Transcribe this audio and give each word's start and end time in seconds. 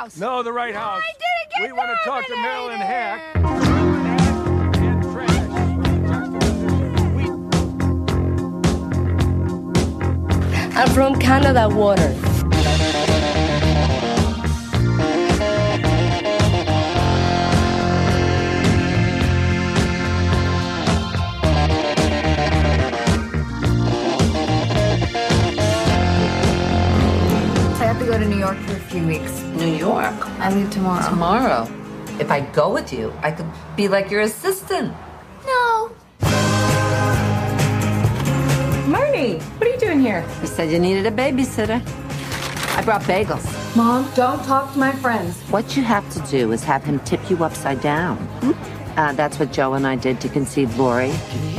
house. 0.00 0.16
No, 0.16 0.42
the 0.42 0.52
right 0.52 0.74
house. 0.74 1.02
I 1.02 1.12
didn't 1.12 1.50
get 1.58 1.72
We 1.72 1.72
want 1.76 1.90
to 1.90 1.96
talk 2.08 2.26
to 2.26 2.36
Marilyn 2.36 2.80
Hack. 2.80 3.20
I'm 10.74 10.88
from 10.94 11.18
Canada 11.18 11.68
Water. 11.68 12.14
I 27.76 27.84
have 27.84 27.98
to 27.98 28.06
go 28.06 28.18
to 28.18 28.24
New 28.24 28.38
York 28.38 28.56
for 28.60 28.76
a 28.76 28.80
few 28.80 29.06
weeks. 29.06 29.49
New 29.60 29.76
York. 29.76 30.26
I 30.40 30.50
leave 30.54 30.70
tomorrow. 30.70 31.06
Tomorrow. 31.06 31.68
If 32.18 32.30
I 32.30 32.40
go 32.40 32.72
with 32.72 32.94
you, 32.94 33.12
I 33.20 33.30
could 33.30 33.46
be 33.76 33.88
like 33.88 34.10
your 34.10 34.22
assistant. 34.22 34.94
No. 35.46 35.92
Marnie, 38.88 39.38
what 39.58 39.68
are 39.68 39.70
you 39.70 39.78
doing 39.78 40.00
here? 40.00 40.24
You 40.40 40.46
said 40.46 40.70
you 40.70 40.78
needed 40.78 41.04
a 41.04 41.10
babysitter. 41.10 41.82
I 42.74 42.82
brought 42.82 43.02
bagels. 43.02 43.44
Mom, 43.76 44.10
don't 44.14 44.42
talk 44.44 44.72
to 44.72 44.78
my 44.78 44.92
friends. 44.92 45.36
What 45.50 45.76
you 45.76 45.82
have 45.82 46.08
to 46.14 46.20
do 46.30 46.52
is 46.52 46.64
have 46.64 46.82
him 46.82 46.98
tip 47.00 47.20
you 47.28 47.44
upside 47.44 47.82
down. 47.82 48.16
Hmm? 48.40 48.79
Uh, 49.00 49.12
that's 49.12 49.38
what 49.38 49.50
Joe 49.50 49.72
and 49.72 49.86
I 49.86 49.96
did 49.96 50.20
to 50.20 50.28
conceive 50.28 50.78
Lori. 50.78 51.10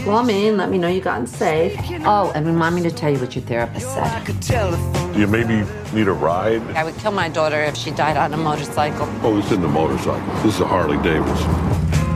Call 0.04 0.22
me 0.22 0.50
and 0.50 0.58
let 0.58 0.70
me 0.70 0.78
know 0.78 0.88
you 0.88 1.02
gotten 1.02 1.26
safe. 1.26 1.76
Oh, 2.06 2.32
and 2.36 2.46
remind 2.46 2.76
me 2.76 2.84
to 2.84 2.92
tell 2.92 3.12
you 3.12 3.18
what 3.18 3.36
your 3.36 3.44
therapist 3.44 3.92
said. 3.96 5.12
Do 5.14 5.20
you 5.20 5.26
maybe 5.26 5.68
need 5.92 6.08
a 6.08 6.12
ride? 6.12 6.62
I 6.78 6.84
would 6.84 6.96
kill 6.98 7.12
my 7.12 7.30
daughter 7.30 7.60
if 7.64 7.76
she 7.76 7.90
died 7.90 8.16
on 8.16 8.32
a 8.36 8.38
motorcycle. 8.38 9.10
Oh, 9.24 9.40
it's 9.40 9.52
in 9.52 9.60
the 9.60 9.68
motorcycle. 9.68 10.24
This 10.44 10.54
is 10.54 10.62
a 10.62 10.68
Harley 10.68 11.02
Davidson. 11.02 11.50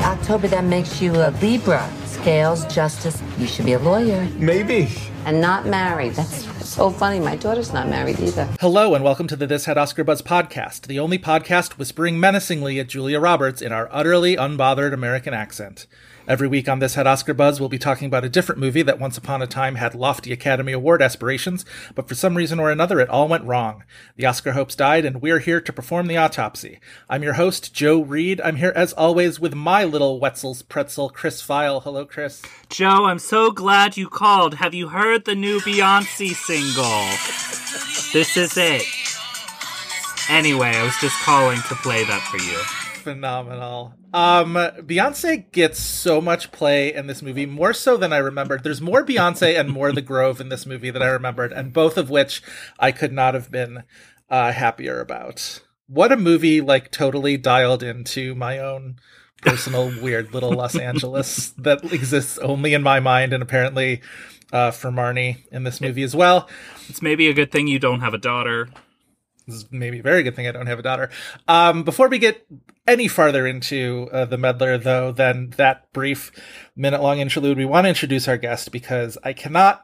October, 0.03 0.47
that 0.49 0.63
makes 0.63 1.01
you 1.01 1.11
a 1.15 1.31
Libra. 1.41 1.89
Scales, 2.05 2.63
justice. 2.71 3.19
You 3.39 3.47
should 3.47 3.65
be 3.65 3.73
a 3.73 3.79
lawyer. 3.79 4.29
Maybe. 4.35 4.89
And 5.25 5.41
not 5.41 5.65
married. 5.65 6.13
That's 6.13 6.45
so 6.65 6.89
funny. 6.89 7.19
My 7.19 7.35
daughter's 7.35 7.71
not 7.71 7.87
married 7.87 8.19
either. 8.19 8.45
Hello, 8.59 8.95
and 8.95 9.03
welcome 9.03 9.27
to 9.27 9.35
the 9.35 9.47
This 9.47 9.65
Had 9.65 9.77
Oscar 9.77 10.03
Buzz 10.03 10.21
podcast, 10.21 10.87
the 10.87 10.99
only 10.99 11.19
podcast 11.19 11.77
whispering 11.77 12.19
menacingly 12.19 12.79
at 12.79 12.87
Julia 12.87 13.19
Roberts 13.19 13.61
in 13.61 13.71
our 13.71 13.87
utterly 13.91 14.35
unbothered 14.35 14.93
American 14.93 15.33
accent. 15.33 15.85
Every 16.27 16.47
week 16.47 16.67
on 16.67 16.79
This 16.79 16.95
Had 16.95 17.05
Oscar 17.05 17.35
Buzz, 17.35 17.59
we'll 17.59 17.69
be 17.69 17.77
talking 17.77 18.07
about 18.07 18.25
a 18.25 18.29
different 18.29 18.59
movie 18.59 18.81
that 18.81 18.99
once 18.99 19.15
upon 19.15 19.43
a 19.43 19.47
time 19.47 19.75
had 19.75 19.93
lofty 19.93 20.33
Academy 20.33 20.71
Award 20.71 21.03
aspirations, 21.03 21.65
but 21.93 22.07
for 22.07 22.15
some 22.15 22.35
reason 22.35 22.59
or 22.59 22.71
another 22.71 22.99
it 22.99 23.09
all 23.09 23.27
went 23.27 23.43
wrong. 23.43 23.83
The 24.15 24.25
Oscar 24.25 24.53
hopes 24.53 24.75
died, 24.75 25.05
and 25.05 25.21
we're 25.21 25.37
here 25.37 25.61
to 25.61 25.71
perform 25.71 26.07
the 26.07 26.17
autopsy. 26.17 26.79
I'm 27.07 27.21
your 27.21 27.33
host, 27.33 27.75
Joe 27.75 28.01
Reed. 28.01 28.41
I'm 28.41 28.55
here 28.55 28.73
as 28.75 28.91
always 28.93 29.39
with 29.39 29.53
my 29.53 29.83
little 29.83 30.19
Wetzel's 30.19 30.63
pretzel, 30.63 31.09
Chris 31.11 31.43
Feil. 31.43 31.83
Hello, 31.83 32.05
Chris. 32.05 32.41
Joe, 32.69 33.05
I'm 33.05 33.19
so 33.19 33.51
glad 33.51 33.95
you 33.95 34.09
called. 34.09 34.55
Have 34.55 34.73
you 34.73 34.87
heard 34.87 35.25
the 35.25 35.35
new 35.35 35.59
Beyonce 35.59 36.33
single? 36.33 37.05
This 38.13 38.35
is 38.35 38.57
it. 38.57 38.81
Anyway, 40.27 40.69
I 40.69 40.83
was 40.83 40.97
just 40.99 41.19
calling 41.21 41.59
to 41.69 41.75
play 41.75 42.03
that 42.05 42.21
for 42.31 42.37
you. 42.37 42.57
phenomenal. 43.03 43.93
Um, 44.15 44.53
Beyonce 44.53 45.51
gets 45.51 45.77
so 45.77 46.21
much 46.21 46.53
play 46.53 46.93
in 46.93 47.07
this 47.07 47.21
movie, 47.21 47.45
more 47.45 47.73
so 47.73 47.97
than 47.97 48.13
I 48.13 48.17
remembered. 48.17 48.63
There's 48.63 48.79
more 48.79 49.05
Beyonce 49.05 49.59
and 49.59 49.69
more 49.69 49.91
The 49.91 50.01
Grove 50.01 50.39
in 50.39 50.47
this 50.47 50.65
movie 50.65 50.89
than 50.89 51.01
I 51.01 51.07
remembered, 51.07 51.51
and 51.51 51.73
both 51.73 51.97
of 51.97 52.09
which 52.09 52.41
I 52.79 52.93
could 52.93 53.11
not 53.11 53.33
have 53.33 53.51
been 53.51 53.83
uh, 54.29 54.53
happier 54.53 55.01
about. 55.01 55.59
What 55.87 56.13
a 56.13 56.17
movie! 56.17 56.61
Like 56.61 56.91
totally 56.91 57.35
dialed 57.35 57.83
into 57.83 58.33
my 58.35 58.57
own 58.57 58.99
personal 59.41 59.91
weird 60.01 60.33
little 60.33 60.53
Los 60.53 60.77
Angeles 60.77 61.49
that 61.57 61.83
exists 61.91 62.37
only 62.37 62.73
in 62.73 62.83
my 62.83 63.01
mind, 63.01 63.33
and 63.33 63.43
apparently 63.43 64.01
uh, 64.53 64.71
for 64.71 64.91
Marnie 64.91 65.39
in 65.51 65.65
this 65.65 65.81
movie 65.81 66.03
as 66.03 66.15
well. 66.15 66.47
It's 66.87 67.01
maybe 67.01 67.27
a 67.27 67.33
good 67.33 67.51
thing 67.51 67.67
you 67.67 67.79
don't 67.79 67.99
have 67.99 68.13
a 68.13 68.17
daughter. 68.17 68.69
This 69.45 69.57
is 69.57 69.65
maybe 69.71 69.99
a 69.99 70.03
very 70.03 70.23
good 70.23 70.37
thing 70.37 70.47
I 70.47 70.53
don't 70.53 70.67
have 70.67 70.79
a 70.79 70.83
daughter. 70.83 71.09
Um, 71.49 71.83
before 71.83 72.07
we 72.07 72.17
get 72.17 72.47
any 72.87 73.07
farther 73.07 73.47
into 73.47 74.09
uh, 74.11 74.25
the 74.25 74.37
meddler, 74.37 74.77
though, 74.77 75.11
than 75.11 75.51
that 75.51 75.91
brief 75.93 76.31
minute 76.75 77.01
long 77.01 77.19
interlude, 77.19 77.57
we 77.57 77.65
want 77.65 77.85
to 77.85 77.89
introduce 77.89 78.27
our 78.27 78.37
guest 78.37 78.71
because 78.71 79.17
I 79.23 79.33
cannot. 79.33 79.81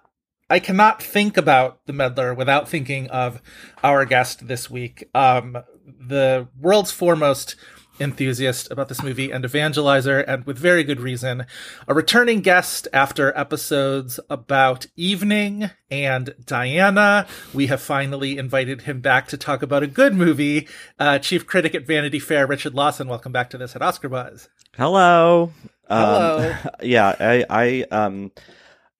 I 0.50 0.60
cannot 0.60 1.02
think 1.02 1.38
about 1.38 1.80
the 1.86 1.94
meddler 1.94 2.34
without 2.34 2.68
thinking 2.68 3.10
of 3.10 3.42
our 3.86 4.04
guest 4.04 4.50
this 4.50 4.70
week, 4.70 5.08
um, 5.16 5.58
the 5.86 6.50
world's 6.60 6.92
foremost 6.92 7.56
enthusiast 8.02 8.70
about 8.72 8.90
this 8.90 9.04
movie 9.04 9.32
and 9.32 9.46
evangelizer, 9.46 10.24
and 10.28 10.46
with 10.46 10.58
very 10.58 10.84
good 10.84 11.00
reason, 11.00 11.46
a 11.88 11.94
returning 11.94 12.42
guest 12.42 12.88
after 12.92 13.38
episodes 13.38 14.20
about 14.30 14.88
Evening 14.98 15.70
and 15.90 16.34
Diana. 16.46 17.28
We 17.54 17.68
have 17.68 17.82
finally 17.82 18.38
invited 18.38 18.82
him 18.82 19.00
back 19.00 19.28
to 19.28 19.38
talk 19.38 19.62
about 19.62 19.84
a 19.84 19.88
good 19.88 20.14
movie. 20.14 20.68
Uh, 21.00 21.20
Chief 21.20 21.46
critic 21.46 21.76
at 21.76 21.86
Vanity 21.86 22.20
Fair, 22.20 22.48
Richard 22.48 22.74
Lawson. 22.74 23.08
Welcome 23.08 23.32
back 23.32 23.50
to 23.52 23.58
This 23.58 23.74
Had 23.74 23.82
Oscar 23.82 24.10
Buzz. 24.10 24.50
Hello. 24.76 25.52
Hello. 25.88 26.52
Um, 26.52 26.72
yeah, 26.82 27.16
I, 27.20 27.46
I, 27.50 27.86
um, 27.92 28.32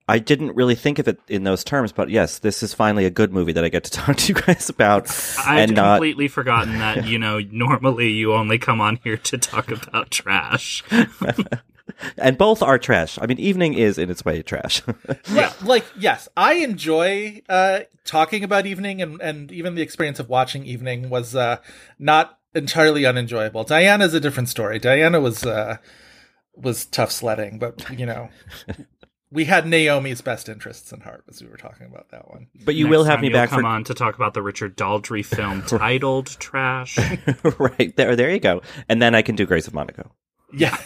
I 0.08 0.20
didn't 0.20 0.56
really 0.56 0.76
think 0.76 1.00
of 1.00 1.08
it 1.08 1.20
in 1.28 1.44
those 1.44 1.64
terms, 1.64 1.92
but 1.92 2.10
yes, 2.10 2.40
this 2.40 2.64
is 2.64 2.74
finally 2.74 3.06
a 3.06 3.10
good 3.10 3.32
movie 3.32 3.54
that 3.54 3.64
I 3.64 3.70
get 3.70 3.84
to 3.86 3.92
talk 3.92 4.18
to 4.18 4.34
you 4.34 4.42
guys 4.42 4.70
about. 4.70 5.10
I'd 5.46 5.64
and 5.64 5.76
not, 5.76 5.98
completely 5.98 6.28
forgotten 6.28 6.80
that, 6.80 7.06
you 7.08 7.18
know, 7.18 7.40
normally 7.52 8.10
you 8.10 8.34
only 8.34 8.58
come 8.58 8.82
on 8.82 9.00
here 9.04 9.18
to 9.18 9.38
talk 9.38 9.72
about 9.72 10.12
trash. 10.12 10.84
and 12.18 12.38
both 12.38 12.62
are 12.62 12.80
trash. 12.80 13.18
I 13.22 13.26
mean, 13.26 13.40
Evening 13.40 13.74
is 13.74 13.98
in 13.98 14.10
its 14.10 14.26
way 14.26 14.42
trash. 14.42 14.82
yeah. 15.32 15.54
Like, 15.64 15.86
yes, 15.98 16.28
I 16.36 16.56
enjoy 16.56 17.42
uh, 17.48 17.82
talking 18.04 18.44
about 18.44 18.66
Evening, 18.66 19.02
and, 19.02 19.22
and 19.22 19.52
even 19.52 19.76
the 19.76 19.82
experience 19.82 20.20
of 20.20 20.30
watching 20.30 20.66
Evening 20.66 21.10
was 21.10 21.36
uh, 21.36 21.58
not 22.00 22.40
entirely 22.54 23.06
unenjoyable. 23.06 23.64
Diana's 23.64 24.14
a 24.14 24.20
different 24.20 24.50
story. 24.50 24.80
Diana 24.80 25.22
was 25.22 25.46
uh, 25.46 25.78
was 26.56 26.86
tough 26.86 27.12
sledding, 27.12 27.60
but 27.60 27.98
you 27.98 28.06
know. 28.06 28.30
We 29.32 29.46
had 29.46 29.66
Naomi's 29.66 30.22
best 30.22 30.50
interests 30.50 30.92
in 30.92 31.02
heart 31.02 31.24
as 31.30 31.42
we 31.42 31.48
were 31.48 31.58
talking 31.58 31.88
about 31.88 32.10
that 32.12 32.30
one. 32.30 32.48
But 32.66 32.76
you 32.76 32.86
Next 32.86 32.92
will 32.92 33.04
have 33.06 33.22
me 33.22 33.30
back 33.30 33.50
come 33.50 33.62
for 33.62 33.68
on 33.68 33.84
to 33.86 33.94
talk 33.94 34.16
about 34.16 34.34
the 34.34 34.42
Richard 34.42 34.76
Daldry 34.76 35.26
film 35.26 35.62
titled 35.68 36.28
Trash. 36.40 36.98
right 37.58 37.96
there. 37.96 38.16
There 38.16 38.30
you 38.30 38.40
go. 38.40 38.62
And 38.90 39.02
then 39.02 39.16
I 39.16 39.22
can 39.22 39.36
do 39.36 39.46
Grace 39.46 39.68
of 39.68 39.74
Monaco. 39.74 40.12
Yeah. 40.54 40.78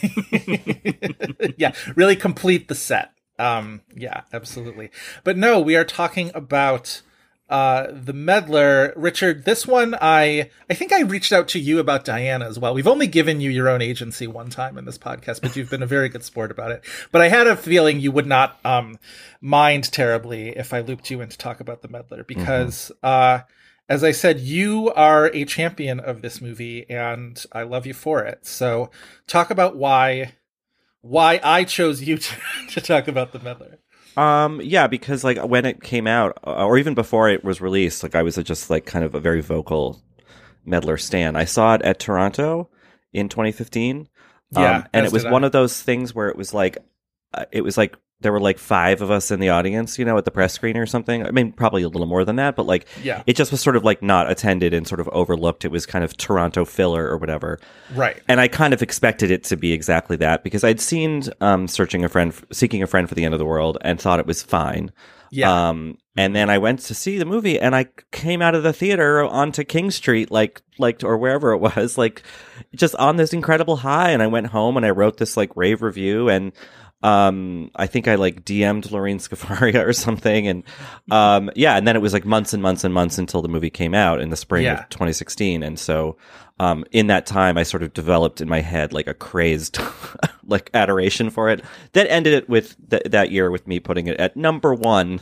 yeah, 1.58 1.74
really 1.96 2.16
complete 2.16 2.68
the 2.68 2.76
set. 2.76 3.12
Um 3.40 3.82
yeah, 3.96 4.22
absolutely. 4.32 4.92
But 5.24 5.38
no, 5.38 5.60
we 5.60 5.76
are 5.76 5.84
talking 5.84 6.32
about 6.36 7.02
uh 7.50 7.88
the 7.92 8.14
meddler. 8.14 8.92
Richard 8.96 9.46
this 9.46 9.68
one 9.68 9.96
i 10.02 10.50
i 10.70 10.74
think 10.74 10.92
i 10.92 11.02
reached 11.02 11.32
out 11.32 11.48
to 11.50 11.60
you 11.60 11.80
about 11.80 12.04
diana 12.04 12.46
as 12.46 12.58
well. 12.58 12.74
We've 12.74 12.88
only 12.88 13.08
given 13.08 13.40
you 13.40 13.52
your 13.52 13.70
own 13.70 13.82
agency 13.82 14.26
one 14.26 14.50
time 14.50 14.78
in 14.78 14.86
this 14.86 14.98
podcast 14.98 15.42
but 15.42 15.56
you've 15.56 15.70
been 15.70 15.84
a 15.84 15.88
very 15.88 16.10
good 16.10 16.24
sport 16.24 16.50
about 16.50 16.72
it. 16.72 16.84
But 17.12 17.22
i 17.22 17.28
had 17.28 17.46
a 17.46 17.56
feeling 17.56 18.00
you 18.00 18.12
would 18.12 18.26
not 18.26 18.60
um 18.66 18.98
mind 19.42 19.92
terribly 19.92 20.50
if 20.50 20.74
i 20.74 20.80
looped 20.80 21.12
you 21.12 21.22
in 21.22 21.30
to 21.30 21.38
talk 21.38 21.60
about 21.60 21.84
the 21.84 21.88
meddler 21.88 22.24
because 22.24 22.92
uh 23.04 23.42
as 23.88 24.04
i 24.04 24.12
said 24.12 24.40
you 24.40 24.92
are 24.96 25.28
a 25.28 25.46
champion 25.46 26.00
of 26.00 26.24
this 26.24 26.42
movie 26.42 26.90
and 26.90 27.46
i 27.52 27.62
love 27.62 27.86
you 27.86 27.94
for 27.94 28.24
it. 28.24 28.46
So 28.48 28.90
talk 29.28 29.52
about 29.52 29.76
why 29.76 30.34
why 31.02 31.40
i 31.44 31.64
chose 31.64 32.02
you 32.02 32.18
to, 32.18 32.36
to 32.72 32.82
talk 32.82 33.08
about 33.08 33.34
the 33.34 33.40
meddler 33.40 33.78
Um, 34.18 34.62
yeah, 34.64 34.88
because 34.88 35.24
like 35.24 35.38
when 35.38 35.66
it 35.66 35.84
came 35.84 36.08
out, 36.08 36.38
uh, 36.46 36.66
or 36.66 36.78
even 36.78 36.94
before 36.94 37.30
it 37.30 37.44
was 37.44 37.62
released, 37.62 38.04
like 38.04 38.16
I 38.16 38.24
was 38.24 38.36
just 38.36 38.70
like 38.70 38.86
kind 38.86 39.04
of 39.04 39.16
a 39.16 39.20
very 39.20 39.42
vocal 39.42 40.02
meddler 40.66 40.98
stan. 40.98 41.36
I 41.36 41.46
saw 41.46 41.76
it 41.76 41.82
at 41.82 42.00
Toronto 42.00 42.70
in 43.14 43.30
2015. 43.30 44.10
Yeah, 44.52 44.78
um, 44.78 44.86
and 44.94 45.06
it 45.06 45.12
was 45.12 45.26
one 45.26 45.44
of 45.44 45.52
those 45.52 45.82
things 45.82 46.14
where 46.14 46.30
it 46.30 46.38
was 46.38 46.54
like, 46.54 46.78
uh, 47.34 47.46
it 47.52 47.62
was 47.62 47.78
like 47.78 47.98
there 48.22 48.32
were 48.32 48.40
like 48.40 48.58
five 48.58 49.02
of 49.02 49.12
us 49.12 49.30
in 49.30 49.40
the 49.40 49.50
audience, 49.50 50.00
you 50.00 50.06
know, 50.06 50.18
at 50.18 50.26
the 50.26 50.32
press 50.32 50.54
screen 50.54 50.78
or 50.78 50.86
something. 50.86 51.26
I 51.28 51.32
mean, 51.32 51.52
probably 51.52 51.84
a 51.84 51.90
little 51.90 52.08
more 52.08 52.24
than 52.24 52.38
that, 52.38 52.56
but 52.56 52.66
like, 52.66 52.88
Yeah. 53.04 53.22
it 53.28 53.36
just 53.36 53.52
was 53.52 53.60
sort 53.62 53.76
of 53.76 53.84
like 53.84 54.02
not 54.02 54.32
attended 54.32 54.74
and 54.74 54.88
sort 54.88 55.02
of 55.02 55.10
overlooked. 55.10 55.66
It 55.66 55.72
was 55.72 55.86
kind 55.86 56.04
of 56.04 56.16
Toronto 56.16 56.64
filler 56.66 57.08
or 57.10 57.18
whatever. 57.18 57.60
right 57.94 58.22
And 58.28 58.40
I 58.40 58.48
kind 58.48 58.74
of 58.74 58.82
expected 58.82 59.32
it 59.32 59.44
to 59.46 59.58
be 59.58 59.74
exactly 59.74 60.16
that 60.18 60.44
because 60.44 60.64
I'd 60.64 60.80
seen 60.80 61.24
um, 61.42 61.68
searching 61.68 62.06
a 62.06 62.10
friend, 62.10 62.34
seeking 62.52 62.82
a 62.82 62.88
friend 62.88 63.08
for 63.10 63.16
the 63.16 63.26
end 63.26 63.34
of 63.34 63.40
the 63.40 63.46
world, 63.46 63.78
and 63.82 64.00
thought 64.00 64.20
it 64.20 64.26
was 64.26 64.42
fine. 64.42 64.92
Yeah. 65.32 65.70
Um, 65.70 65.98
and 66.16 66.34
then 66.34 66.50
I 66.50 66.60
went 66.60 66.80
to 66.82 66.94
see 66.96 67.18
the 67.18 67.26
movie, 67.26 67.60
and 67.60 67.76
I 67.76 67.88
came 68.14 68.42
out 68.42 68.56
of 68.56 68.64
the 68.64 68.72
theater 68.72 69.22
onto 69.26 69.66
King 69.66 69.92
Street, 69.92 70.32
like, 70.32 70.62
like, 70.80 71.04
or 71.04 71.18
wherever 71.18 71.52
it 71.52 71.58
was, 71.58 71.98
like, 71.98 72.24
just 72.74 72.96
on 72.96 73.18
this 73.18 73.34
incredible 73.34 73.78
high. 73.78 74.12
And 74.12 74.24
I 74.24 74.28
went 74.28 74.48
home 74.48 74.78
and 74.78 74.86
I 74.86 74.92
wrote 74.92 75.18
this 75.18 75.36
like 75.36 75.52
rave 75.58 75.82
review, 75.82 76.30
and 76.30 76.54
um, 77.06 77.70
I 77.76 77.86
think 77.88 78.08
I 78.08 78.16
like 78.16 78.44
DM'd 78.44 78.92
Lorene 78.92 79.20
Scafaria 79.20 79.86
or 79.86 79.94
something, 79.94 80.48
and 80.48 80.64
um, 81.12 81.52
yeah, 81.56 81.78
and 81.78 81.88
then 81.88 81.96
it 81.96 82.02
was 82.02 82.14
like 82.14 82.26
months 82.26 82.54
and 82.54 82.64
months 82.64 82.84
and 82.84 82.94
months 82.94 83.18
until 83.18 83.42
the 83.42 83.48
movie 83.50 83.70
came 83.70 83.94
out 83.94 84.22
in 84.22 84.30
the 84.30 84.36
spring 84.38 84.64
Yeah. 84.64 84.80
of 84.84 84.90
2016, 84.90 85.62
and 85.64 85.78
so 85.78 86.18
um, 86.60 86.84
in 86.92 87.08
that 87.08 87.26
time, 87.26 87.58
I 87.58 87.64
sort 87.64 87.84
of 87.84 87.94
developed 87.94 88.42
in 88.42 88.48
my 88.50 88.62
head 88.62 88.92
like 88.94 89.08
a 89.08 89.14
crazed 89.14 89.78
like 90.46 90.70
adoration 90.74 91.30
for 91.30 91.50
it. 91.50 91.64
That 91.94 92.10
ended 92.10 92.34
it 92.34 92.50
with 92.50 92.76
th- 92.90 93.04
that 93.06 93.32
year 93.32 93.52
with 93.52 93.68
me 93.68 93.80
putting 93.80 94.08
it 94.08 94.18
at 94.20 94.36
number 94.36 94.74
one 94.74 95.22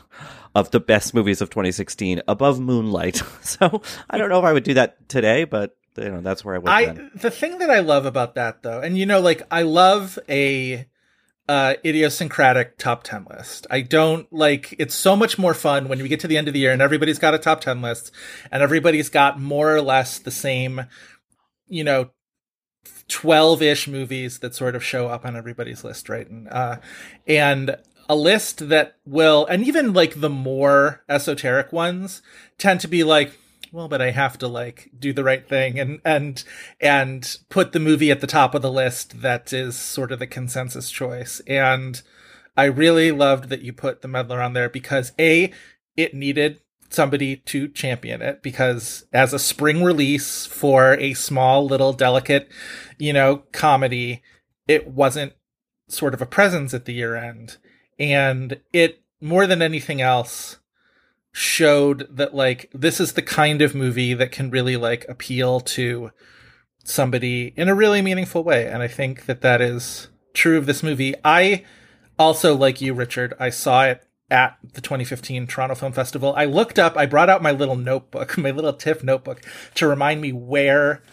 of 0.56 0.72
the 0.72 0.80
best 0.80 1.14
movies 1.14 1.42
of 1.42 1.50
2016, 1.50 2.22
above 2.28 2.60
Moonlight. 2.60 3.24
so 3.42 3.82
I 4.10 4.18
don't 4.18 4.30
know 4.30 4.40
if 4.40 4.46
I 4.46 4.54
would 4.54 4.64
do 4.64 4.76
that 4.76 5.10
today, 5.10 5.44
but 5.44 5.76
you 5.98 6.10
know 6.10 6.22
that's 6.22 6.46
where 6.46 6.56
I 6.56 6.60
went. 6.60 6.70
I 6.70 6.86
then. 6.86 7.12
the 7.16 7.30
thing 7.32 7.58
that 7.58 7.70
I 7.70 7.80
love 7.80 8.06
about 8.06 8.36
that 8.36 8.64
though, 8.64 8.80
and 8.80 8.98
you 8.98 9.06
know, 9.06 9.20
like 9.20 9.42
I 9.52 9.64
love 9.64 10.18
a 10.30 10.86
uh 11.50 11.76
idiosyncratic 11.84 12.78
top 12.78 13.04
10 13.04 13.28
list. 13.30 13.68
I 13.70 13.82
don't 13.82 14.32
like 14.32 14.76
it's 14.80 14.96
so 14.96 15.16
much 15.16 15.38
more 15.38 15.54
fun 15.54 15.88
when 15.88 16.02
we 16.02 16.08
get 16.08 16.20
to 16.22 16.28
the 16.28 16.38
end 16.38 16.48
of 16.48 16.54
the 16.54 16.60
year 16.62 16.72
and 16.72 16.82
everybody's 16.82 17.20
got 17.20 17.34
a 17.34 17.40
top 17.40 17.62
10 17.62 17.82
list 17.82 18.12
and 18.52 18.64
everybody's 18.64 19.10
got 19.10 19.40
more 19.40 19.76
or 19.76 19.82
less 19.82 20.20
the 20.20 20.32
same, 20.32 20.86
you 21.68 21.84
know, 21.84 22.12
12-ish 23.10 23.88
movies 23.88 24.40
that 24.40 24.56
sort 24.56 24.76
of 24.76 24.84
show 24.84 25.08
up 25.08 25.26
on 25.26 25.36
everybody's 25.36 25.84
list, 25.84 26.08
right? 26.08 26.30
And 26.30 26.48
uh 26.50 26.78
and 27.28 27.76
a 28.08 28.16
list 28.16 28.70
that 28.70 28.96
will 29.06 29.46
and 29.48 29.66
even 29.66 29.94
like 29.94 30.22
the 30.22 30.30
more 30.30 31.04
esoteric 31.10 31.74
ones 31.74 32.22
tend 32.58 32.80
to 32.82 32.88
be 32.88 33.04
like 33.04 33.38
well 33.74 33.90
but 33.90 34.02
i 34.02 34.12
have 34.12 34.38
to 34.38 34.48
like 34.48 34.90
do 34.98 35.12
the 35.12 35.24
right 35.24 35.50
thing 35.50 35.78
and 35.78 36.00
and 36.06 36.46
and 36.80 37.38
put 37.50 37.74
the 37.74 37.80
movie 37.80 38.12
at 38.12 38.22
the 38.22 38.28
top 38.28 38.56
of 38.56 38.62
the 38.62 38.72
list 38.72 39.22
that 39.22 39.52
is 39.52 39.76
sort 39.76 40.12
of 40.12 40.20
the 40.20 40.28
consensus 40.28 40.90
choice. 40.90 41.42
And 41.48 42.02
i 42.56 42.64
really 42.64 43.12
loved 43.12 43.50
that 43.50 43.62
you 43.62 43.74
put 43.74 44.02
the 44.02 44.08
meddler 44.08 44.42
on 44.42 44.54
there 44.54 44.70
because 44.70 45.12
a 45.20 45.52
it 45.98 46.14
needed 46.14 46.62
somebody 46.90 47.36
to 47.36 47.68
champion 47.68 48.22
it 48.22 48.44
because 48.44 49.06
as 49.12 49.34
a 49.34 49.40
spring 49.40 49.84
release 49.84 50.46
for 50.46 50.94
a 50.94 51.16
small 51.16 51.66
little 51.66 51.92
delicate 51.92 52.50
you 53.00 53.12
know 53.12 53.38
comedy 53.52 54.22
it 54.68 54.88
wasn't 54.88 55.34
sort 55.88 56.14
of 56.14 56.22
a 56.22 56.26
presence 56.26 56.74
at 56.74 56.86
the 56.86 56.94
year 56.94 57.16
end. 57.16 57.58
And 58.00 58.60
it 58.72 59.02
more 59.22 59.48
than 59.48 59.62
anything 59.62 60.02
else 60.02 60.58
showed 61.34 62.08
that 62.16 62.34
like 62.36 62.70
this 62.74 63.00
is 63.00 63.14
the 63.14 63.22
kind 63.22 63.62
of 63.62 63.74
movie 63.76 64.14
that 64.14 64.32
can 64.32 64.50
really 64.50 64.78
like 64.78 65.06
appeal 65.10 65.60
to 65.60 66.12
somebody 66.86 67.54
in 67.56 67.68
a 67.70 67.76
really 67.76 68.02
meaningful 68.02 68.44
way 68.44 68.68
and 68.68 68.84
i 68.84 68.88
think 68.88 69.26
that 69.26 69.42
that 69.42 69.60
is 69.62 70.10
true 70.34 70.58
of 70.58 70.66
this 70.68 70.84
movie 70.84 71.16
i 71.26 71.64
also 72.20 72.56
like 72.56 72.82
you 72.82 72.94
richard 72.94 73.34
i 73.40 73.50
saw 73.50 73.86
it 73.86 74.04
at 74.32 74.58
the 74.74 74.82
2015 74.82 75.46
Toronto 75.46 75.76
Film 75.76 75.92
Festival. 75.92 76.34
I 76.36 76.46
looked 76.46 76.80
up, 76.80 76.98
I 76.98 77.06
brought 77.06 77.30
out 77.30 77.44
my 77.44 77.52
little 77.52 77.76
notebook, 77.76 78.36
my 78.38 78.50
little 78.50 78.74
TIFF 78.74 79.04
notebook 79.04 79.42
to 79.76 79.86
remind 79.88 80.22
me 80.22 80.32
where 80.32 81.04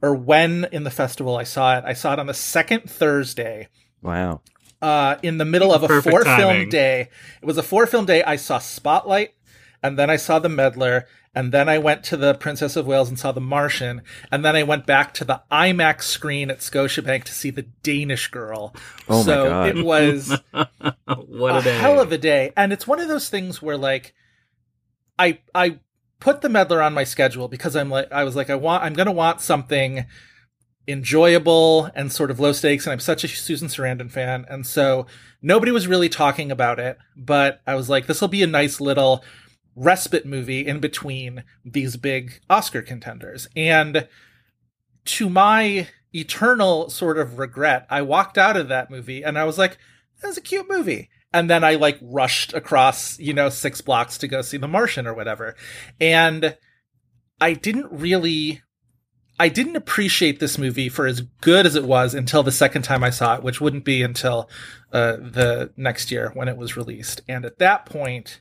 or 0.00 0.14
when 0.14 0.66
in 0.72 0.84
the 0.84 0.90
festival 0.90 1.36
I 1.36 1.42
saw 1.42 1.76
it. 1.76 1.84
I 1.84 1.92
saw 1.92 2.14
it 2.14 2.18
on 2.18 2.24
the 2.26 2.32
second 2.32 2.88
Thursday 2.88 3.68
Wow. 4.00 4.40
uh, 4.80 5.16
in 5.22 5.36
the 5.36 5.44
middle 5.44 5.74
of 5.74 5.82
a 5.82 5.88
Perfect 5.88 6.10
four 6.10 6.24
timing. 6.24 6.56
film 6.60 6.68
day. 6.70 7.10
It 7.42 7.44
was 7.44 7.58
a 7.58 7.62
four 7.62 7.86
film 7.86 8.06
day. 8.06 8.22
I 8.22 8.36
saw 8.36 8.58
Spotlight, 8.58 9.34
and 9.82 9.98
then 9.98 10.10
I 10.10 10.16
saw 10.16 10.38
The 10.38 10.48
Meddler, 10.48 11.06
and 11.34 11.52
then 11.52 11.68
I 11.68 11.78
went 11.78 12.02
to 12.04 12.16
the 12.16 12.34
Princess 12.34 12.76
of 12.76 12.86
Wales 12.86 13.08
and 13.08 13.18
saw 13.18 13.32
The 13.32 13.40
Martian, 13.40 14.02
and 14.30 14.44
then 14.44 14.56
I 14.56 14.62
went 14.62 14.86
back 14.86 15.14
to 15.14 15.24
the 15.24 15.42
IMAX 15.50 16.02
screen 16.02 16.50
at 16.50 16.58
Scotiabank 16.58 17.24
to 17.24 17.32
see 17.32 17.50
The 17.50 17.66
Danish 17.82 18.28
Girl. 18.28 18.74
Oh 19.08 19.18
my 19.18 19.24
so 19.24 19.48
God. 19.48 19.68
it 19.68 19.84
was 19.84 20.38
what 21.26 21.66
a, 21.66 21.70
a 21.70 21.72
hell 21.74 22.00
of 22.00 22.12
a 22.12 22.18
day, 22.18 22.52
and 22.56 22.72
it's 22.72 22.86
one 22.86 23.00
of 23.00 23.08
those 23.08 23.28
things 23.28 23.62
where 23.62 23.76
like 23.76 24.14
I 25.18 25.40
I 25.54 25.80
put 26.20 26.42
the 26.42 26.48
meddler 26.48 26.82
on 26.82 26.94
my 26.94 27.04
schedule 27.04 27.48
because 27.48 27.74
I'm 27.74 27.90
like 27.90 28.10
I 28.12 28.24
was 28.24 28.36
like 28.36 28.50
I 28.50 28.54
want 28.54 28.84
I'm 28.84 28.94
gonna 28.94 29.12
want 29.12 29.40
something 29.40 30.06
enjoyable 30.88 31.90
and 31.94 32.12
sort 32.12 32.30
of 32.30 32.40
low 32.40 32.52
stakes 32.52 32.86
and 32.86 32.92
I'm 32.92 33.00
such 33.00 33.22
a 33.22 33.28
Susan 33.28 33.68
Sarandon 33.68 34.10
fan 34.10 34.44
and 34.48 34.66
so 34.66 35.06
nobody 35.42 35.72
was 35.72 35.86
really 35.86 36.08
talking 36.08 36.50
about 36.50 36.78
it 36.78 36.98
but 37.16 37.60
I 37.66 37.74
was 37.74 37.88
like 37.88 38.06
this 38.06 38.20
will 38.20 38.28
be 38.28 38.42
a 38.42 38.46
nice 38.46 38.80
little 38.80 39.22
respite 39.80 40.26
movie 40.26 40.66
in 40.66 40.78
between 40.78 41.44
these 41.64 41.96
big 41.96 42.40
Oscar 42.50 42.82
contenders 42.82 43.48
and 43.56 44.06
to 45.04 45.30
my 45.30 45.88
eternal 46.14 46.90
sort 46.90 47.18
of 47.18 47.38
regret 47.38 47.86
I 47.88 48.02
walked 48.02 48.36
out 48.36 48.56
of 48.56 48.68
that 48.68 48.90
movie 48.90 49.22
and 49.22 49.38
I 49.38 49.44
was 49.44 49.56
like 49.56 49.78
that's 50.20 50.36
a 50.36 50.42
cute 50.42 50.68
movie 50.68 51.08
and 51.32 51.48
then 51.48 51.62
I 51.62 51.76
like 51.76 51.98
rushed 52.02 52.52
across, 52.54 53.18
you 53.18 53.32
know, 53.32 53.48
six 53.48 53.80
blocks 53.80 54.18
to 54.18 54.28
go 54.28 54.42
see 54.42 54.56
The 54.56 54.68
Martian 54.68 55.06
or 55.06 55.14
whatever. 55.14 55.54
And 56.00 56.56
I 57.40 57.52
didn't 57.54 57.88
really 57.90 58.62
I 59.38 59.48
didn't 59.48 59.76
appreciate 59.76 60.38
this 60.38 60.58
movie 60.58 60.90
for 60.90 61.06
as 61.06 61.22
good 61.40 61.64
as 61.64 61.74
it 61.74 61.84
was 61.84 62.12
until 62.12 62.42
the 62.42 62.52
second 62.52 62.82
time 62.82 63.02
I 63.02 63.08
saw 63.08 63.36
it, 63.36 63.42
which 63.42 63.58
wouldn't 63.58 63.86
be 63.86 64.02
until 64.02 64.50
uh, 64.92 65.12
the 65.12 65.72
next 65.78 66.10
year 66.10 66.30
when 66.34 66.46
it 66.46 66.58
was 66.58 66.76
released. 66.76 67.22
And 67.26 67.46
at 67.46 67.58
that 67.58 67.86
point, 67.86 68.40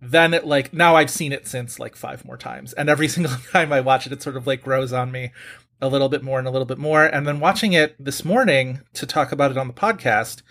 then 0.00 0.34
it 0.34 0.46
like 0.46 0.72
now 0.72 0.96
I've 0.96 1.10
seen 1.10 1.32
it 1.32 1.46
since 1.46 1.78
like 1.78 1.96
five 1.96 2.24
more 2.24 2.36
times, 2.36 2.72
and 2.72 2.88
every 2.88 3.08
single 3.16 3.36
time 3.52 3.72
I 3.72 3.80
watch 3.80 4.06
it, 4.06 4.12
it 4.12 4.22
sort 4.22 4.36
of 4.36 4.46
like 4.46 4.62
grows 4.62 4.92
on 4.92 5.10
me 5.12 5.32
a 5.80 5.88
little 5.88 6.08
bit 6.08 6.22
more 6.22 6.38
and 6.38 6.48
a 6.48 6.50
little 6.50 6.66
bit 6.66 6.78
more. 6.78 7.04
And 7.04 7.26
then 7.26 7.40
watching 7.40 7.72
it 7.72 7.96
this 8.02 8.24
morning 8.24 8.80
to 8.94 9.06
talk 9.06 9.30
about 9.30 9.50
it 9.50 9.58
on 9.58 9.66
the 9.66 9.74
podcast, 9.74 10.42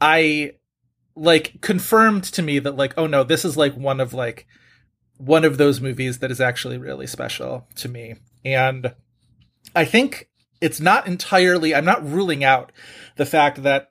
I 0.00 0.52
like 1.16 1.60
confirmed 1.62 2.24
to 2.24 2.42
me 2.42 2.58
that 2.58 2.76
like 2.76 2.92
oh 2.96 3.06
no 3.06 3.24
this 3.24 3.44
is 3.44 3.56
like 3.56 3.74
one 3.74 4.00
of 4.00 4.12
like 4.12 4.46
one 5.16 5.44
of 5.44 5.56
those 5.56 5.80
movies 5.80 6.18
that 6.18 6.30
is 6.30 6.40
actually 6.40 6.76
really 6.76 7.06
special 7.06 7.66
to 7.74 7.88
me 7.88 8.14
and 8.44 8.94
i 9.74 9.82
think 9.84 10.28
it's 10.60 10.78
not 10.78 11.06
entirely 11.06 11.74
i'm 11.74 11.86
not 11.86 12.06
ruling 12.06 12.44
out 12.44 12.70
the 13.16 13.24
fact 13.24 13.62
that 13.62 13.88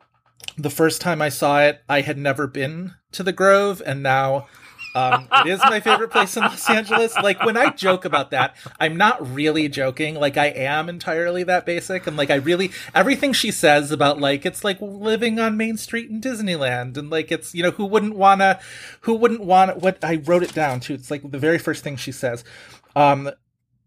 the 0.57 0.69
first 0.69 1.01
time 1.01 1.21
i 1.21 1.29
saw 1.29 1.59
it 1.59 1.81
i 1.89 2.01
had 2.01 2.17
never 2.17 2.47
been 2.47 2.93
to 3.11 3.23
the 3.23 3.33
grove 3.33 3.81
and 3.85 4.01
now 4.01 4.47
um, 4.95 5.27
it 5.45 5.47
is 5.47 5.59
my 5.59 5.81
favorite 5.81 6.09
place 6.09 6.37
in 6.37 6.43
Los 6.43 6.69
Angeles. 6.69 7.13
Like 7.21 7.43
when 7.43 7.57
I 7.57 7.69
joke 7.71 8.05
about 8.05 8.31
that, 8.31 8.55
I'm 8.79 8.95
not 8.95 9.33
really 9.35 9.67
joking. 9.67 10.15
Like 10.15 10.37
I 10.37 10.47
am 10.47 10.87
entirely 10.87 11.43
that 11.43 11.65
basic, 11.65 12.07
and 12.07 12.15
like 12.15 12.29
I 12.29 12.35
really 12.35 12.71
everything 12.95 13.33
she 13.33 13.51
says 13.51 13.91
about 13.91 14.21
like 14.21 14.45
it's 14.45 14.63
like 14.63 14.77
living 14.79 15.37
on 15.37 15.57
Main 15.57 15.75
Street 15.75 16.09
in 16.09 16.21
Disneyland, 16.21 16.97
and 16.97 17.09
like 17.09 17.29
it's 17.29 17.53
you 17.53 17.61
know 17.61 17.71
who 17.71 17.85
wouldn't 17.85 18.15
wanna, 18.15 18.57
who 19.01 19.15
wouldn't 19.15 19.43
want 19.43 19.79
what 19.79 20.01
I 20.01 20.15
wrote 20.15 20.43
it 20.43 20.53
down 20.53 20.79
too. 20.79 20.93
It's 20.93 21.11
like 21.11 21.29
the 21.29 21.39
very 21.39 21.59
first 21.59 21.83
thing 21.83 21.97
she 21.97 22.13
says, 22.13 22.45
um, 22.95 23.29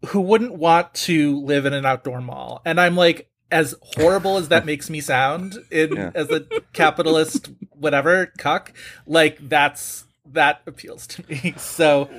who 0.09 0.21
wouldn't 0.21 0.53
want 0.53 0.93
to 0.93 1.39
live 1.41 1.65
in 1.65 1.73
an 1.73 1.87
outdoor 1.87 2.21
mall, 2.21 2.61
and 2.63 2.79
I'm 2.79 2.95
like. 2.95 3.25
As 3.51 3.75
horrible 3.81 4.37
as 4.37 4.49
that 4.49 4.65
makes 4.65 4.89
me 4.89 5.01
sound, 5.01 5.57
in 5.71 5.95
Yeah. 5.95 6.11
as 6.13 6.29
a 6.29 6.41
capitalist, 6.73 7.49
whatever 7.71 8.27
cuck, 8.37 8.73
like 9.07 9.37
that's 9.49 10.05
that 10.33 10.61
appeals 10.67 11.07
to 11.07 11.23
me. 11.27 11.53
So, 11.57 12.09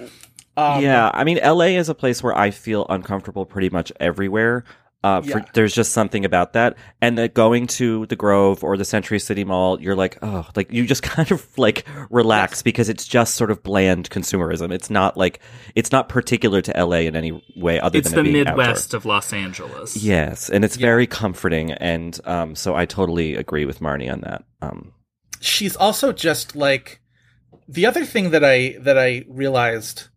um, 0.57 0.83
yeah, 0.83 1.11
I 1.15 1.23
mean, 1.25 1.39
LA 1.39 1.77
is 1.79 1.89
a 1.89 1.95
place 1.95 2.23
where 2.23 2.37
I 2.37 2.51
feel 2.51 2.85
uncomfortable 2.89 3.47
pretty 3.47 3.71
much 3.71 3.93
everywhere. 4.01 4.65
Uh, 5.03 5.23
for, 5.23 5.39
Yeah. 5.39 5.45
There's 5.55 5.75
just 5.75 5.93
something 5.93 6.25
about 6.27 6.53
that, 6.53 6.77
and 7.01 7.17
that 7.17 7.33
going 7.33 7.67
to 7.69 8.05
the 8.07 8.17
Grove 8.17 8.63
or 8.63 8.77
the 8.77 8.85
Century 8.85 9.19
City 9.19 9.45
Mall, 9.45 9.81
you're 9.81 9.97
like, 9.97 10.19
oh, 10.21 10.47
like 10.55 10.71
you 10.73 10.87
just 10.87 11.03
kind 11.17 11.31
of 11.33 11.47
like 11.59 11.87
relax 12.11 12.61
because 12.63 12.89
it's 12.91 13.07
just 13.07 13.35
sort 13.35 13.51
of 13.51 13.63
bland 13.63 14.11
consumerism. 14.11 14.71
It's 14.73 14.91
not 14.91 15.17
like 15.17 15.41
it's 15.75 15.91
not 15.91 16.09
particular 16.11 16.61
to 16.63 16.73
LA 16.85 16.99
in 16.99 17.17
any 17.17 17.43
way 17.57 17.81
other 17.81 17.99
It's 17.99 18.11
than 18.11 18.25
the 18.25 18.31
being 18.33 18.47
outdoor. 18.47 18.57
Midwest 18.65 18.93
of 18.93 19.07
Los 19.07 19.33
Angeles. 19.33 19.97
Yes, 19.97 20.51
and 20.51 20.65
it's 20.65 20.77
very 20.77 21.07
comforting, 21.07 21.73
and 21.73 22.21
um, 22.25 22.55
so 22.55 22.75
I 22.75 22.85
totally 22.85 23.37
agree 23.37 23.65
with 23.65 23.81
Marnie 23.81 24.13
on 24.13 24.21
that. 24.21 24.45
Um, 24.61 24.93
she's 25.41 25.77
also 25.77 26.13
just 26.13 26.55
like 26.55 27.01
the 27.67 27.87
other 27.87 28.05
thing 28.05 28.31
that 28.31 28.45
I 28.45 28.77
that 28.81 28.99
I 28.99 29.25
realized 29.29 30.09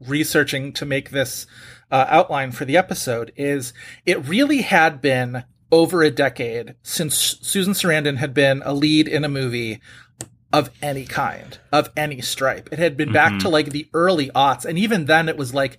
researching 0.00 0.72
to 0.74 0.84
make 0.86 1.10
this 1.10 1.46
uh, 1.94 2.06
outline 2.08 2.50
for 2.50 2.64
the 2.64 2.76
episode 2.76 3.32
is 3.36 3.72
it 4.04 4.26
really 4.26 4.62
had 4.62 5.00
been 5.00 5.44
over 5.70 6.02
a 6.02 6.10
decade 6.10 6.74
since 6.82 7.14
Susan 7.14 7.72
Sarandon 7.72 8.16
had 8.16 8.34
been 8.34 8.62
a 8.64 8.74
lead 8.74 9.06
in 9.06 9.24
a 9.24 9.28
movie 9.28 9.80
of 10.52 10.70
any 10.82 11.04
kind, 11.04 11.56
of 11.70 11.90
any 11.96 12.20
stripe. 12.20 12.68
It 12.72 12.80
had 12.80 12.96
been 12.96 13.12
back 13.12 13.38
to 13.40 13.48
like 13.48 13.70
the 13.70 13.88
early 13.94 14.28
aughts, 14.30 14.64
and 14.64 14.76
even 14.76 15.04
then 15.04 15.28
it 15.28 15.36
was 15.36 15.54
like 15.54 15.78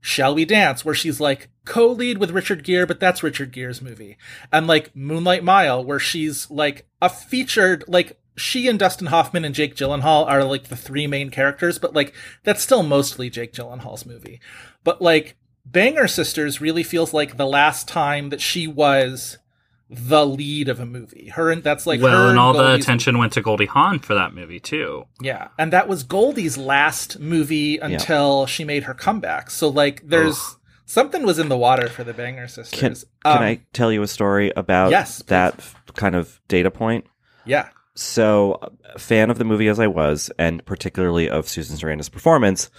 Shall 0.00 0.34
We 0.34 0.44
Dance, 0.44 0.84
where 0.84 0.96
she's 0.96 1.20
like 1.20 1.48
co-lead 1.64 2.18
with 2.18 2.32
Richard 2.32 2.64
Gere, 2.64 2.84
but 2.84 2.98
that's 2.98 3.22
Richard 3.22 3.52
Gere's 3.52 3.80
movie. 3.80 4.16
And 4.52 4.66
like 4.66 4.96
Moonlight 4.96 5.44
Mile, 5.44 5.84
where 5.84 6.00
she's 6.00 6.50
like 6.50 6.88
a 7.00 7.08
featured, 7.08 7.84
like 7.86 8.18
she 8.36 8.66
and 8.66 8.80
Dustin 8.80 9.06
Hoffman 9.06 9.44
and 9.44 9.54
Jake 9.54 9.76
Gyllenhaal 9.76 10.26
are 10.26 10.42
like 10.42 10.64
the 10.64 10.76
three 10.76 11.06
main 11.06 11.30
characters, 11.30 11.78
but 11.78 11.94
like 11.94 12.14
that's 12.42 12.64
still 12.64 12.82
mostly 12.82 13.30
Jake 13.30 13.52
Gyllenhaal's 13.52 14.04
movie. 14.04 14.40
But 14.82 15.00
like 15.00 15.36
Banger 15.64 16.08
Sisters 16.08 16.60
really 16.60 16.82
feels 16.82 17.14
like 17.14 17.36
the 17.36 17.46
last 17.46 17.88
time 17.88 18.30
that 18.30 18.40
she 18.40 18.66
was 18.66 19.38
the 19.88 20.24
lead 20.26 20.68
of 20.68 20.80
a 20.80 20.86
movie. 20.86 21.28
Her 21.28 21.50
and 21.50 21.62
that's 21.62 21.86
like 21.86 22.00
well, 22.00 22.24
her 22.24 22.30
and 22.30 22.38
all 22.38 22.52
the 22.52 22.60
Goldie's- 22.62 22.84
attention 22.84 23.18
went 23.18 23.32
to 23.34 23.42
Goldie 23.42 23.66
Hawn 23.66 23.98
for 23.98 24.14
that 24.14 24.34
movie 24.34 24.60
too. 24.60 25.04
Yeah, 25.20 25.48
and 25.58 25.72
that 25.72 25.86
was 25.88 26.02
Goldie's 26.02 26.56
last 26.58 27.18
movie 27.18 27.78
until 27.78 28.46
she 28.46 28.64
made 28.64 28.84
her 28.84 28.94
comeback. 28.94 29.50
So 29.50 29.68
like, 29.68 30.02
there's 30.08 30.56
something 30.86 31.24
was 31.24 31.38
in 31.38 31.48
the 31.48 31.58
water 31.58 31.88
for 31.88 32.04
the 32.04 32.14
Banger 32.14 32.48
sisters. 32.48 32.80
Can, 32.80 32.94
can 32.94 33.38
Um, 33.38 33.42
I 33.42 33.60
tell 33.72 33.92
you 33.92 34.02
a 34.02 34.08
story 34.08 34.50
about 34.56 34.90
yes, 34.90 35.22
that 35.28 35.54
f- 35.58 35.74
kind 35.94 36.14
of 36.14 36.40
data 36.48 36.70
point? 36.70 37.04
Yeah. 37.44 37.68
So, 37.94 38.58
fan 38.96 39.28
of 39.30 39.36
the 39.36 39.44
movie 39.44 39.68
as 39.68 39.78
I 39.78 39.86
was, 39.86 40.30
and 40.38 40.64
particularly 40.64 41.28
of 41.28 41.46
Susan 41.46 41.76
Sarandon's 41.76 42.08
performance, 42.08 42.70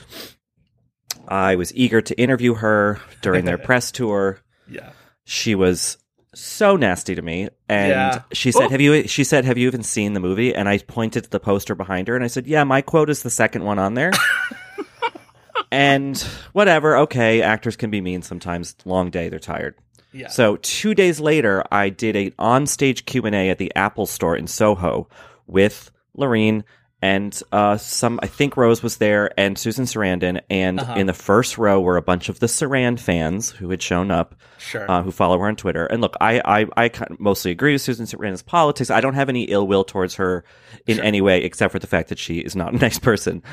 I 1.28 1.56
was 1.56 1.74
eager 1.76 2.02
to 2.02 2.20
interview 2.20 2.56
her 2.56 3.00
during 3.22 3.46
their 3.46 3.58
press 3.70 3.92
tour. 3.92 4.40
Yeah. 4.70 4.92
She 5.26 5.56
was 5.56 5.98
so 6.36 6.76
nasty 6.76 7.16
to 7.16 7.22
me, 7.22 7.50
and 7.70 7.90
Yeah. 7.92 8.22
she 8.34 8.52
said, 8.52 8.64
Oh. 8.66 8.70
"Have 8.70 8.82
you?" 8.82 9.08
She 9.08 9.24
said, 9.24 9.46
"Have 9.46 9.58
you 9.58 9.68
even 9.68 9.84
seen 9.84 10.14
the 10.14 10.20
movie?" 10.20 10.54
And 10.56 10.68
I 10.68 10.78
pointed 10.80 11.26
to 11.26 11.30
the 11.30 11.40
poster 11.40 11.76
behind 11.76 12.08
her, 12.08 12.16
and 12.16 12.24
I 12.24 12.28
said, 12.28 12.48
"Yeah, 12.48 12.64
my 12.64 12.82
quote 12.82 13.10
is 13.10 13.24
the 13.24 13.30
second 13.30 13.64
one 13.64 13.78
on 13.80 13.94
there." 13.94 14.12
and 15.72 16.20
whatever, 16.54 16.98
okay, 16.98 17.42
actors 17.42 17.76
can 17.76 17.90
be 17.90 18.02
mean 18.02 18.22
sometimes. 18.22 18.76
Long 18.86 19.10
day, 19.10 19.30
they're 19.30 19.40
tired. 19.40 19.76
Yeah. 20.12 20.28
So 20.28 20.58
two 20.58 20.94
days 20.94 21.20
later, 21.20 21.64
I 21.72 21.90
did 21.90 22.16
a 22.16 22.32
on-stage 22.38 23.06
Q 23.06 23.24
and 23.26 23.36
A 23.36 23.50
at 23.50 23.58
the 23.58 23.72
Apple 23.76 24.06
Store 24.06 24.36
in 24.38 24.46
Soho 24.48 25.08
with 25.48 25.92
Lorene 26.16 26.64
and 27.04 27.40
uh, 27.52 27.76
some. 27.78 28.18
I 28.24 28.28
think 28.28 28.56
Rose 28.56 28.82
was 28.82 28.98
there 28.98 29.38
and 29.38 29.58
Susan 29.58 29.84
Sarandon. 29.86 30.40
And 30.50 30.80
Uh-huh. 30.80 30.94
in 31.00 31.06
the 31.08 31.14
first 31.14 31.58
row 31.58 31.82
were 31.82 31.98
a 31.98 32.02
bunch 32.02 32.30
of 32.30 32.40
the 32.40 32.48
Sarand 32.48 33.00
fans 33.00 33.52
who 33.52 33.70
had 33.70 33.82
shown 33.82 34.10
up, 34.10 34.36
Sure. 34.58 34.90
uh, 34.90 35.04
who 35.04 35.12
follow 35.12 35.38
her 35.40 35.48
on 35.48 35.58
Twitter. 35.58 35.86
And 35.86 36.00
look, 36.02 36.16
I 36.22 36.42
I, 36.46 36.66
I 36.78 36.90
kind 36.90 37.12
of 37.12 37.20
mostly 37.20 37.52
agree 37.52 37.74
with 37.74 37.82
Susan 37.82 38.06
Sarandon's 38.06 38.42
politics. 38.42 38.90
I 38.90 39.02
don't 39.02 39.16
have 39.16 39.28
any 39.28 39.44
ill 39.44 39.68
will 39.68 39.84
towards 39.84 40.16
her 40.16 40.46
in 40.88 41.00
any 41.02 41.20
way, 41.20 41.44
except 41.44 41.74
for 41.74 41.80
the 41.80 41.88
fact 41.88 42.08
that 42.10 42.20
she 42.20 42.40
is 42.40 42.56
not 42.56 42.74
a 42.74 42.78
nice 42.88 43.00
person. 43.00 43.44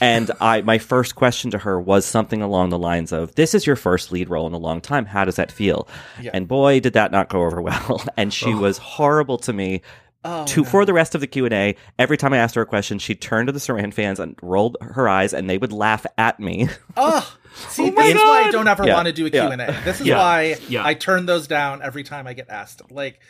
And 0.00 0.30
I 0.40 0.60
my 0.60 0.76
first 0.78 1.14
question 1.14 1.50
to 1.52 1.58
her 1.58 1.80
was 1.80 2.04
something 2.04 2.42
along 2.42 2.68
the 2.68 2.78
lines 2.78 3.12
of, 3.12 3.34
"This 3.34 3.54
is 3.54 3.66
your 3.66 3.76
first 3.76 4.12
lead 4.12 4.28
role 4.28 4.46
in 4.46 4.52
a 4.52 4.58
long 4.68 4.80
time. 4.82 5.06
How 5.06 5.24
does 5.24 5.36
that 5.36 5.50
feel?" 5.50 5.88
Yeah. 6.20 6.32
And 6.34 6.46
boy, 6.46 6.80
did 6.80 6.92
that 6.92 7.12
not 7.12 7.28
go 7.30 7.42
over 7.44 7.62
well. 7.62 8.02
And 8.18 8.30
she 8.32 8.52
was 8.54 8.76
horrible 8.76 9.38
to 9.38 9.52
me. 9.54 9.80
Oh, 10.24 10.44
to 10.46 10.60
no. 10.62 10.68
for 10.68 10.84
the 10.84 10.92
rest 10.92 11.14
of 11.14 11.20
the 11.22 11.26
Q 11.26 11.46
and 11.46 11.54
A, 11.54 11.76
every 11.98 12.16
time 12.18 12.32
I 12.34 12.36
asked 12.38 12.54
her 12.54 12.60
a 12.62 12.66
question, 12.66 12.98
she 12.98 13.14
turned 13.14 13.46
to 13.46 13.52
the 13.52 13.58
Saran 13.58 13.92
fans 13.94 14.20
and 14.20 14.36
rolled 14.42 14.76
her 14.82 15.08
eyes, 15.08 15.32
and 15.32 15.48
they 15.48 15.56
would 15.56 15.72
laugh 15.72 16.04
at 16.18 16.38
me. 16.38 16.68
Oh, 16.96 17.36
see, 17.68 17.84
Oh 17.88 17.92
my 17.92 18.02
this 18.02 18.14
is 18.16 18.20
why 18.20 18.42
I 18.46 18.50
don't 18.50 18.68
ever 18.68 18.86
Yeah, 18.86 18.94
want 18.94 19.06
to 19.06 19.12
do 19.12 19.26
a 19.26 19.30
yeah. 19.30 19.54
Q&A. 19.54 19.72
This 19.84 20.00
is 20.02 20.06
Yeah, 20.06 20.18
why 20.18 20.56
yeah. 20.68 20.84
I 20.84 20.92
turn 20.94 21.24
those 21.26 21.46
down 21.48 21.80
every 21.82 22.02
time 22.02 22.26
I 22.26 22.34
get 22.34 22.50
asked. 22.50 22.82
Like, 22.90 23.20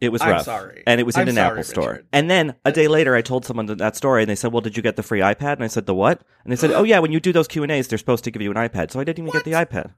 It 0.00 0.10
was 0.10 0.22
I'm 0.22 0.30
rough. 0.30 0.44
sorry. 0.44 0.84
And 0.86 1.00
it 1.00 1.04
was 1.04 1.16
in 1.16 1.22
I'm 1.22 1.28
an 1.28 1.34
sorry, 1.34 1.50
Apple 1.60 1.62
store. 1.64 1.90
Richard. 1.90 2.06
And 2.14 2.30
then 2.30 2.54
a 2.64 2.72
day 2.72 2.88
later, 2.88 3.14
I 3.14 3.20
told 3.20 3.44
someone 3.44 3.66
that, 3.66 3.76
that 3.78 3.94
story, 3.96 4.22
and 4.22 4.30
they 4.30 4.36
said, 4.36 4.52
"Well, 4.52 4.62
did 4.62 4.74
you 4.76 4.82
get 4.82 4.96
the 4.96 5.02
free 5.02 5.20
iPad?" 5.20 5.54
And 5.54 5.64
I 5.64 5.68
said, 5.68 5.84
"The 5.86 5.94
what?" 5.94 6.22
And 6.44 6.50
they 6.52 6.56
said, 6.56 6.70
"Oh 6.70 6.82
yeah, 6.92 6.98
when 6.98 7.12
you 7.12 7.20
do 7.20 7.32
those 7.34 7.48
Q 7.48 7.62
and 7.62 7.72
A's, 7.72 7.88
they're 7.88 7.98
supposed 7.98 8.24
to 8.24 8.30
give 8.30 8.40
you 8.40 8.50
an 8.50 8.56
iPad." 8.56 8.90
So 8.90 9.00
I 9.00 9.04
didn't 9.04 9.26
even 9.26 9.32
get 9.32 9.44
the 9.44 9.52
iPad. 9.52 9.92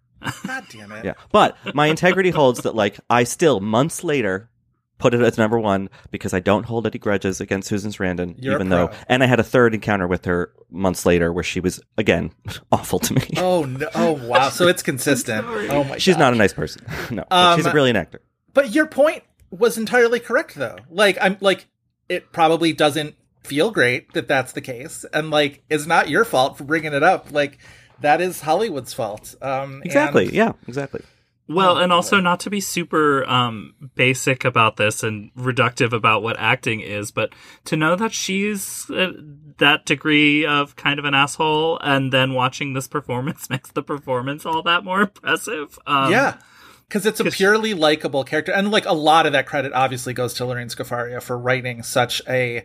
God 0.47 0.65
damn 0.71 0.91
it. 0.93 1.05
Yeah, 1.05 1.15
but 1.31 1.57
my 1.77 1.87
integrity 1.87 2.31
holds 2.31 2.63
that 2.63 2.75
like 2.75 2.99
I 3.09 3.23
still 3.23 3.61
months 3.61 4.03
later 4.03 4.51
put 4.99 5.15
it 5.15 5.21
as 5.21 5.39
number 5.39 5.59
one 5.59 5.89
because 6.11 6.35
I 6.35 6.41
don't 6.41 6.65
hold 6.65 6.87
any 6.87 6.99
grudges 6.99 7.41
against 7.41 7.69
Susan 7.69 7.91
Sarandon, 7.91 8.35
You're 8.39 8.55
a 8.55 8.57
even 8.57 8.69
though. 8.69 8.91
And 9.09 9.23
I 9.23 9.27
had 9.27 9.41
a 9.41 9.45
third 9.45 9.75
encounter 9.75 10.07
with 10.07 10.25
her 10.25 10.53
months 10.71 11.07
later 11.07 11.33
where 11.33 11.45
she 11.45 11.61
was 11.61 11.81
again 11.97 12.33
awful 12.73 12.99
to 13.01 13.15
me. 13.15 13.23
Oh 13.37 13.65
no! 13.65 13.89
Oh 13.95 14.13
wow! 14.13 14.49
So 14.51 14.69
it's 14.69 14.83
consistent. 14.83 15.47
Oh 15.71 15.85
my. 15.85 15.99
She's 15.99 16.15
God. 16.17 16.21
not 16.21 16.33
a 16.35 16.37
nice 16.37 16.53
person. 16.53 16.85
no, 17.11 17.25
but 17.29 17.33
Um, 17.37 17.59
she's 17.59 17.67
a 17.67 17.71
brilliant 17.71 17.97
actor. 17.97 18.21
But 18.55 18.75
your 18.75 18.87
point 18.87 19.23
was 19.51 19.79
entirely 19.79 20.21
correct, 20.21 20.55
though. 20.55 20.77
Like 20.91 21.17
I'm 21.21 21.37
like, 21.41 21.67
it 22.09 22.33
probably 22.33 22.73
doesn't 22.73 23.15
feel 23.45 23.71
great 23.71 24.13
that 24.15 24.29
that's 24.29 24.53
the 24.53 24.61
case, 24.61 25.05
and 25.15 25.31
like, 25.31 25.63
it's 25.71 25.87
not 25.87 26.09
your 26.11 26.25
fault 26.25 26.59
for 26.59 26.65
bringing 26.65 26.93
it 26.93 27.03
up. 27.03 27.33
Like, 27.33 27.59
that 28.01 28.21
is 28.21 28.41
Hollywood's 28.41 28.93
fault. 28.93 29.35
Um, 29.41 29.83
Exactly. 29.85 30.25
and- 30.27 30.33
Yeah. 30.35 30.53
Exactly. 30.67 31.03
Well, 31.49 31.79
Oh, 31.79 31.81
and 31.81 31.93
also 31.93 32.21
not 32.21 32.41
to 32.41 32.51
be 32.51 32.61
super 32.61 33.29
um, 33.29 33.75
basic 33.95 34.45
about 34.45 34.77
this 34.77 35.03
and 35.03 35.31
reductive 35.35 35.93
about 35.93 36.23
what 36.23 36.39
acting 36.39 36.81
is, 36.81 37.11
but 37.11 37.33
to 37.65 37.77
know 37.77 37.97
that 37.97 38.13
she's 38.13 38.91
uh, 38.91 39.13
that 39.57 39.87
degree 39.87 40.45
of 40.45 40.77
kind 40.77 40.99
of 40.99 41.07
an 41.07 41.15
asshole, 41.15 41.79
and 41.83 42.13
then 42.13 42.35
watching 42.35 42.75
this 42.75 42.87
performance 42.87 43.49
makes 43.51 43.71
the 43.71 43.83
performance 43.83 44.45
all 44.45 44.63
that 44.63 44.85
more 44.85 45.03
impressive. 45.03 45.79
Um, 45.87 46.13
yeah. 46.13 46.39
Because 46.87 47.05
it's 47.05 47.21
a 47.21 47.25
purely 47.25 47.75
likable 47.75 48.25
character, 48.25 48.53
and 48.53 48.71
like 48.71 48.87
a 48.87 48.95
lot 48.95 49.27
of 49.27 49.33
that 49.33 49.47
credit 49.47 49.73
obviously 49.75 50.15
goes 50.15 50.33
to 50.35 50.47
Lorene 50.47 50.69
Scafaria 50.69 51.23
for 51.23 51.39
writing 51.39 51.83
such 51.83 52.23
a, 52.27 52.65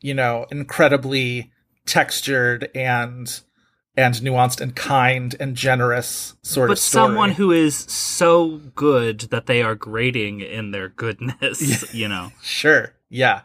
you 0.00 0.12
know, 0.12 0.46
incredibly 0.50 1.52
textured 1.86 2.68
and 2.74 3.40
and 3.96 4.14
nuanced 4.16 4.60
and 4.60 4.74
kind 4.74 5.34
and 5.40 5.56
generous 5.56 6.36
sort 6.42 6.68
but 6.68 6.72
of 6.72 6.78
story. 6.78 7.02
But 7.02 7.06
someone 7.08 7.30
who 7.32 7.52
is 7.52 7.76
so 7.76 8.60
good 8.74 9.20
that 9.30 9.46
they 9.46 9.62
are 9.62 9.74
grating 9.74 10.40
in 10.40 10.70
their 10.70 10.88
goodness, 10.88 11.92
you 11.94 12.08
know. 12.08 12.32
Sure. 12.42 12.94
Yeah. 13.08 13.42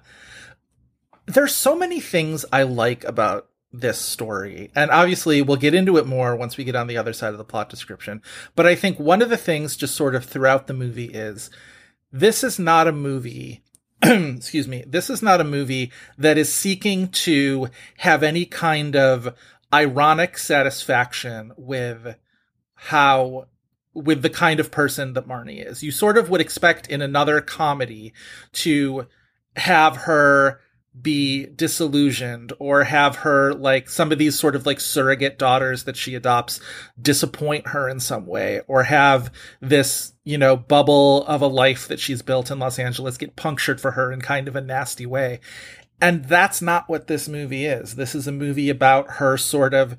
There's 1.25 1.55
so 1.55 1.75
many 1.75 1.99
things 1.99 2.45
I 2.53 2.63
like 2.63 3.03
about 3.03 3.49
this 3.73 3.97
story. 3.97 4.71
And 4.75 4.91
obviously 4.91 5.41
we'll 5.41 5.57
get 5.57 5.73
into 5.73 5.97
it 5.97 6.05
more 6.05 6.35
once 6.35 6.55
we 6.55 6.63
get 6.63 6.75
on 6.75 6.87
the 6.87 6.97
other 6.97 7.13
side 7.13 7.31
of 7.31 7.37
the 7.37 7.43
plot 7.43 7.69
description. 7.69 8.21
But 8.55 8.65
I 8.65 8.75
think 8.75 8.99
one 8.99 9.21
of 9.21 9.29
the 9.29 9.37
things 9.37 9.75
just 9.75 9.95
sort 9.95 10.15
of 10.15 10.23
throughout 10.23 10.67
the 10.67 10.73
movie 10.73 11.05
is 11.05 11.49
this 12.11 12.43
is 12.43 12.59
not 12.59 12.87
a 12.87 12.91
movie 12.91 13.63
excuse 14.03 14.67
me, 14.67 14.83
this 14.85 15.09
is 15.09 15.21
not 15.21 15.41
a 15.41 15.45
movie 15.45 15.91
that 16.17 16.37
is 16.37 16.53
seeking 16.53 17.07
to 17.07 17.69
have 17.97 18.23
any 18.23 18.45
kind 18.45 18.95
of 18.95 19.33
ironic 19.75 20.37
satisfaction 20.37 21.51
with 21.57 22.15
how 22.75 23.47
with 23.93 24.21
the 24.21 24.29
kind 24.29 24.59
of 24.59 24.71
person 24.71 25.13
that 25.13 25.27
Marnie 25.27 25.65
is. 25.65 25.83
You 25.83 25.91
sort 25.91 26.17
of 26.17 26.29
would 26.29 26.41
expect 26.41 26.87
in 26.87 27.01
another 27.01 27.41
comedy 27.41 28.13
to 28.53 29.07
have 29.55 29.97
her 29.97 30.59
be 30.99 31.45
disillusioned 31.47 32.53
or 32.57 32.85
have 32.85 33.17
her 33.17 33.53
like 33.53 33.89
some 33.89 34.13
of 34.13 34.17
these 34.17 34.39
sort 34.39 34.55
of 34.55 34.65
like 34.65 34.79
surrogate 34.79 35.37
daughters 35.37 35.83
that 35.83 35.97
she 35.97 36.15
adopts 36.15 36.61
disappoint 37.01 37.67
her 37.67 37.89
in 37.89 37.99
some 37.99 38.25
way 38.25 38.61
or 38.67 38.83
have 38.83 39.31
this, 39.59 40.13
you 40.23 40.37
know, 40.37 40.55
bubble 40.55 41.25
of 41.25 41.41
a 41.41 41.47
life 41.47 41.89
that 41.89 41.99
she's 41.99 42.21
built 42.21 42.49
in 42.49 42.59
Los 42.59 42.79
Angeles 42.79 43.17
get 43.17 43.35
punctured 43.35 43.81
for 43.81 43.91
her 43.91 44.11
in 44.11 44.21
kind 44.21 44.47
of 44.47 44.55
a 44.55 44.61
nasty 44.61 45.05
way. 45.05 45.41
And 46.01 46.25
that's 46.25 46.61
not 46.61 46.89
what 46.89 47.07
this 47.07 47.27
movie 47.27 47.65
is. 47.65 47.95
This 47.95 48.15
is 48.15 48.27
a 48.27 48.31
movie 48.31 48.69
about 48.69 49.11
her 49.11 49.37
sort 49.37 49.73
of 49.73 49.97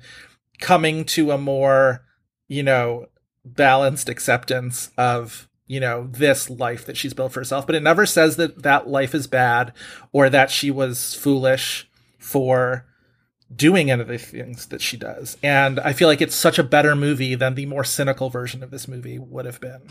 coming 0.59 1.05
to 1.05 1.31
a 1.31 1.37
more, 1.37 2.05
you 2.47 2.63
know, 2.63 3.07
balanced 3.43 4.09
acceptance 4.09 4.91
of 4.97 5.47
you 5.67 5.79
know 5.79 6.07
this 6.11 6.49
life 6.49 6.85
that 6.85 6.97
she's 6.97 7.13
built 7.13 7.31
for 7.31 7.39
herself 7.39 7.65
but 7.65 7.75
it 7.75 7.83
never 7.83 8.05
says 8.05 8.35
that 8.35 8.63
that 8.63 8.87
life 8.87 9.15
is 9.15 9.27
bad 9.27 9.71
or 10.11 10.29
that 10.29 10.51
she 10.51 10.69
was 10.71 11.13
foolish 11.13 11.89
for 12.17 12.85
doing 13.53 13.89
any 13.89 14.01
of 14.01 14.07
the 14.07 14.17
things 14.17 14.65
that 14.67 14.81
she 14.81 14.97
does 14.97 15.37
and 15.41 15.79
i 15.79 15.93
feel 15.93 16.07
like 16.09 16.21
it's 16.21 16.35
such 16.35 16.59
a 16.59 16.63
better 16.63 16.95
movie 16.95 17.35
than 17.35 17.55
the 17.55 17.65
more 17.65 17.83
cynical 17.83 18.29
version 18.29 18.61
of 18.63 18.71
this 18.71 18.87
movie 18.87 19.17
would 19.17 19.45
have 19.45 19.61
been 19.61 19.81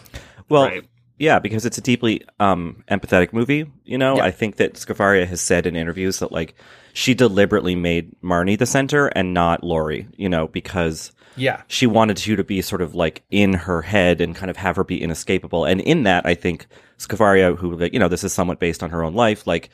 Well, 0.49 0.65
Right. 0.65 0.87
Yeah, 1.19 1.39
because 1.39 1.65
it's 1.65 1.79
a 1.79 1.81
deeply 1.81 2.23
um, 2.41 2.85
empathetic 2.91 3.33
movie. 3.33 3.67
You 3.85 3.99
know, 3.99 4.17
Yeah. 4.17 4.25
I 4.25 4.31
think 4.31 4.57
that 4.57 4.75
Scafaria 4.75 5.27
has 5.27 5.41
said 5.41 5.67
in 5.67 5.77
interviews 5.77 6.19
that 6.19 6.33
like 6.33 6.55
she 6.93 7.15
deliberately 7.15 7.75
made 7.75 8.15
Marnie 8.23 8.59
the 8.59 8.67
center 8.67 9.09
and 9.09 9.33
not 9.35 9.65
Laurie. 9.65 10.09
You 10.17 10.29
know, 10.29 10.49
because 10.49 11.13
yeah 11.39 11.61
she 11.69 11.87
wanted 11.87 12.27
you 12.27 12.35
to 12.37 12.43
be 12.45 12.63
sort 12.63 12.81
of 12.81 12.95
like 12.95 13.23
in 13.31 13.53
her 13.53 13.83
head 13.83 14.23
and 14.23 14.35
kind 14.35 14.51
of 14.51 14.57
have 14.57 14.77
her 14.77 14.85
be 14.85 15.03
inescapable. 15.03 15.65
And 15.67 15.81
in 15.83 16.05
that, 16.05 16.25
I 16.25 16.35
think 16.35 16.67
Scafaria, 16.99 17.57
who 17.57 17.79
you 17.93 17.99
know, 17.99 18.09
this 18.09 18.25
is 18.25 18.33
somewhat 18.33 18.59
based 18.59 18.83
on 18.83 18.91
her 18.91 19.03
own 19.05 19.15
life, 19.15 19.47
like 19.47 19.69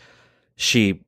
she 0.56 1.04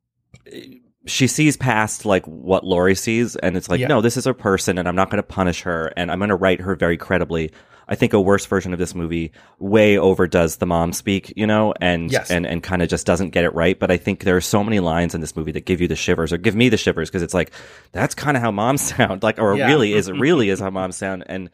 she 1.06 1.26
sees 1.26 1.56
past 1.56 2.04
like 2.06 2.24
what 2.26 2.64
Laurie 2.64 2.94
sees, 2.94 3.36
and 3.36 3.56
it's 3.56 3.68
like, 3.68 3.80
Yeah. 3.80 3.88
no, 3.88 4.00
this 4.00 4.16
is 4.16 4.26
a 4.26 4.34
person, 4.34 4.78
and 4.78 4.88
I'm 4.88 4.96
not 4.96 5.10
going 5.10 5.22
to 5.22 5.26
punish 5.26 5.62
her, 5.62 5.92
and 5.96 6.10
I'm 6.10 6.18
going 6.18 6.30
to 6.30 6.34
write 6.36 6.60
her 6.60 6.74
very 6.74 6.96
credibly. 6.96 7.50
I 7.88 7.94
think 7.94 8.12
a 8.12 8.20
worse 8.20 8.46
version 8.46 8.72
of 8.72 8.78
this 8.78 8.94
movie 8.94 9.32
way 9.58 9.98
overdoes 9.98 10.56
the 10.56 10.66
mom 10.66 10.92
speak, 10.92 11.32
you 11.36 11.46
know, 11.46 11.74
and 11.80 12.10
Yes. 12.10 12.30
and 12.30 12.46
and 12.46 12.62
kind 12.62 12.82
of 12.82 12.88
just 12.88 13.06
doesn't 13.06 13.30
get 13.30 13.44
it 13.44 13.54
right. 13.54 13.78
But 13.78 13.90
I 13.90 13.96
think 13.96 14.24
there 14.24 14.36
are 14.36 14.40
so 14.40 14.64
many 14.64 14.80
lines 14.80 15.14
in 15.14 15.20
this 15.20 15.36
movie 15.36 15.52
that 15.52 15.66
give 15.66 15.80
you 15.80 15.88
the 15.88 15.96
shivers, 15.96 16.32
or 16.32 16.38
give 16.38 16.54
me 16.54 16.68
the 16.68 16.76
shivers, 16.76 17.10
because 17.10 17.22
it's 17.22 17.34
like 17.34 17.50
that's 17.92 18.14
kind 18.14 18.36
of 18.36 18.42
how 18.42 18.50
moms 18.50 18.82
sound, 18.96 19.22
like, 19.22 19.38
or 19.38 19.56
Yeah. 19.56 19.66
really 19.66 19.92
is 19.92 20.10
really 20.26 20.48
is 20.48 20.60
how 20.60 20.70
moms 20.70 20.96
sound, 20.96 21.24
and 21.26 21.50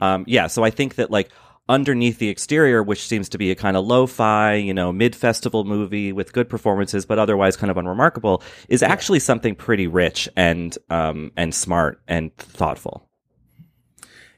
um, 0.00 0.24
yeah. 0.26 0.46
So 0.46 0.64
I 0.64 0.70
think 0.70 0.96
that 0.96 1.10
like 1.10 1.30
underneath 1.68 2.18
the 2.18 2.28
exterior, 2.28 2.82
which 2.82 3.06
seems 3.06 3.28
to 3.28 3.38
be 3.38 3.52
a 3.52 3.54
kind 3.54 3.76
of 3.76 3.86
lo-fi, 3.86 4.54
you 4.54 4.74
know, 4.74 4.92
mid-festival 4.92 5.62
movie 5.64 6.12
with 6.12 6.32
good 6.32 6.48
performances, 6.48 7.06
but 7.06 7.20
otherwise 7.20 7.56
kind 7.56 7.70
of 7.70 7.76
unremarkable, 7.76 8.42
is 8.68 8.82
actually 8.82 9.20
something 9.20 9.54
pretty 9.54 9.86
rich 9.86 10.28
and 10.36 10.76
um 10.90 11.30
and 11.36 11.54
smart 11.54 12.02
and 12.08 12.36
thoughtful. 12.36 13.08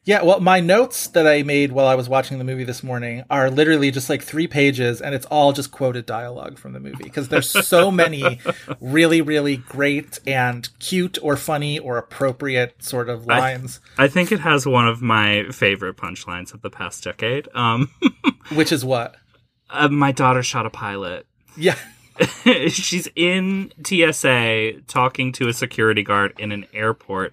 Yeah, 0.07 0.23
well, 0.23 0.39
my 0.39 0.61
notes 0.61 1.07
that 1.09 1.27
I 1.27 1.43
made 1.43 1.73
while 1.73 1.87
I 1.87 1.95
was 1.95 2.11
watching 2.11 2.37
the 2.37 2.45
movie 2.45 2.65
this 2.65 2.83
morning 2.83 3.25
are 3.31 3.49
literally 3.51 3.91
just 3.91 4.11
like 4.11 4.23
three 4.23 4.47
pages, 4.47 5.01
and 5.01 5.15
it's 5.15 5.25
all 5.27 5.55
just 5.55 5.71
quoted 5.71 6.05
dialogue 6.05 6.59
from 6.59 6.75
the 6.75 6.81
movie 6.81 7.05
because 7.05 7.29
there's 7.29 7.49
so 7.49 7.91
many 8.03 8.39
really, 8.81 9.23
really 9.23 9.57
great 9.57 10.21
and 10.27 10.69
cute 10.79 11.17
or 11.23 11.39
funny 11.39 11.79
or 11.79 11.97
appropriate 11.97 12.83
sort 12.85 13.09
of 13.09 13.29
I- 13.31 13.39
lines, 13.39 13.81
I 13.97 14.09
think 14.09 14.31
it 14.31 14.41
has 14.41 14.67
one 14.67 14.87
of 14.87 15.01
my 15.01 15.45
favorite 15.51 15.97
punchlines 15.97 16.53
of 16.53 16.61
the 16.61 16.71
past 16.71 17.03
decade. 17.03 17.49
Um, 17.55 17.91
which 18.53 18.73
is 18.73 18.85
what? 18.85 19.17
uh, 19.71 19.89
my 19.89 20.13
daughter 20.13 20.43
shot 20.43 20.67
a 20.67 20.71
pilot. 20.71 21.27
Yeah. 21.57 21.77
She's 22.69 23.09
in 23.17 23.73
TSA 23.85 24.83
talking 24.87 25.33
to 25.33 25.49
a 25.49 25.53
security 25.53 26.03
guard 26.03 26.35
in 26.39 26.53
an 26.53 26.67
airport, 26.73 27.33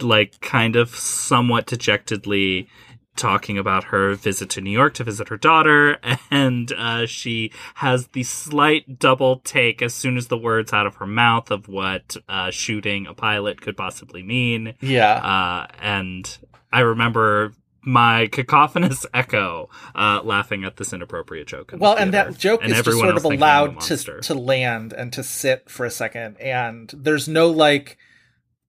like 0.00 0.40
kind 0.40 0.76
of 0.76 0.94
somewhat 0.94 1.66
dejectedly 1.66 2.68
talking 3.16 3.58
about 3.58 3.84
her 3.84 4.14
visit 4.14 4.48
to 4.50 4.60
New 4.60 4.70
York 4.70 4.94
to 4.94 5.04
visit 5.04 5.28
her 5.28 5.36
daughter, 5.36 5.98
and 6.30 6.72
uh, 6.72 7.06
she 7.06 7.52
has 7.76 8.08
the 8.08 8.22
slight 8.22 8.98
double 8.98 9.38
take 9.40 9.82
as 9.82 9.94
soon 9.94 10.16
as 10.16 10.28
the 10.28 10.38
words 10.38 10.72
out 10.72 10.86
of 10.86 10.96
her 10.96 11.06
mouth 11.06 11.50
of 11.50 11.68
what 11.68 12.16
uh, 12.28 12.50
shooting 12.50 13.06
a 13.06 13.14
pilot 13.14 13.60
could 13.60 13.76
possibly 13.76 14.22
mean. 14.22 14.74
Yeah. 14.80 15.14
Uh, 15.14 15.66
and 15.80 16.38
I 16.72 16.80
remember 16.80 17.52
my 17.82 18.28
cacophonous 18.28 19.04
echo 19.14 19.68
uh, 19.94 20.20
laughing 20.22 20.64
at 20.64 20.76
this 20.76 20.92
inappropriate 20.92 21.46
joke. 21.46 21.72
in 21.72 21.78
the 21.78 21.82
Well, 21.82 21.96
and 21.96 22.14
that 22.14 22.38
joke 22.38 22.62
and 22.62 22.72
is 22.72 22.82
just 22.82 22.98
sort 22.98 23.16
of 23.16 23.24
allowed 23.24 23.80
to 23.80 24.20
to 24.20 24.34
land 24.34 24.92
and 24.92 25.12
to 25.12 25.22
sit 25.22 25.68
for 25.68 25.84
a 25.84 25.90
second, 25.90 26.38
and 26.40 26.90
there's 26.96 27.28
no 27.28 27.48
like 27.50 27.98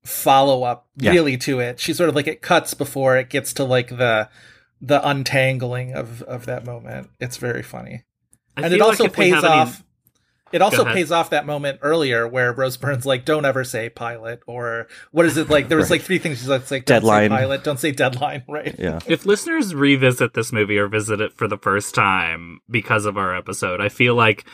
follow 0.04 0.64
up 0.64 0.88
Yeah. 0.98 1.12
really 1.12 1.38
to 1.38 1.60
it. 1.60 1.80
She 1.80 1.94
sort 1.94 2.10
of 2.10 2.16
like 2.16 2.28
it 2.28 2.42
cuts 2.42 2.74
before 2.74 3.18
it 3.18 3.30
gets 3.30 3.54
to 3.54 3.64
like 3.64 3.90
the 3.90 4.30
the 4.82 5.06
untangling 5.08 5.94
of 5.94 6.22
of 6.24 6.46
that 6.46 6.66
moment. 6.66 7.10
It's 7.20 7.38
very 7.38 7.64
funny, 7.64 8.04
I 8.58 8.64
and 8.64 8.74
it 8.74 8.82
also 8.82 9.06
like 9.06 9.14
pays 9.14 9.34
have 9.34 9.44
any- 9.46 9.54
off. 9.54 9.84
It 10.52 10.62
also 10.62 10.86
pays 10.86 11.12
off 11.12 11.32
that 11.32 11.48
moment 11.48 11.80
earlier 11.82 12.28
where 12.28 12.54
Rose 12.54 12.78
Byrne's 12.78 13.08
like, 13.08 13.26
"Don't 13.26 13.44
ever 13.44 13.64
say 13.64 13.90
pilot," 13.90 14.42
or 14.46 14.86
what 15.10 15.26
is 15.26 15.36
it 15.36 15.50
like? 15.50 15.68
There 15.68 15.80
was 15.80 15.90
like 15.90 16.04
three 16.04 16.20
things 16.20 16.38
she's 16.38 16.48
like, 16.48 16.70
like 16.70 16.86
don't 16.86 16.98
Deadline. 16.98 17.32
say 17.32 17.36
pilot, 17.38 17.64
don't 17.64 17.80
say 17.80 17.92
deadline, 17.92 18.44
right? 18.48 18.76
Yeah. 18.78 19.00
If 19.08 19.26
listeners 19.26 19.74
revisit 19.74 20.36
this 20.36 20.52
movie 20.54 20.78
or 20.78 20.88
visit 20.88 21.22
it 21.22 21.34
for 21.34 21.48
the 21.48 21.58
first 21.58 21.96
time 21.96 22.60
because 22.70 23.06
of 23.08 23.18
our 23.18 23.36
episode, 23.36 23.82
I 23.82 23.90
feel 23.90 24.14
like 24.14 24.46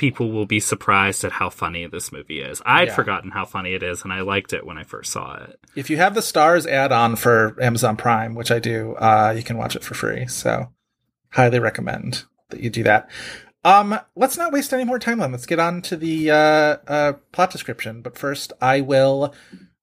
people 0.00 0.32
will 0.32 0.46
be 0.46 0.60
surprised 0.60 1.22
at 1.24 1.32
how 1.32 1.50
funny 1.50 1.86
this 1.86 2.10
movie 2.10 2.40
is. 2.40 2.62
I'd 2.64 2.88
Yeah. 2.88 2.94
forgotten 2.94 3.32
how 3.32 3.44
funny 3.44 3.74
it 3.74 3.82
is, 3.82 4.02
and 4.02 4.10
I 4.10 4.22
liked 4.22 4.54
it 4.54 4.64
when 4.64 4.78
I 4.78 4.82
first 4.82 5.12
saw 5.12 5.34
it. 5.44 5.60
If 5.76 5.90
you 5.90 5.98
have 5.98 6.14
the 6.14 6.22
Stars 6.22 6.66
add-on 6.66 7.16
for 7.16 7.54
Amazon 7.62 7.98
Prime, 7.98 8.34
which 8.34 8.50
I 8.50 8.60
do, 8.60 8.94
uh, 8.94 9.34
you 9.36 9.42
can 9.42 9.58
watch 9.58 9.76
it 9.76 9.84
for 9.84 9.92
free. 9.92 10.26
So, 10.26 10.72
highly 11.32 11.58
recommend 11.58 12.24
that 12.48 12.60
you 12.60 12.70
do 12.70 12.82
that. 12.84 13.10
Um, 13.62 14.00
let's 14.16 14.38
not 14.38 14.52
waste 14.52 14.72
any 14.72 14.84
more 14.84 14.98
time 14.98 15.20
on. 15.20 15.32
Let's 15.32 15.44
get 15.44 15.58
on 15.60 15.82
to 15.82 15.98
the 15.98 16.30
uh, 16.30 16.76
uh, 16.88 17.12
plot 17.32 17.50
description. 17.50 18.00
But 18.00 18.16
first, 18.16 18.54
I 18.58 18.80
will 18.80 19.34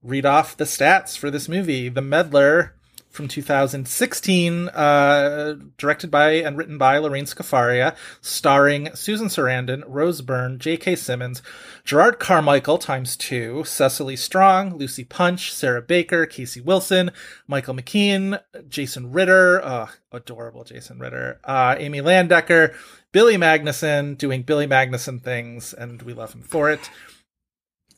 read 0.01 0.25
off 0.25 0.57
the 0.57 0.63
stats 0.65 1.15
for 1.15 1.29
this 1.29 1.47
movie, 1.47 1.89
The 1.89 2.01
Meddler, 2.01 2.73
from 3.17 3.27
2016, 3.27 4.69
uh, 4.69 5.55
directed 5.77 6.11
by 6.11 6.33
and 6.33 6.55
written 6.55 6.77
by 6.77 6.99
Lorene 6.99 7.25
Scafaria, 7.25 7.95
starring 8.21 8.93
Susan 8.93 9.27
Sarandon, 9.27 9.83
Rose 9.87 10.21
Byrne, 10.21 10.59
J.K. 10.59 10.95
Simmons, 10.95 11.41
Jerrod 11.83 12.19
Carmichael 12.19 12.77
times 12.77 13.17
two, 13.17 13.63
Cecily 13.65 14.15
Strong, 14.15 14.77
Lucy 14.77 15.03
Punch, 15.03 15.51
Sarah 15.51 15.81
Baker, 15.81 16.27
Casey 16.27 16.61
Wilson, 16.61 17.11
Michael 17.47 17.73
McKean, 17.73 18.39
Jason 18.69 19.11
Ritter, 19.11 19.65
uh, 19.65 19.87
adorable 20.11 20.63
Jason 20.63 20.99
Ritter, 20.99 21.39
uh, 21.43 21.75
Amy 21.79 21.99
Landecker, 22.01 22.75
Billy 23.11 23.35
Magnussen 23.35 24.15
doing 24.15 24.43
Billy 24.43 24.67
Magnussen 24.67 25.21
things, 25.21 25.73
and 25.73 26.03
we 26.03 26.13
love 26.13 26.33
him 26.33 26.43
for 26.43 26.69
it. 26.69 26.91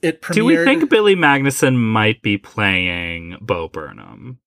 It 0.02 0.22
premiered. 0.22 0.34
Do 0.36 0.46
we 0.46 0.56
think 0.64 0.90
Billy 0.90 1.16
Magnussen 1.16 1.76
might 1.76 2.22
be 2.22 2.38
playing 2.38 3.38
Bo 3.42 3.68
Burnham? 3.68 4.40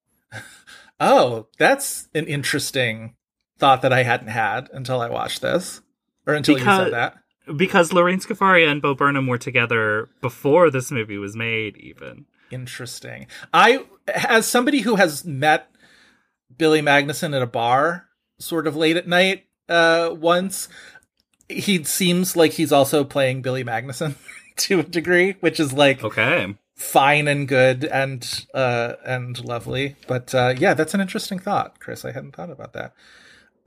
Oh, 1.04 1.49
that's 1.59 2.09
an 2.14 2.26
interesting 2.26 3.14
thought 3.59 3.82
that 3.82 3.92
I 3.92 4.04
hadn't 4.04 4.28
had 4.28 4.68
until 4.73 5.00
I 5.00 5.09
watched 5.11 5.42
this, 5.42 5.81
or 6.26 6.35
until 6.35 6.55
you 6.55 6.61
Because- 6.61 6.85
said 6.87 6.92
that. 6.92 7.14
Because 7.57 7.92
Lorene 7.92 8.20
Scafaria 8.20 8.70
and 8.70 8.81
Bo 8.81 8.94
Burnham 8.94 9.26
were 9.26 9.37
together 9.37 10.09
before 10.20 10.70
this 10.70 10.92
movie 10.92 11.18
was 11.18 11.35
made, 11.35 11.76
even. 11.76 12.26
Interesting. 12.53 13.26
I, 13.53 13.85
as 14.07 14.46
somebody 14.46 14.83
who 14.83 14.94
has 14.94 15.24
met 15.24 15.68
Billy 16.57 16.81
Magnussen 16.83 17.35
at 17.35 17.42
a 17.42 17.46
bar, 17.46 18.07
sort 18.38 18.68
of 18.68 18.76
late 18.76 18.96
at 18.96 19.09
night, 19.09 19.46
uh, 19.68 20.11
once, 20.16 20.68
he 21.48 21.83
seems 21.83 22.37
like 22.37 22.53
he's 22.53 22.70
also 22.70 23.03
playing 23.03 23.42
Billy 23.42 23.64
Magnussen 23.64 24.14
to 24.59 24.79
a 24.79 24.85
degree, 24.85 25.35
which 25.40 25.59
is 25.59 25.72
like 25.72 26.05
Okay. 26.05 26.55
Fine 26.83 27.29
and 27.29 27.47
good 27.47 27.85
and 27.85 28.47
uh 28.55 28.95
and 29.07 29.42
lovely. 29.45 29.97
But 30.07 30.35
uh 30.35 30.55
yeah, 30.59 30.75
that's 30.75 30.95
an 30.95 31.01
interesting 31.01 31.38
thought, 31.38 31.79
Chris. 31.81 32.05
I 32.05 32.12
hadn't 32.12 32.35
thought 32.35 32.51
about 32.51 32.73
that. 32.73 32.92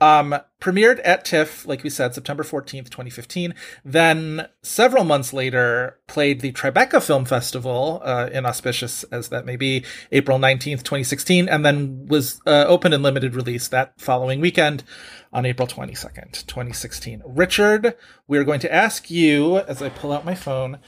Um 0.01 0.36
premiered 0.60 0.99
at 1.04 1.23
TIFF, 1.23 1.65
like 1.65 1.82
we 1.82 1.89
said, 1.89 2.13
September 2.13 2.43
14th, 2.43 2.89
2015. 2.89 3.56
Then 3.86 4.47
several 4.62 5.06
months 5.06 5.32
later 5.32 5.97
played 6.08 6.41
the 6.41 6.51
Tribeca 6.51 7.01
Film 7.01 7.23
Festival, 7.25 8.01
uh 8.04 8.30
inauspicious 8.32 9.04
as 9.06 9.30
that 9.30 9.45
may 9.45 9.56
be, 9.56 9.86
April 10.12 10.38
19th, 10.38 10.84
2016, 10.84 11.47
and 11.47 11.65
then 11.65 12.08
was 12.08 12.41
uh, 12.45 12.65
open 12.67 12.91
and 12.91 13.01
limited 13.01 13.34
release 13.34 13.69
that 13.69 13.99
following 13.99 14.41
weekend 14.41 14.84
on 15.32 15.45
April 15.45 15.67
22nd, 15.67 16.45
2016. 16.45 17.23
Richard, 17.25 17.95
we're 18.28 18.43
going 18.43 18.60
to 18.60 18.73
ask 18.73 19.10
you 19.10 19.58
as 19.60 19.82
I 19.82 19.89
pull 19.89 20.12
out 20.12 20.25
my 20.25 20.36
phone 20.36 20.80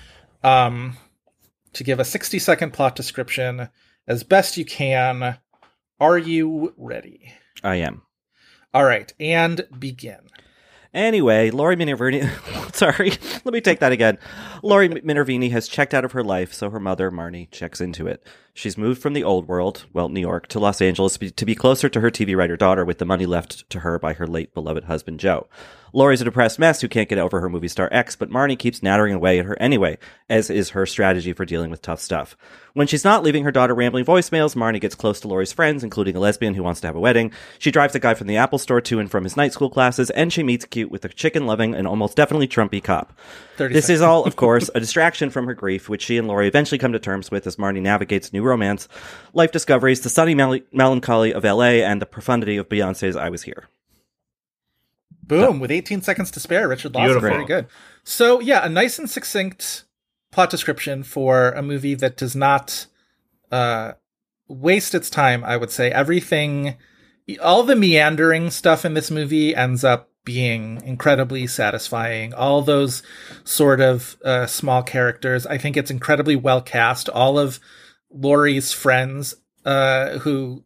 um 0.44 0.98
to 1.78 1.84
give 1.84 2.00
a 2.00 2.06
60 2.06 2.40
second 2.40 2.74
plot 2.74 2.96
description 2.96 3.70
as 4.08 4.24
best 4.24 4.58
you 4.58 4.66
can. 4.66 5.38
Are 6.00 6.18
you 6.18 6.74
ready? 6.78 7.34
I 7.64 7.76
am. 7.76 8.02
All 8.74 8.84
right, 8.84 9.12
and 9.20 9.68
begin. 9.80 10.20
Anyway, 10.94 11.52
Laurie 11.52 11.76
Minervini. 11.76 12.28
sorry, 12.76 13.12
let 13.46 13.54
me 13.54 13.62
take 13.62 13.80
that 13.80 13.92
again. 13.92 14.18
Laurie 14.64 14.90
Minervini 14.90 15.52
has 15.52 15.68
checked 15.68 15.94
out 15.94 16.06
of 16.06 16.14
her 16.14 16.24
life, 16.24 16.54
so 16.54 16.70
her 16.70 16.80
mother, 16.80 17.12
Marnie, 17.12 17.50
checks 17.52 17.80
into 17.82 18.08
it. 18.08 18.26
She's 18.54 18.78
moved 18.78 19.02
from 19.02 19.14
the 19.14 19.24
old 19.24 19.48
world, 19.48 19.86
well, 19.94 20.10
New 20.10 20.22
York, 20.22 20.48
to 20.48 20.60
Los 20.60 20.82
Angeles 20.82 21.14
to 21.14 21.20
be- 21.20 21.32
to 21.32 21.46
be 21.46 21.56
closer 21.56 21.90
to 21.90 22.02
her 22.02 22.10
TV 22.10 22.36
writer 22.36 22.58
daughter 22.58 22.84
with 22.84 22.98
the 22.98 23.06
money 23.06 23.28
left 23.28 23.70
to 23.70 23.82
her 23.82 24.00
by 24.00 24.14
her 24.14 24.26
late 24.26 24.54
beloved 24.54 24.86
husband, 24.86 25.20
Joe. 25.20 25.48
Laurie's 25.98 26.22
a 26.22 26.26
depressed 26.26 26.60
mess 26.60 26.80
who 26.80 26.88
can't 26.88 27.10
get 27.10 27.18
over 27.18 27.42
her 27.42 27.50
movie 27.50 27.68
star 27.68 27.90
ex, 27.92 28.16
but 28.16 28.30
Marnie 28.30 28.60
keeps 28.60 28.84
nattering 28.84 29.16
away 29.16 29.40
at 29.40 29.48
her 29.48 29.60
anyway, 29.60 29.98
as 30.30 30.52
is 30.52 30.70
her 30.70 30.86
strategy 30.86 31.34
for 31.34 31.44
dealing 31.44 31.72
with 31.72 31.82
tough 31.82 32.00
stuff. 32.00 32.38
When 32.76 32.86
she's 32.86 33.04
not 33.04 33.24
leaving 33.24 33.44
her 33.46 33.52
daughter 33.52 33.74
rambling 33.74 34.06
voicemails, 34.06 34.56
Marnie 34.56 34.80
gets 34.80 34.94
close 34.94 35.20
to 35.22 35.28
Laurie's 35.28 35.54
friends, 35.54 35.84
including 35.84 36.16
a 36.16 36.20
lesbian 36.20 36.54
who 36.54 36.62
wants 36.62 36.82
to 36.82 36.88
have 36.88 36.96
a 36.96 37.00
wedding. 37.00 37.32
She 37.58 37.72
drives 37.72 37.96
a 37.96 38.00
guy 38.00 38.14
from 38.14 38.28
the 38.28 38.38
Apple 38.38 38.60
store 38.60 38.80
to 38.80 39.00
and 39.00 39.10
from 39.10 39.24
his 39.24 39.36
night 39.36 39.54
school 39.54 39.72
classes, 39.72 40.12
and 40.12 40.32
she 40.32 40.44
meets 40.44 40.66
cute 40.66 40.92
with 40.92 41.04
a 41.04 41.10
chicken 41.10 41.48
loving 41.48 41.74
and 41.74 41.88
almost 41.88 42.16
definitely 42.16 42.48
Trumpy 42.48 42.84
cop. 42.84 43.12
This 43.58 43.86
seconds. 43.86 43.90
is 43.90 44.02
all, 44.02 44.24
of 44.26 44.36
course, 44.46 44.70
a 44.76 44.80
distraction 44.80 45.32
from 45.32 45.48
her 45.48 45.56
grief, 45.56 45.90
which 45.90 46.04
she 46.04 46.20
and 46.20 46.28
Laurie 46.28 46.48
eventually 46.48 46.78
come 46.78 46.94
to 46.94 47.00
terms 47.00 47.32
with 47.32 47.48
as 47.48 47.56
Marnie 47.56 47.82
navigates 47.82 48.32
new 48.32 48.44
romance, 48.44 48.88
life 49.34 49.52
discoveries, 49.52 50.02
the 50.02 50.10
sunny 50.10 50.36
mel- 50.36 50.60
melancholy 50.72 51.34
of 51.34 51.44
LA, 51.44 51.82
and 51.82 52.00
the 52.00 52.06
profundity 52.06 52.56
of 52.58 52.70
Beyonce's 52.70 53.16
I 53.16 53.30
Was 53.30 53.42
Here. 53.42 53.68
Boom, 55.28 55.60
with 55.60 55.72
18 55.72 56.02
seconds 56.02 56.32
to 56.32 56.40
spare, 56.40 56.68
Richard 56.68 56.96
Lawson. 56.96 57.08
Beautiful. 57.08 57.30
Very 57.30 57.46
good. 57.46 57.68
So, 58.04 58.40
yeah, 58.40 58.66
a 58.66 58.70
nice 58.70 58.98
and 58.98 59.10
succinct 59.10 59.84
plot 60.32 60.50
description 60.50 61.04
for 61.04 61.50
a 61.52 61.62
movie 61.62 61.96
that 61.96 62.18
does 62.18 62.36
not 62.36 62.88
uh, 63.52 63.94
waste 64.48 64.96
its 64.96 65.10
time, 65.10 65.44
I 65.44 65.58
would 65.58 65.72
say. 65.72 65.92
Everything, 65.92 66.78
all 67.42 67.64
the 67.64 67.76
meandering 67.76 68.50
stuff 68.52 68.86
in 68.86 68.94
this 68.94 69.12
movie 69.12 69.56
ends 69.56 69.84
up 69.84 70.10
being 70.24 70.82
incredibly 70.84 71.48
satisfying. 71.48 72.34
All 72.34 72.62
those 72.62 73.02
sort 73.44 73.80
of 73.80 74.18
uh, 74.24 74.46
small 74.46 74.84
characters, 74.84 75.46
I 75.46 75.58
think 75.58 75.78
it's 75.78 75.92
incredibly 75.92 76.36
well 76.36 76.62
cast. 76.62 77.10
All 77.10 77.40
of 77.40 77.60
Laurie's 78.10 78.74
friends, 78.74 79.36
uh, 79.66 80.20
who 80.20 80.66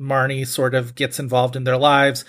Marnie 0.00 0.46
sort 0.46 0.74
of 0.74 0.94
gets 0.94 1.18
involved 1.18 1.56
in 1.56 1.64
their 1.64 1.76
lives, 1.76 2.24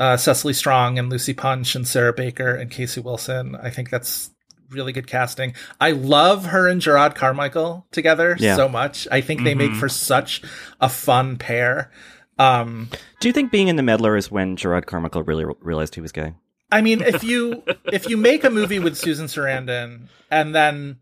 uh, 0.00 0.16
Cecily 0.16 0.52
Strong 0.54 0.98
and 0.98 1.08
Lucy 1.10 1.34
Punch 1.34 1.76
and 1.76 1.86
Sarah 1.86 2.12
Baker 2.12 2.52
and 2.54 2.70
Casey 2.70 3.00
Wilson. 3.00 3.54
I 3.54 3.70
think 3.70 3.90
that's 3.90 4.30
really 4.70 4.92
good 4.92 5.06
casting. 5.06 5.52
I 5.80 5.90
love 5.92 6.46
her 6.46 6.66
and 6.66 6.80
Jerrod 6.80 7.14
Carmichael 7.14 7.86
together 7.92 8.36
Yeah. 8.38 8.56
so 8.56 8.68
much. 8.68 9.06
I 9.12 9.20
think 9.20 9.44
they 9.44 9.54
make 9.54 9.72
for 9.72 9.88
such 9.88 10.42
a 10.80 10.88
fun 10.88 11.36
pair. 11.36 11.90
Um, 12.38 12.88
Do 13.20 13.28
you 13.28 13.32
think 13.32 13.50
being 13.52 13.68
in 13.68 13.76
The 13.76 13.82
Meddler 13.82 14.16
is 14.16 14.30
when 14.30 14.56
Jerrod 14.56 14.86
Carmichael 14.86 15.22
really 15.24 15.44
re- 15.44 15.54
realized 15.60 15.94
he 15.96 16.00
was 16.00 16.12
gay? 16.12 16.32
I 16.72 16.80
mean, 16.82 17.02
if 17.02 17.22
you 17.24 17.62
if 17.92 18.08
you 18.08 18.16
make 18.16 18.44
a 18.44 18.50
movie 18.50 18.78
with 18.78 18.96
Susan 18.96 19.26
Sarandon 19.26 20.02
and 20.30 20.54
then, 20.54 21.00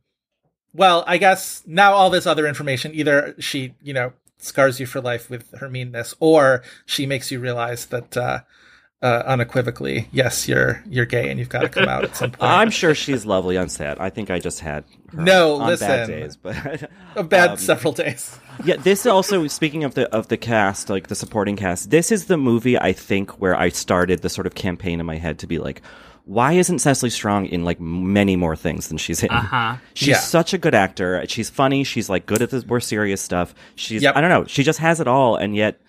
well, 0.75 1.05
I 1.07 1.19
guess 1.19 1.63
now 1.67 1.93
all 1.93 2.09
this 2.11 2.27
other 2.27 2.47
information, 2.47 2.93
either 2.95 3.35
she, 3.39 3.75
you 3.83 3.93
know, 3.93 4.15
scars 4.39 4.81
you 4.81 4.87
for 4.87 5.01
life 5.03 5.29
with 5.29 5.53
her 5.59 5.69
meanness, 5.69 6.15
or 6.21 6.63
she 6.87 7.05
makes 7.07 7.31
you 7.31 7.39
realize 7.39 7.85
that 7.87 8.17
uh, 8.17 8.41
uh, 9.01 9.23
unequivocally, 9.27 10.09
yes, 10.11 10.49
you're 10.49 10.83
you're 10.89 11.07
gay 11.07 11.31
and 11.31 11.39
you've 11.39 11.49
got 11.49 11.61
to 11.63 11.69
come 11.69 11.89
out 11.89 12.03
at 12.05 12.17
some 12.17 12.31
point. 12.33 12.43
I'm 12.43 12.71
sure 12.71 12.95
she's 12.95 13.25
lovely 13.25 13.57
on 13.57 13.69
set. 13.69 14.01
I 14.01 14.11
think 14.11 14.31
I 14.31 14.39
just 14.41 14.61
had 14.61 14.85
her 15.15 15.23
No, 15.23 15.55
on 15.55 15.77
bad 15.79 16.09
listen. 16.09 16.09
days, 16.11 16.37
but 16.37 16.91
a 17.17 17.23
bad 17.23 17.51
um, 17.53 17.57
several 17.57 17.93
days. 17.93 18.39
yeah, 18.65 18.77
this 18.77 19.07
also 19.07 19.47
speaking 19.47 19.85
of 19.85 19.95
the 19.95 20.09
of 20.13 20.29
the 20.29 20.37
cast, 20.37 20.91
like 20.91 21.07
the 21.09 21.15
supporting 21.15 21.55
cast. 21.57 21.91
This 21.91 22.11
is 22.11 22.27
the 22.27 22.37
movie 22.37 22.77
I 22.79 22.93
think 22.93 23.41
where 23.41 23.55
I 23.57 23.69
started 23.69 24.23
the 24.23 24.29
sort 24.29 24.47
of 24.49 24.55
campaign 24.57 24.99
in 24.99 25.07
my 25.07 25.17
head 25.17 25.39
to 25.41 25.47
be 25.47 25.59
like, 25.61 25.81
why 26.25 26.55
isn't 26.55 26.81
Cecily 26.81 27.11
Strong 27.11 27.47
in 27.47 27.65
like 27.65 27.81
many 27.81 28.35
more 28.35 28.57
things 28.57 28.89
than 28.89 28.99
she's 28.99 29.23
in? 29.23 29.31
Uh-huh. 29.31 29.77
She's 29.95 30.09
Yeah. 30.09 30.19
such 30.19 30.53
a 30.53 30.59
good 30.59 30.75
actor. 30.75 31.25
She's 31.29 31.49
funny. 31.49 31.85
She's 31.85 32.11
like 32.11 32.27
good 32.27 32.43
at 32.43 32.51
the 32.51 32.65
more 32.67 32.81
serious 32.81 33.23
stuff. 33.23 33.55
She's 33.77 34.03
Yep. 34.03 34.17
I 34.17 34.21
don't 34.21 34.31
know. 34.31 34.45
She 34.47 34.65
just 34.65 34.81
has 34.81 34.99
it 35.01 35.07
all, 35.07 35.37
and 35.37 35.55
yet 35.55 35.81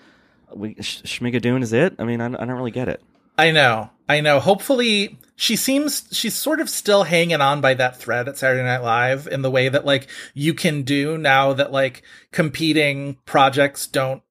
we 0.54 0.76
Sh- 0.82 1.02
Schmigadoon 1.04 1.62
is 1.64 1.74
it. 1.74 1.96
I 2.00 2.04
mean, 2.04 2.22
I, 2.22 2.26
I 2.26 2.30
don't 2.30 2.52
really 2.52 2.72
get 2.72 2.90
it. 2.90 3.02
I 3.38 3.52
know, 3.52 3.90
I 4.10 4.20
know. 4.20 4.40
Hopefully, 4.42 5.18
she 5.38 5.56
seems 5.56 6.08
she's 6.12 6.36
sort 6.36 6.60
of 6.60 6.70
still 6.70 7.04
hanging 7.04 7.40
on 7.40 7.62
by 7.62 7.74
that 7.76 7.96
thread 7.98 8.28
at 8.28 8.38
Saturday 8.38 8.64
Night 8.64 8.84
Live 8.84 9.28
in 9.28 9.42
the 9.44 9.52
way 9.52 9.70
that 9.70 9.86
like 9.86 10.08
you 10.34 10.54
can 10.54 10.84
do 10.84 11.18
now 11.18 11.54
that 11.54 11.72
like 11.72 12.04
competing 12.34 13.18
projects 13.26 13.88
don't 13.88 14.22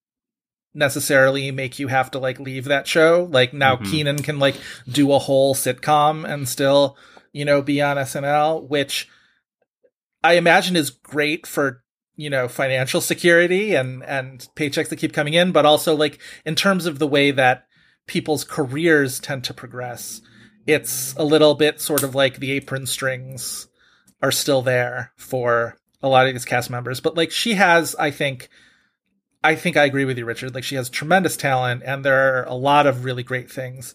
necessarily 0.74 1.50
make 1.50 1.78
you 1.78 1.88
have 1.88 2.11
to 2.11 2.18
like 2.18 2.38
leave 2.38 2.66
that 2.66 2.87
show. 2.87 3.26
Like 3.31 3.52
now 3.54 3.76
Mhm. 3.76 3.90
Kenan 3.90 4.22
can 4.22 4.38
like 4.38 4.57
do 4.90 5.11
a 5.12 5.18
whole 5.18 5.54
sitcom 5.54 6.28
and 6.31 6.46
still, 6.48 6.96
you 7.33 7.44
know, 7.46 7.62
be 7.62 7.81
on 7.81 7.96
SNL, 7.96 8.68
which 8.68 9.09
I 10.22 10.35
imagine 10.35 10.76
is 10.76 10.90
great 10.90 11.46
for 11.46 11.83
you 12.18 12.28
know 12.28 12.48
financial 12.48 13.00
security 13.00 13.74
and 13.76 14.02
and 14.02 14.48
paychecks 14.57 14.88
that 14.88 14.96
keep 14.96 15.14
coming 15.14 15.35
in, 15.35 15.52
but 15.52 15.64
also 15.64 15.94
like 15.94 16.18
in 16.44 16.54
terms 16.54 16.85
of 16.85 16.98
the 16.98 17.07
way 17.07 17.31
that 17.31 17.66
people's 18.07 18.42
careers 18.42 19.20
tend 19.20 19.44
to 19.44 19.54
progress, 19.54 20.20
it's 20.66 21.14
a 21.16 21.24
little 21.24 21.54
bit 21.54 21.81
sort 21.81 22.02
of 22.02 22.16
like 22.16 22.38
the 22.38 22.50
apron 22.50 22.87
strings 22.87 23.68
are 24.20 24.33
still 24.33 24.62
there 24.62 25.12
for 25.16 25.78
a 26.02 26.09
lot 26.09 26.26
of 26.26 26.35
these 26.35 26.44
cast 26.44 26.70
members. 26.70 27.00
But 27.00 27.16
like 27.16 27.31
she 27.31 27.54
has, 27.54 27.94
I 27.96 28.11
think, 28.11 28.48
I 29.44 29.54
think 29.54 29.76
I 29.76 29.85
agree 29.85 30.04
with 30.04 30.18
you, 30.18 30.24
Richard. 30.24 30.57
Like 30.57 30.64
she 30.64 30.74
has 30.74 30.90
tremendous 30.90 31.37
talent, 31.37 31.83
and 31.85 32.04
there 32.04 32.40
are 32.40 32.44
a 32.44 32.54
lot 32.54 32.88
of 32.88 33.04
really 33.04 33.22
great 33.22 33.48
things 33.48 33.94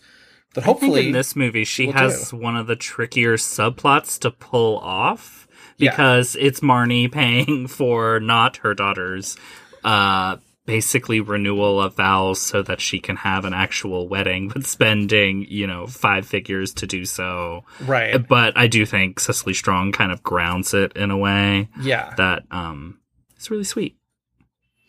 that 0.53 0.63
think 0.63 0.79
hopefully 0.79 1.07
in 1.07 1.12
this 1.12 1.36
movie 1.36 1.65
she 1.65 1.88
has 1.88 2.31
do. 2.31 2.38
one 2.38 2.55
of 2.55 2.67
the 2.67 2.77
trickier 2.77 3.36
subplots 3.36 4.17
to 4.19 4.31
pull 4.31 4.77
off 4.77 5.42
Yeah. 5.77 5.91
because 5.91 6.36
it's 6.39 6.59
Marnie 6.62 7.12
paying 7.12 7.67
for 7.79 8.19
not 8.19 8.57
her 8.57 8.73
daughter's 8.73 9.36
uh 9.83 10.38
basically 10.65 11.19
renewal 11.19 11.81
of 11.81 11.95
vows 11.97 12.39
so 12.39 12.62
that 12.62 12.79
she 12.79 12.97
can 12.99 13.17
have 13.17 13.43
an 13.43 13.53
actual 13.53 14.07
wedding 14.07 14.47
but 14.47 14.65
spending, 14.65 15.45
you 15.49 15.67
know, 15.67 15.86
five 15.88 16.25
figures 16.25 16.73
to 16.75 16.88
do 16.88 17.03
so. 17.03 17.65
right. 17.81 18.25
But 18.25 18.57
I 18.57 18.67
do 18.67 18.86
think 18.86 19.19
Cecily 19.19 19.53
Strong 19.53 19.91
kind 19.91 20.09
of 20.13 20.23
grounds 20.23 20.73
it 20.73 20.93
in 20.95 21.12
a 21.12 21.17
way 21.17 21.67
Yeah. 21.81 22.13
that 22.15 22.43
um 22.49 22.99
is 23.38 23.51
really 23.51 23.65
sweet. 23.65 23.97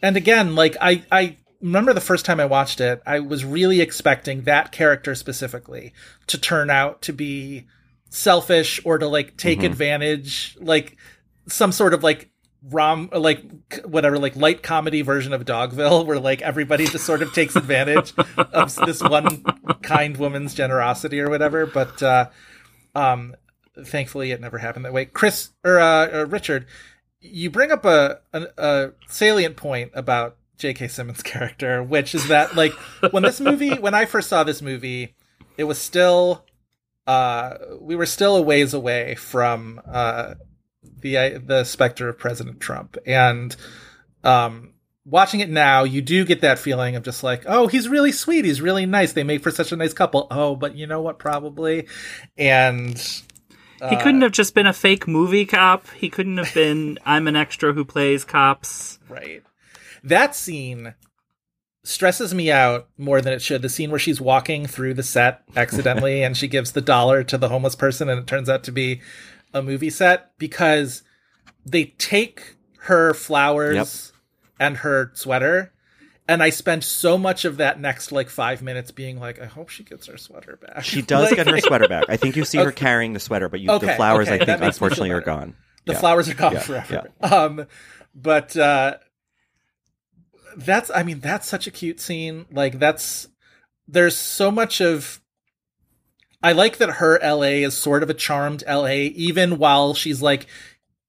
and 0.00 0.16
again 0.16 0.54
like 0.54 0.76
i 0.80 1.02
i 1.10 1.36
remember 1.60 1.92
the 1.92 2.00
first 2.00 2.24
time 2.24 2.38
i 2.38 2.44
watched 2.44 2.80
it 2.80 3.02
i 3.06 3.18
was 3.18 3.44
really 3.44 3.80
expecting 3.80 4.42
that 4.42 4.70
character 4.70 5.14
specifically 5.16 5.92
to 6.28 6.38
turn 6.38 6.70
out 6.70 7.02
to 7.02 7.12
be 7.12 7.64
selfish 8.14 8.80
or 8.84 8.96
to 8.96 9.08
like 9.08 9.36
take 9.36 9.64
advantage 9.64 10.56
like 10.60 10.96
some 11.48 11.72
sort 11.72 11.92
of 11.92 12.04
like 12.04 12.30
rom 12.70 13.10
like 13.12 13.44
whatever 13.84 14.18
like 14.20 14.36
light 14.36 14.62
comedy 14.62 15.02
version 15.02 15.32
of 15.32 15.44
dogville 15.44 16.06
where 16.06 16.20
like 16.20 16.40
everybody 16.40 16.86
just 16.86 17.04
sort 17.04 17.22
of 17.22 17.32
takes 17.32 17.56
advantage 17.56 18.14
of 18.38 18.74
this 18.86 19.02
one 19.02 19.42
kind 19.82 20.16
woman's 20.16 20.54
generosity 20.54 21.20
or 21.20 21.28
whatever 21.28 21.66
but 21.66 22.00
uh 22.04 22.28
um 22.94 23.34
thankfully 23.84 24.30
it 24.30 24.40
never 24.40 24.58
happened 24.58 24.84
that 24.84 24.92
way 24.92 25.04
chris 25.04 25.50
or 25.64 25.80
uh, 25.80 26.20
uh 26.20 26.26
richard 26.28 26.66
you 27.20 27.50
bring 27.50 27.72
up 27.72 27.84
a, 27.84 28.20
a 28.32 28.46
a 28.56 28.90
salient 29.08 29.56
point 29.56 29.90
about 29.94 30.36
J.K. 30.56 30.86
Simmons' 30.86 31.22
character, 31.22 31.82
which 31.82 32.14
is 32.14 32.28
that 32.28 32.54
like 32.54 32.72
when 33.10 33.24
this 33.24 33.40
movie, 33.40 33.74
when 33.74 33.92
I 33.92 34.04
first 34.04 34.28
saw 34.28 34.44
this 34.44 34.62
movie, 34.62 35.16
it 35.56 35.64
was 35.64 35.78
still, 35.78 36.44
uh, 37.06 37.54
we 37.80 37.96
were 37.96 38.06
still 38.06 38.36
a 38.36 38.42
ways 38.42 38.74
away 38.74 39.14
from 39.14 39.80
uh, 39.86 40.34
the 41.00 41.38
the 41.38 41.64
specter 41.64 42.08
of 42.08 42.18
President 42.18 42.60
Trump, 42.60 42.96
and 43.06 43.54
um, 44.22 44.74
watching 45.04 45.40
it 45.40 45.50
now, 45.50 45.84
you 45.84 46.00
do 46.00 46.24
get 46.24 46.40
that 46.40 46.58
feeling 46.58 46.96
of 46.96 47.02
just 47.02 47.22
like, 47.22 47.44
oh, 47.46 47.66
he's 47.66 47.88
really 47.88 48.12
sweet, 48.12 48.44
he's 48.44 48.60
really 48.60 48.86
nice, 48.86 49.12
they 49.12 49.24
make 49.24 49.42
for 49.42 49.50
such 49.50 49.72
a 49.72 49.76
nice 49.76 49.92
couple. 49.92 50.26
Oh, 50.30 50.56
but 50.56 50.76
you 50.76 50.86
know 50.86 51.02
what? 51.02 51.18
Probably, 51.18 51.86
and 52.38 52.96
He 53.90 53.96
couldn't 53.96 54.22
have 54.22 54.32
just 54.32 54.54
been 54.54 54.66
a 54.66 54.72
fake 54.72 55.06
movie 55.06 55.44
cop. 55.44 55.86
He 55.90 56.08
couldn't 56.08 56.38
have 56.38 56.54
been 56.54 56.98
I'm 57.04 57.28
an 57.28 57.36
extra 57.36 57.72
who 57.72 57.84
plays 57.84 58.24
cops. 58.24 58.98
Right. 59.08 59.42
That 60.02 60.34
scene 60.34 60.94
stresses 61.84 62.34
me 62.34 62.50
out 62.50 62.88
more 62.98 63.20
than 63.20 63.32
it 63.32 63.40
should. 63.42 63.62
The 63.62 63.68
scene 63.68 63.90
where 63.90 63.98
she's 64.00 64.20
walking 64.20 64.66
through 64.66 64.94
the 64.94 65.02
set 65.02 65.42
accidentally 65.54 66.22
and 66.24 66.36
she 66.36 66.48
gives 66.48 66.72
the 66.72 66.80
dollar 66.80 67.22
to 67.24 67.38
the 67.38 67.48
homeless 67.48 67.76
person 67.76 68.08
and 68.08 68.18
it 68.18 68.26
turns 68.26 68.48
out 68.48 68.64
to 68.64 68.72
be 68.72 69.00
a 69.52 69.62
movie 69.62 69.90
set 69.90 70.36
because 70.38 71.02
they 71.64 71.84
take 71.98 72.56
her 72.80 73.14
flowers 73.14 73.74
Yep. 73.76 73.88
and 74.60 74.76
her 74.78 75.10
sweater 75.14 75.72
and 76.26 76.42
I 76.42 76.48
spent 76.50 76.84
so 76.84 77.18
much 77.18 77.44
of 77.44 77.58
that 77.58 77.78
next 77.78 78.10
like 78.10 78.30
five 78.30 78.62
minutes 78.62 78.90
being 78.90 79.20
like, 79.20 79.38
I 79.38 79.44
hope 79.44 79.68
she 79.68 79.84
gets 79.84 80.06
her 80.06 80.16
sweater 80.16 80.56
back. 80.60 80.82
She 80.82 81.02
does 81.02 81.26
Like, 81.28 81.36
get 81.36 81.46
her 81.46 81.58
sweater 81.60 81.86
back. 81.86 82.06
I 82.08 82.16
think 82.16 82.34
you 82.34 82.46
see 82.46 82.56
her 82.56 82.72
carrying 82.72 83.12
the 83.12 83.20
sweater, 83.20 83.50
but 83.50 83.60
you, 83.60 83.68
Okay, 83.70 83.88
the 83.88 83.92
flowers, 83.92 84.28
okay, 84.28 84.36
I 84.36 84.38
think, 84.38 84.48
makes 84.48 84.60
me 84.60 84.64
feel 84.64 84.66
unfortunately, 84.86 85.10
are 85.10 85.20
gone. 85.20 85.54
the 85.84 85.92
Yeah. 85.92 85.98
flowers 85.98 86.30
are 86.30 86.34
gone 86.34 86.54
Yeah, 86.54 86.60
forever. 86.60 87.08
Um, 87.20 87.66
but 88.14 88.56
uh, 88.56 88.96
that's 90.56 90.90
I 90.94 91.02
mean 91.02 91.20
that's 91.20 91.48
such 91.48 91.66
a 91.66 91.70
cute 91.70 92.00
scene. 92.00 92.46
Like 92.50 92.78
that's 92.78 93.28
there's 93.86 94.16
so 94.16 94.50
much 94.50 94.80
of. 94.80 95.20
I 96.42 96.52
like 96.52 96.76
that 96.76 96.96
her 96.96 97.18
LA 97.22 97.64
is 97.64 97.74
sort 97.74 98.02
of 98.02 98.10
a 98.10 98.14
charmed 98.14 98.64
LA, 98.68 99.08
even 99.14 99.56
while 99.58 99.94
she's 99.94 100.20
like 100.20 100.46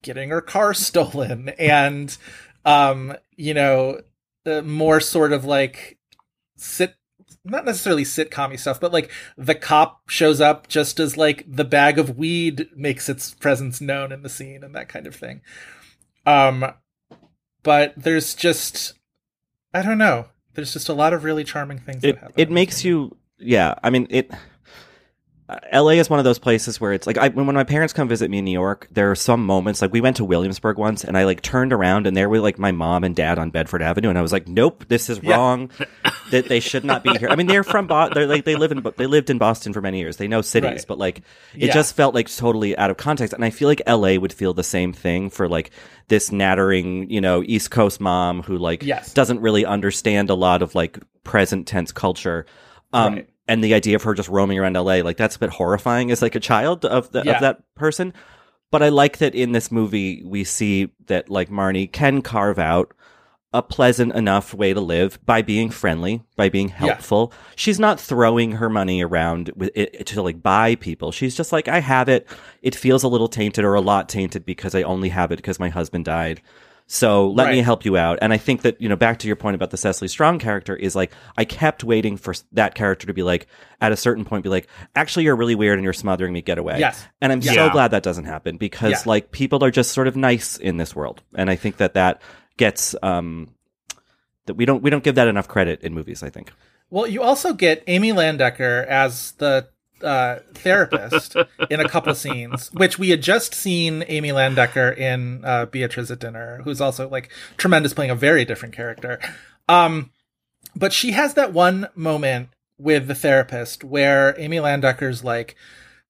getting 0.02 0.30
her 0.30 0.40
car 0.40 0.74
stolen 0.74 1.50
and, 1.60 2.16
um, 2.64 3.16
you 3.36 3.54
know, 3.54 4.00
uh, 4.46 4.62
more 4.62 5.02
sort 5.02 5.34
of 5.34 5.44
like 5.44 5.98
sit 6.56 6.96
not 7.44 7.66
necessarily 7.66 8.04
sitcom 8.04 8.58
stuff, 8.60 8.80
but 8.80 8.92
like 8.92 9.12
the 9.38 9.54
cop 9.54 10.10
shows 10.10 10.42
up 10.42 10.68
just 10.68 11.00
as 11.00 11.16
like 11.16 11.46
the 11.48 11.64
bag 11.64 12.00
of 12.00 12.18
weed 12.18 12.68
makes 12.76 13.08
its 13.08 13.36
presence 13.36 13.80
known 13.80 14.12
in 14.12 14.24
the 14.24 14.30
scene 14.30 14.64
and 14.64 14.74
that 14.74 14.90
kind 14.90 15.06
of 15.06 15.16
thing. 15.16 15.42
Um, 16.26 16.74
but 17.62 17.94
there's 17.96 18.34
just, 18.34 18.94
I 19.76 19.82
don't 19.82 19.98
know. 19.98 20.28
There's 20.54 20.72
just 20.72 20.88
a 20.88 20.94
lot 20.94 21.12
of 21.14 21.24
really 21.26 21.44
charming 21.44 21.80
things. 21.80 22.04
it 22.04 22.14
that 22.14 22.22
happen. 22.22 22.34
it 22.38 22.50
makes 22.50 22.86
you 22.86 23.16
yeah 23.38 23.76
i 23.84 23.90
mean 23.90 24.08
it 24.10 24.32
LA 25.72 25.90
is 25.92 26.10
one 26.10 26.18
of 26.18 26.26
those 26.26 26.40
places 26.40 26.82
where 26.82 26.92
it's 26.92 27.06
like 27.06 27.20
I, 27.20 27.28
when 27.28 27.46
my 27.46 27.64
parents 27.64 27.94
come 27.94 28.08
visit 28.08 28.32
me 28.32 28.40
in 28.40 28.46
New 28.46 28.52
York, 28.52 28.88
there 28.90 29.12
are 29.12 29.16
some 29.16 29.46
moments 29.46 29.80
like 29.80 29.94
we 29.94 30.02
went 30.02 30.18
to 30.18 30.26
Williamsburg 30.26 30.80
once, 30.80 31.04
and 31.04 31.16
I 31.16 31.26
like 31.26 31.42
turned 31.44 31.72
around 31.72 32.08
and 32.08 32.18
there 32.18 32.28
were 32.28 32.40
like 32.40 32.58
my 32.58 32.72
mom 32.72 33.04
and 33.04 33.16
dad 33.16 33.38
on 33.38 33.52
Bedford 33.52 33.84
Avenue, 33.84 34.10
and 34.10 34.18
I 34.18 34.24
was 34.24 34.32
like, 34.32 34.48
"Nope, 34.48 34.86
this 34.88 35.08
is 35.08 35.20
Yeah. 35.22 35.36
wrong. 35.36 35.70
that 36.32 36.48
they 36.50 36.60
should 36.60 36.84
not 36.84 37.04
be 37.04 37.12
here." 37.18 37.30
I 37.30 37.36
mean, 37.36 37.46
they're 37.46 37.64
from 37.64 37.86
Bo- 37.86 38.10
they're 38.10 38.26
like 38.26 38.46
they 38.46 38.56
live 38.56 38.72
in 38.72 38.84
they 38.98 39.06
lived 39.06 39.30
in 39.30 39.38
Boston 39.38 39.72
for 39.72 39.82
many 39.82 40.00
years. 40.00 40.18
They 40.18 40.28
know 40.28 40.42
cities, 40.42 40.70
Right. 40.70 40.86
but 40.88 40.98
like 40.98 41.20
it 41.54 41.68
Yeah. 41.68 41.74
just 41.74 41.96
felt 41.96 42.16
like 42.16 42.28
totally 42.36 42.76
out 42.78 42.90
of 42.90 42.98
context. 42.98 43.32
And 43.34 43.46
I 43.46 43.52
feel 43.52 43.68
like 43.68 43.84
LA 43.86 44.18
would 44.18 44.34
feel 44.34 44.54
the 44.56 44.64
same 44.64 44.94
thing 44.94 45.30
for 45.30 45.48
like 45.48 45.70
this 46.08 46.32
nattering, 46.32 47.08
you 47.12 47.22
know, 47.22 47.44
East 47.46 47.70
Coast 47.70 48.02
mom 48.02 48.42
who 48.42 48.58
like 48.58 48.82
Yes. 48.82 49.14
doesn't 49.14 49.42
really 49.42 49.64
understand 49.66 50.32
a 50.32 50.36
lot 50.36 50.64
of 50.64 50.74
like 50.74 50.98
present 51.24 51.68
tense 51.68 51.92
culture. 51.92 52.48
Um, 52.94 53.14
Right. 53.16 53.30
And 53.48 53.64
the 53.64 53.74
idea 53.74 53.96
of 53.96 54.04
her 54.04 54.14
just 54.14 54.30
roaming 54.30 54.60
around 54.60 54.74
LA, 54.76 54.96
like 55.04 55.18
that's 55.18 55.36
a 55.36 55.40
bit 55.40 55.50
horrifying 55.52 56.12
as 56.12 56.22
like 56.22 56.36
a 56.36 56.40
child 56.40 56.86
of 56.86 57.12
the, 57.12 57.24
Yeah. 57.24 57.34
of 57.34 57.42
that 57.42 57.76
person. 57.76 58.14
But 58.72 58.82
I 58.84 58.90
like 58.90 59.20
that 59.20 59.36
in 59.36 59.52
this 59.52 59.72
movie 59.72 60.24
we 60.26 60.44
see 60.44 60.90
that 61.08 61.30
like 61.30 61.50
Marnie 61.50 61.92
can 61.92 62.22
carve 62.22 62.58
out 62.60 62.94
a 63.54 63.62
pleasant 63.62 64.14
enough 64.14 64.54
way 64.54 64.74
to 64.74 64.82
live 64.82 65.18
by 65.26 65.42
being 65.42 65.70
friendly, 65.70 66.22
by 66.36 66.50
being 66.50 66.68
helpful. 66.68 67.32
She's 67.56 67.80
not 67.80 68.02
throwing 68.02 68.54
her 68.54 68.70
money 68.70 69.02
around 69.02 69.52
with 69.56 69.72
it 69.76 70.06
to 70.08 70.22
like 70.22 70.44
buy 70.44 70.76
people. 70.76 71.14
She's 71.14 71.36
just 71.36 71.54
like, 71.54 71.70
I 71.70 71.80
have 71.80 72.10
it. 72.10 72.28
It 72.62 72.76
feels 72.76 73.04
a 73.04 73.08
little 73.08 73.30
tainted 73.30 73.64
or 73.64 73.76
a 73.76 73.80
lot 73.82 74.10
tainted 74.10 74.46
because 74.46 74.76
I 74.76 74.82
only 74.82 75.08
have 75.10 75.32
it 75.32 75.38
because 75.38 75.58
my 75.60 75.70
husband 75.70 76.04
died. 76.04 76.42
So 76.88 77.30
let 77.32 77.50
me 77.52 77.62
help 77.62 77.84
you 77.84 77.98
out. 77.98 78.20
And 78.22 78.32
I 78.32 78.38
think 78.38 78.62
that, 78.62 78.80
you 78.80 78.88
know, 78.88 78.96
back 78.96 79.18
to 79.20 79.28
your 79.28 79.36
point 79.36 79.56
about 79.56 79.72
the 79.72 79.78
Cecily 79.78 80.08
Strong 80.08 80.38
character 80.40 80.76
is 80.76 80.96
like, 80.96 81.12
I 81.36 81.44
kept 81.44 81.84
waiting 81.84 82.16
for 82.16 82.36
that 82.52 82.76
character 82.76 83.08
to 83.08 83.14
be 83.14 83.24
like, 83.24 83.48
at 83.82 83.92
a 83.92 83.98
certain 83.98 84.24
point, 84.24 84.44
be 84.44 84.50
like, 84.50 84.68
actually, 84.96 85.24
you're 85.24 85.36
really 85.36 85.56
weird 85.56 85.80
and 85.80 85.84
you're 85.84 85.94
smothering 85.94 86.32
me, 86.32 86.42
get 86.44 86.60
away. 86.60 86.78
Yes. 86.80 87.04
And 87.22 87.32
I'm 87.32 87.42
so 87.42 87.70
glad 87.72 87.90
that 87.90 88.04
doesn't 88.04 88.26
happen 88.26 88.58
because 88.58 88.92
Yeah. 88.92 89.02
like 89.06 89.32
people 89.32 89.64
are 89.64 89.72
just 89.72 89.94
sort 89.94 90.08
of 90.08 90.16
nice 90.16 90.58
in 90.58 90.78
this 90.78 90.96
world. 90.96 91.24
And 91.34 91.50
I 91.50 91.56
think 91.56 91.78
that 91.78 91.96
that 91.96 92.22
gets, 92.58 92.96
um, 93.02 93.50
that 94.46 94.54
we 94.54 94.66
don't 94.66 94.84
we 94.84 94.92
don't 94.92 95.04
give 95.04 95.16
that 95.16 95.28
enough 95.28 95.48
credit 95.48 95.82
in 95.82 95.96
movies. 95.96 96.22
I 96.22 96.30
think. 96.30 96.52
Well, 96.92 97.08
you 97.08 97.24
also 97.24 97.54
get 97.54 97.84
Amy 97.88 98.12
Landecker 98.12 98.86
as 98.86 99.32
the 99.34 99.70
uh, 100.02 100.40
therapist 100.54 101.36
in 101.70 101.80
a 101.80 101.90
couple 101.90 102.14
scenes, 102.16 102.72
which 102.74 103.00
we 103.00 103.10
had 103.10 103.22
just 103.22 103.54
seen 103.54 104.04
Amy 104.08 104.30
Landecker 104.30 104.98
in 104.98 105.44
uh, 105.44 105.66
Beatriz 105.66 106.12
at 106.12 106.20
Dinner, 106.20 106.62
who's 106.64 106.82
also 106.82 107.10
like 107.10 107.30
tremendous, 107.58 107.94
playing 107.94 108.12
a 108.12 108.16
very 108.16 108.46
different 108.46 108.76
character. 108.76 109.20
Um, 109.68 110.12
but 110.76 110.94
she 110.94 111.12
has 111.12 111.34
that 111.36 111.54
one 111.54 111.88
moment 111.96 112.50
with 112.78 113.08
the 113.08 113.16
therapist 113.16 113.84
where 113.84 114.36
Amy 114.40 114.58
Landecker's 114.58 115.24
like, 115.24 115.56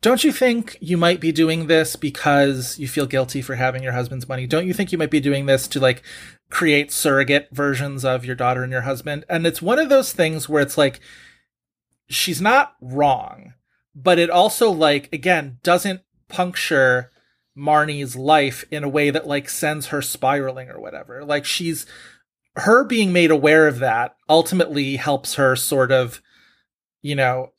don't 0.01 0.23
you 0.23 0.31
think 0.31 0.77
you 0.81 0.97
might 0.97 1.19
be 1.19 1.31
doing 1.31 1.67
this 1.67 1.95
because 1.95 2.77
you 2.77 2.87
feel 2.87 3.07
guilty 3.07 3.41
for 3.41 3.55
having 3.55 3.81
your 3.81 3.93
husband's 3.93 4.27
money? 4.27 4.45
Don't 4.45 4.67
you 4.67 4.73
think 4.73 4.91
you 4.91 4.97
might 4.97 5.11
be 5.11 5.19
doing 5.19 5.45
this 5.45 5.67
to 5.69 5.79
like 5.79 6.03
create 6.49 6.91
surrogate 6.91 7.49
versions 7.51 8.05
of 8.05 8.25
your 8.25 8.35
daughter 8.35 8.63
and 8.63 8.71
your 8.71 8.81
husband? 8.81 9.25
And 9.29 9.47
it's 9.47 9.61
one 9.61 9.79
of 9.79 9.89
those 9.89 10.11
things 10.13 10.47
where 10.47 10.61
it's 10.61 10.77
like, 10.77 10.99
she's 12.07 12.41
not 12.41 12.75
wrong, 12.81 13.53
but 13.95 14.19
it 14.19 14.29
also 14.29 14.69
like, 14.69 15.11
again, 15.13 15.59
doesn't 15.63 16.01
puncture 16.27 17.11
Marnie's 17.57 18.15
life 18.15 18.65
in 18.69 18.83
a 18.83 18.89
way 18.89 19.09
that 19.09 19.27
like 19.27 19.49
sends 19.49 19.87
her 19.87 20.01
spiraling 20.01 20.69
or 20.69 20.79
whatever. 20.79 21.23
Like 21.23 21.45
she's, 21.45 21.85
her 22.57 22.83
being 22.83 23.13
made 23.13 23.31
aware 23.31 23.67
of 23.67 23.79
that 23.79 24.15
ultimately 24.27 24.97
helps 24.97 25.35
her 25.35 25.55
sort 25.55 25.91
of, 25.91 26.21
you 27.01 27.15
know, 27.15 27.53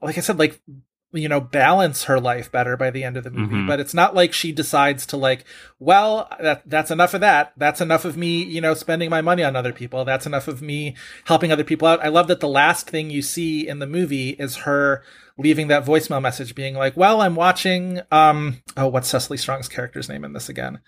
like 0.00 0.16
I 0.16 0.22
said, 0.22 0.38
like 0.38 0.62
you 1.12 1.28
know 1.28 1.40
balance 1.40 2.04
her 2.04 2.20
life 2.20 2.52
better 2.52 2.76
by 2.76 2.90
the 2.90 3.02
end 3.02 3.16
of 3.16 3.24
the 3.24 3.30
movie. 3.30 3.56
Mhm. 3.56 3.66
but 3.66 3.80
it's 3.80 3.94
not 3.94 4.14
like 4.14 4.32
she 4.32 4.52
decides 4.52 5.04
to 5.06 5.16
like 5.16 5.44
well 5.78 6.28
that 6.40 6.62
that's 6.66 6.90
enough 6.90 7.14
of 7.14 7.20
that. 7.20 7.52
That's 7.56 7.80
enough 7.80 8.04
of 8.04 8.16
me 8.16 8.42
you 8.44 8.60
know 8.60 8.74
spending 8.74 9.10
my 9.10 9.20
money 9.20 9.42
on 9.42 9.56
other 9.56 9.72
people. 9.72 10.04
That's 10.04 10.26
enough 10.26 10.46
of 10.48 10.62
me 10.62 10.94
helping 11.24 11.50
other 11.50 11.64
people 11.64 11.88
out. 11.88 12.04
I 12.04 12.08
love 12.08 12.28
that 12.28 12.40
the 12.40 12.48
last 12.48 12.88
thing 12.88 13.10
you 13.10 13.22
see 13.22 13.66
in 13.66 13.78
the 13.80 13.86
movie 13.86 14.30
is 14.30 14.58
her 14.58 15.02
leaving 15.38 15.68
that 15.68 15.84
voicemail 15.86 16.20
message 16.20 16.54
being 16.54 16.74
like 16.74 16.94
well 16.98 17.22
i'm 17.22 17.34
watching 17.34 17.98
um 18.12 18.60
oh 18.76 18.86
what's 18.86 19.08
cecily 19.08 19.38
strong's 19.38 19.68
character's 19.68 20.08
name 20.08 20.22
in 20.24 20.32
this 20.32 20.48
again? 20.48 20.80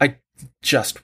I 0.00 0.16
just 0.62 0.98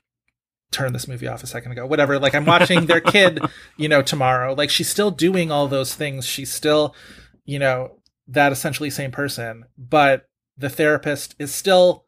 turned 0.71 0.95
this 0.95 1.07
movie 1.07 1.29
off 1.29 1.43
a 1.43 1.47
second 1.47 1.73
ago. 1.73 1.87
Whatever 1.87 2.19
like 2.19 2.35
i'm 2.35 2.45
watching 2.47 2.87
their 2.87 3.01
kid 3.01 3.41
you 3.77 3.89
know 3.89 4.03
tomorrow. 4.03 4.55
Like 4.55 4.71
she's 4.71 4.89
still 4.89 5.11
doing 5.11 5.53
all 5.53 5.69
those 5.69 5.95
things. 5.95 6.27
She's 6.27 6.53
still 6.53 6.95
you 7.45 7.59
know 7.59 7.98
that 8.29 8.53
essentially 8.53 8.91
same 8.91 9.11
person, 9.11 9.65
but 9.77 10.29
the 10.57 10.69
therapist 10.69 11.35
is 11.39 11.53
still, 11.53 12.05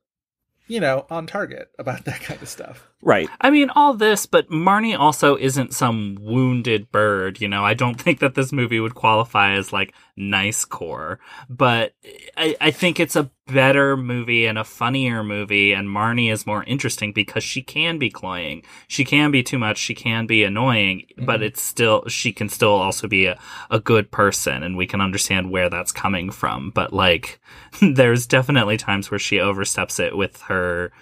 you 0.68 0.80
know, 0.80 1.06
on 1.10 1.26
target 1.26 1.70
about 1.78 2.04
that 2.04 2.20
kind 2.20 2.40
of 2.42 2.48
stuff. 2.48 2.89
Right. 3.02 3.30
I 3.40 3.48
mean, 3.50 3.70
all 3.70 3.94
this, 3.94 4.26
but 4.26 4.50
Marnie 4.50 4.98
also 4.98 5.36
isn't 5.36 5.72
some 5.72 6.18
wounded 6.20 6.92
bird. 6.92 7.40
You 7.40 7.48
know, 7.48 7.64
I 7.64 7.72
don't 7.72 7.98
think 8.00 8.18
that 8.18 8.34
this 8.34 8.52
movie 8.52 8.78
would 8.78 8.94
qualify 8.94 9.54
as 9.54 9.72
like 9.72 9.94
nice 10.16 10.66
core, 10.66 11.18
but 11.48 11.94
I, 12.36 12.56
I 12.60 12.70
think 12.70 13.00
it's 13.00 13.16
a 13.16 13.30
better 13.46 13.96
movie 13.96 14.44
and 14.44 14.58
a 14.58 14.64
funnier 14.64 15.24
movie. 15.24 15.72
And 15.72 15.88
Marnie 15.88 16.30
is 16.30 16.46
more 16.46 16.62
interesting 16.64 17.14
because 17.14 17.42
she 17.42 17.62
can 17.62 17.98
be 17.98 18.10
cloying. 18.10 18.64
She 18.86 19.06
can 19.06 19.30
be 19.30 19.42
too 19.42 19.58
much. 19.58 19.78
She 19.78 19.94
can 19.94 20.26
be 20.26 20.44
annoying, 20.44 21.06
but 21.16 21.36
mm-hmm. 21.36 21.44
it's 21.44 21.62
still, 21.62 22.06
she 22.06 22.32
can 22.34 22.50
still 22.50 22.74
also 22.74 23.08
be 23.08 23.24
a, 23.24 23.38
a 23.70 23.80
good 23.80 24.10
person 24.10 24.62
and 24.62 24.76
we 24.76 24.86
can 24.86 25.00
understand 25.00 25.50
where 25.50 25.70
that's 25.70 25.90
coming 25.90 26.30
from. 26.30 26.70
But 26.70 26.92
like, 26.92 27.40
there's 27.80 28.26
definitely 28.26 28.76
times 28.76 29.10
where 29.10 29.18
she 29.18 29.40
oversteps 29.40 29.98
it 29.98 30.18
with 30.18 30.42
her 30.42 30.92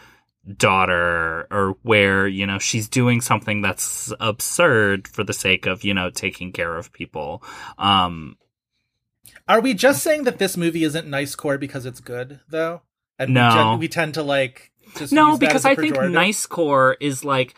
daughter 0.56 1.46
or 1.50 1.76
where 1.82 2.26
you 2.26 2.46
know 2.46 2.58
she's 2.58 2.88
doing 2.88 3.20
something 3.20 3.61
that's 3.61 4.12
absurd 4.20 5.06
for 5.06 5.22
the 5.22 5.32
sake 5.34 5.66
of 5.66 5.84
you 5.84 5.92
know 5.92 6.08
taking 6.11 6.52
care 6.52 6.76
of 6.76 6.92
people 6.92 7.42
um 7.76 8.37
Are 9.46 9.61
we 9.61 9.74
just 9.74 10.02
saying 10.02 10.24
that 10.24 10.38
this 10.38 10.56
movie 10.56 10.84
isn't 10.84 11.06
nice 11.06 11.34
core 11.34 11.58
because 11.58 11.84
it's 11.87 12.00
good, 12.00 12.40
though? 12.48 12.82
And 13.18 13.34
No. 13.34 13.48
we, 13.48 13.54
gen- 13.54 13.78
we 13.80 13.88
tend 13.88 14.14
to 14.14 14.22
like 14.22 14.72
just 14.96 15.12
no 15.12 15.37
because 15.37 15.66
i 15.66 15.74
think 15.74 16.00
nice 16.00 16.46
core 16.46 16.96
is 16.98 17.22
like 17.24 17.54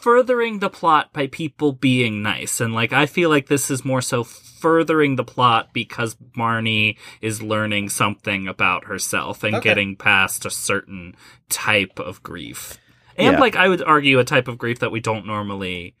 furthering 0.00 0.60
the 0.60 0.70
plot 0.70 1.12
by 1.12 1.26
people 1.26 1.72
being 1.72 2.22
nice 2.22 2.60
and 2.60 2.72
like 2.72 2.92
i 2.92 3.04
feel 3.04 3.28
like 3.28 3.48
this 3.48 3.68
is 3.70 3.84
more 3.84 4.00
so 4.00 4.22
furthering 4.22 5.16
the 5.16 5.24
plot 5.24 5.70
because 5.72 6.14
marnie 6.36 6.96
is 7.20 7.42
learning 7.42 7.88
something 7.88 8.46
about 8.46 8.84
herself 8.84 9.42
and 9.42 9.56
Okay. 9.56 9.68
getting 9.70 9.96
past 9.96 10.44
a 10.46 10.50
certain 10.50 11.16
type 11.48 11.98
of 11.98 12.22
grief 12.22 12.78
and 13.16 13.32
Yeah. 13.34 13.40
like 13.40 13.56
i 13.56 13.68
would 13.68 13.82
argue 13.82 14.18
a 14.20 14.24
type 14.24 14.46
of 14.46 14.56
grief 14.58 14.78
that 14.78 14.92
we 14.92 15.00
don't 15.00 15.26
normally 15.26 15.94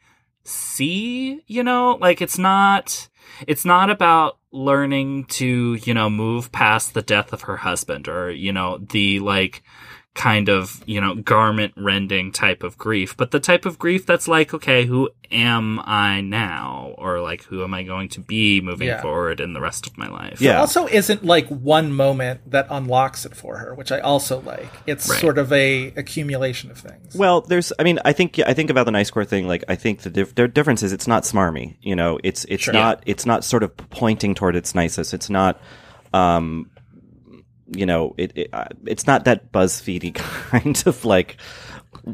see 0.44 1.42
you 1.46 1.62
know 1.62 1.98
like 2.00 2.22
it's 2.22 2.38
not 2.38 3.08
it's 3.46 3.64
not 3.64 3.90
about 3.90 4.38
learning 4.52 5.24
to 5.24 5.74
you 5.74 5.92
know 5.92 6.08
move 6.08 6.50
past 6.52 6.94
the 6.94 7.02
death 7.02 7.32
of 7.32 7.42
her 7.42 7.58
husband 7.58 8.08
or 8.08 8.30
you 8.30 8.52
know 8.52 8.78
the 8.78 9.18
like 9.20 9.62
kind 10.18 10.48
of 10.48 10.82
you 10.84 11.00
know 11.00 11.14
garment 11.14 11.72
rending 11.76 12.32
type 12.32 12.64
of 12.64 12.76
grief 12.76 13.16
but 13.16 13.30
the 13.30 13.38
type 13.38 13.64
of 13.64 13.78
grief 13.78 14.04
that's 14.04 14.26
like 14.26 14.52
okay 14.52 14.84
who 14.84 15.08
am 15.30 15.78
i 15.84 16.20
now 16.20 16.92
or 16.98 17.20
like 17.20 17.44
who 17.44 17.62
am 17.62 17.72
i 17.72 17.84
going 17.84 18.08
to 18.08 18.18
be 18.20 18.60
moving 18.60 18.88
Yeah. 18.88 19.00
forward 19.00 19.38
in 19.38 19.52
the 19.52 19.60
rest 19.60 19.86
of 19.86 19.96
my 19.96 20.08
life 20.08 20.40
Yeah. 20.40 20.58
also 20.58 20.88
isn't 20.88 21.24
like 21.24 21.46
one 21.46 21.92
moment 21.92 22.50
that 22.50 22.66
unlocks 22.68 23.24
it 23.24 23.36
for 23.36 23.58
her, 23.58 23.74
which 23.76 23.92
I 23.92 24.00
also 24.00 24.40
like. 24.40 24.68
It's 24.86 25.08
Right. 25.08 25.20
sort 25.20 25.38
of 25.38 25.52
a 25.52 25.92
accumulation 25.96 26.70
of 26.72 26.78
things. 26.78 27.14
Well, 27.14 27.42
there's. 27.42 27.72
I 27.78 27.82
mean, 27.84 27.98
I 28.04 28.12
think. 28.12 28.40
I 28.44 28.54
think 28.54 28.70
about 28.70 28.86
the 28.86 28.90
nice 28.90 29.10
core 29.10 29.24
thing. 29.24 29.46
Like, 29.46 29.62
I 29.68 29.74
think 29.76 30.00
the 30.02 30.10
dif- 30.10 30.34
their 30.34 30.48
difference 30.48 30.82
is 30.82 30.92
it's 30.92 31.06
not 31.06 31.22
smarmy. 31.24 31.76
You 31.82 31.94
know, 31.94 32.18
it's 32.24 32.44
it's 32.48 32.64
Sure. 32.64 32.74
not 32.74 33.02
it's 33.06 33.26
not 33.26 33.44
sort 33.44 33.62
of 33.62 33.76
pointing 33.90 34.34
toward 34.34 34.56
its 34.56 34.74
nicest. 34.74 35.12
It's 35.14 35.30
not. 35.30 35.60
Um, 36.12 36.70
you 37.74 37.86
know, 37.86 38.14
it, 38.16 38.32
it 38.36 38.48
uh, 38.52 38.66
it's 38.86 39.06
not 39.06 39.24
that 39.24 39.52
BuzzFeedy 39.52 40.14
kind 40.50 40.82
of 40.86 41.04
like, 41.04 41.36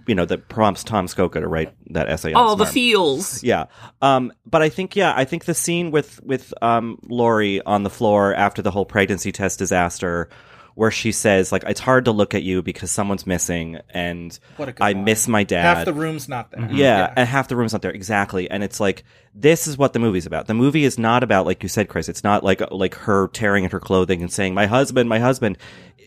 you 0.06 0.14
know, 0.14 0.24
that 0.24 0.48
prompts 0.48 0.84
Tom 0.84 1.06
Scocca 1.06 1.40
to 1.40 1.48
write 1.48 1.74
that 1.92 2.08
essay. 2.08 2.32
on 2.32 2.42
all 2.42 2.56
the 2.56 2.66
feels 2.66 3.42
Yeah. 3.42 3.66
Um, 4.02 4.32
but 4.46 4.62
I 4.62 4.68
think, 4.68 4.96
yeah, 4.96 5.12
I 5.16 5.24
think 5.24 5.44
the 5.44 5.54
scene 5.54 5.90
with, 5.90 6.22
with, 6.22 6.52
um, 6.62 6.98
Lori 7.08 7.60
on 7.62 7.82
the 7.82 7.90
floor 7.90 8.34
after 8.34 8.62
the 8.62 8.70
whole 8.70 8.86
pregnancy 8.86 9.32
test 9.32 9.58
disaster, 9.58 10.28
where 10.74 10.90
she 10.90 11.12
says, 11.12 11.52
like, 11.52 11.62
it's 11.64 11.80
hard 11.80 12.04
to 12.06 12.12
look 12.12 12.34
at 12.34 12.42
you 12.42 12.60
because 12.62 12.90
someone's 12.90 13.26
missing 13.26 13.78
and 13.90 14.38
What 14.56 14.68
a 14.68 14.72
good 14.72 14.82
I 14.82 14.92
line. 14.92 15.04
miss 15.04 15.28
my 15.28 15.44
dad. 15.44 15.76
Half 15.76 15.84
the 15.84 15.92
room's 15.92 16.28
not 16.28 16.50
there. 16.50 16.60
Mm-hmm. 16.62 16.76
Yeah, 16.76 17.12
and 17.16 17.28
half 17.28 17.48
the 17.48 17.56
room's 17.56 17.72
not 17.72 17.82
there 17.82 17.92
exactly. 17.92 18.50
And 18.50 18.64
it's 18.64 18.80
like 18.80 19.04
this 19.34 19.66
is 19.66 19.78
what 19.78 19.92
the 19.92 19.98
movie's 20.00 20.26
about. 20.26 20.46
The 20.46 20.54
movie 20.54 20.84
is 20.84 20.98
not 20.98 21.22
about, 21.22 21.46
like 21.46 21.62
you 21.62 21.68
said, 21.68 21.88
Chris. 21.88 22.08
It's 22.08 22.24
not 22.24 22.42
like 22.42 22.60
like 22.72 22.94
her 22.96 23.28
tearing 23.28 23.64
at 23.64 23.72
her 23.72 23.80
clothing 23.80 24.20
and 24.22 24.32
saying, 24.32 24.54
"My 24.54 24.66
husband, 24.66 25.08
my 25.08 25.18
husband." 25.20 25.58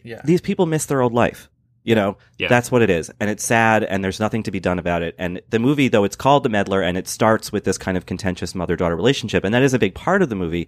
Yeah. 0.03 0.21
These 0.23 0.41
people 0.41 0.65
miss 0.65 0.85
their 0.85 1.01
old 1.01 1.13
life. 1.13 1.49
You 1.83 1.95
know, 1.95 2.17
Yeah. 2.37 2.49
that's 2.49 2.69
what 2.69 2.81
it 2.81 2.89
is, 2.89 3.09
and 3.21 3.29
it's 3.29 3.45
sad, 3.45 3.81
and 3.85 4.03
there's 4.03 4.19
nothing 4.19 4.43
to 4.43 4.51
be 4.51 4.59
done 4.59 4.77
about 4.77 5.03
it. 5.03 5.15
And 5.17 5.41
the 5.49 5.57
movie, 5.59 5.87
though, 5.87 6.03
it's 6.03 6.17
called 6.17 6.43
The 6.43 6.49
Meddler, 6.49 6.81
and 6.81 6.97
it 6.97 7.07
starts 7.07 7.49
with 7.53 7.63
this 7.63 7.77
kind 7.77 7.95
of 7.95 8.05
contentious 8.05 8.53
mother-daughter 8.53 8.93
relationship, 8.93 9.45
and 9.45 9.53
that 9.53 9.61
is 9.63 9.73
a 9.73 9.79
big 9.79 9.95
part 9.95 10.21
of 10.21 10.27
the 10.27 10.35
movie. 10.35 10.67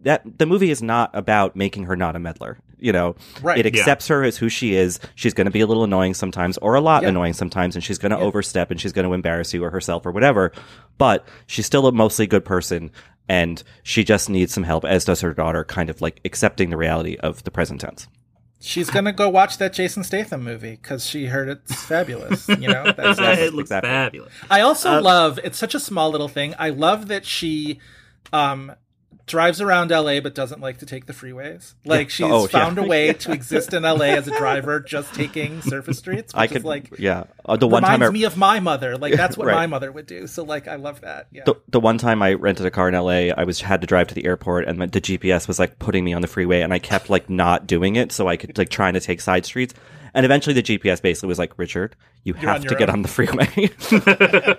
That 0.00 0.22
the 0.38 0.44
movie 0.44 0.70
is 0.70 0.82
not 0.82 1.10
about 1.14 1.56
making 1.56 1.84
her 1.84 1.96
not 1.96 2.14
a 2.14 2.18
meddler. 2.18 2.58
You 2.78 2.92
know, 2.92 3.16
Right. 3.42 3.58
it 3.58 3.72
Yeah. 3.74 3.80
accepts 3.80 4.08
her 4.08 4.24
as 4.24 4.36
who 4.36 4.48
she 4.48 4.74
is. 4.74 5.00
She's 5.14 5.34
going 5.34 5.46
to 5.46 5.50
be 5.50 5.60
a 5.60 5.66
little 5.66 5.84
annoying 5.84 6.14
sometimes, 6.14 6.58
or 6.58 6.74
a 6.74 6.80
lot 6.80 7.02
Yeah. 7.02 7.10
annoying 7.10 7.32
sometimes, 7.34 7.74
and 7.74 7.82
she's 7.84 7.98
going 7.98 8.10
to 8.12 8.18
overstep 8.18 8.70
and 8.70 8.80
she's 8.80 8.92
going 8.92 9.06
to 9.06 9.14
embarrass 9.14 9.52
you 9.54 9.64
or 9.64 9.70
herself 9.70 10.04
or 10.06 10.10
whatever. 10.12 10.52
But 10.98 11.26
she's 11.46 11.66
still 11.66 11.86
a 11.86 11.92
mostly 11.92 12.26
good 12.26 12.44
person, 12.44 12.90
and 13.28 13.62
she 13.82 14.04
just 14.04 14.28
needs 14.28 14.52
some 14.52 14.64
help, 14.64 14.84
as 14.84 15.04
does 15.04 15.20
her 15.22 15.32
daughter, 15.34 15.64
kind 15.64 15.88
of 15.90 16.00
like 16.00 16.20
accepting 16.24 16.70
the 16.70 16.76
reality 16.76 17.16
of 17.20 17.42
the 17.44 17.50
present 17.50 17.80
tense. 17.80 18.06
She's 18.60 18.88
gonna 18.88 19.12
go 19.12 19.28
watch 19.28 19.58
that 19.58 19.74
Jason 19.74 20.04
Statham 20.04 20.42
movie 20.42 20.78
because 20.80 21.04
she 21.06 21.26
heard 21.26 21.50
it's 21.50 21.82
fabulous. 21.84 22.48
You 22.48 22.68
know, 22.68 22.84
that's, 22.96 23.18
it 23.18 23.52
looks 23.52 23.66
Exactly. 23.68 23.90
fabulous 23.90 24.32
I 24.50 24.62
also 24.62 25.02
love 25.02 25.38
it's 25.44 25.58
such 25.58 25.74
a 25.74 25.80
small 25.80 26.10
little 26.10 26.28
thing. 26.28 26.54
I 26.58 26.70
love 26.70 27.08
that 27.08 27.26
she 27.26 27.78
um 28.32 28.72
drives 29.26 29.60
around 29.60 29.90
LA 29.90 30.20
but 30.20 30.34
doesn't 30.34 30.60
like 30.60 30.78
to 30.78 30.86
take 30.86 31.06
the 31.06 31.12
freeways. 31.12 31.74
Like 31.84 32.10
she's 32.10 32.26
Oh, 32.30 32.42
yeah. 32.42 32.46
found 32.48 32.78
a 32.78 32.82
way 32.82 33.12
to 33.12 33.32
exist 33.38 33.72
in 33.72 33.82
LA 33.84 34.06
as 34.06 34.28
a 34.28 34.36
driver 34.36 34.80
just 34.80 35.14
taking 35.14 35.62
surface 35.62 35.98
streets, 35.98 36.34
which 36.34 36.40
I 36.40 36.44
is 36.44 36.52
could, 36.52 36.64
like 36.64 36.98
yeah. 36.98 37.24
Uh, 37.44 37.56
the 37.56 37.66
one 37.66 37.82
reminds 37.82 38.00
time 38.00 38.08
I, 38.08 38.12
me 38.12 38.24
of 38.24 38.36
my 38.36 38.60
mother. 38.60 38.96
Like 38.98 39.14
that's 39.14 39.36
what 39.36 39.46
Right. 39.48 39.54
my 39.54 39.66
mother 39.66 39.90
would 39.90 40.06
do. 40.06 40.26
So 40.26 40.42
like 40.44 40.68
I 40.68 40.76
love 40.76 41.00
that. 41.00 41.28
Yeah. 41.32 41.44
the, 41.46 41.54
the 41.68 41.80
one 41.80 41.96
time 41.98 42.22
I 42.22 42.34
rented 42.34 42.66
a 42.66 42.70
car 42.70 42.88
in 42.88 42.94
LA, 42.94 43.32
I 43.36 43.44
was 43.44 43.60
had 43.62 43.80
to 43.80 43.86
drive 43.86 44.08
to 44.08 44.14
the 44.14 44.26
airport, 44.26 44.66
and 44.68 44.80
the 44.80 45.00
GPS 45.00 45.48
was 45.48 45.58
like 45.58 45.78
putting 45.78 46.04
me 46.04 46.12
on 46.12 46.20
the 46.22 46.28
freeway, 46.28 46.60
and 46.60 46.72
I 46.74 46.78
kept 46.78 47.08
like 47.10 47.30
not 47.30 47.66
doing 47.66 47.96
it, 47.96 48.12
so 48.12 48.28
I 48.28 48.36
could 48.36 48.56
like 48.58 48.68
trying 48.68 48.94
to 48.94 49.00
take 49.00 49.20
side 49.20 49.46
streets, 49.46 49.74
and 50.14 50.24
eventually 50.24 50.54
the 50.54 50.62
GPS 50.62 51.02
basically 51.02 51.28
was 51.28 51.38
like, 51.38 51.58
Richard, 51.58 51.96
you 52.22 52.34
You're 52.40 52.50
have 52.52 52.62
to 52.62 52.70
your 52.70 52.78
get 52.78 52.88
on 52.90 53.02
the 53.02 53.08
freeway, 53.08 53.48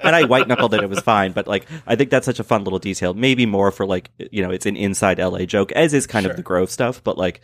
and 0.04 0.16
I 0.16 0.24
white 0.26 0.48
knuckled 0.48 0.74
it. 0.74 0.84
It 0.84 0.90
was 0.90 1.00
fine, 1.00 1.32
but 1.32 1.48
like 1.48 1.66
I 1.88 1.96
think 1.96 2.10
that's 2.10 2.26
such 2.26 2.40
a 2.40 2.44
fun 2.44 2.64
little 2.64 2.80
detail. 2.80 3.14
Maybe 3.14 3.46
more 3.46 3.72
for 3.72 3.86
like 3.86 4.12
you 4.32 4.44
know, 4.44 4.52
it's 4.52 4.66
an 4.66 4.76
inside 4.76 5.20
LA 5.20 5.46
joke, 5.46 5.72
as 5.72 5.94
is 5.94 6.06
kind 6.08 6.24
Sure. 6.26 6.32
of 6.32 6.38
the 6.38 6.44
Grove 6.44 6.70
stuff, 6.70 7.04
but 7.04 7.18
like 7.18 7.42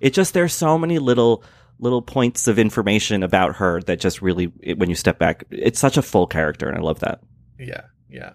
it 0.00 0.10
just 0.10 0.34
there's 0.34 0.52
so 0.52 0.76
many 0.78 0.98
little 0.98 1.42
little 1.80 2.02
points 2.02 2.46
of 2.46 2.58
information 2.58 3.22
about 3.24 3.56
her 3.56 3.80
that 3.82 3.98
just 3.98 4.22
really 4.22 4.52
it- 4.60 4.78
when 4.78 4.88
you 4.88 4.94
step 4.94 5.18
back 5.18 5.42
it's 5.50 5.78
such 5.80 5.96
a 5.96 6.02
full 6.02 6.24
character 6.26 6.68
and 6.68 6.78
i 6.78 6.80
love 6.80 7.00
that 7.00 7.20
Yeah, 7.58 7.80
yeah. 8.08 8.30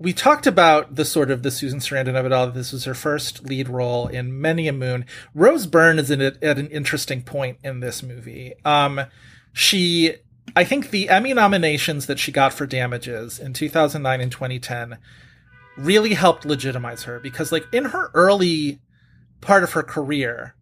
We 0.00 0.14
talked 0.14 0.46
about 0.46 0.94
the 0.94 1.04
sort 1.04 1.30
of 1.30 1.42
the 1.42 1.50
Susan 1.50 1.78
Sarandon 1.78 2.18
of 2.18 2.24
it 2.24 2.32
all. 2.32 2.50
This 2.50 2.72
was 2.72 2.84
her 2.84 2.94
first 2.94 3.44
lead 3.44 3.68
role 3.68 4.06
in 4.06 4.40
many 4.40 4.66
a 4.66 4.72
moon. 4.72 5.04
Rose 5.34 5.66
Byrne 5.66 5.98
is 5.98 6.10
in 6.10 6.22
at 6.22 6.42
an 6.42 6.68
interesting 6.68 7.22
point 7.22 7.58
in 7.62 7.80
this 7.80 8.02
movie. 8.02 8.54
Um, 8.64 9.02
she, 9.52 10.14
I 10.56 10.64
think 10.64 10.88
the 10.88 11.10
Emmy 11.10 11.34
nominations 11.34 12.06
that 12.06 12.18
she 12.18 12.32
got 12.32 12.54
for 12.54 12.64
Damages 12.64 13.38
in 13.38 13.52
2009 13.52 14.22
and 14.22 14.32
2010 14.32 14.96
really 15.76 16.14
helped 16.14 16.46
legitimize 16.46 17.02
her 17.02 17.20
because, 17.20 17.52
like, 17.52 17.66
in 17.70 17.86
her 17.86 18.10
early 18.14 18.80
part 19.42 19.62
of 19.62 19.72
her 19.72 19.82
career, 19.82 20.54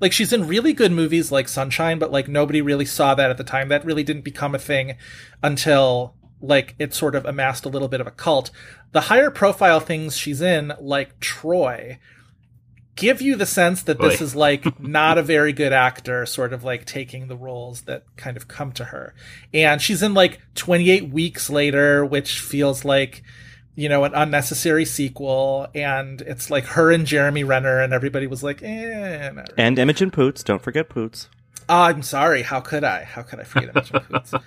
like 0.00 0.12
she's 0.12 0.34
in 0.34 0.46
really 0.46 0.74
good 0.74 0.92
movies 0.92 1.32
like 1.32 1.48
Sunshine, 1.48 1.98
but 1.98 2.12
like 2.12 2.28
nobody 2.28 2.60
really 2.60 2.84
saw 2.84 3.14
that 3.14 3.30
at 3.30 3.38
the 3.38 3.44
time. 3.44 3.68
That 3.68 3.86
really 3.86 4.02
didn't 4.02 4.24
become 4.24 4.54
a 4.54 4.58
thing 4.58 4.96
until 5.42 6.14
like 6.42 6.74
it 6.78 6.92
sort 6.92 7.14
of 7.14 7.24
amassed 7.24 7.64
a 7.64 7.68
little 7.68 7.88
bit 7.88 8.00
of 8.00 8.06
a 8.06 8.10
cult. 8.10 8.50
The 8.92 9.02
higher 9.02 9.30
profile 9.30 9.80
things 9.80 10.16
she's 10.16 10.40
in, 10.42 10.72
like 10.80 11.18
Troy, 11.20 11.98
give 12.96 13.22
you 13.22 13.36
the 13.36 13.46
sense 13.46 13.82
that 13.84 14.00
this 14.00 14.20
is 14.20 14.36
like 14.36 14.80
not 14.80 15.16
a 15.16 15.22
very 15.22 15.52
good 15.52 15.72
actor, 15.72 16.26
sort 16.26 16.52
of 16.52 16.64
like 16.64 16.84
taking 16.84 17.28
the 17.28 17.36
roles 17.36 17.82
that 17.82 18.04
kind 18.16 18.36
of 18.36 18.48
come 18.48 18.72
to 18.72 18.84
her. 18.86 19.14
And 19.54 19.80
she's 19.80 20.02
in 20.02 20.14
like 20.14 20.40
28 20.54 21.10
weeks 21.10 21.48
later, 21.48 22.04
which 22.04 22.40
feels 22.40 22.84
like 22.84 23.22
you 23.74 23.88
know, 23.88 24.04
an 24.04 24.12
unnecessary 24.14 24.84
sequel, 24.84 25.66
and 25.74 26.20
it's 26.22 26.50
like 26.50 26.64
her 26.64 26.90
and 26.90 27.06
Jeremy 27.06 27.42
Renner, 27.42 27.80
and 27.80 27.92
everybody 27.92 28.26
was 28.26 28.42
like, 28.42 28.62
eh. 28.62 29.30
not 29.30 29.48
really. 29.48 29.54
And 29.56 29.78
Imogen 29.78 30.10
Poots. 30.10 30.42
Don't 30.42 30.60
forget 30.60 30.88
Poots. 30.88 31.30
Oh, 31.68 31.82
I'm 31.82 32.02
sorry. 32.02 32.42
How 32.42 32.60
could 32.60 32.84
I? 32.84 33.04
How 33.04 33.22
could 33.22 33.40
I 33.40 33.44
forget 33.44 33.70
Imogen 33.70 34.00
Poots? 34.00 34.34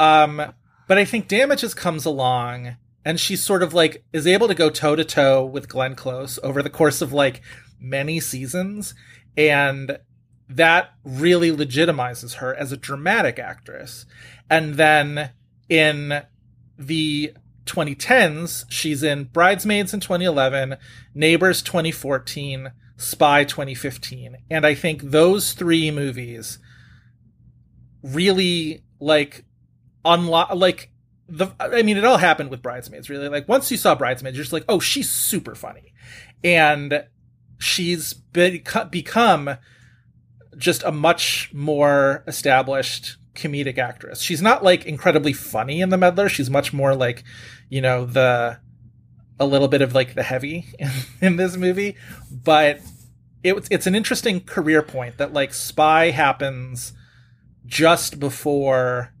Um, 0.00 0.54
but 0.88 0.98
I 0.98 1.04
think 1.04 1.28
Damages 1.28 1.74
comes 1.74 2.04
along, 2.04 2.76
and 3.04 3.20
she's 3.20 3.42
sort 3.42 3.62
of 3.62 3.72
like 3.72 4.02
is 4.12 4.26
able 4.26 4.48
to 4.48 4.54
go 4.54 4.70
toe 4.70 4.96
to 4.96 5.04
toe 5.04 5.44
with 5.44 5.68
Glenn 5.68 5.94
Close 5.94 6.38
over 6.42 6.62
the 6.62 6.70
course 6.70 7.00
of 7.00 7.12
like 7.12 7.42
many 7.78 8.18
seasons, 8.18 8.94
and 9.36 9.98
that 10.48 10.94
really 11.04 11.52
legitimizes 11.54 12.36
her 12.36 12.54
as 12.54 12.72
a 12.72 12.76
dramatic 12.76 13.38
actress. 13.38 14.06
And 14.50 14.74
then 14.74 15.30
in 15.68 16.22
the 16.78 17.34
2010s, 17.66 18.64
she's 18.70 19.02
in 19.02 19.24
Bridesmaids 19.24 19.92
in 19.92 20.00
2011, 20.00 20.76
Neighbors 21.14 21.60
2014, 21.62 22.72
Spy 22.96 23.44
2015. 23.44 24.38
And 24.50 24.66
I 24.66 24.74
think 24.74 25.02
those 25.02 25.52
three 25.52 25.90
movies 25.90 26.58
really 28.02 28.84
like 29.00 29.44
unlock 30.08 30.54
like 30.54 30.90
the 31.28 31.48
I 31.60 31.82
mean 31.82 31.96
it 31.96 32.04
all 32.04 32.16
happened 32.16 32.50
with 32.50 32.62
Bridesmaids 32.62 33.10
really. 33.10 33.28
Like 33.28 33.48
once 33.48 33.70
you 33.70 33.76
saw 33.76 33.94
Bridesmaids 33.94 34.36
you're 34.36 34.44
just 34.44 34.52
like, 34.52 34.64
"Oh, 34.68 34.80
she's 34.80 35.10
super 35.10 35.54
funny." 35.54 35.92
And 36.42 37.04
she's 37.58 38.14
beco- 38.32 38.90
become 38.90 39.56
just 40.56 40.82
a 40.82 40.92
much 40.92 41.50
more 41.52 42.24
established 42.26 43.16
comedic 43.34 43.78
actress. 43.78 44.20
She's 44.20 44.42
not 44.42 44.64
like 44.64 44.86
incredibly 44.86 45.32
funny 45.32 45.80
in 45.80 45.90
the 45.90 45.96
meddler. 45.96 46.28
She's 46.28 46.50
much 46.50 46.72
more 46.72 46.94
like, 46.94 47.22
you 47.68 47.80
know, 47.80 48.04
the 48.04 48.58
a 49.40 49.46
little 49.46 49.68
bit 49.68 49.82
of 49.82 49.94
like 49.94 50.14
the 50.14 50.22
heavy 50.22 50.66
in, 50.78 50.90
in 51.20 51.36
this 51.36 51.56
movie, 51.56 51.96
but 52.30 52.80
it, 53.42 53.68
it's 53.70 53.86
an 53.86 53.94
interesting 53.94 54.40
career 54.40 54.82
point 54.82 55.18
that 55.18 55.32
like 55.32 55.54
Spy 55.54 56.10
happens 56.10 56.92
just 57.66 58.18
before 58.18 59.12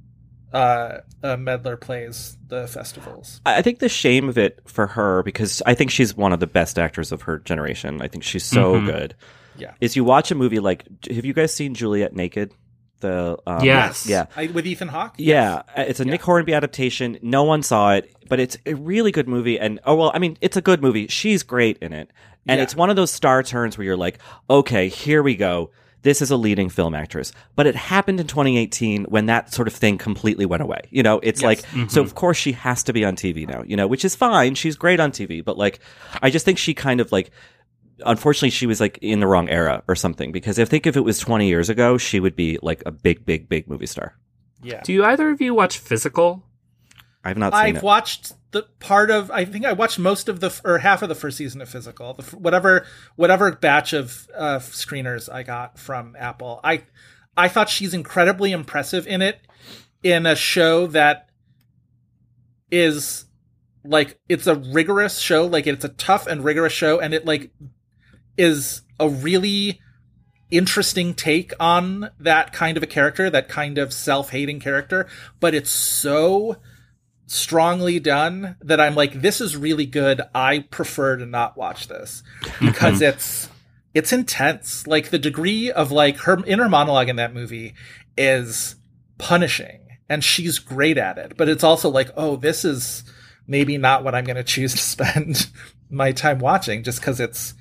uh, 0.52 0.98
uh 1.22 1.36
Meddler 1.36 1.76
plays 1.76 2.36
the 2.48 2.66
festivals. 2.66 3.40
I 3.44 3.58
I 3.58 3.62
think 3.62 3.78
the 3.80 3.88
shame 3.88 4.28
of 4.28 4.38
it 4.38 4.60
for 4.66 4.86
her, 4.88 5.22
because 5.22 5.62
I 5.66 5.74
think 5.74 5.90
she's 5.90 6.16
one 6.16 6.32
of 6.32 6.40
the 6.40 6.46
best 6.46 6.78
actors 6.78 7.12
of 7.12 7.22
her 7.22 7.38
generation. 7.38 8.00
I 8.00 8.08
think 8.08 8.24
she's 8.24 8.44
so 8.44 8.74
Mhm. 8.74 8.86
good. 8.86 9.14
Yeah. 9.56 9.72
Is 9.80 9.96
you 9.96 10.04
watch 10.04 10.30
a 10.30 10.34
movie 10.34 10.60
like, 10.60 10.84
have 11.10 11.24
you 11.24 11.32
guys 11.32 11.52
seen 11.52 11.74
Juliet 11.74 12.14
Naked? 12.14 12.52
The 13.00 13.36
um, 13.46 13.62
Yes. 13.64 14.06
yeah, 14.08 14.26
I, 14.36 14.46
with 14.48 14.66
Ethan 14.66 14.88
Hawke. 14.88 15.14
yeah. 15.18 15.62
uh, 15.76 15.84
It's 15.86 16.00
a 16.00 16.04
Nick 16.04 16.20
Hornby 16.22 16.52
adaptation. 16.54 17.16
No 17.22 17.44
one 17.44 17.62
saw 17.62 17.92
it, 17.94 18.12
but 18.28 18.40
it's 18.40 18.56
a 18.66 18.74
really 18.74 19.12
good 19.12 19.28
movie. 19.28 19.58
And 19.58 19.78
oh 19.84 19.94
well, 19.94 20.10
I 20.14 20.18
mean, 20.18 20.36
it's 20.40 20.56
a 20.56 20.60
good 20.60 20.82
movie. 20.82 21.06
She's 21.08 21.42
great 21.44 21.78
in 21.78 21.92
it, 21.92 22.10
and 22.48 22.58
Yeah. 22.58 22.62
it's 22.64 22.74
one 22.74 22.90
of 22.90 22.96
those 22.96 23.10
star 23.12 23.42
turns 23.44 23.78
where 23.78 23.84
you're 23.84 23.96
like, 23.96 24.18
okay, 24.50 24.88
here 24.88 25.22
we 25.22 25.36
go. 25.36 25.70
This 26.02 26.22
is 26.22 26.30
a 26.30 26.36
leading 26.36 26.68
film 26.68 26.94
actress, 26.94 27.32
but 27.56 27.66
it 27.66 27.74
happened 27.74 28.20
in 28.20 28.26
2018 28.26 29.04
when 29.04 29.26
that 29.26 29.52
sort 29.52 29.66
of 29.68 29.74
thing 29.74 29.98
completely 29.98 30.46
went 30.46 30.62
away. 30.62 30.82
You 30.90 31.02
know, 31.02 31.20
it's 31.22 31.42
like 31.42 31.60
so. 31.60 31.66
Mm-hmm. 31.66 31.98
Of 31.98 32.14
course, 32.14 32.36
she 32.36 32.52
has 32.52 32.84
to 32.84 32.92
be 32.92 33.04
on 33.04 33.16
TV 33.16 33.48
now. 33.48 33.62
You 33.66 33.76
know, 33.76 33.86
which 33.86 34.04
is 34.04 34.14
fine. 34.14 34.54
She's 34.54 34.76
great 34.76 35.00
on 35.00 35.10
TV, 35.10 35.44
but 35.44 35.58
like, 35.58 35.80
I 36.22 36.30
just 36.30 36.44
think 36.44 36.58
she 36.58 36.74
kind 36.74 37.00
of 37.00 37.10
like 37.10 37.30
unfortunately 38.06 38.50
she 38.50 38.66
was 38.66 38.80
like 38.80 38.98
in 39.02 39.20
the 39.20 39.26
wrong 39.26 39.48
era 39.48 39.82
or 39.88 39.96
something 39.96 40.32
because 40.32 40.58
I 40.58 40.64
think 40.64 40.86
if 40.86 40.96
it 40.96 41.00
was 41.00 41.18
20 41.18 41.48
years 41.48 41.68
ago 41.68 41.98
she 41.98 42.20
would 42.20 42.36
be 42.36 42.58
like 42.62 42.82
a 42.86 42.92
big 42.92 43.26
big 43.26 43.48
big 43.48 43.68
movie 43.68 43.86
star. 43.86 44.16
Yeah. 44.62 44.80
Do 44.82 44.92
you 44.92 45.04
either 45.04 45.30
of 45.30 45.40
you 45.40 45.54
watch 45.54 45.78
Physical? 45.78 46.42
I've 47.24 47.36
not 47.36 47.52
seen 47.52 47.60
I've 47.60 47.76
it. 47.76 47.82
watched 47.82 48.32
the 48.50 48.62
part 48.80 49.10
of. 49.10 49.30
I 49.30 49.44
think 49.44 49.64
I 49.64 49.72
watched 49.72 49.98
most 49.98 50.28
of 50.28 50.40
the 50.40 50.58
or 50.64 50.78
half 50.78 51.02
of 51.02 51.08
the 51.08 51.14
first 51.14 51.36
season 51.36 51.60
of 51.60 51.68
Physical. 51.68 52.14
The, 52.14 52.36
whatever 52.36 52.86
whatever 53.16 53.52
batch 53.52 53.92
of 53.92 54.28
uh, 54.36 54.58
screeners 54.58 55.32
I 55.32 55.42
got 55.42 55.78
from 55.78 56.16
Apple. 56.18 56.60
I 56.64 56.84
I 57.36 57.48
thought 57.48 57.68
she's 57.68 57.94
incredibly 57.94 58.52
impressive 58.52 59.06
in 59.06 59.22
it 59.22 59.40
in 60.02 60.26
a 60.26 60.36
show 60.36 60.86
that 60.88 61.28
is 62.70 63.26
like 63.84 64.18
it's 64.28 64.46
a 64.46 64.54
rigorous 64.54 65.18
show. 65.18 65.46
Like 65.46 65.66
it's 65.66 65.84
a 65.84 65.90
tough 65.90 66.26
and 66.26 66.44
rigorous 66.44 66.72
show, 66.72 67.00
and 67.00 67.14
it 67.14 67.24
like 67.24 67.50
is 68.36 68.82
a 69.00 69.08
really 69.08 69.80
interesting 70.50 71.14
take 71.14 71.52
on 71.60 72.10
that 72.18 72.52
kind 72.52 72.76
of 72.76 72.82
a 72.82 72.86
character, 72.86 73.28
that 73.28 73.48
kind 73.48 73.78
of 73.78 73.92
self-hating 73.92 74.60
character, 74.60 75.06
but 75.40 75.54
it's 75.54 75.70
so 75.70 76.56
strongly 77.28 78.00
done 78.00 78.56
that 78.62 78.80
I'm 78.80 78.94
like, 78.94 79.20
this 79.20 79.40
is 79.40 79.56
really 79.56 79.86
good. 79.86 80.20
I 80.34 80.60
prefer 80.70 81.16
to 81.16 81.26
not 81.26 81.56
watch 81.56 81.88
this 81.88 82.22
because 82.60 82.94
mm-hmm. 82.94 83.04
it's 83.04 83.48
it's 83.94 84.12
intense. 84.12 84.86
Like 84.86 85.10
the 85.10 85.18
degree 85.18 85.70
of 85.70 85.92
like 85.92 86.18
her 86.18 86.42
inner 86.46 86.68
monologue 86.68 87.08
in 87.08 87.16
that 87.16 87.34
movie 87.34 87.74
is 88.16 88.76
punishing, 89.18 89.86
and 90.08 90.24
she's 90.24 90.58
great 90.58 90.98
at 90.98 91.18
it. 91.18 91.36
But 91.36 91.48
it's 91.48 91.64
also 91.64 91.88
like, 91.88 92.10
oh, 92.16 92.36
this 92.36 92.64
is 92.64 93.04
maybe 93.46 93.78
not 93.78 94.04
what 94.04 94.14
I'm 94.14 94.24
going 94.24 94.36
to 94.36 94.44
choose 94.44 94.72
to 94.72 94.78
spend 94.78 95.48
my 95.90 96.12
time 96.12 96.38
watching, 96.38 96.82
just 96.82 97.00
because 97.00 97.20
it's 97.20 97.54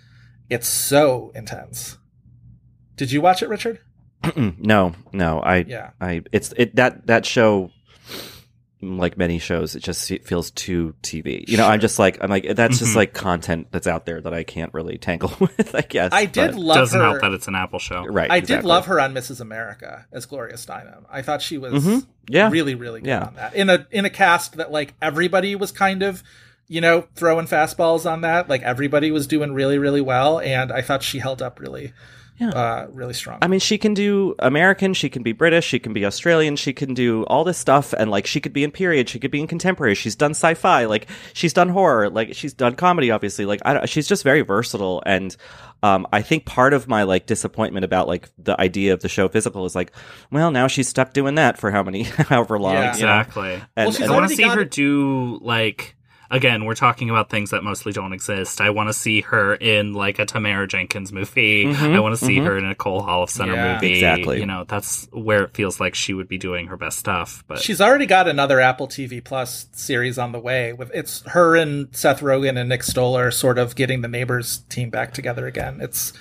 it's 0.49 0.67
so 0.67 1.31
intense. 1.35 1.97
Did 2.95 3.11
you 3.11 3.21
watch 3.21 3.43
it, 3.43 3.49
Richard? 3.49 3.79
no, 4.35 4.93
no. 5.13 5.41
I 5.41 5.57
Yeah. 5.57 5.91
I 6.01 6.23
it's 6.31 6.53
it 6.57 6.75
that 6.75 7.07
that 7.07 7.25
show 7.25 7.71
like 8.81 9.17
many 9.17 9.39
shows 9.39 9.75
it 9.75 9.79
just 9.81 10.01
se- 10.01 10.19
feels 10.19 10.51
too 10.51 10.93
TV. 11.01 11.43
You 11.47 11.57
know, 11.57 11.67
I'm 11.67 11.79
just 11.79 11.97
like 11.97 12.17
I'm 12.23 12.29
like 12.29 12.55
that's 12.55 12.77
just 12.79 12.93
Mhm. 12.93 12.97
like 12.97 13.13
content 13.13 13.67
that's 13.71 13.87
out 13.87 14.05
there 14.05 14.21
that 14.21 14.33
I 14.33 14.43
can't 14.43 14.71
really 14.73 14.97
tangle 14.99 15.31
with, 15.39 15.73
I 15.73 15.81
guess. 15.81 16.11
I 16.13 16.25
did 16.25 16.51
but- 16.51 16.59
love 16.59 16.77
Doesn't 16.77 16.99
her. 16.99 17.05
help 17.07 17.21
that 17.21 17.31
it's 17.33 17.47
an 17.47 17.55
Apple 17.55 17.79
show. 17.79 18.05
right. 18.05 18.29
I 18.29 18.39
did 18.39 18.63
love 18.63 18.85
her 18.85 18.99
on 18.99 19.13
Mrs. 19.13 19.41
America 19.41 20.05
as 20.11 20.25
Gloria 20.27 20.55
Steinem. 20.55 21.05
I 21.09 21.21
thought 21.23 21.41
she 21.41 21.57
was 21.57 21.83
Mhm. 21.83 22.05
Yeah. 22.29 22.49
really, 22.51 22.75
really 22.75 23.01
good 23.01 23.07
Yeah. 23.07 23.23
on 23.23 23.35
that. 23.35 23.55
In 23.55 23.69
a 23.69 23.87
in 23.91 24.05
a 24.05 24.09
cast 24.11 24.57
that 24.57 24.71
like 24.71 24.93
everybody 25.01 25.55
was 25.55 25.71
kind 25.71 26.03
of, 26.03 26.21
you 26.67 26.79
know, 26.81 27.05
throwing 27.15 27.47
fastballs 27.47 28.05
on 28.09 28.21
that. 28.21 28.47
Like 28.47 28.61
everybody 28.61 29.09
was 29.09 29.25
doing 29.25 29.53
really, 29.53 29.77
really 29.79 30.01
well, 30.01 30.39
and 30.39 30.71
I 30.71 30.81
thought 30.81 31.01
she 31.01 31.17
held 31.19 31.41
up 31.41 31.59
really, 31.59 31.93
Yeah. 32.39 32.49
uh, 32.49 32.87
really 32.91 33.13
strong. 33.13 33.39
I 33.41 33.47
mean, 33.47 33.59
she 33.59 33.77
can 33.79 33.93
do 33.95 34.35
American, 34.39 34.93
she 34.93 35.09
can 35.09 35.23
be 35.23 35.31
British, 35.31 35.65
she 35.65 35.79
can 35.79 35.91
be 35.93 36.05
Australian, 36.05 36.55
she 36.55 36.71
can 36.71 36.93
do 36.93 37.23
all 37.23 37.43
this 37.43 37.57
stuff, 37.57 37.93
and 37.93 38.11
like 38.11 38.27
she 38.27 38.39
could 38.39 38.53
be 38.53 38.63
in 38.63 38.69
period, 38.71 39.09
she 39.09 39.17
could 39.19 39.31
be 39.31 39.39
in 39.39 39.47
contemporary. 39.47 39.95
She's 39.95 40.15
done 40.15 40.31
sci-fi, 40.31 40.85
like 40.85 41.07
she's 41.33 41.51
done 41.51 41.69
horror, 41.69 42.09
like 42.11 42.35
she's 42.35 42.53
done 42.53 42.75
comedy, 42.75 43.09
obviously. 43.09 43.45
Like 43.45 43.61
I 43.65 43.73
don't, 43.73 43.89
she's 43.89 44.07
just 44.07 44.23
very 44.23 44.41
versatile, 44.41 45.01
and 45.05 45.35
um, 45.83 46.05
I 46.13 46.21
think 46.21 46.45
part 46.45 46.73
of 46.73 46.87
my 46.87 47.03
like 47.03 47.25
disappointment 47.25 47.83
about 47.85 48.07
like 48.07 48.29
the 48.37 48.59
idea 48.61 48.93
of 48.93 49.01
the 49.01 49.09
show 49.09 49.27
Physical 49.27 49.65
is 49.65 49.75
like, 49.75 49.91
well, 50.31 50.51
now 50.51 50.67
she's 50.67 50.87
stuck 50.87 51.13
doing 51.13 51.35
that 51.35 51.57
for 51.57 51.71
how 51.71 51.81
many, 51.83 52.03
however 52.03 52.59
long, 52.59 52.73
Yeah. 52.75 52.89
Exactly. 52.91 53.53
And, 53.75 53.89
Well, 53.89 53.95
and- 54.03 54.11
I 54.11 54.15
want 54.15 54.29
to 54.29 54.35
see 54.35 54.43
got 54.43 54.57
her 54.57 54.63
do 54.63 55.39
like 55.41 55.95
again. 56.29 56.65
We're 56.65 56.75
talking 56.75 57.09
about 57.09 57.29
things 57.29 57.51
that 57.51 57.63
mostly 57.63 57.91
don't 57.91 58.13
exist. 58.13 58.61
I 58.61 58.69
want 58.69 58.89
to 58.89 58.93
see 58.93 59.21
her 59.21 59.55
in 59.55 59.93
like 59.93 60.19
a 60.19 60.25
Tamara 60.25 60.67
Jenkins 60.67 61.11
movie. 61.11 61.65
Mhm, 61.65 61.95
I 61.95 61.99
want 61.99 62.17
to 62.17 62.25
see 62.25 62.37
mhm. 62.37 62.45
her 62.45 62.57
in 62.57 62.65
a 62.65 62.69
Nicole 62.69 63.01
Holofcener 63.01 63.55
Yeah. 63.55 63.73
movie. 63.73 63.93
Exactly. 63.93 64.39
You 64.39 64.45
know, 64.45 64.65
that's 64.67 65.07
where 65.11 65.43
it 65.43 65.53
feels 65.53 65.79
like 65.79 65.95
she 65.95 66.13
would 66.13 66.27
be 66.27 66.37
doing 66.37 66.67
her 66.67 66.77
best 66.77 66.97
stuff. 66.99 67.43
But 67.47 67.59
She's 67.59 67.81
already 67.81 68.05
got 68.05 68.27
another 68.27 68.59
Apple 68.59 68.87
TV 68.87 69.23
Plus 69.23 69.67
series 69.71 70.17
on 70.17 70.31
the 70.31 70.39
way. 70.39 70.73
With 70.73 70.91
it's 70.93 71.21
her 71.27 71.55
and 71.55 71.87
Seth 71.95 72.21
Rogen 72.21 72.57
and 72.59 72.69
Nick 72.69 72.83
Stoller 72.83 73.31
sort 73.31 73.57
of 73.57 73.75
getting 73.75 74.01
the 74.01 74.07
Neighbors 74.07 74.59
team 74.69 74.89
back 74.89 75.13
together 75.13 75.47
again. 75.47 75.79
It's 75.81 76.13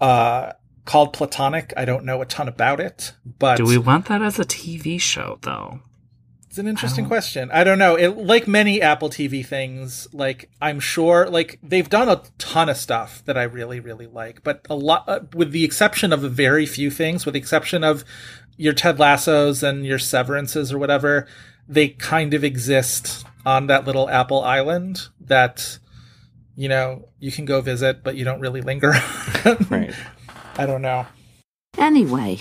uh, 0.00 0.52
called 0.84 1.12
Platonic. 1.12 1.72
I 1.76 1.84
don't 1.84 2.04
know 2.04 2.22
a 2.22 2.26
ton 2.26 2.48
about 2.48 2.80
it, 2.80 3.12
but 3.38 3.56
do 3.56 3.64
we 3.64 3.78
want 3.78 4.06
that 4.06 4.22
as 4.22 4.38
a 4.38 4.44
TV 4.44 5.00
show 5.00 5.38
though? 5.42 5.80
It's 6.48 6.56
an 6.56 6.66
interesting 6.66 7.04
question. 7.06 7.50
I 7.52 7.62
don't 7.62 7.78
know. 7.78 7.94
It, 7.94 8.16
like 8.16 8.48
many 8.48 8.80
Apple 8.80 9.10
TV 9.10 9.44
things, 9.44 10.08
like 10.14 10.48
I'm 10.62 10.80
sure, 10.80 11.28
like 11.28 11.58
they've 11.62 11.88
done 11.88 12.08
a 12.08 12.22
ton 12.38 12.70
of 12.70 12.78
stuff 12.78 13.22
that 13.26 13.36
I 13.36 13.42
really, 13.42 13.80
really 13.80 14.06
like, 14.06 14.42
but 14.42 14.66
a 14.70 14.74
lot, 14.74 15.04
uh, 15.06 15.20
with 15.34 15.52
the 15.52 15.62
exception 15.62 16.10
of 16.10 16.24
a 16.24 16.28
very 16.28 16.64
few 16.64 16.90
things, 16.90 17.26
with 17.26 17.34
the 17.34 17.38
exception 17.38 17.84
of 17.84 18.02
your 18.56 18.72
Ted 18.72 18.98
Lassos 18.98 19.62
and 19.62 19.84
your 19.84 19.98
Severances 19.98 20.72
or 20.72 20.78
whatever, 20.78 21.26
they 21.68 21.88
kind 21.88 22.32
of 22.32 22.42
exist 22.42 23.26
on 23.44 23.66
that 23.66 23.84
little 23.84 24.08
Apple 24.08 24.42
island 24.42 25.08
that 25.20 25.78
you 26.56 26.68
know 26.70 27.08
you 27.18 27.30
can 27.30 27.44
go 27.44 27.60
visit, 27.60 28.02
but 28.02 28.16
you 28.16 28.24
don't 28.24 28.40
really 28.40 28.62
linger. 28.62 28.94
on. 29.44 29.66
Right. 29.68 29.94
I 30.56 30.64
don't 30.64 30.82
know. 30.82 31.06
Anyway, 31.76 32.40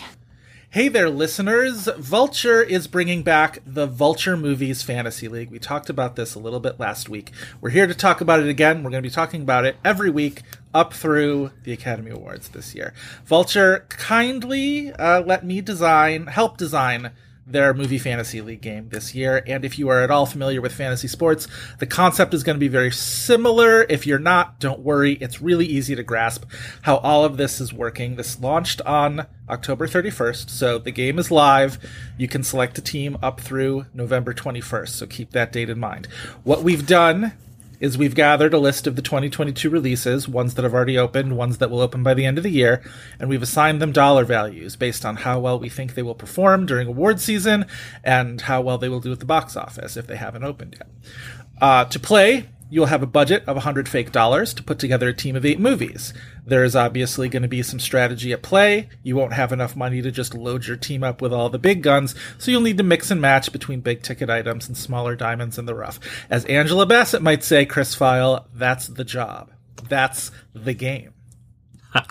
Hey 0.70 0.90
there, 0.90 1.10
listeners. 1.10 1.88
Vulture 1.98 2.62
is 2.62 2.88
bringing 2.88 3.24
back 3.24 3.60
the 3.66 3.88
Vulture 3.88 4.36
Movies 4.36 4.84
Fantasy 4.84 5.30
League. 5.30 5.50
We 5.50 5.60
talked 5.60 5.90
about 5.90 6.18
this 6.18 6.36
a 6.36 6.40
little 6.40 6.60
bit 6.60 6.78
last 6.78 7.08
week. 7.08 7.32
We're 7.62 7.70
here 7.70 7.88
to 7.88 7.94
talk 7.94 8.20
about 8.20 8.42
it 8.42 8.50
again. 8.50 8.84
We're 8.84 8.90
going 8.90 9.02
to 9.02 9.10
be 9.10 9.14
talking 9.14 9.42
about 9.42 9.64
it 9.64 9.78
every 9.86 10.10
week 10.10 10.42
up 10.74 10.94
through 10.94 11.52
the 11.64 11.72
Academy 11.72 12.12
Awards 12.12 12.50
this 12.50 12.76
year. 12.76 12.94
Vulture 13.24 13.86
kindly 13.88 14.92
uh, 14.92 15.22
let 15.22 15.46
me 15.46 15.62
design, 15.62 16.28
help 16.28 16.58
design 16.58 17.12
their 17.48 17.74
movie 17.74 17.98
fantasy 17.98 18.42
league 18.42 18.62
game 18.62 18.90
this 18.90 19.16
year. 19.16 19.42
And 19.48 19.64
if 19.64 19.80
you 19.80 19.88
are 19.90 20.02
at 20.02 20.12
all 20.12 20.26
familiar 20.26 20.62
with 20.62 20.74
fantasy 20.74 21.08
sports, 21.08 21.48
the 21.80 21.86
concept 21.86 22.34
is 22.34 22.44
going 22.44 22.56
to 22.56 22.60
be 22.60 22.68
very 22.68 22.92
similar. 22.92 23.84
If 23.84 24.06
you're 24.06 24.20
not, 24.20 24.60
don't 24.60 24.82
worry. 24.82 25.14
It's 25.14 25.42
really 25.42 25.66
easy 25.66 25.96
to 25.96 26.04
grasp 26.04 26.46
how 26.82 26.98
all 26.98 27.24
of 27.24 27.38
this 27.38 27.62
is 27.62 27.74
working. 27.74 28.16
This 28.16 28.40
launched 28.40 28.82
on 28.82 29.28
October 29.50 29.88
31st, 29.88 30.50
so 30.50 30.78
the 30.78 30.92
game 30.92 31.18
is 31.18 31.32
live. 31.32 31.80
You 32.18 32.28
can 32.28 32.44
select 32.44 32.78
a 32.78 32.82
team 32.82 33.18
up 33.24 33.40
through 33.40 33.86
November 33.94 34.34
21st, 34.34 34.90
so 34.90 35.06
keep 35.08 35.32
that 35.32 35.54
date 35.54 35.70
in 35.70 35.80
mind. 35.80 36.08
What 36.44 36.64
we've 36.64 36.86
done 36.86 37.34
is 37.80 37.98
we've 37.98 38.16
gathered 38.16 38.54
a 38.54 38.60
list 38.60 38.88
of 38.88 38.96
the 38.96 39.02
2022 39.02 39.70
releases, 39.70 40.28
ones 40.28 40.56
that 40.56 40.64
have 40.64 40.74
already 40.74 40.98
opened, 40.98 41.38
ones 41.38 41.58
that 41.60 41.70
will 41.70 41.82
open 41.82 42.04
by 42.04 42.14
the 42.14 42.26
end 42.26 42.38
of 42.38 42.44
the 42.44 42.50
year, 42.50 42.82
and 43.20 43.30
we've 43.30 43.44
assigned 43.44 43.82
them 43.82 43.92
dollar 43.92 44.26
values 44.26 44.76
based 44.76 45.06
on 45.06 45.18
how 45.18 45.40
well 45.40 45.60
we 45.60 45.70
think 45.70 45.94
they 45.94 46.04
will 46.04 46.16
perform 46.16 46.66
during 46.66 46.88
award 46.88 47.20
season 47.20 47.66
and 48.04 48.42
how 48.42 48.62
well 48.62 48.78
they 48.78 48.90
will 48.90 49.00
do 49.00 49.12
at 49.12 49.20
the 49.20 49.26
box 49.26 49.56
office 49.56 49.96
if 49.98 50.08
they 50.08 50.16
haven't 50.16 50.44
opened 50.44 50.76
yet. 50.80 50.90
Uh, 51.60 51.86
to 51.86 52.00
play, 52.00 52.48
you'll 52.70 52.88
have 52.88 53.04
a 53.04 53.08
budget 53.08 53.44
of 53.48 53.56
100 53.56 53.88
fake 53.88 54.12
dollars 54.12 54.54
to 54.54 54.64
put 54.64 54.80
together 54.80 55.10
a 55.10 55.14
team 55.14 55.36
of 55.36 55.46
eight 55.46 55.60
movies. 55.60 56.14
There 56.46 56.64
is 56.64 56.76
obviously 56.76 57.30
going 57.30 57.42
to 57.42 57.48
be 57.48 57.64
some 57.64 57.80
strategy 57.80 58.32
at 58.32 58.42
play. 58.42 58.90
You 59.04 59.16
won't 59.16 59.34
have 59.34 59.52
enough 59.52 59.76
money 59.76 60.02
to 60.02 60.12
just 60.12 60.34
load 60.34 60.66
your 60.66 60.78
team 60.78 61.04
up 61.04 61.22
with 61.22 61.34
all 61.34 61.50
the 61.50 61.60
big 61.60 61.84
guns, 61.84 62.16
so 62.38 62.52
you'll 62.52 62.62
need 62.62 62.78
to 62.78 62.84
mix 62.84 63.12
and 63.12 63.22
match 63.22 63.52
between 63.52 63.82
big 63.82 64.04
ticket 64.04 64.30
items 64.30 64.68
and 64.68 64.78
smaller 64.78 65.16
diamonds 65.16 65.58
in 65.58 65.66
the 65.66 65.76
rough. 65.76 66.00
As 66.30 66.46
Angela 66.46 66.86
Bassett 66.86 67.22
might 67.22 67.44
say, 67.44 67.66
Chris 67.66 67.96
Feil, 67.96 68.46
that's 68.54 68.88
the 68.88 69.04
job. 69.04 69.52
That's 69.90 70.32
the 70.54 70.74
game. 70.74 71.14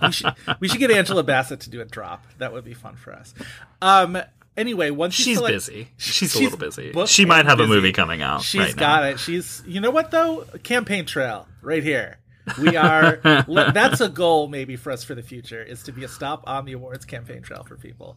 we, 0.03 0.13
should, 0.13 0.35
we 0.61 0.69
should 0.69 0.81
get 0.81 0.91
Angela 0.91 1.23
Bassett 1.23 1.61
to 1.61 1.71
do 1.71 1.81
a 1.81 1.85
drop. 1.85 2.25
That 2.39 2.53
would 2.53 2.65
be 2.65 2.75
fun 2.75 2.97
for 2.97 3.13
us. 3.13 3.35
Um, 3.83 4.19
anyway, 4.57 4.91
once 4.91 5.15
She's 5.15 5.37
select- 5.37 5.55
busy. 5.55 5.89
She's, 5.97 6.35
a 6.35 6.41
little 6.41 6.59
busy. 6.59 6.93
She 7.07 7.25
might 7.25 7.47
have 7.47 7.61
a 7.61 7.67
movie 7.67 7.93
coming 7.93 8.23
out. 8.23 8.43
She's 8.43 8.61
right 8.61 8.77
got 8.77 9.03
now. 9.03 9.09
it. 9.11 9.21
She's 9.21 9.63
you 9.67 9.81
know 9.81 9.91
what 9.91 10.11
though? 10.11 10.45
Campaign 10.63 11.07
trail 11.07 11.47
right 11.63 11.83
here. 11.83 12.19
We 12.61 12.77
are 12.77 13.17
that's 13.73 14.01
a 14.01 14.09
goal 14.09 14.49
maybe 14.49 14.77
for 14.77 14.93
us 14.93 15.03
for 15.03 15.15
the 15.15 15.23
future 15.23 15.63
is 15.63 15.83
to 15.85 15.93
be 15.93 16.05
a 16.05 16.09
stop 16.09 16.45
on 16.47 16.65
the 16.65 16.73
awards 16.73 17.05
campaign 17.05 17.43
trail 17.43 17.65
for 17.65 17.77
people. 17.77 18.17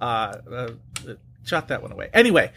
Uh, 0.00 0.36
uh 0.50 0.70
shot 1.44 1.68
that 1.68 1.82
one 1.82 1.92
away. 1.92 2.10
Anyway, 2.12 2.52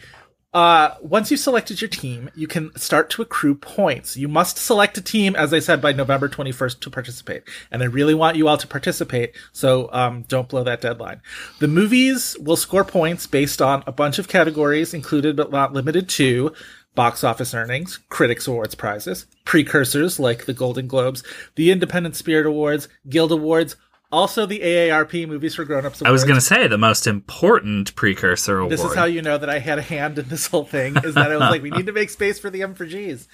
uh, 0.54 0.94
once 1.00 1.30
you've 1.32 1.40
selected 1.40 1.80
your 1.80 1.88
team, 1.88 2.30
you 2.36 2.46
can 2.46 2.74
start 2.76 3.10
to 3.10 3.22
accrue 3.22 3.56
points. 3.56 4.16
You 4.16 4.28
must 4.28 4.56
select 4.56 4.96
a 4.96 5.02
team, 5.02 5.34
as 5.34 5.52
I 5.52 5.58
said, 5.58 5.82
by 5.82 5.90
November 5.90 6.28
21st 6.28 6.78
to 6.80 6.90
participate. 6.90 7.42
And 7.72 7.82
I 7.82 7.86
really 7.86 8.14
want 8.14 8.36
you 8.36 8.46
all 8.46 8.56
to 8.56 8.66
participate, 8.68 9.34
so 9.52 9.90
um, 9.92 10.22
don't 10.22 10.48
blow 10.48 10.62
that 10.62 10.80
deadline. 10.80 11.20
The 11.58 11.66
movies 11.66 12.36
will 12.40 12.56
score 12.56 12.84
points 12.84 13.26
based 13.26 13.60
on 13.60 13.82
a 13.88 13.92
bunch 13.92 14.20
of 14.20 14.28
categories, 14.28 14.94
included 14.94 15.34
but 15.34 15.50
not 15.50 15.72
limited 15.72 16.08
to 16.10 16.52
box 16.94 17.24
office 17.24 17.54
earnings, 17.54 17.98
critics 18.08 18.46
awards 18.46 18.76
prizes, 18.76 19.26
precursors 19.44 20.20
like 20.20 20.44
the 20.44 20.52
Golden 20.52 20.86
Globes, 20.86 21.24
the 21.56 21.72
Independent 21.72 22.14
Spirit 22.14 22.46
Awards, 22.46 22.88
Guild 23.08 23.32
Awards, 23.32 23.74
also 24.14 24.46
the 24.46 24.60
AARP 24.60 25.28
Movies 25.28 25.54
for 25.54 25.64
Grown 25.64 25.84
Ups. 25.84 26.02
I 26.02 26.10
was 26.10 26.24
going 26.24 26.36
to 26.36 26.40
say 26.40 26.66
the 26.66 26.78
most 26.78 27.06
important 27.06 27.94
precursor 27.96 28.58
award. 28.58 28.72
This 28.72 28.82
is 28.84 28.94
how 28.94 29.04
you 29.04 29.20
know 29.20 29.36
that 29.36 29.50
I 29.50 29.58
had 29.58 29.78
a 29.78 29.82
hand 29.82 30.18
in 30.18 30.28
this 30.28 30.46
whole 30.46 30.64
thing. 30.64 30.96
Is 31.04 31.14
that 31.14 31.30
I 31.30 31.36
was 31.36 31.50
like, 31.50 31.62
we 31.62 31.70
need 31.70 31.86
to 31.86 31.92
make 31.92 32.10
space 32.10 32.38
for 32.38 32.50
the 32.50 32.62
M 32.62 32.74
for 32.74 32.86
G's. 32.86 33.28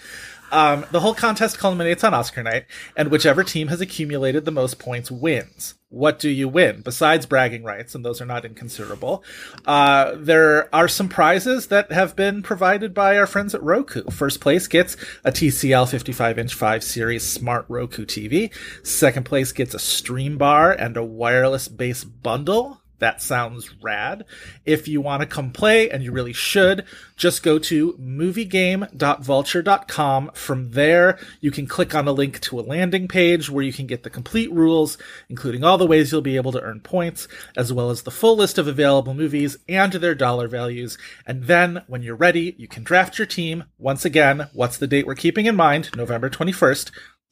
Um, 0.51 0.86
the 0.90 1.01
whole 1.01 1.14
contest 1.14 1.59
culminates 1.59 2.05
on 2.05 2.14
Oscar 2.14 2.42
night, 2.42 2.66
and 2.96 3.11
whichever 3.11 3.44
team 3.44 3.68
has 3.68 3.80
accumulated 3.80 4.44
the 4.44 4.51
most 4.51 4.78
points 4.78 5.11
wins. 5.11 5.74
What 5.90 6.20
do 6.20 6.28
you 6.28 6.48
win 6.48 6.82
besides 6.82 7.26
bragging 7.26 7.64
rights? 7.64 7.96
And 7.96 8.05
those 8.05 8.20
are 8.20 8.26
not 8.26 8.44
inconsiderable. 8.44 9.24
Uh, 9.66 10.12
there 10.16 10.72
are 10.72 10.86
some 10.86 11.09
prizes 11.09 11.66
that 11.66 11.90
have 11.90 12.14
been 12.14 12.42
provided 12.42 12.94
by 12.94 13.18
our 13.18 13.26
friends 13.26 13.57
at 13.57 13.62
Roku. 13.62 14.05
First 14.05 14.40
place 14.40 14.68
gets 14.68 14.96
a 15.24 15.32
TCL 15.32 15.88
55 15.88 16.38
inch 16.38 16.55
5 16.55 16.84
series 16.84 17.26
smart 17.26 17.66
Roku 17.68 18.07
TV. 18.07 18.55
Second 18.86 19.24
place 19.24 19.51
gets 19.51 19.74
a 19.74 19.80
stream 19.80 20.38
bar 20.38 20.70
and 20.70 20.96
a 20.96 21.05
wireless 21.05 21.66
bass 21.66 22.05
bundle. 22.05 22.80
That 23.01 23.20
sounds 23.22 23.74
rad. 23.82 24.24
If 24.64 24.86
you 24.86 25.01
want 25.01 25.22
to 25.22 25.26
come 25.26 25.51
play, 25.53 25.90
and 25.90 26.05
you 26.05 26.12
really 26.12 26.34
should, 26.34 26.84
just 27.16 27.42
go 27.42 27.59
to 27.59 27.94
moviegame.vulture.com. 27.94 30.30
From 30.34 30.70
there, 30.70 31.18
you 31.40 31.51
can 31.51 31.66
click 31.66 31.94
on 31.94 32.07
a 32.07 32.12
link 32.12 32.40
to 32.40 32.61
a 32.61 32.62
landing 32.62 33.09
page 33.09 33.48
where 33.48 33.64
you 33.64 33.72
can 33.72 33.86
get 33.86 34.03
the 34.03 34.11
complete 34.11 34.53
rules, 34.53 34.98
including 35.30 35.64
all 35.64 35.78
the 35.78 35.86
ways 35.86 36.12
you'll 36.12 36.20
be 36.20 36.36
able 36.36 36.53
to 36.53 36.61
earn 36.61 36.80
points, 36.80 37.26
as 37.57 37.72
well 37.72 37.88
as 37.88 38.03
the 38.03 38.11
full 38.11 38.36
list 38.36 38.59
of 38.59 38.68
available 38.68 39.14
movies 39.14 39.57
and 39.66 39.94
their 39.94 40.14
dollar 40.14 40.46
values. 40.46 40.98
And 41.26 41.44
then, 41.44 41.82
when 41.86 42.03
you're 42.03 42.14
ready, 42.14 42.55
you 42.59 42.68
can 42.68 42.84
draft 42.84 43.18
your 43.18 43.26
team. 43.26 43.64
Once 43.78 44.05
again, 44.05 44.51
what's 44.53 44.76
the 44.76 44.86
date 44.86 45.07
we're 45.07 45.14
keeping 45.14 45.46
in 45.46 45.57
mind? 45.57 45.88
November 45.96 46.28
21st. 46.28 46.90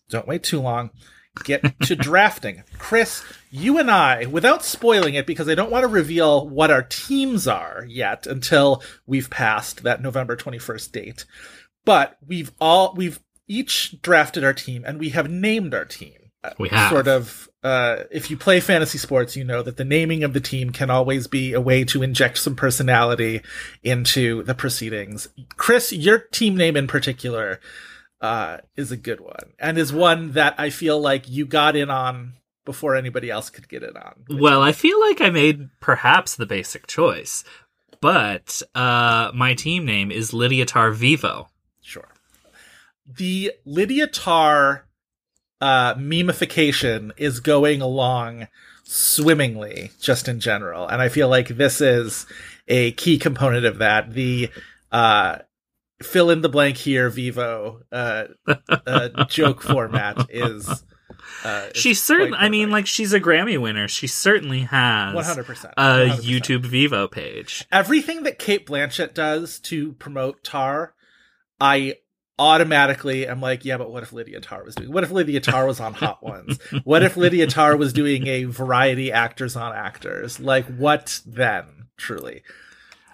Don't 0.09 0.27
wait 0.27 0.43
too 0.43 0.61
long 0.61 0.89
get 1.45 1.81
to 1.83 1.97
drafting. 1.97 2.63
Chris, 2.79 3.25
you 3.51 3.79
and 3.79 3.91
I, 3.91 4.27
without 4.27 4.65
spoiling 4.65 5.15
it, 5.15 5.27
because 5.27 5.49
I 5.49 5.55
don't 5.55 5.71
want 5.71 5.83
to 5.83 5.89
reveal 5.89 6.49
what 6.49 6.71
our 6.71 6.83
teams 6.83 7.47
are 7.47 7.85
yet 7.89 8.27
until 8.27 8.83
we've 9.07 9.31
passed 9.31 9.83
that 9.83 10.03
November 10.03 10.37
21st 10.37 10.93
date. 10.93 11.25
But 11.85 12.17
we've 12.27 12.53
all, 12.61 12.95
we've 12.95 13.21
each 13.47 14.01
drafted 14.03 14.45
our 14.45 14.53
team 14.53 14.85
and 14.87 14.99
we 14.99 15.11
have 15.11 15.31
named 15.31 15.75
our 15.75 15.85
team. 15.85 16.19
We 16.59 16.69
have. 16.69 16.91
Sort 16.91 17.09
of, 17.09 17.49
uh, 17.63 18.05
if 18.11 18.31
you 18.31 18.37
play 18.37 18.61
fantasy 18.61 18.99
sports, 18.99 19.37
you 19.37 19.45
know 19.45 19.63
that 19.63 19.77
the 19.77 19.85
naming 19.85 20.23
of 20.23 20.33
the 20.33 20.41
team 20.41 20.71
can 20.71 20.91
always 20.91 21.27
be 21.27 21.53
a 21.53 21.61
way 21.61 21.85
to 21.85 22.03
inject 22.03 22.39
some 22.39 22.55
personality 22.55 23.43
into 23.83 24.45
the 24.45 24.55
proceedings. 24.55 25.29
Chris, 25.57 25.93
your 25.93 26.19
team 26.19 26.57
name 26.57 26.77
in 26.77 26.87
particular, 26.87 27.61
uh, 28.21 28.59
is 28.77 28.91
a 28.93 28.97
good 28.97 29.21
one 29.21 29.53
and 29.59 29.79
is 29.79 29.93
one 29.93 30.33
that 30.33 30.55
I 30.59 30.71
feel 30.71 31.01
like 31.01 31.29
you 31.29 31.47
got 31.47 31.77
in 31.77 31.91
on 31.91 32.35
before 32.65 32.97
anybody 32.97 33.31
else 33.31 33.49
could 33.49 33.69
get 33.69 33.83
it 33.83 33.97
on. 33.97 34.25
Well, 34.29 34.61
I 34.61 34.73
feel 34.73 35.01
like 35.01 35.21
I 35.21 35.31
made 35.31 35.71
perhaps 35.81 36.37
the 36.37 36.47
basic 36.47 36.87
choice, 36.87 37.43
but 38.01 38.61
uh, 38.75 39.31
my 39.35 39.55
team 39.55 39.85
name 39.87 40.11
is 40.11 40.35
Lydia 40.35 40.67
Tar 40.67 40.91
Vevo. 40.91 41.49
Sure. 41.81 42.09
The 43.07 43.53
Lydia 43.65 44.07
Tar 44.07 44.87
uh, 45.61 45.95
memification 45.95 47.13
is 47.17 47.41
going 47.41 47.81
along 47.81 48.49
swimmingly, 48.85 49.91
just 50.01 50.29
in 50.29 50.41
general, 50.41 50.87
and 50.87 51.01
I 51.01 51.09
feel 51.09 51.29
like 51.29 51.49
this 51.49 51.81
is 51.81 52.27
a 52.69 52.93
key 52.93 53.19
component 53.19 53.65
of 53.65 53.79
that. 53.79 54.13
The 54.13 54.51
uh, 54.93 55.39
fill 56.03 56.31
in 56.31 56.43
the 56.43 56.49
blank 56.49 56.77
here, 56.77 57.11
Vevo 57.11 57.83
uh, 57.93 58.25
uh, 58.69 59.25
joke 59.29 59.63
format 59.63 60.27
is. 60.31 60.85
Uh, 61.45 61.69
She's 61.75 62.03
certain. 62.03 62.35
I 62.35 62.49
mean, 62.49 62.71
like 62.71 62.87
she's 62.87 63.13
a 63.13 63.21
Grammy 63.21 63.61
winner. 63.61 63.87
She 63.89 64.07
certainly 64.07 64.61
has 64.61 65.15
100%, 65.15 65.73
a 65.77 66.09
100%. 66.09 66.11
YouTube 66.23 66.65
Vevo 66.65 67.11
page. 67.11 67.65
everything 67.71 68.23
that 68.25 68.39
Cate 68.39 68.67
Blanchett 68.67 69.15
does 69.15 69.59
to 69.61 69.93
promote 69.95 70.43
Tar, 70.43 70.95
I 71.61 71.97
automatically 72.39 73.27
am 73.27 73.41
like, 73.41 73.65
yeah, 73.65 73.77
but 73.77 73.91
what 73.91 74.03
if 74.03 74.13
Lydia 74.13 74.41
Tar 74.41 74.65
was 74.65 74.75
doing? 74.75 74.93
What 74.93 75.03
if 75.05 75.11
Lydia 75.11 75.41
Tar 75.41 75.67
was 75.67 75.81
on 75.81 75.95
Hot 75.95 76.23
Ones? 76.23 76.59
What 76.85 77.03
if 77.03 77.17
Lydia 77.17 77.47
Tar 77.47 77.77
was 77.77 77.93
doing 77.93 78.27
a 78.27 78.45
variety 78.45 79.11
actors 79.13 79.57
on 79.57 79.75
actors? 79.75 80.39
Like, 80.41 80.67
what 80.67 81.21
then? 81.27 81.89
Truly. 81.97 82.43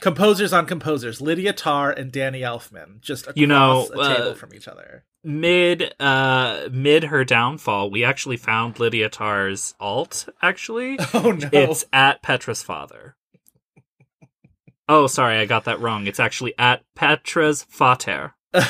Composers 0.05 0.52
on 0.52 0.66
composers, 0.66 1.22
Lydia 1.22 1.55
Tar 1.55 1.90
and 1.90 2.12
Danny 2.12 2.42
Elfman, 2.42 3.00
just 3.00 3.22
across 3.22 3.38
You 3.38 3.46
know, 3.46 3.88
a 3.90 3.98
uh, 3.98 4.14
table 4.14 4.34
from 4.34 4.52
each 4.52 4.68
other. 4.68 5.07
Mid, 5.24 5.94
uh, 5.98 6.68
mid 6.70 7.05
her 7.05 7.24
downfall, 7.24 7.90
we 7.90 8.05
actually 8.05 8.36
found 8.36 8.78
Lydia 8.78 9.09
Tar's 9.09 9.74
alt. 9.80 10.28
Actually, 10.42 10.98
Oh 11.14 11.32
no! 11.32 11.48
it's 11.50 11.86
at 11.90 12.22
Petra's 12.22 12.62
father. 12.62 13.16
Oh, 14.90 15.07
sorry, 15.07 15.38
I 15.38 15.46
got 15.46 15.64
that 15.64 15.80
wrong. 15.80 16.07
It's 16.07 16.20
actually 16.20 16.52
at 16.59 16.82
Petra's 16.94 17.62
Vater. 17.62 18.34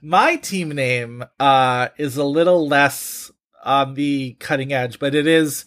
My 0.00 0.36
team 0.36 0.68
name 0.68 1.24
uh, 1.40 1.88
is 1.98 2.16
a 2.16 2.22
little 2.22 2.68
less 2.68 3.32
on 3.64 3.94
the 3.94 4.36
cutting 4.38 4.72
edge, 4.72 5.00
but 5.00 5.16
it 5.16 5.26
is 5.26 5.64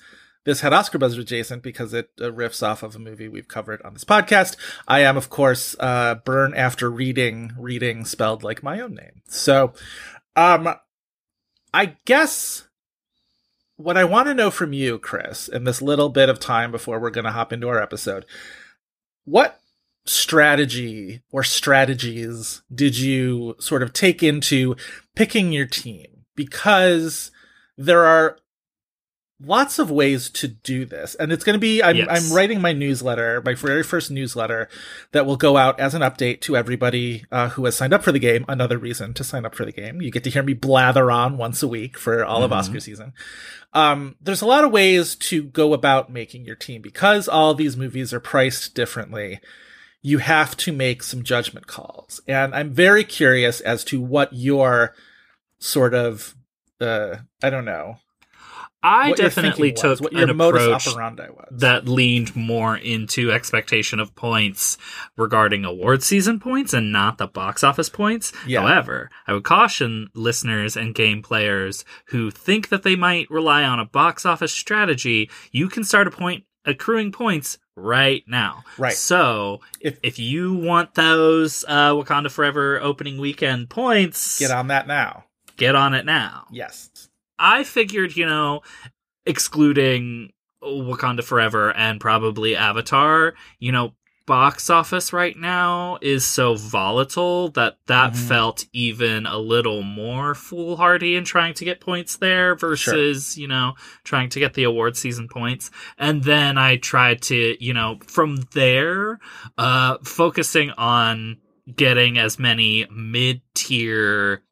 this 0.49 0.61
had 0.61 0.73
Oscar 0.73 0.97
buzz 0.97 1.15
adjacent 1.15 1.61
because 1.61 1.93
it 1.93 2.09
uh, 2.19 2.25
riffs 2.25 2.67
off 2.67 2.81
of 2.81 2.95
a 2.95 2.99
movie 2.99 3.27
we've 3.27 3.47
covered 3.47 3.81
on 3.83 3.93
this 3.93 4.03
podcast. 4.03 4.55
I 4.87 5.01
am, 5.01 5.15
of 5.15 5.29
course, 5.29 5.75
uh, 5.79 6.15
burn 6.15 6.55
after 6.55 6.89
reading, 6.89 7.53
reading 7.57 8.03
spelled 8.03 8.43
like 8.43 8.63
my 8.63 8.79
own 8.79 8.95
name. 8.95 9.21
So, 9.27 9.73
um, 10.35 10.73
I 11.71 11.97
guess 12.05 12.67
what 13.77 13.95
I 13.95 14.03
want 14.05 14.27
to 14.27 14.33
know 14.33 14.49
from 14.49 14.73
you, 14.73 14.97
Chris, 14.97 15.47
in 15.47 15.65
this 15.65 15.83
little 15.83 16.09
bit 16.09 16.29
of 16.29 16.39
time 16.39 16.71
before 16.71 16.99
we're 16.99 17.11
going 17.11 17.25
to 17.25 17.31
hop 17.31 17.53
into 17.53 17.69
our 17.69 17.81
episode, 17.81 18.25
what 19.25 19.59
strategy 20.05 21.21
or 21.31 21.43
strategies 21.43 22.63
did 22.73 22.97
you 22.97 23.55
sort 23.59 23.83
of 23.83 23.93
take 23.93 24.23
into 24.23 24.75
picking 25.15 25.51
your 25.51 25.67
team? 25.67 26.25
Because 26.35 27.29
there 27.77 28.05
are 28.05 28.39
lots 29.41 29.79
of 29.79 29.89
ways 29.89 30.29
to 30.29 30.47
do 30.47 30.85
this. 30.85 31.15
And 31.15 31.31
it's 31.31 31.43
going 31.43 31.53
to 31.53 31.59
be 31.59 31.81
I'm, 31.81 31.95
Yes. 31.95 32.07
I'm 32.09 32.35
writing 32.35 32.61
my 32.61 32.73
newsletter 32.73 33.41
my 33.45 33.53
very 33.53 33.83
first 33.83 34.11
newsletter 34.11 34.69
that 35.11 35.25
will 35.25 35.37
go 35.37 35.57
out 35.57 35.79
as 35.79 35.93
an 35.93 36.01
update 36.01 36.41
to 36.41 36.57
everybody 36.57 37.25
uh, 37.31 37.49
who 37.49 37.65
has 37.65 37.75
signed 37.75 37.93
up 37.93 38.03
for 38.03 38.11
the 38.11 38.19
game. 38.19 38.45
Another 38.47 38.77
reason 38.77 39.13
to 39.13 39.23
sign 39.23 39.45
up 39.45 39.55
for 39.55 39.65
the 39.65 39.71
game. 39.71 40.01
You 40.01 40.11
get 40.11 40.23
to 40.25 40.29
hear 40.29 40.43
me 40.43 40.53
blather 40.53 41.09
on 41.09 41.37
once 41.37 41.63
a 41.63 41.67
week 41.67 41.97
for 41.97 42.25
all 42.25 42.43
of 42.43 42.51
oscar 42.51 42.79
season. 42.79 43.13
Um, 43.73 44.15
there's 44.19 44.41
a 44.41 44.47
lot 44.47 44.63
of 44.63 44.71
ways 44.71 45.15
to 45.15 45.43
go 45.43 45.73
about 45.73 46.11
making 46.11 46.43
your 46.45 46.55
team 46.55 46.81
because 46.81 47.27
all 47.27 47.53
these 47.53 47.77
movies 47.77 48.13
are 48.13 48.19
priced 48.19 48.73
differently. 48.75 49.39
You 50.01 50.17
have 50.19 50.57
to 50.57 50.71
make 50.73 51.03
some 51.03 51.23
judgment 51.23 51.67
calls. 51.67 52.19
And 52.27 52.55
i'm 52.55 52.71
very 52.71 53.03
curious 53.03 53.61
as 53.61 53.83
to 53.85 54.01
what 54.01 54.33
your 54.33 54.95
sort 55.59 55.93
of 55.93 56.35
uh 56.81 57.17
i 57.43 57.49
don't 57.49 57.65
know 57.65 57.97
I 58.81 59.11
definitely 59.13 59.71
was, 59.71 59.81
took 59.99 60.11
your 60.13 60.23
an 60.23 60.29
approach 60.29 60.85
was. 61.29 61.47
that 61.51 61.87
leaned 61.87 62.35
more 62.35 62.77
into 62.77 63.31
expectation 63.31 63.99
of 63.99 64.15
points 64.15 64.77
regarding 65.17 65.65
award 65.65 66.01
season 66.03 66.39
points 66.39 66.73
and 66.73 66.91
not 66.91 67.17
the 67.17 67.27
box 67.27 67.63
office 67.63 67.89
points. 67.89 68.31
Yeah. 68.47 68.61
However, 68.61 69.09
I 69.27 69.33
would 69.33 69.43
caution 69.43 70.09
listeners 70.13 70.77
and 70.77 70.95
game 70.95 71.21
players 71.21 71.83
who 72.05 72.31
think 72.31 72.69
that 72.69 72.83
they 72.83 72.95
might 72.95 73.29
rely 73.29 73.63
on 73.63 73.79
a 73.79 73.85
box 73.85 74.25
office 74.25 74.53
strategy, 74.53 75.29
you 75.51 75.67
can 75.67 75.83
start 75.83 76.07
a 76.07 76.11
point 76.11 76.45
accruing 76.65 77.11
points 77.11 77.57
right 77.75 78.23
now. 78.27 78.63
Right. 78.77 78.93
So 78.93 79.61
If- 79.81 79.99
if 80.03 80.19
you 80.19 80.53
want 80.53 80.93
those 80.95 81.65
uh, 81.67 81.91
Wakanda 81.93 82.29
Forever 82.31 82.79
opening 82.81 83.17
weekend 83.17 83.69
points, 83.69 84.39
Get 84.39 84.51
on 84.51 84.67
that 84.67 84.87
now. 84.87 85.25
get 85.57 85.75
on 85.75 85.93
it 85.93 86.05
now. 86.05 86.45
Yes. 86.51 87.08
I 87.39 87.63
figured, 87.63 88.15
you 88.15 88.25
know, 88.25 88.61
excluding 89.25 90.31
Wakanda 90.63 91.23
Forever 91.23 91.71
and 91.75 91.99
probably 92.01 92.55
Avatar, 92.55 93.33
you 93.59 93.71
know, 93.71 93.93
box 94.25 94.69
office 94.69 95.11
right 95.11 95.35
now 95.35 95.97
is 96.03 96.23
so 96.23 96.53
volatile 96.53 97.49
that 97.49 97.77
that 97.87 98.13
Mhm. 98.13 98.27
felt 98.27 98.65
even 98.73 99.25
a 99.25 99.39
little 99.39 99.81
more 99.81 100.35
foolhardy 100.35 101.15
in 101.15 101.23
trying 101.23 101.55
to 101.55 101.65
get 101.65 101.79
points 101.79 102.15
there 102.17 102.55
versus, 102.55 103.39
you 103.39 103.47
know, 103.47 103.73
trying 104.03 104.29
to 104.29 104.39
get 104.39 104.53
the 104.53 104.63
award 104.63 104.95
season 104.95 105.27
points. 105.27 105.71
And 105.97 106.23
then 106.25 106.59
I 106.59 106.75
tried 106.75 107.23
to, 107.23 107.57
you 107.63 107.73
know, 107.73 107.97
from 108.05 108.37
there, 108.53 109.19
uh, 109.57 109.97
focusing 110.03 110.69
on 110.71 111.37
getting 111.75 112.19
as 112.19 112.37
many 112.37 112.85
mid-tier 112.91 114.43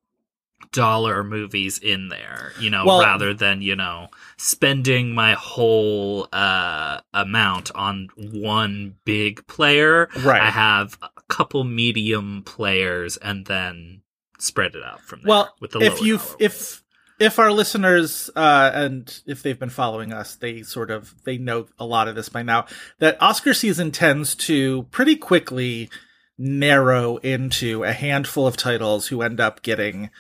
dollar 0.72 1.24
movies 1.24 1.78
in 1.78 2.10
there, 2.10 2.52
you 2.60 2.70
know, 2.70 2.86
Well- 2.86 3.02
rather 3.02 3.34
than, 3.34 3.62
you 3.62 3.76
know, 3.76 4.10
spending 4.38 5.14
my 5.14 5.34
whole 5.34 6.28
uh 6.32 7.02
amount 7.14 7.72
on 7.76 8.10
one 8.16 8.96
big 9.06 9.46
player. 9.48 10.10
Right. 10.24 10.42
I 10.42 10.50
have 10.50 10.98
a 11.02 11.10
couple 11.28 11.64
medium 11.64 12.44
players 12.46 13.18
and 13.18 13.46
then 13.46 14.02
spread 14.40 14.76
it 14.76 14.84
out 14.84 15.02
from 15.02 15.22
there 15.22 15.30
Well, 15.30 15.56
with 15.60 15.72
the 15.72 15.80
if 15.80 16.02
you 16.02 16.20
if 16.40 16.84
if 17.20 17.40
our 17.40 17.52
listeners 17.52 18.30
uh, 18.36 18.70
and 18.74 19.22
if 19.26 19.42
they've 19.42 19.58
been 19.58 19.70
following 19.72 20.14
us, 20.14 20.36
they 20.36 20.62
sort 20.62 20.92
of 20.92 21.16
they 21.24 21.38
know 21.38 21.66
a 21.80 21.86
lot 21.86 22.08
of 22.08 22.16
this 22.16 22.30
by 22.30 22.44
now. 22.44 22.68
That 23.00 23.20
Oscar 23.22 23.54
season 23.56 23.92
tends 23.92 24.36
to 24.36 24.84
pretty 24.92 25.16
quickly 25.16 25.90
narrow 26.38 27.18
into 27.18 27.84
a 27.84 27.92
handful 27.94 28.46
of 28.46 28.56
titles 28.56 29.08
who 29.08 29.24
end 29.24 29.40
up 29.40 29.64
getting 29.64 30.12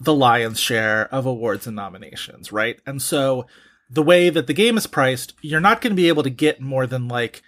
the 0.00 0.14
lion's 0.14 0.60
share 0.60 1.12
of 1.12 1.26
awards 1.26 1.66
and 1.66 1.74
nominations, 1.76 2.52
right? 2.52 2.80
And 2.86 3.02
so 3.02 3.46
the 3.90 4.02
way 4.02 4.30
that 4.30 4.46
the 4.46 4.54
game 4.54 4.76
is 4.76 4.86
priced, 4.86 5.34
you're 5.40 5.60
not 5.60 5.80
going 5.80 5.92
to 5.92 5.96
be 6.00 6.08
able 6.08 6.22
to 6.22 6.30
get 6.30 6.60
more 6.60 6.86
than 6.86 7.08
like 7.08 7.42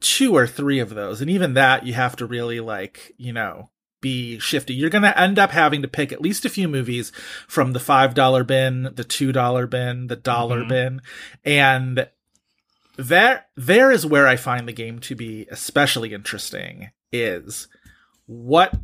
two 0.00 0.34
or 0.36 0.46
three 0.46 0.78
of 0.78 0.90
those. 0.90 1.20
And 1.20 1.30
even 1.30 1.54
that, 1.54 1.86
you 1.86 1.92
have 1.94 2.16
to 2.16 2.26
really 2.26 2.60
like, 2.60 3.12
you 3.16 3.32
know, 3.32 3.70
be 4.00 4.38
shifty. 4.38 4.72
You're 4.74 4.90
going 4.90 5.02
to 5.02 5.18
end 5.18 5.38
up 5.38 5.50
having 5.50 5.82
to 5.82 5.88
pick 5.88 6.10
at 6.10 6.22
least 6.22 6.44
a 6.44 6.50
few 6.50 6.68
movies 6.68 7.12
from 7.46 7.72
the 7.72 7.78
$5 7.78 8.46
bin, 8.46 8.84
the 8.94 9.04
$2 9.04 9.66
bin, 9.68 10.06
the 10.06 10.16
dollar 10.16 10.64
Mhm. 10.64 10.68
bin. 10.68 11.00
And 11.44 12.08
there, 12.96 13.44
there 13.56 13.90
is 13.90 14.04
where 14.06 14.26
I 14.26 14.36
find 14.36 14.66
the 14.66 14.72
game 14.72 14.98
to 15.00 15.14
be 15.14 15.46
especially 15.50 16.12
interesting 16.14 16.90
is 17.12 17.68
what 18.26 18.74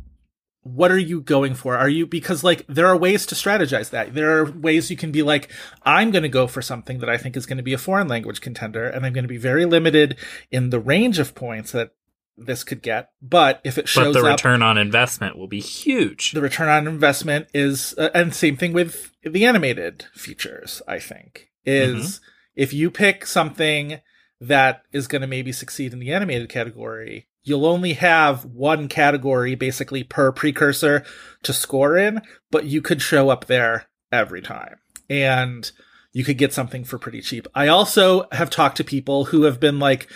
what 0.67 0.91
are 0.91 0.97
you 0.97 1.21
going 1.21 1.53
for? 1.53 1.77
Are 1.77 1.89
you 1.89 2.05
because 2.05 2.43
like 2.43 2.65
there 2.67 2.87
are 2.87 2.97
ways 2.97 3.25
to 3.27 3.35
strategize 3.35 3.89
that. 3.91 4.13
There 4.13 4.39
are 4.39 4.51
ways 4.51 4.91
you 4.91 4.97
can 4.97 5.11
be 5.11 5.23
like, 5.23 5.51
I'm 5.83 6.11
going 6.11 6.23
to 6.23 6.29
go 6.29 6.47
for 6.47 6.61
something 6.61 6.99
that 6.99 7.09
I 7.09 7.17
think 7.17 7.37
is 7.37 7.45
going 7.45 7.57
to 7.57 7.63
be 7.63 7.73
a 7.73 7.77
foreign 7.77 8.07
language 8.07 8.41
contender, 8.41 8.87
and 8.87 9.05
I'm 9.05 9.13
going 9.13 9.23
to 9.23 9.29
be 9.29 9.37
very 9.37 9.65
limited 9.65 10.17
in 10.51 10.69
the 10.69 10.79
range 10.79 11.19
of 11.19 11.35
points 11.35 11.71
that 11.71 11.91
this 12.37 12.63
could 12.63 12.81
get. 12.81 13.09
But 13.21 13.61
if 13.63 13.77
it 13.77 13.87
shows, 13.87 14.13
but 14.13 14.21
the 14.21 14.27
up, 14.27 14.37
return 14.37 14.61
on 14.61 14.77
investment 14.77 15.37
will 15.37 15.47
be 15.47 15.59
huge. 15.59 16.31
the 16.31 16.41
return 16.41 16.69
on 16.69 16.87
investment 16.87 17.47
is, 17.53 17.95
uh, 17.97 18.09
and 18.13 18.33
same 18.33 18.57
thing 18.57 18.73
with 18.73 19.11
the 19.23 19.45
animated 19.45 20.05
features. 20.13 20.81
I 20.87 20.99
think 20.99 21.49
is 21.65 22.21
if 22.55 22.73
you 22.73 22.89
pick 22.89 23.25
something 23.25 23.99
that 24.39 24.83
is 24.91 25.07
going 25.07 25.21
to 25.21 25.27
maybe 25.27 25.51
succeed 25.51 25.93
in 25.93 25.99
the 25.99 26.13
animated 26.13 26.49
category, 26.49 27.27
you'll 27.47 27.65
only 27.65 27.93
have 27.93 28.45
one 28.45 28.87
category 28.87 29.55
basically 29.55 30.03
per 30.03 30.31
precursor 30.31 31.03
to 31.43 31.53
score 31.53 31.97
in, 31.97 32.21
but 32.51 32.65
you 32.65 32.81
could 32.81 33.01
show 33.01 33.29
up 33.29 33.45
there 33.45 33.85
every 34.11 34.41
time. 34.41 34.75
And 35.09 35.71
you 36.13 36.23
could 36.23 36.37
get 36.37 36.53
something 36.53 36.83
for 36.83 36.97
pretty 36.97 37.21
cheap. 37.21 37.47
I 37.55 37.67
also 37.67 38.27
have 38.31 38.49
talked 38.49 38.77
to 38.77 38.83
people 38.83 39.25
who 39.25 39.43
have 39.43 39.59
been 39.59 39.79
like, 39.79 40.07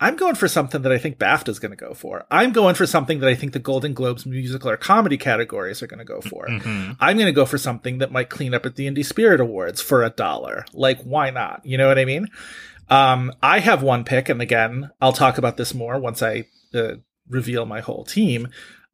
I'm 0.00 0.16
going 0.16 0.34
for 0.34 0.48
something 0.48 0.82
that 0.82 0.90
I 0.90 0.98
think 0.98 1.18
BAFTA's 1.18 1.60
going 1.60 1.70
to 1.70 1.76
go 1.76 1.94
for. 1.94 2.24
I'm 2.30 2.52
going 2.52 2.74
for 2.74 2.84
something 2.86 3.20
that 3.20 3.28
I 3.28 3.36
think 3.36 3.52
the 3.52 3.60
Golden 3.60 3.94
Globes 3.94 4.26
musical 4.26 4.68
or 4.68 4.76
comedy 4.76 5.16
categories 5.16 5.82
are 5.82 5.86
going 5.86 5.98
to 6.00 6.04
go 6.04 6.20
for. 6.20 6.46
Mhm. 6.48 6.96
I'm 6.98 7.16
going 7.16 7.26
to 7.26 7.32
go 7.32 7.46
for 7.46 7.58
something 7.58 7.98
that 7.98 8.10
might 8.10 8.28
clean 8.28 8.54
up 8.54 8.66
at 8.66 8.74
the 8.74 8.90
Indie 8.90 9.04
Spirit 9.04 9.40
Awards 9.40 9.80
for 9.80 10.02
a 10.02 10.10
dollar. 10.10 10.64
Like, 10.72 11.00
why 11.02 11.30
not? 11.30 11.64
You 11.64 11.78
know 11.78 11.86
what 11.86 11.98
I 11.98 12.04
mean? 12.04 12.26
Um, 12.90 13.32
I 13.42 13.60
have 13.60 13.82
one 13.82 14.04
pick, 14.04 14.28
and 14.28 14.42
again, 14.42 14.90
I'll 15.00 15.12
talk 15.12 15.38
about 15.38 15.56
this 15.56 15.72
more 15.72 15.98
once 15.98 16.22
I 16.22 16.46
uh, 16.74 16.96
reveal 17.28 17.66
my 17.66 17.80
whole 17.80 18.04
team. 18.04 18.48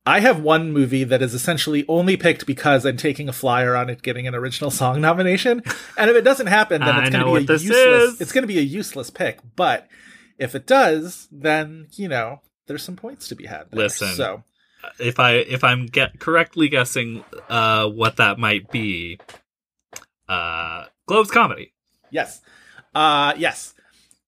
I 0.07 0.21
have 0.21 0.41
one 0.41 0.73
movie 0.73 1.05
that 1.05 1.21
is 1.21 1.35
essentially 1.35 1.85
only 1.87 2.17
picked 2.17 2.47
because 2.47 2.87
I'm 2.87 2.97
taking 2.97 3.29
a 3.29 3.33
flyer 3.33 3.77
on 3.77 3.91
it 3.91 4.03
getting 4.03 4.27
an 4.27 4.35
original 4.35 4.71
song 4.71 5.01
nomination. 5.01 5.63
And 5.99 6.11
if 6.11 6.17
it 6.17 6.23
doesn't 6.23 6.47
happen, 6.47 6.81
then 6.81 6.99
it's 7.01 7.11
going 7.11 7.25
to 7.25 7.47
be 7.47 7.53
a 7.53 7.57
useless. 7.57 8.15
is. 8.15 8.21
It's 8.21 8.33
going 8.33 8.43
to 8.43 8.49
be 8.49 8.59
a 8.59 8.63
useless 8.63 9.11
pick. 9.11 9.41
But 9.57 9.89
if 10.39 10.55
it 10.55 10.67
does, 10.67 11.29
then 11.31 11.89
you 11.93 12.09
know 12.09 12.41
there's 12.67 12.83
some 12.83 12.97
points 12.97 13.29
to 13.29 13.35
be 13.35 13.47
had. 13.47 13.71
There. 13.71 13.83
Listen. 13.83 14.15
so 14.15 14.43
if 14.99 15.21
I 15.21 15.35
if 15.35 15.63
I'm 15.63 15.87
get 15.87 16.19
correctly 16.19 16.69
guessing 16.69 17.25
uh 17.49 17.89
what 17.89 18.17
that 18.17 18.39
might 18.39 18.71
be, 18.71 19.19
uh 20.29 20.87
Globes 21.07 21.31
comedy. 21.31 21.75
Yes. 22.11 22.41
Uh 22.95 23.35
yes. 23.37 23.75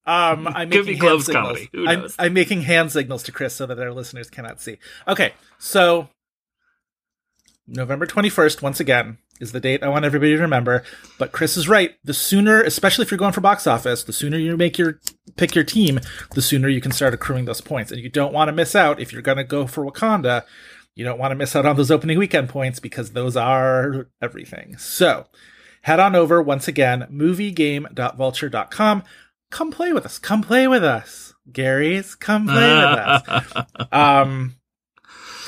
Um 0.07 0.47
I'm 0.55 0.71
Could 0.71 0.87
making 0.87 1.03
hand 1.03 1.23
signals. 1.23 1.59
I'm. 1.75 2.09
I'm 2.19 2.33
making 2.33 2.63
hand 2.63 2.93
signals 2.93 3.23
to 3.25 3.33
Chris 3.33 3.55
so 3.55 3.67
that 3.67 3.79
our 3.79 3.93
listeners 3.93 4.31
cannot 4.31 4.61
see. 4.61 4.79
Okay, 5.07 5.33
so 5.59 6.09
November 7.67 8.07
21st, 8.07 8.61
once 8.61 8.81
again, 8.81 9.19
is 9.41 9.53
the 9.53 9.61
date 9.61 9.83
I 9.83 9.89
want 9.89 10.05
everybody 10.05 10.35
to 10.37 10.43
remember. 10.43 10.85
But 11.19 11.33
Chris 11.33 11.57
is 11.57 11.69
right. 11.69 11.95
The 12.05 12.15
sooner, 12.15 12.63
especially 12.63 13.05
if 13.05 13.11
you're 13.11 13.19
going 13.19 13.33
for 13.33 13.41
box 13.41 13.67
office, 13.67 14.05
the 14.05 14.13
sooner 14.13 14.37
you 14.37 14.57
make 14.57 14.79
your 14.79 15.01
pick 15.37 15.55
your 15.55 15.65
team, 15.65 16.01
the 16.35 16.43
sooner 16.43 16.69
you 16.69 16.81
can 16.81 16.93
start 16.93 17.15
accruing 17.15 17.45
those 17.45 17.61
points. 17.61 17.91
And 17.93 18.01
you 18.01 18.09
don't 18.09 18.33
want 18.33 18.49
to 18.49 18.53
miss 18.53 18.75
out 18.75 19.01
if 19.01 19.13
you're 19.13 19.23
gonna 19.23 19.45
go 19.45 19.67
for 19.67 19.85
Wakanda. 19.85 20.45
You 20.95 21.05
don't 21.05 21.19
want 21.19 21.33
to 21.33 21.37
miss 21.37 21.57
out 21.57 21.65
on 21.65 21.77
those 21.77 21.91
opening 21.91 22.19
weekend 22.19 22.51
points 22.51 22.79
because 22.79 23.13
those 23.13 23.37
are 23.37 24.09
everything. 24.21 24.77
So 24.77 25.27
head 25.83 25.99
on 26.01 26.15
over 26.15 26.43
once 26.43 26.69
again, 26.69 27.07
moviegame.vulture.com. 27.11 29.03
come 29.53 29.71
play 29.71 29.93
with 29.93 30.05
us. 30.05 30.19
Come 30.19 30.43
play 30.43 30.67
with 30.67 30.83
us. 30.83 31.35
Gary's, 31.53 32.15
come 32.17 32.47
play 32.47 32.55
with 32.57 32.99
us. 32.99 33.67
Um, 33.93 34.57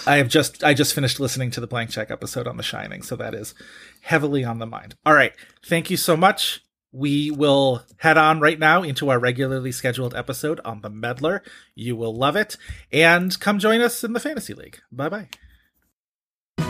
I 0.06 0.16
have 0.16 0.28
just 0.28 0.62
I 0.62 0.74
just 0.74 0.94
finished 0.94 1.18
listening 1.18 1.50
to 1.52 1.60
the 1.60 1.66
blank 1.66 1.88
check 1.88 2.10
episode 2.10 2.46
on 2.46 2.58
The 2.58 2.62
Shining, 2.62 3.02
so 3.02 3.16
that 3.16 3.34
is 3.34 3.54
heavily 4.02 4.44
on 4.44 4.58
the 4.58 4.66
mind. 4.66 4.96
All 5.06 5.14
right, 5.14 5.32
thank 5.64 5.88
you 5.88 5.96
so 5.96 6.14
much. 6.16 6.60
We 6.92 7.30
will 7.30 7.82
head 7.96 8.18
on 8.18 8.38
right 8.38 8.58
now 8.58 8.82
into 8.82 9.08
our 9.08 9.18
regularly 9.18 9.72
scheduled 9.72 10.14
episode 10.14 10.60
on 10.64 10.82
the 10.82 10.90
Meddler. 10.90 11.42
You 11.74 11.96
will 11.96 12.14
love 12.14 12.36
it, 12.36 12.58
and 12.92 13.38
come 13.40 13.58
join 13.58 13.80
us 13.80 14.04
in 14.04 14.12
the 14.12 14.20
Fantasy 14.20 14.52
League. 14.52 14.80
Bye 14.92 15.08
bye. 15.08 15.28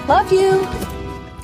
Love 0.07 0.32
you. 0.32 0.64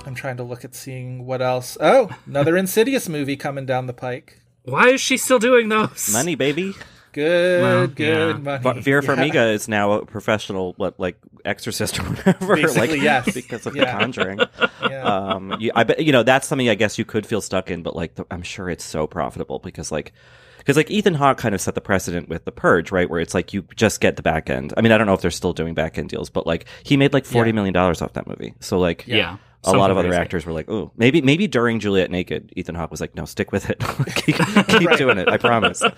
I'm 0.07 0.15
trying 0.15 0.37
to 0.37 0.45
look 0.45 0.65
at 0.65 0.77
seeing 0.77 1.27
what 1.27 1.43
else. 1.43 1.77
Oh, 1.81 2.11
another 2.25 2.57
Insidious 2.59 3.09
movie 3.09 3.37
coming 3.37 3.67
down 3.67 3.87
the 3.87 3.93
pike. 3.93 4.40
Why 4.65 4.89
is 4.89 5.01
she 5.01 5.17
still 5.17 5.39
doing 5.39 5.69
those? 5.69 6.11
Money, 6.13 6.35
baby. 6.35 6.75
Good, 7.13 7.63
Well, 7.63 7.87
good 7.89 8.37
yeah. 8.37 8.39
money. 8.39 8.63
But 8.63 8.77
Vera 8.85 9.03
Yeah. 9.03 9.09
Farmiga 9.09 9.53
is 9.53 9.67
now 9.69 9.93
a 9.93 10.07
professional, 10.07 10.75
what 10.77 11.01
like 11.01 11.19
exorcist 11.45 11.99
or 11.99 12.05
whatever. 12.05 12.55
Basically, 12.63 12.89
like, 12.89 13.03
yes. 13.03 13.35
because 13.35 13.67
of 13.67 13.75
Yeah. 13.75 13.87
The 13.87 13.99
Conjuring. 13.99 14.41
Yeah. 14.91 15.03
um, 15.03 15.57
you, 15.61 15.71
I 15.75 15.85
bet 15.85 16.01
you 16.05 16.13
know 16.13 16.23
that's 16.23 16.47
something 16.49 16.69
I 16.69 16.75
guess 16.75 16.99
you 16.99 17.05
could 17.05 17.27
feel 17.27 17.41
stuck 17.41 17.71
in, 17.71 17.83
but 17.83 17.95
like 17.97 18.15
the, 18.15 18.25
I'm 18.31 18.43
sure 18.43 18.71
it's 18.71 18.85
so 18.85 19.07
profitable 19.07 19.59
because 19.59 19.91
like 19.93 20.13
because 20.59 20.77
like 20.77 20.91
Ethan 20.91 21.15
Hawke 21.15 21.39
kind 21.39 21.55
of 21.55 21.61
set 21.61 21.75
the 21.75 21.81
precedent 21.81 22.29
with 22.29 22.45
The 22.45 22.53
Purge, 22.53 22.91
right? 22.93 23.09
Where 23.11 23.21
it's 23.21 23.35
like 23.35 23.53
you 23.53 23.65
just 23.77 24.01
get 24.01 24.17
the 24.17 24.23
back 24.23 24.49
end. 24.51 24.73
I 24.77 24.81
mean, 24.83 24.93
I 24.93 24.99
don't 24.99 25.07
know 25.07 25.15
if 25.15 25.21
they're 25.21 25.31
still 25.31 25.53
doing 25.53 25.75
back 25.75 25.99
end 25.99 26.09
deals, 26.11 26.31
but 26.31 26.47
like 26.47 26.67
he 26.85 26.97
made 26.97 27.13
like 27.13 27.25
forty 27.25 27.51
Yeah. 27.51 27.55
million 27.55 27.75
dollars 27.75 28.03
off 28.03 28.13
that 28.15 28.27
movie. 28.27 28.55
So 28.61 28.79
like 28.79 29.05
Yeah. 29.07 29.37
A 29.65 29.73
lot 29.73 29.91
of 29.91 29.99
other 29.99 30.09
crazy. 30.09 30.21
actors 30.21 30.47
were 30.47 30.53
like, 30.53 30.71
"Oh, 30.71 30.93
maybe 30.97 31.21
maybe 31.21 31.47
during 31.47 31.81
Juliet 31.81 32.11
Naked, 32.11 32.53
Ethan 32.57 32.75
Hawke 32.75 32.91
was 32.91 33.01
like, 33.01 33.15
no, 33.15 33.25
stick 33.25 33.53
with 33.53 33.69
it, 33.69 33.79
keep, 34.15 34.37
keep 34.69 34.97
doing 34.97 35.19
it. 35.19 35.29
I 35.29 35.37
promise." 35.37 35.83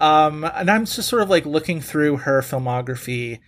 Um, 0.00 0.44
and 0.44 0.70
I'm 0.70 0.84
just 0.84 1.08
sort 1.08 1.22
of 1.22 1.30
like 1.30 1.46
looking 1.46 1.80
through 1.80 2.18
her 2.18 2.42
filmography 2.42 3.40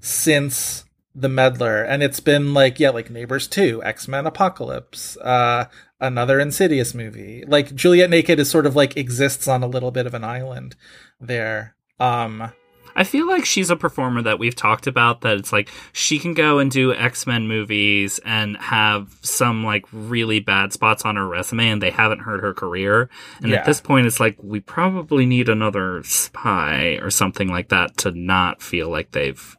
since 0.00 0.84
The 1.14 1.28
Meddler, 1.28 1.82
and 1.82 2.02
it's 2.02 2.20
been 2.20 2.52
like, 2.52 2.78
yeah, 2.78 2.90
like 2.90 3.10
Neighbors 3.10 3.48
2, 3.48 3.82
X 3.82 4.06
Men 4.08 4.26
Apocalypse, 4.26 5.16
uh, 5.18 5.66
another 6.00 6.38
Insidious 6.38 6.94
movie. 6.94 7.44
Like 7.46 7.74
Juliet 7.74 8.10
Naked 8.10 8.38
is 8.38 8.50
sort 8.50 8.66
of 8.66 8.76
like 8.76 8.96
exists 8.96 9.48
on 9.48 9.62
a 9.62 9.66
little 9.66 9.90
bit 9.90 10.06
of 10.06 10.14
an 10.14 10.24
island 10.24 10.76
there. 11.20 11.74
Um, 11.98 12.52
I 12.96 13.04
feel 13.04 13.26
like 13.26 13.44
she's 13.44 13.70
a 13.70 13.76
performer 13.76 14.22
that 14.22 14.38
we've 14.38 14.54
talked 14.54 14.86
about 14.86 15.22
that 15.22 15.36
it's 15.36 15.52
like 15.52 15.70
she 15.92 16.18
can 16.18 16.34
go 16.34 16.58
and 16.58 16.70
do 16.70 16.94
X-Men 16.94 17.48
movies 17.48 18.20
and 18.24 18.56
have 18.58 19.16
some 19.22 19.64
like 19.64 19.84
really 19.92 20.40
bad 20.40 20.72
spots 20.72 21.04
on 21.04 21.16
her 21.16 21.26
resume 21.26 21.70
and 21.70 21.82
they 21.82 21.90
haven't 21.90 22.20
hurt 22.20 22.40
her 22.40 22.54
career. 22.54 23.08
And 23.40 23.50
Yeah. 23.50 23.58
at 23.58 23.66
this 23.66 23.80
point 23.80 24.06
it's 24.06 24.20
like 24.20 24.36
we 24.42 24.60
probably 24.60 25.26
need 25.26 25.48
another 25.48 26.02
spy 26.04 26.98
or 27.02 27.10
something 27.10 27.48
like 27.48 27.68
that 27.70 27.96
to 27.98 28.10
not 28.12 28.62
feel 28.62 28.88
like 28.88 29.10
they've 29.12 29.56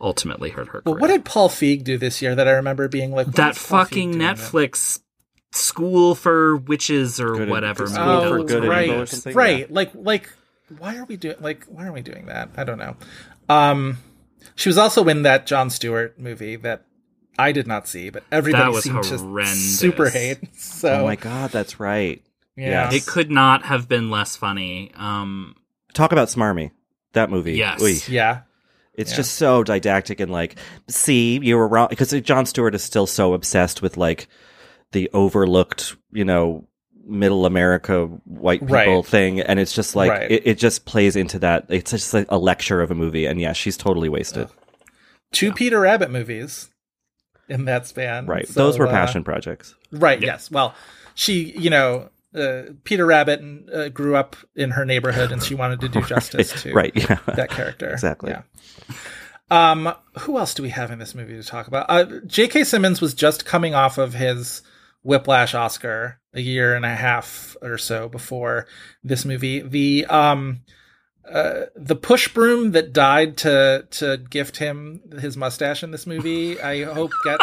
ultimately 0.00 0.50
hurt 0.50 0.68
her 0.68 0.82
well, 0.84 0.94
career. 0.94 1.00
what 1.00 1.08
did 1.08 1.24
Paul 1.24 1.48
Feig 1.48 1.84
do 1.84 1.98
this 1.98 2.22
year 2.22 2.34
that 2.34 2.46
I 2.46 2.52
remember 2.52 2.88
being 2.88 3.10
like, 3.10 3.26
what 3.26 3.36
that 3.36 3.56
is 3.56 3.66
Paul 3.66 3.80
Feig 3.80 3.88
fucking 3.88 4.10
doing 4.12 4.18
that? 4.24 4.36
Netflix 4.36 5.00
school 5.52 6.14
for 6.14 6.56
witches 6.56 7.20
or 7.20 7.34
Good 7.34 7.48
whatever 7.48 7.86
Good 7.86 7.94
movie 7.98 8.02
School 8.04 8.20
that 8.20 8.28
for 8.28 8.38
was 8.42 8.52
Good 8.52 8.64
and 8.64 8.66
or 8.66 8.70
right, 8.70 9.34
right. 9.34 9.58
Yeah. 9.60 9.66
Like, 9.70 9.90
like, 9.94 10.32
why 10.78 10.96
are 10.96 11.04
we 11.04 11.16
doing? 11.16 11.36
Like, 11.40 11.64
why 11.66 11.86
are 11.86 11.92
we 11.92 12.02
doing 12.02 12.26
that? 12.26 12.50
I 12.56 12.64
don't 12.64 12.78
know. 12.78 12.96
Um, 13.48 13.98
she 14.54 14.68
was 14.68 14.76
also 14.78 15.06
in 15.08 15.22
that 15.22 15.46
Jon 15.46 15.70
Stewart 15.70 16.18
movie 16.18 16.56
that 16.56 16.84
I 17.38 17.52
did 17.52 17.66
not 17.66 17.88
see, 17.88 18.10
but 18.10 18.24
everybody 18.30 18.64
That 18.64 18.72
was 18.72 18.84
seemed 18.84 19.02
to 19.04 19.16
horrendous. 19.18 19.78
super 19.78 20.10
hate. 20.10 20.38
So, 20.56 21.00
Oh 21.00 21.04
my 21.04 21.16
god, 21.16 21.50
that's 21.50 21.80
right. 21.80 22.22
yeah, 22.56 22.92
It 22.92 23.06
could 23.06 23.30
not 23.30 23.64
have 23.64 23.88
been 23.88 24.10
less 24.10 24.36
funny. 24.36 24.92
Um 24.96 25.54
Talk 25.94 26.12
about 26.12 26.28
Smarmy. 26.28 26.72
That 27.14 27.30
movie. 27.30 27.54
Yes. 27.54 27.82
Oy. 27.82 27.96
yeah, 28.12 28.40
It's 28.94 29.12
Yeah. 29.12 29.16
just 29.16 29.34
so 29.36 29.64
didactic 29.64 30.20
and 30.20 30.30
like, 30.30 30.56
see, 30.88 31.38
you 31.42 31.56
were 31.56 31.66
wrong 31.66 31.88
because 31.88 32.10
Jon 32.20 32.44
Stewart 32.46 32.74
is 32.74 32.82
still 32.82 33.06
so 33.06 33.32
obsessed 33.34 33.80
with 33.82 33.96
like 33.96 34.28
the 34.92 35.08
overlooked, 35.14 35.96
you 36.12 36.24
know, 36.24 36.67
middle 37.08 37.46
America 37.46 38.06
white 38.24 38.60
people 38.60 38.74
Right. 38.74 39.04
thing, 39.06 39.40
and 39.40 39.58
it's 39.58 39.72
just 39.72 39.96
like 39.96 40.10
Right. 40.10 40.30
it, 40.30 40.42
it 40.46 40.58
just 40.58 40.84
plays 40.84 41.16
into 41.16 41.38
that. 41.40 41.66
It's 41.68 41.90
just 41.90 42.12
like 42.14 42.26
a 42.28 42.38
lecture 42.38 42.80
of 42.82 42.90
a 42.90 42.94
movie, 42.94 43.26
and 43.26 43.40
yeah, 43.40 43.52
she's 43.52 43.76
totally 43.76 44.08
wasted. 44.08 44.48
two 45.32 45.52
Peter 45.52 45.80
Rabbit 45.80 46.10
movies 46.10 46.70
in 47.48 47.64
that 47.64 47.86
span. 47.86 48.26
right? 48.26 48.46
So, 48.46 48.60
Those 48.64 48.78
were 48.78 48.86
uh, 48.86 48.90
passion 48.90 49.24
projects. 49.24 49.74
Right. 49.90 50.20
Yes. 50.20 50.50
Well, 50.50 50.74
she, 51.14 51.52
you 51.58 51.70
know. 51.70 52.10
Uh, 52.34 52.64
Peter 52.84 53.06
Rabbit 53.06 53.40
uh, 53.72 53.88
grew 53.88 54.14
up 54.14 54.36
in 54.54 54.72
her 54.72 54.84
neighborhood, 54.84 55.32
and 55.32 55.42
she 55.42 55.54
wanted 55.54 55.80
to 55.80 55.88
do 55.88 56.02
justice 56.06 56.62
to 56.62 56.74
right? 56.74 56.92
Yeah. 56.94 57.18
that 57.34 57.48
character. 57.48 57.88
Exactly. 57.88 58.32
Yeah. 58.32 58.42
Um, 59.50 59.94
who 60.20 60.36
else 60.38 60.52
do 60.52 60.62
we 60.62 60.68
have 60.68 60.90
in 60.90 60.98
this 60.98 61.14
movie 61.14 61.34
to 61.36 61.42
talk 61.42 61.66
about? 61.68 61.86
Uh, 61.88 62.04
J.K. 62.26 62.64
Simmons 62.64 63.00
was 63.00 63.14
just 63.14 63.46
coming 63.46 63.74
off 63.74 63.96
of 63.96 64.12
his 64.12 64.60
Whiplash 65.02 65.54
Oscar 65.54 66.20
a 66.34 66.40
year 66.40 66.74
and 66.74 66.84
a 66.84 66.94
half 66.94 67.56
or 67.62 67.78
so 67.78 68.08
before 68.08 68.66
this 69.02 69.24
movie. 69.24 69.60
The 69.60 70.06
um, 70.06 70.60
uh, 71.30 71.66
the 71.76 71.96
push 71.96 72.28
broom 72.32 72.72
that 72.72 72.92
died 72.92 73.36
to 73.38 73.86
to 73.90 74.16
gift 74.16 74.56
him 74.56 75.00
his 75.20 75.36
mustache 75.36 75.82
in 75.82 75.90
this 75.90 76.06
movie. 76.06 76.60
I 76.60 76.84
hope 76.84 77.12
get 77.24 77.40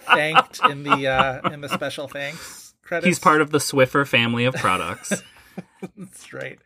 thanked 0.02 0.60
in 0.68 0.82
the 0.82 1.08
uh, 1.08 1.50
in 1.52 1.60
the 1.60 1.68
special 1.68 2.08
thanks 2.08 2.74
credits. 2.82 3.06
he's 3.06 3.18
part 3.18 3.40
of 3.40 3.50
the 3.50 3.58
Swiffer 3.58 4.06
family 4.06 4.44
of 4.44 4.54
products. 4.54 5.22
That's 5.96 6.32
right. 6.32 6.58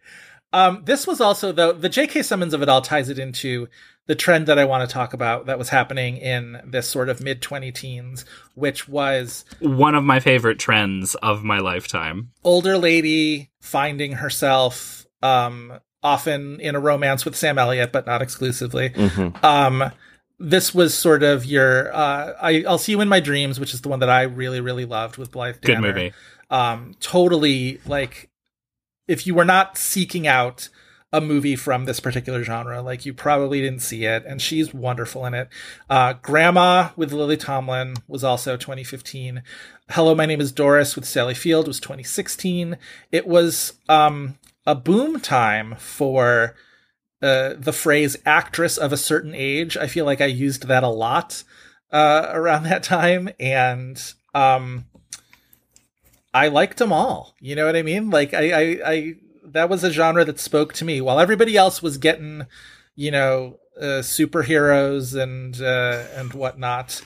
Um, 0.57 0.83
this 0.85 1.07
was 1.07 1.21
also 1.21 1.53
though 1.53 1.73
the 1.73 1.89
J.K. 1.89 2.23
Simmons 2.23 2.55
of 2.55 2.63
it 2.63 2.69
all 2.69 2.81
ties 2.81 3.09
it 3.09 3.19
into 3.19 3.69
the 4.07 4.15
trend 4.15 4.47
that 4.47 4.59
I 4.59 4.65
want 4.65 4.89
to 4.89 4.93
talk 4.93 5.13
about 5.13 5.47
that 5.47 5.59
was 5.59 5.69
happening 5.69 6.17
in 6.17 6.61
this 6.65 6.89
sort 6.89 7.09
of 7.09 7.21
mid 7.21 7.43
twenty 7.43 7.73
teens, 7.73 8.25
which 8.55 8.89
was 8.89 9.45
One 9.61 9.95
of 9.95 10.05
my 10.05 10.21
favorite 10.21 10.59
trends 10.59 11.15
of 11.17 11.43
my 11.45 11.59
lifetime. 11.59 12.31
older 12.45 12.79
lady 12.79 13.51
finding 13.61 14.13
herself 14.13 15.07
um, 15.23 15.79
often 16.03 16.61
in 16.61 16.75
a 16.77 16.81
romance 16.81 17.25
with 17.25 17.35
Sam 17.37 17.59
Elliott, 17.59 17.91
but 17.93 18.07
not 18.07 18.23
exclusively. 18.23 18.91
Mhm. 18.91 19.43
Um, 19.45 19.91
this 20.39 20.75
was 20.75 20.95
sort 20.95 21.23
of 21.23 21.45
your 21.45 21.93
uh, 21.95 22.33
I, 22.41 22.65
I'll 22.69 22.79
see 22.79 22.93
you 22.93 23.01
in 23.01 23.09
my 23.09 23.21
dreams, 23.21 23.59
which 23.59 23.75
is 23.75 23.81
the 23.81 23.89
one 23.89 23.99
that 24.01 24.11
I 24.11 24.23
really 24.23 24.61
really 24.61 24.85
loved 24.85 25.17
with 25.17 25.33
Blythe 25.33 25.61
Danner. 25.61 25.81
Good 25.93 25.95
movie. 25.97 26.13
um, 26.51 26.95
totally 27.01 27.81
like 27.87 28.31
if 29.09 29.27
you 29.27 29.35
were 29.35 29.45
not 29.45 29.79
seeking 29.79 30.27
out 30.27 30.69
a 31.13 31.21
movie 31.21 31.57
from 31.57 31.85
this 31.85 32.01
particular 32.01 32.43
genre, 32.43 32.83
like 32.83 33.07
you 33.07 33.15
probably 33.15 33.61
didn't 33.61 33.81
see 33.81 34.05
it, 34.05 34.25
and 34.27 34.43
she's 34.43 34.75
wonderful 34.75 35.25
in 35.25 35.35
it. 35.35 35.49
Uh, 35.89 36.15
Grandma 36.15 36.91
with 36.97 37.13
Lily 37.13 37.37
Tomlin 37.37 37.95
was 38.09 38.25
also 38.25 38.57
2015. 38.57 39.43
Hello, 39.91 40.15
my 40.15 40.27
name 40.27 40.41
is 40.41 40.53
Doris 40.53 40.97
with 40.97 41.05
Sally 41.05 41.35
Field 41.35 41.69
was 41.69 41.81
2016. 41.81 42.77
It 43.13 43.27
was 43.27 43.75
um, 43.89 44.37
a 44.67 44.75
boom 44.75 45.21
time 45.21 45.77
for 45.79 46.57
uh, 47.23 47.55
the 47.57 47.73
phrase 47.73 48.17
actress 48.27 48.77
of 48.77 48.93
a 48.93 48.97
certain 48.97 49.35
age. 49.35 49.77
I 49.77 49.87
feel 49.87 50.05
like 50.05 50.21
I 50.21 50.27
used 50.27 50.67
that 50.67 50.83
a 50.83 50.89
lot 50.89 51.45
uh, 51.93 52.29
around 52.33 52.65
that 52.65 52.83
time, 52.83 53.31
and 53.39 54.03
um, 54.35 54.87
I 56.37 56.49
liked 56.49 56.77
them 56.79 56.93
all. 56.93 57.35
You 57.41 57.57
know 57.57 57.65
what 57.65 57.77
I 57.77 57.83
mean? 57.83 58.11
Like 58.11 58.35
I, 58.35 58.51
I, 58.51 58.91
I 58.93 59.15
that 59.45 59.69
was 59.71 59.83
a 59.83 59.91
genre 59.91 60.25
that 60.25 60.39
spoke 60.39 60.75
to 60.75 60.85
me. 60.85 61.01
While 61.01 61.19
everybody 61.19 61.57
else 61.57 61.83
was 61.83 61.97
getting, 61.97 62.47
you 62.95 63.11
know, 63.11 63.59
uh, 63.81 64.01
superheroes 64.03 65.21
and 65.21 65.61
uh, 65.61 66.05
and 66.15 66.33
whatnot. 66.35 67.03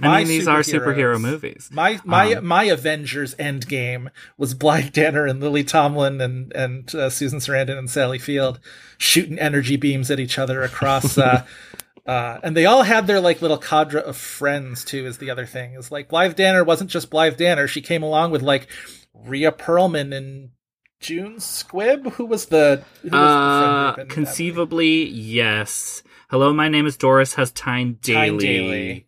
I 0.00 0.18
mean, 0.18 0.28
these 0.28 0.48
are 0.48 0.60
superhero 0.60 1.20
movies. 1.20 1.68
My 1.72 2.00
my 2.04 2.34
Um, 2.34 2.46
my 2.46 2.64
Avengers 2.64 3.34
Endgame 3.36 4.08
was 4.36 4.54
Blythe 4.54 4.92
Danner 4.92 5.26
and 5.26 5.40
Lily 5.40 5.64
Tomlin 5.64 6.20
and 6.20 6.52
and 6.54 6.92
uh, 6.94 7.10
Susan 7.10 7.38
Sarandon 7.38 7.78
and 7.78 7.90
Sally 7.90 8.18
Field 8.18 8.60
shooting 8.98 9.38
energy 9.38 9.76
beams 9.76 10.10
at 10.10 10.20
each 10.20 10.38
other 10.38 10.62
across. 10.62 11.16
Uh, 12.04 12.40
and 12.42 12.56
they 12.56 12.66
all 12.66 12.82
had 12.82 13.06
their 13.06 13.20
like 13.20 13.40
little 13.42 13.58
cadre 13.58 14.02
of 14.02 14.16
friends 14.16 14.84
too. 14.84 15.06
Is 15.06 15.18
the 15.18 15.30
other 15.30 15.46
thing 15.46 15.74
is 15.74 15.92
like 15.92 16.08
Blythe 16.08 16.34
Danner 16.34 16.64
wasn't 16.64 16.90
just 16.90 17.10
Blythe 17.10 17.36
Danner. 17.36 17.68
She 17.68 17.80
came 17.80 18.02
along 18.02 18.32
with 18.32 18.42
like 18.42 18.66
Rhea 19.14 19.52
Perlman 19.52 20.12
and 20.16 20.50
June 20.98 21.36
Squibb, 21.36 22.12
who 22.12 22.24
was 22.26 22.46
the 22.46 22.82
who 23.02 23.08
was 23.08 23.10
the 23.10 23.10
friend 23.10 23.14
Uh, 23.14 23.94
that 23.98 24.08
conceivably, 24.08 25.04
yes. 25.08 26.02
Hello, 26.28 26.52
my 26.52 26.68
name 26.68 26.86
is 26.86 26.96
Doris. 26.96 27.34
Has 27.34 27.50
Tyne 27.52 27.98
Daly. 28.02 28.28
Tyne 28.30 28.38
Daly. 28.38 29.06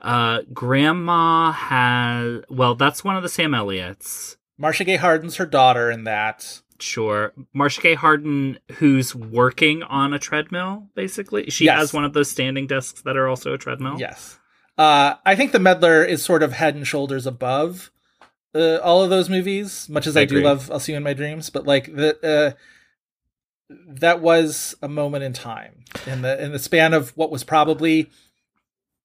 Uh, 0.00 0.40
Grandma 0.52 1.52
has. 1.52 2.42
Well, 2.48 2.74
that's 2.76 3.04
one 3.04 3.16
of 3.16 3.22
the 3.22 3.28
Sam 3.28 3.54
Elliott's. 3.54 4.36
movie. 4.36 4.38
Marcia 4.58 4.84
Gay 4.84 4.96
Harden's 4.96 5.36
her 5.36 5.46
daughter 5.46 5.90
in 5.90 6.04
that. 6.04 6.61
Sure. 6.82 7.32
Marcia 7.52 7.80
Gay 7.80 7.94
Harden, 7.94 8.58
who's 8.72 9.14
working 9.14 9.82
on 9.84 10.12
a 10.12 10.18
treadmill, 10.18 10.88
basically. 10.94 11.48
She 11.50 11.66
Yes. 11.66 11.78
has 11.78 11.92
one 11.94 12.04
of 12.04 12.12
those 12.12 12.30
standing 12.30 12.66
desks 12.66 13.02
that 13.02 13.16
are 13.16 13.28
also 13.28 13.52
a 13.54 13.58
treadmill. 13.58 13.96
Yes. 14.00 14.38
Uh, 14.76 15.14
I 15.24 15.36
think 15.36 15.52
the 15.52 15.58
Meddler 15.60 16.02
is 16.04 16.24
sort 16.24 16.42
of 16.42 16.52
head 16.52 16.74
and 16.74 16.86
shoulders 16.86 17.26
above 17.26 17.90
uh, 18.54 18.78
all 18.78 19.02
of 19.04 19.10
those 19.10 19.30
movies, 19.30 19.88
much 19.88 20.06
as 20.06 20.16
I, 20.16 20.22
I 20.22 20.24
do 20.24 20.40
love 20.40 20.70
"I'll 20.70 20.80
See 20.80 20.92
You 20.92 20.96
in 20.98 21.02
My 21.04 21.14
Dreams," 21.14 21.50
but 21.50 21.66
like 21.66 21.94
the 21.94 22.56
uh, 23.70 23.74
that 23.88 24.20
was 24.20 24.74
a 24.82 24.88
moment 24.88 25.24
in 25.24 25.32
time 25.32 25.84
in 26.06 26.22
the 26.22 26.42
in 26.42 26.52
the 26.52 26.58
span 26.58 26.92
of 26.94 27.10
what 27.16 27.30
was 27.30 27.44
probably 27.44 28.10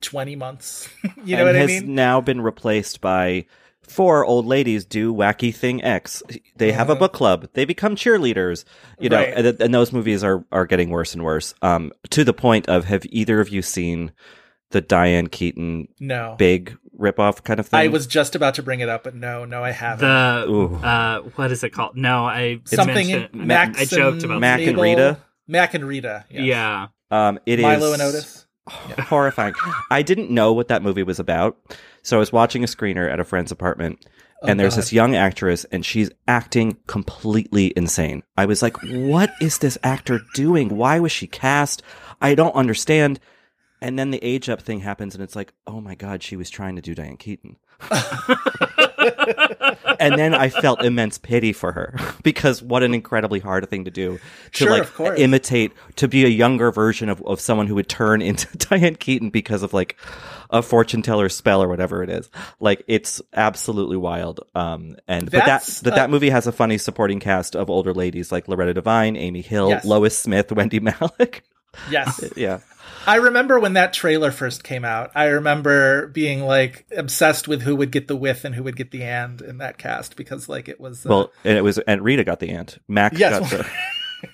twenty 0.02 0.36
months. 0.36 0.90
you 1.24 1.36
know 1.38 1.46
and 1.46 1.48
what 1.48 1.56
I 1.56 1.60
has 1.60 1.68
mean? 1.82 1.96
now 1.96 2.20
been 2.22 2.42
replaced 2.42 3.00
by 3.02 3.46
four 3.88 4.26
old 4.26 4.46
ladies 4.46 4.86
do 4.86 5.14
wacky 5.14 5.54
thing 5.56 5.84
X. 5.84 6.22
They 6.56 6.72
have 6.72 6.90
a 6.90 6.96
book 6.96 7.14
club. 7.14 7.48
They 7.54 7.66
become 7.66 7.96
cheerleaders. 7.96 8.64
You 9.00 9.10
know, 9.10 9.18
Uh-huh. 9.18 9.32
Right. 9.36 9.46
and, 9.46 9.62
and 9.62 9.74
those 9.74 9.92
movies 9.94 10.24
are 10.24 10.46
are 10.52 10.66
getting 10.66 10.90
worse 10.90 11.14
and 11.14 11.24
worse. 11.24 11.54
Um, 11.62 11.92
to 12.12 12.24
the 12.24 12.34
point 12.34 12.68
of 12.70 12.86
have 12.86 13.04
either 13.10 13.40
of 13.40 13.50
you 13.50 13.62
seen 13.62 14.12
the 14.72 14.82
Diane 14.82 15.28
Keaton 15.28 15.88
No, 16.00 16.36
big 16.38 16.78
ripoff 17.00 17.44
kind 17.44 17.60
of 17.60 17.68
thing? 17.68 17.80
I 17.80 17.88
was 17.88 18.06
just 18.08 18.36
about 18.36 18.56
to 18.56 18.64
bring 18.64 18.82
it 18.82 18.90
up, 18.90 19.04
but 19.04 19.16
no, 19.16 19.46
no, 19.46 19.64
I 19.64 19.72
haven't. 19.72 20.08
The 20.08 20.46
Ooh. 20.52 20.76
uh, 20.76 21.22
what 21.36 21.52
is 21.52 21.64
it 21.64 21.70
called? 21.70 21.96
No, 21.96 22.26
I 22.26 22.60
Something 22.66 23.08
mentioned- 23.08 23.30
in 23.34 23.48
Max 23.48 23.80
I 23.80 23.86
joked 23.86 24.24
about 24.24 24.42
Mac 24.42 24.60
and 24.60 24.76
Mabel- 24.76 24.84
Rita? 24.84 25.18
Mac 25.48 25.74
and 25.74 25.86
Rita. 25.86 26.26
yes. 26.30 26.44
Yeah, 26.44 26.88
Um, 27.12 27.40
it 27.46 27.60
is 27.60 27.64
Milo 27.64 27.94
and 27.94 28.02
Otis. 28.02 28.46
horrifying. 28.68 29.54
I 29.90 30.02
didn't 30.02 30.30
know 30.32 30.52
what 30.52 30.68
that 30.68 30.84
movie 30.84 31.04
was 31.04 31.20
about, 31.20 31.58
so 32.04 32.18
I 32.18 32.20
was 32.20 32.32
watching 32.32 32.64
a 32.64 32.68
screener 32.68 33.12
at 33.12 33.20
a 33.20 33.24
friend's 33.24 33.52
apartment, 33.52 34.06
oh, 34.44 34.48
and 34.48 34.60
there's 34.60 34.74
Oh, 34.74 34.78
God. 34.78 34.82
this 34.84 34.94
young 34.94 35.16
actress, 35.16 35.64
and 35.66 35.86
she's 35.86 36.10
acting 36.28 36.78
completely 36.88 37.74
insane. 37.76 38.24
I 38.38 38.46
was 38.46 38.62
like, 38.62 38.78
"What 38.84 39.32
is 39.42 39.58
this 39.60 39.78
actor 39.84 40.22
doing? 40.34 40.76
Why 40.78 41.00
was 41.00 41.12
she 41.12 41.28
cast? 41.28 41.82
I 42.22 42.36
don't 42.36 42.56
understand." 42.56 43.20
And 43.82 43.98
then 44.00 44.10
the 44.12 44.24
age 44.24 44.50
up 44.50 44.62
thing 44.62 44.80
happens, 44.80 45.14
and 45.14 45.24
it's 45.24 45.36
like, 45.36 45.54
"Oh 45.68 45.82
my 45.82 45.96
god, 45.96 46.24
she 46.24 46.36
was 46.36 46.50
trying 46.50 46.76
to 46.78 46.82
do 46.82 46.96
Diane 46.96 47.18
Keaton." 47.18 47.58
and 50.00 50.18
then 50.18 50.34
I 50.34 50.50
felt 50.50 50.84
immense 50.84 51.18
pity 51.18 51.54
for 51.54 51.72
her 51.72 51.96
because 52.24 52.62
what 52.62 52.84
an 52.84 52.94
incredibly 52.94 53.40
hard 53.40 53.70
thing 53.70 53.86
to 53.86 53.92
do 53.92 54.20
to 54.54 54.66
Sure, 54.66 54.70
like 54.70 55.20
imitate 55.20 55.72
to 55.98 56.08
be 56.08 56.26
a 56.26 56.30
younger 56.30 56.72
version 56.72 57.10
of, 57.10 57.22
of 57.24 57.40
someone 57.40 57.68
who 57.68 57.76
would 57.76 57.90
turn 57.90 58.22
into 58.22 58.56
Diane 58.70 58.96
Keaton 58.96 59.30
because 59.30 59.64
of 59.64 59.74
like 59.74 59.98
a 60.50 60.62
fortune 60.62 61.02
teller 61.02 61.30
spell 61.30 61.62
or 61.62 61.68
whatever 61.68 62.04
it 62.04 62.10
is. 62.10 62.30
Like 62.60 62.84
it's 62.88 63.22
absolutely 63.34 63.98
wild. 63.98 64.40
Um 64.56 64.96
and 65.08 65.26
but 65.26 65.32
that 65.40 65.46
That's, 65.46 65.82
but 65.82 65.96
that 65.96 66.06
uh, 66.06 66.08
movie 66.10 66.30
has 66.30 66.48
a 66.48 66.52
funny 66.52 66.78
supporting 66.78 67.20
cast 67.20 67.56
of 67.56 67.70
older 67.70 67.94
ladies 67.94 68.32
like 68.32 68.48
Loretta 68.48 68.74
Devine, 68.74 69.16
Amy 69.18 69.42
Hill, 69.42 69.70
Yes. 69.70 69.86
Lois 69.86 70.18
Smith, 70.18 70.52
Wendy 70.52 70.80
Malick. 70.80 71.42
Yes. 71.90 72.24
yeah. 72.36 72.60
I 73.06 73.16
remember 73.16 73.60
when 73.60 73.74
that 73.74 73.94
trailer 73.94 74.32
first 74.32 74.64
came 74.64 74.84
out. 74.84 75.12
I 75.16 75.26
remember 75.28 76.08
being 76.08 76.42
like 76.42 76.86
obsessed 76.96 77.48
with 77.48 77.62
who 77.62 77.76
would 77.78 77.92
get 77.92 78.08
the 78.08 78.18
with 78.18 78.44
and 78.44 78.54
who 78.54 78.64
would 78.64 78.76
get 78.76 78.92
the 78.92 79.04
and 79.04 79.42
in 79.42 79.60
that 79.60 79.78
cast 79.78 80.18
because 80.18 80.50
like 80.50 80.68
it 80.68 80.80
was 80.80 81.06
uh, 81.06 81.10
Well, 81.10 81.32
and 81.46 81.58
it 81.58 81.62
was 81.62 81.78
and 81.80 82.04
Rita 82.04 82.26
got 82.26 82.40
the 82.42 82.50
ant. 82.50 82.80
Mac 82.88 83.18
Yes. 83.18 83.50
got 83.50 83.50
the 83.50 83.68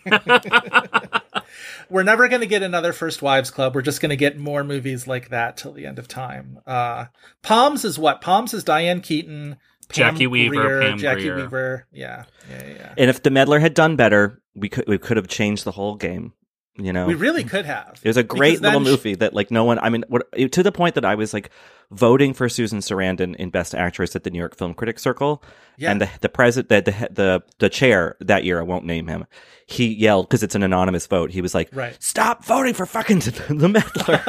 we're 1.89 2.03
never 2.03 2.27
going 2.27 2.41
to 2.41 2.47
get 2.47 2.63
another 2.63 2.93
First 2.93 3.21
Wives 3.21 3.51
Club. 3.51 3.75
We're 3.75 3.81
just 3.81 4.01
going 4.01 4.09
to 4.09 4.15
get 4.15 4.37
more 4.37 4.63
movies 4.63 5.07
like 5.07 5.29
that 5.29 5.57
till 5.57 5.73
the 5.73 5.85
end 5.85 5.99
of 5.99 6.07
time. 6.07 6.59
Uh, 6.65 7.05
Poms 7.41 7.85
is 7.85 7.99
what? 7.99 8.21
Poms 8.21 8.53
is 8.53 8.63
Diane 8.63 9.01
Keaton, 9.01 9.57
Pam 9.89 10.15
Jacki 10.15 10.27
Weaver, 10.27 10.55
Grier, 10.55 10.81
Pam 10.81 10.97
Jacki 10.97 11.21
Grier. 11.21 11.35
Weaver. 11.35 11.87
Yeah, 11.91 12.23
yeah, 12.49 12.67
yeah. 12.67 12.93
And 12.97 13.09
if 13.09 13.23
the 13.23 13.29
meddler 13.29 13.59
had 13.59 13.73
done 13.73 13.95
better, 13.95 14.41
we 14.55 14.69
could 14.69 14.87
we 14.87 14.97
could 14.97 15.17
have 15.17 15.27
changed 15.27 15.63
the 15.65 15.71
whole 15.71 15.95
game. 15.95 16.33
You 16.75 16.91
know, 16.91 17.05
We 17.05 17.13
really 17.13 17.43
could 17.43 17.65
have. 17.65 17.99
It 18.03 18.07
was 18.07 18.17
a 18.17 18.23
great 18.23 18.59
little 18.59 18.79
movie 18.79 19.13
that 19.15 19.35
like 19.35 19.51
no 19.51 19.63
one. 19.63 19.77
I 19.77 19.89
mean, 19.89 20.03
what, 20.07 20.23
to 20.53 20.63
the 20.63 20.71
point 20.71 20.95
that 20.95 21.05
I 21.05 21.13
was 21.13 21.31
like 21.31 21.51
voting 21.91 22.33
for 22.33 22.49
Susan 22.49 22.79
Sarandon 22.79 23.35
in 23.35 23.51
Best 23.51 23.75
Actress 23.75 24.15
at 24.15 24.23
the 24.23 24.31
New 24.31 24.39
York 24.39 24.57
Film 24.57 24.73
Critics 24.73 25.03
Circle, 25.03 25.43
Yeah. 25.77 25.91
and 25.91 26.01
the 26.01 26.09
the 26.21 26.29
president, 26.29 26.69
the, 26.85 26.91
the 26.91 27.09
the 27.13 27.43
the 27.59 27.69
chair 27.69 28.15
that 28.21 28.43
year, 28.43 28.59
I 28.59 28.63
won't 28.63 28.85
name 28.85 29.05
him. 29.07 29.25
He 29.67 29.85
yelled 29.93 30.27
because 30.27 30.41
it's 30.41 30.55
an 30.55 30.63
anonymous 30.63 31.05
vote. 31.05 31.29
He 31.29 31.41
was 31.41 31.53
like, 31.53 31.69
Right. 31.73 31.95
"Stop 32.01 32.43
voting 32.43 32.73
for 32.73 32.87
fucking 32.87 33.19
the 33.49 33.69
meddler." 33.69 34.23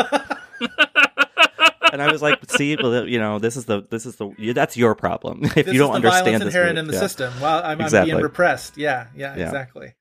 and 1.94 2.02
I 2.02 2.12
was 2.12 2.20
like, 2.22 2.38
"See, 2.50 2.72
you 2.72 3.18
know, 3.18 3.38
this 3.38 3.56
is 3.56 3.64
the 3.64 3.84
this 3.90 4.04
is 4.04 4.16
the 4.16 4.52
that's 4.54 4.76
your 4.76 4.94
problem 4.94 5.44
if 5.44 5.54
This 5.54 5.68
you 5.68 5.78
don't 5.78 5.94
understand 5.94 6.42
this 6.42 6.48
inherent 6.54 6.74
movie." 6.76 6.80
in 6.80 6.86
the 6.88 6.92
Yeah. 6.94 7.00
system. 7.00 7.32
Well, 7.40 7.62
I'm, 7.64 7.80
I'm 7.80 8.04
being 8.04 8.16
repressed. 8.20 8.76
Yeah, 8.76 9.06
yeah, 9.16 9.34
Yeah. 9.36 9.44
exactly. 9.46 9.94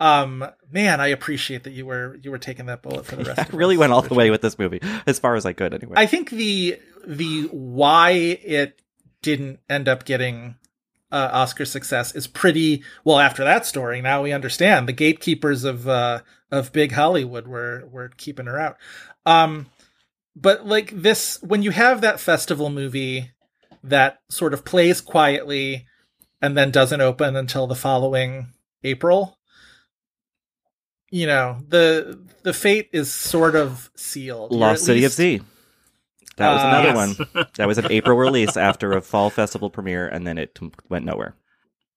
Um, 0.00 0.44
man, 0.70 1.00
I 1.00 1.08
appreciate 1.08 1.64
that 1.64 1.72
you 1.72 1.86
were 1.86 2.16
you 2.16 2.30
were 2.30 2.38
taking 2.38 2.66
that 2.66 2.82
bullet 2.82 3.06
for 3.06 3.16
the 3.16 3.24
rest. 3.24 3.38
I 3.38 3.42
of 3.42 3.54
really 3.54 3.76
went 3.76 3.92
all 3.92 4.02
the 4.02 4.14
way 4.14 4.30
with 4.30 4.42
this 4.42 4.58
movie 4.58 4.80
as 5.06 5.18
far 5.18 5.36
as 5.36 5.46
I 5.46 5.52
could. 5.52 5.72
Anyway, 5.72 5.94
I 5.96 6.06
think 6.06 6.30
the 6.30 6.78
the 7.06 7.44
why 7.52 8.10
it 8.10 8.80
didn't 9.22 9.60
end 9.70 9.88
up 9.88 10.04
getting 10.04 10.56
uh, 11.12 11.30
Oscar 11.32 11.64
success 11.64 12.14
is 12.14 12.26
pretty 12.26 12.82
well. 13.04 13.20
After 13.20 13.44
that 13.44 13.66
story, 13.66 14.02
now 14.02 14.22
we 14.22 14.32
understand 14.32 14.88
the 14.88 14.92
gatekeepers 14.92 15.62
of 15.64 15.86
uh, 15.88 16.20
of 16.50 16.72
big 16.72 16.92
Hollywood 16.92 17.46
were 17.46 17.86
were 17.90 18.10
keeping 18.16 18.46
her 18.46 18.58
out. 18.58 18.76
Um, 19.24 19.66
but 20.34 20.66
like 20.66 20.90
this, 20.90 21.40
when 21.42 21.62
you 21.62 21.70
have 21.70 22.00
that 22.00 22.20
festival 22.20 22.68
movie 22.68 23.30
that 23.84 24.18
sort 24.28 24.54
of 24.54 24.64
plays 24.64 25.00
quietly 25.00 25.86
and 26.42 26.56
then 26.56 26.70
doesn't 26.70 27.00
open 27.00 27.36
until 27.36 27.66
the 27.66 27.76
following 27.76 28.48
April, 28.82 29.38
you 31.14 31.26
know 31.26 31.58
the 31.68 32.18
the 32.42 32.52
fate 32.52 32.88
is 32.92 33.12
sort 33.12 33.54
of 33.54 33.88
sealed. 33.94 34.50
Lost 34.52 34.84
City 34.84 35.02
least- 35.02 35.12
of 35.12 35.16
Z. 35.16 35.40
That 36.36 36.52
was 36.52 36.62
Uh, 36.62 36.66
another 36.66 36.88
Yes. 36.88 37.18
one. 37.34 37.46
That 37.56 37.68
was 37.68 37.78
an 37.78 37.92
April 37.92 38.16
release 38.18 38.56
after 38.56 38.92
a 38.94 39.00
fall 39.00 39.30
festival 39.30 39.70
premiere, 39.70 40.08
and 40.08 40.26
then 40.26 40.36
it 40.38 40.54
t- 40.56 40.72
went 40.88 41.04
nowhere. 41.04 41.36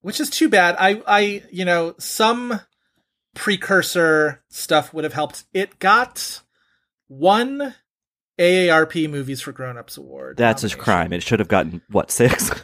which 0.02 0.20
is 0.20 0.30
too 0.30 0.48
bad. 0.48 0.76
I, 0.80 1.02
I, 1.08 1.42
you 1.52 1.66
know, 1.66 1.96
some 1.98 2.62
precursor 3.34 4.44
stuff 4.50 4.94
would 4.94 5.04
have 5.04 5.14
helped. 5.14 5.46
It 5.54 5.80
got 5.80 6.42
one 7.08 7.74
AARP 8.40 9.10
Movies 9.10 9.42
for 9.42 9.52
Grown 9.52 9.78
Ups 9.78 9.98
award. 9.98 10.38
That's 10.38 10.64
a 10.64 10.70
crime. 10.76 11.12
It 11.14 11.24
should 11.24 11.40
have 11.40 11.48
gotten 11.48 11.82
what 11.90 12.12
six? 12.12 12.50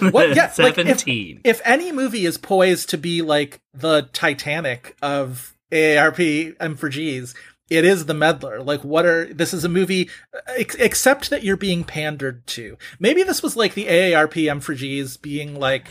What? 0.00 0.34
Yeah, 0.36 0.52
like, 0.58 0.76
if- 0.76 0.84
seventeen. 0.86 1.40
If 1.44 1.62
any 1.64 1.92
movie 1.92 2.26
is 2.26 2.36
poised 2.36 2.90
to 2.90 2.98
be 2.98 3.22
like 3.22 3.60
the 3.72 4.02
Titanic 4.12 4.96
of 5.00 5.53
AARP 5.74 6.54
M 6.60 6.76
for 6.76 6.88
G's, 6.88 7.34
it 7.70 7.84
is 7.84 8.06
The 8.06 8.14
Meddler. 8.14 8.62
Like, 8.62 8.84
what 8.84 9.04
are 9.06 9.32
this 9.32 9.52
is 9.54 9.64
a 9.64 9.68
movie, 9.68 10.08
ex- 10.48 10.74
except 10.76 11.30
that 11.30 11.42
you're 11.42 11.56
being 11.56 11.82
pandered 11.84 12.46
to. 12.48 12.76
Maybe 13.00 13.22
this 13.22 13.42
was 13.42 13.56
like 13.56 13.74
the 13.74 13.86
AARP 13.86 14.48
M 14.48 14.60
for 14.60 14.74
G's 14.74 15.16
being 15.16 15.58
like, 15.58 15.86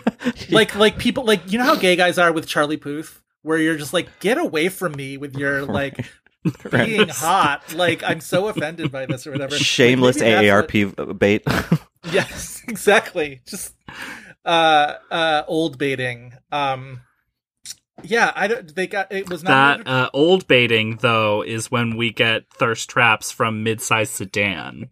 like, 0.50 0.74
like 0.74 0.98
people 0.98 1.24
like 1.24 1.50
you 1.52 1.58
know 1.58 1.64
how 1.64 1.76
gay 1.76 1.96
guys 1.96 2.18
are 2.18 2.32
with 2.32 2.46
Charlie 2.46 2.76
Puth, 2.78 3.22
where 3.42 3.58
you're 3.58 3.76
just 3.76 3.92
like, 3.92 4.20
get 4.20 4.38
away 4.38 4.68
from 4.68 4.92
me 4.92 5.16
with 5.16 5.36
your 5.36 5.62
like. 5.66 6.04
Being 6.70 7.08
hot, 7.08 7.74
like 7.74 8.02
I'm 8.02 8.20
so 8.20 8.46
offended 8.46 8.90
by 8.90 9.04
this 9.04 9.26
or 9.26 9.32
whatever. 9.32 9.56
Shameless 9.56 10.20
maybe 10.20 10.46
that's 10.46 10.96
what- 10.96 10.98
AARP 11.08 11.18
bait. 11.18 11.42
Yes, 12.10 12.62
exactly. 12.68 13.42
Just 13.44 13.74
uh 14.46 14.94
uh 15.10 15.42
old 15.46 15.76
baiting. 15.76 16.32
Um 16.50 17.00
yeah, 18.02 18.32
I 18.34 18.46
don't 18.48 18.74
they 18.74 18.86
got 18.86 19.12
it 19.12 19.28
was 19.28 19.42
not 19.42 19.84
that 19.84 19.88
uh, 19.90 20.10
old 20.12 20.46
baiting 20.46 20.96
though 20.96 21.42
is 21.42 21.70
when 21.70 21.96
we 21.96 22.12
get 22.12 22.50
thirst 22.52 22.88
traps 22.88 23.30
from 23.30 23.62
mid-sized 23.62 24.12
sedan, 24.12 24.90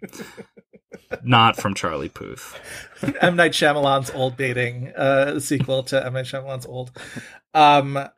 not 1.23 1.57
from 1.57 1.75
Charlie 1.75 2.09
Puth. 2.09 2.59
M 3.21 3.37
Night 3.37 3.53
Shyamalan's 3.53 4.11
old 4.11 4.37
baiting 4.37 4.93
uh 4.97 5.39
sequel 5.41 5.83
to 5.85 6.05
M 6.05 6.15
Night 6.15 6.27
Shyamalan's 6.27 6.67
old. 6.67 6.91
Um 7.55 8.09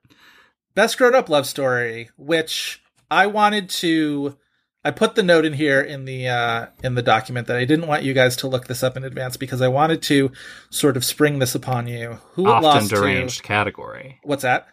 Best 0.75 0.97
Grown 0.97 1.15
Up 1.15 1.29
Love 1.29 1.47
Story, 1.47 2.11
which 2.17 2.83
I 3.11 3.27
wanted 3.27 3.69
to 3.71 4.37
I 4.85 4.91
put 4.93 5.17
the 5.17 5.23
note 5.25 5.45
in 5.45 5.53
here 5.55 5.81
in 5.81 6.05
the 6.05 6.29
uh 6.29 6.67
in 6.83 6.95
the 6.95 7.03
document 7.03 7.47
that 7.49 7.57
I 7.57 7.65
didn't 7.65 7.89
want 7.89 8.05
you 8.05 8.15
guys 8.15 8.37
to 8.37 8.49
look 8.49 8.69
this 8.69 8.83
up 8.83 8.97
in 8.97 9.05
advance 9.05 9.37
because 9.37 9.61
I 9.61 9.69
wanted 9.69 10.01
to 10.03 10.31
sort 10.71 10.97
of 10.97 11.05
spring 11.05 11.41
this 11.41 11.55
upon 11.55 11.89
you. 11.89 12.19
Who 12.33 12.47
Often 12.47 12.63
lost 12.63 12.91
deranged 12.91 13.37
to 13.39 13.43
category. 13.43 14.21
what's 14.23 14.43
that? 14.43 14.67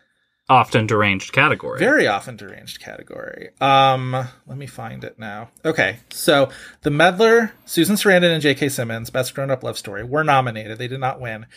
Often 0.47 0.85
deranged 0.87 1.33
category. 1.33 1.79
Very 1.79 2.07
often 2.07 2.35
deranged 2.35 2.79
category. 2.79 3.49
Um, 3.59 4.11
let 4.45 4.57
me 4.57 4.67
find 4.67 5.03
it 5.03 5.17
now. 5.17 5.49
Okay, 5.63 5.97
so 6.11 6.49
The 6.81 6.91
Meddler, 6.91 7.51
Susan 7.65 7.95
Sarandon, 7.95 8.31
and 8.31 8.43
J.K. 8.43 8.69
Simmons, 8.69 9.09
Best 9.09 9.33
Grown 9.33 9.49
Up 9.49 9.63
Love 9.63 9.77
Story, 9.77 10.03
were 10.03 10.23
nominated. 10.23 10.77
They 10.77 10.87
did 10.87 10.99
not 10.99 11.19
win. 11.19 11.47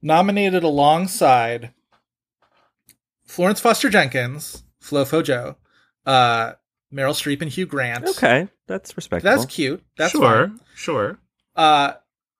Nominated 0.00 0.62
alongside 0.62 1.74
Florence 3.26 3.60
Foster 3.60 3.90
Jenkins, 3.90 4.64
Flo 4.80 5.04
Fojo, 5.04 5.56
uh, 6.06 6.52
Meryl 6.90 7.12
Streep, 7.12 7.42
and 7.42 7.50
Hugh 7.50 7.66
Grant. 7.66 8.06
okay, 8.08 8.48
that's 8.66 8.96
respectable. 8.96 9.36
that's 9.36 9.54
cute. 9.54 9.84
That's 9.98 10.12
sure, 10.12 10.48
fine. 10.48 10.60
sure. 10.74 11.18
Uh, 11.54 11.92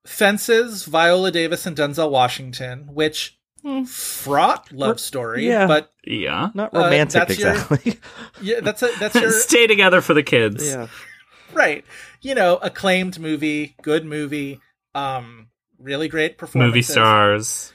Fences, 0.07 0.85
Viola 0.87 1.31
Davis, 1.31 1.67
and 1.67 1.77
Denzel 1.77 2.11
Washington, 2.11 2.89
which 2.95 3.38
fraught 3.87 4.71
love 4.73 4.99
story, 5.01 5.47
yeah. 5.47 5.67
but 5.67 5.93
Yeah. 6.05 6.49
Not 6.55 6.75
Uh, 6.75 6.81
romantic 6.81 7.29
that's 7.29 7.39
your- 7.39 7.51
exactly. 7.53 7.99
yeah, 8.43 8.61
that's 8.61 8.83
a 8.83 8.89
that's 8.99 9.15
your 9.21 9.31
Stay 9.31 9.67
together 9.67 10.01
for 10.01 10.15
the 10.15 10.23
kids. 10.23 10.67
yeah. 10.67 10.87
right 11.53 11.85
you 12.21 12.35
know 12.35 12.57
acclaimed 12.57 13.19
movie 13.19 13.75
good 13.83 14.05
movie 14.05 14.61
um 14.95 15.49
really 15.79 16.09
great 16.09 16.37
performances. 16.39 16.73
Movie 16.75 16.83
stars. 16.83 17.73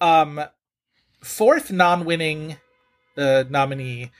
Um, 0.00 0.40
fourth 1.22 1.70
non-winning 1.70 2.56
uh, 3.18 3.44
nominee, 3.50 4.10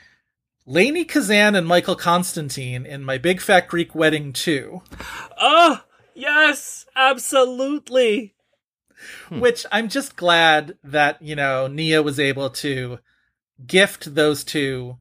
Lainie 0.67 1.05
Kazan 1.09 1.55
and 1.55 1.67
Michael 1.67 1.95
Constantine 1.97 2.85
in 2.85 3.03
My 3.05 3.17
Big 3.19 3.41
Fat 3.41 3.67
Greek 3.69 3.95
Wedding 3.95 4.33
2, 4.35 4.83
Oh, 5.41 5.81
yes, 6.15 6.85
absolutely. 6.97 8.35
Hmm. 9.29 9.41
which 9.41 9.67
I'm 9.73 9.89
just 9.89 10.17
glad 10.17 10.77
that, 10.85 11.21
you 11.23 11.37
know, 11.37 11.67
Nia 11.67 12.03
was 12.03 12.21
able 12.21 12.51
to 12.51 12.99
gift 13.67 14.15
those 14.15 14.45
two 14.45 14.99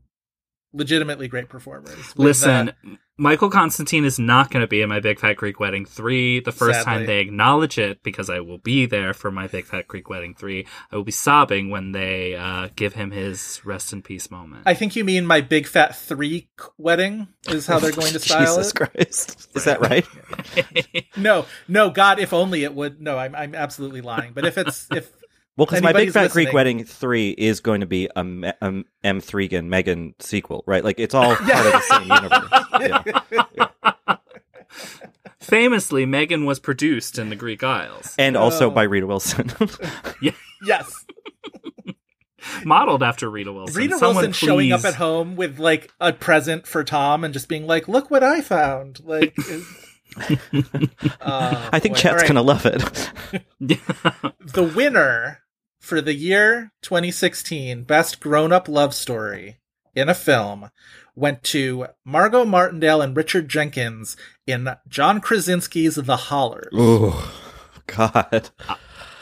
legitimately 0.73 1.27
great 1.27 1.49
performers. 1.49 2.15
Listen, 2.15 2.67
that. 2.67 2.75
Michael 3.19 3.49
Constantine 3.49 4.05
is 4.05 4.17
not 4.17 4.49
going 4.49 4.61
to 4.61 4.67
be 4.67 4.81
in 4.81 4.87
my 4.87 5.01
Big 5.01 5.19
Fat 5.19 5.35
Greek 5.35 5.59
Wedding 5.59 5.85
3 5.85 6.39
the 6.39 6.53
first 6.53 6.83
Sadly. 6.83 6.85
time 6.85 7.05
they 7.05 7.19
acknowledge 7.19 7.77
it 7.77 8.01
because 8.01 8.29
I 8.29 8.39
will 8.39 8.59
be 8.59 8.85
there 8.85 9.13
for 9.13 9.29
my 9.29 9.47
Big 9.47 9.65
Fat 9.65 9.89
Greek 9.89 10.09
Wedding 10.09 10.33
3. 10.33 10.65
I 10.89 10.95
will 10.95 11.03
be 11.03 11.11
sobbing 11.11 11.69
when 11.69 11.91
they 11.91 12.35
uh, 12.35 12.69
give 12.77 12.93
him 12.93 13.11
his 13.11 13.59
rest 13.65 13.91
in 13.91 14.01
peace 14.01 14.31
moment. 14.31 14.63
I 14.65 14.73
think 14.73 14.95
you 14.95 15.03
mean 15.03 15.25
My 15.25 15.41
Big 15.41 15.67
Fat 15.67 15.97
3 15.97 16.47
Wedding 16.77 17.27
is 17.49 17.67
how 17.67 17.79
they're 17.79 17.91
going 17.91 18.13
to 18.13 18.19
style 18.19 18.55
Jesus 18.55 18.71
it. 18.71 18.75
Christ. 18.75 19.49
Is 19.53 19.65
that 19.65 19.81
right? 19.81 20.05
No, 21.17 21.45
no, 21.67 21.89
God, 21.89 22.19
if 22.19 22.31
only 22.31 22.63
it 22.63 22.73
would. 22.73 23.01
No, 23.01 23.17
I'm, 23.17 23.35
I'm 23.35 23.53
absolutely 23.53 23.99
lying. 23.99 24.31
But 24.33 24.45
if 24.45 24.57
it's, 24.57 24.87
if, 24.91 25.11
Well, 25.59 25.65
because 25.65 25.81
my 25.81 25.91
Big 25.91 26.03
Anybody's 26.03 26.13
Fat 26.13 26.31
Greek 26.31 26.53
Wedding 26.53 26.85
3 26.85 27.31
is 27.31 27.59
going 27.59 27.81
to 27.81 27.85
be 27.85 28.07
a, 28.15 28.23
Me- 28.23 28.47
a 28.61 28.71
M3 29.03 29.59
and 29.59 29.69
Megan 29.69 30.15
sequel, 30.19 30.63
right? 30.65 30.85
Like, 30.85 31.01
it's 31.01 31.13
all 31.13 31.35
part 31.35 31.65
of 31.65 31.71
the 31.73 31.81
same 31.81 32.93
universe. 33.03 33.43
Yeah. 34.07 34.15
Famously, 35.41 36.05
Megan 36.05 36.45
was 36.45 36.59
produced 36.59 37.19
in 37.19 37.29
the 37.29 37.35
Greek 37.35 37.61
Isles, 37.61 38.15
And 38.17 38.37
also 38.37 38.67
Oh. 38.67 38.71
by 38.71 38.83
Rita 38.83 39.05
Wilson. 39.05 39.51
yes, 40.63 41.05
modeled 42.63 43.03
after 43.03 43.29
Rita 43.29 43.51
Wilson. 43.51 43.75
Rita 43.75 43.97
Someone 43.97 44.15
Wilson 44.27 44.31
showing 44.31 44.71
up 44.71 44.85
at 44.85 44.95
home 44.95 45.35
with 45.35 45.59
like 45.59 45.91
a 45.99 46.13
present 46.13 46.67
for 46.67 46.83
Tom 46.85 47.23
and 47.25 47.33
just 47.33 47.49
being 47.49 47.67
like, 47.67 47.87
look 47.89 48.09
what 48.09 48.23
I 48.23 48.39
found. 48.41 49.01
Like, 49.03 49.35
uh, 51.21 51.69
I 51.73 51.79
think 51.79 51.95
boy. 51.95 51.99
chat's 52.01 52.05
All 52.05 52.15
right. 52.15 52.21
going 52.21 52.35
to 52.35 52.41
love 52.41 52.65
it. 52.65 53.11
the 53.59 54.63
winner 54.75 55.41
for 55.79 56.01
the 56.01 56.13
year 56.13 56.71
2016 56.81 57.83
best 57.83 58.19
grown-up 58.19 58.67
love 58.67 58.93
story 58.93 59.57
in 59.95 60.09
a 60.09 60.13
film 60.13 60.69
went 61.15 61.43
to 61.43 61.87
Margo 62.05 62.45
Martindale 62.45 63.01
and 63.01 63.15
Richard 63.15 63.49
Jenkins 63.49 64.15
in 64.47 64.69
John 64.87 65.19
Krasinski's 65.19 65.95
The 65.95 66.15
Hollars. 66.15 66.73
Ooh, 66.73 67.13
God. 67.87 68.49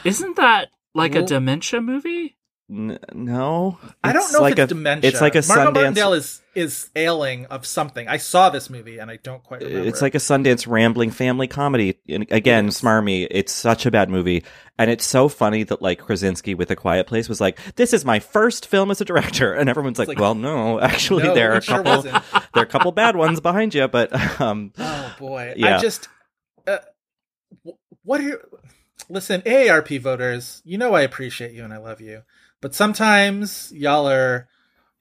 Isn't 0.04 0.36
that 0.36 0.68
like 0.94 1.14
a 1.14 1.22
dementia 1.22 1.80
movie? 1.80 2.37
N- 2.70 2.98
no. 3.14 3.78
I 4.04 4.12
don't 4.12 4.30
know 4.32 4.40
like 4.42 4.52
if 4.58 4.58
it's 4.64 4.72
a, 4.72 4.74
dementia. 4.74 5.08
It's 5.10 5.20
like 5.22 5.34
a 5.34 5.42
Margo 5.48 5.70
Sundance. 5.70 5.74
Martindale 5.74 6.12
is 6.12 6.42
is 6.54 6.90
ailing 6.96 7.46
of 7.46 7.64
something. 7.64 8.06
I 8.08 8.18
saw 8.18 8.50
this 8.50 8.68
movie 8.68 8.98
and 8.98 9.10
I 9.10 9.16
don't 9.16 9.42
quite 9.42 9.62
remember. 9.62 9.88
It's 9.88 10.02
like 10.02 10.14
a 10.14 10.18
Sundance 10.18 10.66
rambling 10.66 11.10
family 11.10 11.46
comedy. 11.46 11.98
And 12.08 12.26
again, 12.30 12.66
Yes. 12.66 12.80
smarmy. 12.82 13.26
It's 13.30 13.52
such 13.54 13.86
a 13.86 13.90
bad 13.90 14.10
movie, 14.10 14.44
and 14.76 14.90
it's 14.90 15.06
so 15.06 15.28
funny 15.28 15.62
that 15.62 15.80
like 15.80 16.00
Krasinski 16.00 16.54
with 16.54 16.70
A 16.70 16.76
Quiet 16.76 17.06
Place 17.06 17.26
was 17.26 17.40
like, 17.40 17.58
"This 17.76 17.94
is 17.94 18.04
my 18.04 18.18
first 18.20 18.66
film 18.66 18.90
as 18.90 19.00
a 19.00 19.04
director," 19.06 19.54
and 19.54 19.70
everyone's 19.70 19.98
like, 19.98 20.08
like, 20.08 20.18
"Well, 20.18 20.34
no, 20.34 20.78
actually, 20.80 21.22
no, 21.24 21.34
there 21.34 21.52
are 21.52 21.54
a 21.54 21.58
it 21.58 21.64
sure 21.64 21.82
couple, 21.82 22.02
there 22.02 22.22
are 22.56 22.62
a 22.62 22.66
couple 22.66 22.92
bad 22.92 23.16
ones 23.16 23.40
behind 23.40 23.74
you." 23.74 23.88
But 23.88 24.12
um, 24.40 24.72
Oh 24.78 25.14
boy, 25.18 25.54
Yeah. 25.56 25.78
I 25.78 25.80
just 25.80 26.08
uh, 26.66 26.78
what 28.02 28.20
are 28.20 28.24
you? 28.24 28.40
Listen, 29.08 29.40
AARP 29.42 30.00
voters, 30.02 30.60
you 30.66 30.76
know 30.76 30.92
I 30.92 31.00
appreciate 31.00 31.52
you 31.52 31.64
and 31.64 31.72
I 31.72 31.78
love 31.78 32.00
you, 32.02 32.22
but 32.60 32.74
sometimes 32.74 33.72
y'all 33.74 34.08
are 34.08 34.48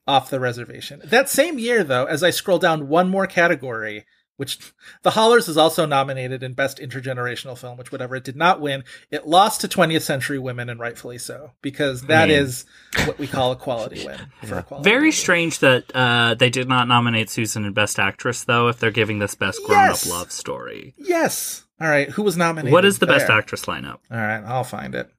off 0.07 0.29
the 0.29 0.39
reservation. 0.39 1.01
That 1.03 1.29
same 1.29 1.59
year, 1.59 1.83
though, 1.83 2.05
as 2.05 2.23
I 2.23 2.29
scroll 2.29 2.59
down 2.59 2.87
one 2.87 3.09
more 3.09 3.27
category, 3.27 4.05
which 4.37 4.71
The 5.03 5.11
Hollars 5.11 5.47
is 5.49 5.57
also 5.57 5.85
nominated 5.85 6.43
in 6.43 6.53
Best 6.53 6.77
Intergenerational 6.77 7.57
Film, 7.57 7.77
which 7.77 7.91
whatever 7.91 8.15
it 8.15 8.23
did 8.23 8.35
not 8.35 8.61
win, 8.61 8.83
it 9.11 9.27
lost 9.27 9.61
to 9.61 9.67
20th 9.67 10.03
Century 10.03 10.37
Women, 10.39 10.69
and 10.69 10.79
rightfully 10.79 11.17
so, 11.17 11.51
because 11.61 12.03
that 12.03 12.29
mean- 12.29 12.37
is 12.37 12.65
what 13.05 13.17
we 13.19 13.27
call 13.27 13.51
a 13.51 13.55
quality 13.55 14.05
win 14.05 14.19
for 14.45 14.59
a 14.59 14.63
quality. 14.63 14.89
Very 14.89 14.99
movie. 15.07 15.11
strange 15.11 15.59
that 15.59 15.93
uh, 15.95 16.35
they 16.35 16.49
did 16.51 16.69
not 16.69 16.87
nominate 16.87 17.29
Susan 17.29 17.65
in 17.65 17.73
Best 17.73 17.99
Actress, 17.99 18.43
though, 18.45 18.67
if 18.69 18.79
they're 18.79 18.91
giving 18.91 19.19
this 19.19 19.35
Best 19.35 19.59
Grown 19.65 19.77
Up 19.79 19.85
Yes. 19.89 20.09
Love 20.09 20.31
Story. 20.31 20.93
Yes. 20.97 21.63
All 21.81 21.89
right. 21.89 22.09
Who 22.11 22.23
was 22.23 22.37
nominated? 22.37 22.71
What 22.71 22.85
is 22.85 22.99
the 22.99 23.07
Best? 23.07 23.29
Actress 23.29 23.65
lineup? 23.65 23.97
All 24.09 24.17
right, 24.17 24.43
I'll 24.45 24.63
find 24.63 24.95
it. 24.95 25.09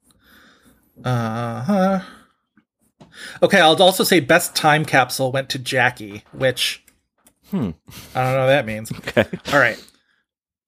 Uh 1.04 1.60
huh. 1.62 2.00
Okay, 3.42 3.60
I'll 3.60 3.80
also 3.82 4.04
say 4.04 4.20
best 4.20 4.54
time 4.54 4.84
capsule 4.84 5.32
went 5.32 5.48
to 5.50 5.58
Jackie, 5.58 6.24
which 6.32 6.84
Hmm. 7.50 7.70
I 8.14 8.24
don't 8.24 8.32
know 8.34 8.40
what 8.40 8.46
that 8.46 8.66
means. 8.66 8.92
okay, 8.98 9.24
All 9.52 9.58
right. 9.58 9.82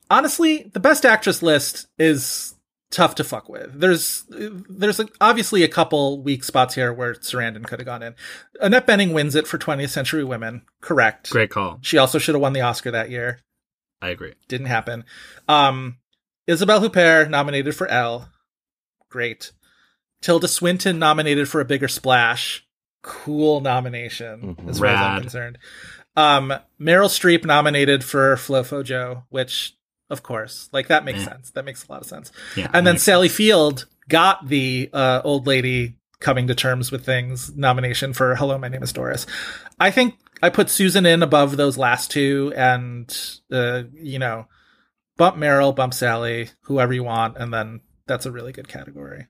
Honestly, 0.09 0.71
the 0.73 0.81
best 0.81 1.05
actress 1.05 1.43
list 1.43 1.87
is 1.99 2.55
tough 2.91 3.15
to 3.17 3.23
fuck 3.25 3.49
with. 3.49 3.79
There's 3.79 4.25
there's 4.29 4.99
like 4.99 5.15
obviously 5.21 5.63
a 5.63 5.69
couple 5.69 6.23
weak 6.23 6.43
spots 6.43 6.75
here 6.75 6.93
where 6.93 7.15
Sarandon 7.15 7.65
could 7.65 7.79
have 7.81 7.87
gone 7.87 8.03
in. 8.03 8.15
Annette 8.61 8.87
Bening 8.87 9.13
wins 9.13 9.35
it 9.35 9.47
for 9.47 9.59
20th 9.59 9.91
Century 9.91 10.25
Women. 10.25 10.63
Correct. 10.81 11.31
Great 11.31 11.51
call. 11.51 11.79
She 11.83 11.99
also 11.99 12.19
should 12.19 12.35
have 12.35 12.43
won 12.43 12.55
the 12.55 12.63
Oscar 12.63 12.91
that 12.91 13.11
year 13.11 13.41
I 14.03 14.09
agree. 14.09 14.33
didn't 14.49 14.67
happen. 14.67 15.05
Um, 15.47 15.99
Isabelle 16.47 16.81
Huppert 16.81 17.29
nominated 17.31 17.77
for 17.77 17.87
Elle. 17.87 18.29
Great. 19.11 19.53
Tilda 20.21 20.49
Swinton 20.49 20.99
nominated 20.99 21.49
for 21.49 21.61
A 21.61 21.65
Bigger 21.65 21.89
Splash. 21.89 22.65
Cool 23.03 23.61
nomination, 23.61 24.57
Mhm. 24.57 24.69
as 24.69 24.79
far 24.79 24.89
as 24.89 25.01
I'm 25.01 25.21
concerned. 25.23 25.59
Um, 26.17 26.53
Meryl 26.81 27.09
Streep 27.09 27.45
nominated 27.45 28.05
for 28.05 28.37
Flofo 28.37 28.85
Joe, 28.85 29.25
which, 29.31 29.75
of 30.11 30.23
course, 30.23 30.69
like 30.73 30.89
that 30.89 31.05
makes 31.05 31.21
Yeah. 31.21 31.27
sense. 31.31 31.51
That 31.53 31.65
makes 31.65 31.87
a 31.87 31.93
lot 31.93 32.03
of 32.03 32.07
sense. 32.07 32.31
Yeah. 32.57 32.69
And 32.75 32.87
then 32.87 32.99
Sally 32.99 33.29
Field 33.29 33.87
got 34.09 34.49
the 34.49 34.91
uh, 34.93 35.23
old 35.25 35.47
lady 35.47 35.97
coming 36.19 36.47
to 36.49 36.55
terms 36.55 36.93
with 36.93 37.07
things 37.07 37.57
nomination 37.57 38.13
for 38.13 38.35
Hello, 38.35 38.59
My 38.59 38.69
Name 38.69 38.83
is 38.83 38.93
Doris. 38.93 39.25
I 39.79 39.91
think 39.91 40.17
I 40.43 40.51
put 40.51 40.69
Susan 40.69 41.07
in 41.07 41.23
above 41.23 41.57
those 41.57 41.79
last 41.79 42.11
two, 42.11 42.53
and 42.57 43.09
uh, 43.51 43.85
you 43.95 44.19
know, 44.19 44.47
bump 45.17 45.37
Meryl, 45.37 45.75
bump 45.75 45.95
Sally, 45.95 46.51
whoever 46.63 46.93
you 46.93 47.05
want, 47.05 47.39
and 47.39 47.55
then 47.55 47.81
that's 48.07 48.27
a 48.27 48.33
really 48.33 48.53
good 48.53 48.69
category, 48.69 49.29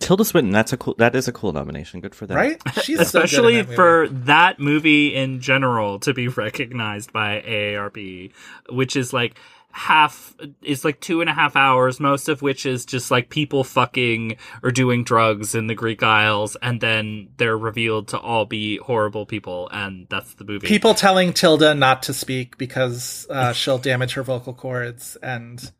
Tilda 0.00 0.24
Swinton. 0.24 0.50
That's 0.52 0.72
a 0.72 0.76
cool. 0.76 0.94
That 0.98 1.14
is 1.14 1.28
a 1.28 1.32
cool 1.32 1.52
nomination. 1.52 2.00
Good 2.00 2.14
for 2.14 2.26
that. 2.26 2.34
right? 2.34 2.60
She's 2.82 2.84
so 2.84 2.92
good 2.92 2.94
in 2.94 3.00
especially 3.02 3.56
that 3.56 3.64
movie. 3.66 3.76
for 3.76 4.08
that 4.08 4.58
movie 4.58 5.14
in 5.14 5.40
general 5.40 5.98
to 6.00 6.12
be 6.12 6.26
recognized 6.44 7.12
by 7.12 7.42
AARP, 7.46 8.32
which 8.70 8.96
is 8.96 9.12
like 9.12 9.38
half 9.72 10.34
is 10.62 10.84
like 10.84 11.00
two 11.00 11.20
and 11.20 11.30
a 11.30 11.32
half 11.32 11.54
hours, 11.54 12.00
most 12.00 12.28
of 12.28 12.42
which 12.42 12.66
is 12.66 12.84
just 12.84 13.10
like 13.10 13.28
people 13.28 13.62
fucking 13.62 14.36
or 14.64 14.72
doing 14.72 15.04
drugs 15.04 15.54
in 15.54 15.68
the 15.68 15.74
Greek 15.76 16.02
Isles, 16.02 16.56
and 16.60 16.80
then 16.80 17.28
they're 17.36 17.56
revealed 17.56 18.08
to 18.08 18.18
all 18.18 18.46
be 18.46 18.78
horrible 18.78 19.26
people, 19.26 19.68
and 19.70 20.06
that's 20.08 20.34
the 20.34 20.44
movie. 20.44 20.66
people 20.66 20.94
telling 20.94 21.32
Tilda 21.32 21.74
not 21.74 22.02
to 22.04 22.14
speak 22.14 22.58
because 22.58 23.28
uh, 23.30 23.52
she'll 23.52 23.78
damage 23.78 24.14
her 24.14 24.22
vocal 24.24 24.54
cords, 24.54 25.16
and 25.22 25.70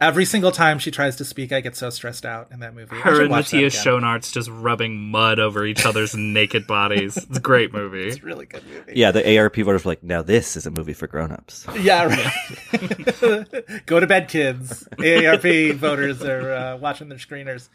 every 0.00 0.24
single 0.24 0.52
time 0.52 0.78
she 0.78 0.90
tries 0.90 1.16
to 1.16 1.24
speak, 1.24 1.52
I 1.52 1.60
get 1.60 1.76
so 1.76 1.90
stressed 1.90 2.24
out 2.24 2.52
in 2.52 2.60
that 2.60 2.74
movie. 2.74 2.96
Her 2.96 3.22
and 3.22 3.30
watch 3.30 3.50
that 3.50 3.56
Matthias. 3.56 3.84
Schoenaerts 3.84 4.32
just 4.32 4.48
rubbing 4.48 5.10
mud 5.10 5.38
over 5.38 5.64
each 5.64 5.84
other's 5.84 6.14
naked 6.16 6.66
bodies. 6.66 7.16
It's 7.16 7.38
a 7.38 7.40
great 7.40 7.72
movie. 7.72 8.08
It's 8.08 8.18
a 8.18 8.22
really 8.22 8.46
good 8.46 8.64
movie. 8.66 8.92
Yeah, 8.94 9.10
the 9.10 9.38
ARP 9.38 9.56
voters 9.56 9.84
were 9.84 9.92
like, 9.92 10.02
"Now 10.02 10.22
this 10.22 10.56
is 10.56 10.66
a 10.66 10.70
movie 10.70 10.92
for 10.92 11.06
grown-ups." 11.06 11.66
Yeah, 11.80 12.04
right. 12.04 13.82
Go 13.86 14.00
to 14.00 14.06
bed, 14.06 14.28
kids. 14.28 14.86
AARP 14.92 15.74
voters 15.76 16.22
are 16.22 16.52
uh, 16.52 16.76
watching 16.76 17.08
their 17.08 17.18
screeners. 17.18 17.68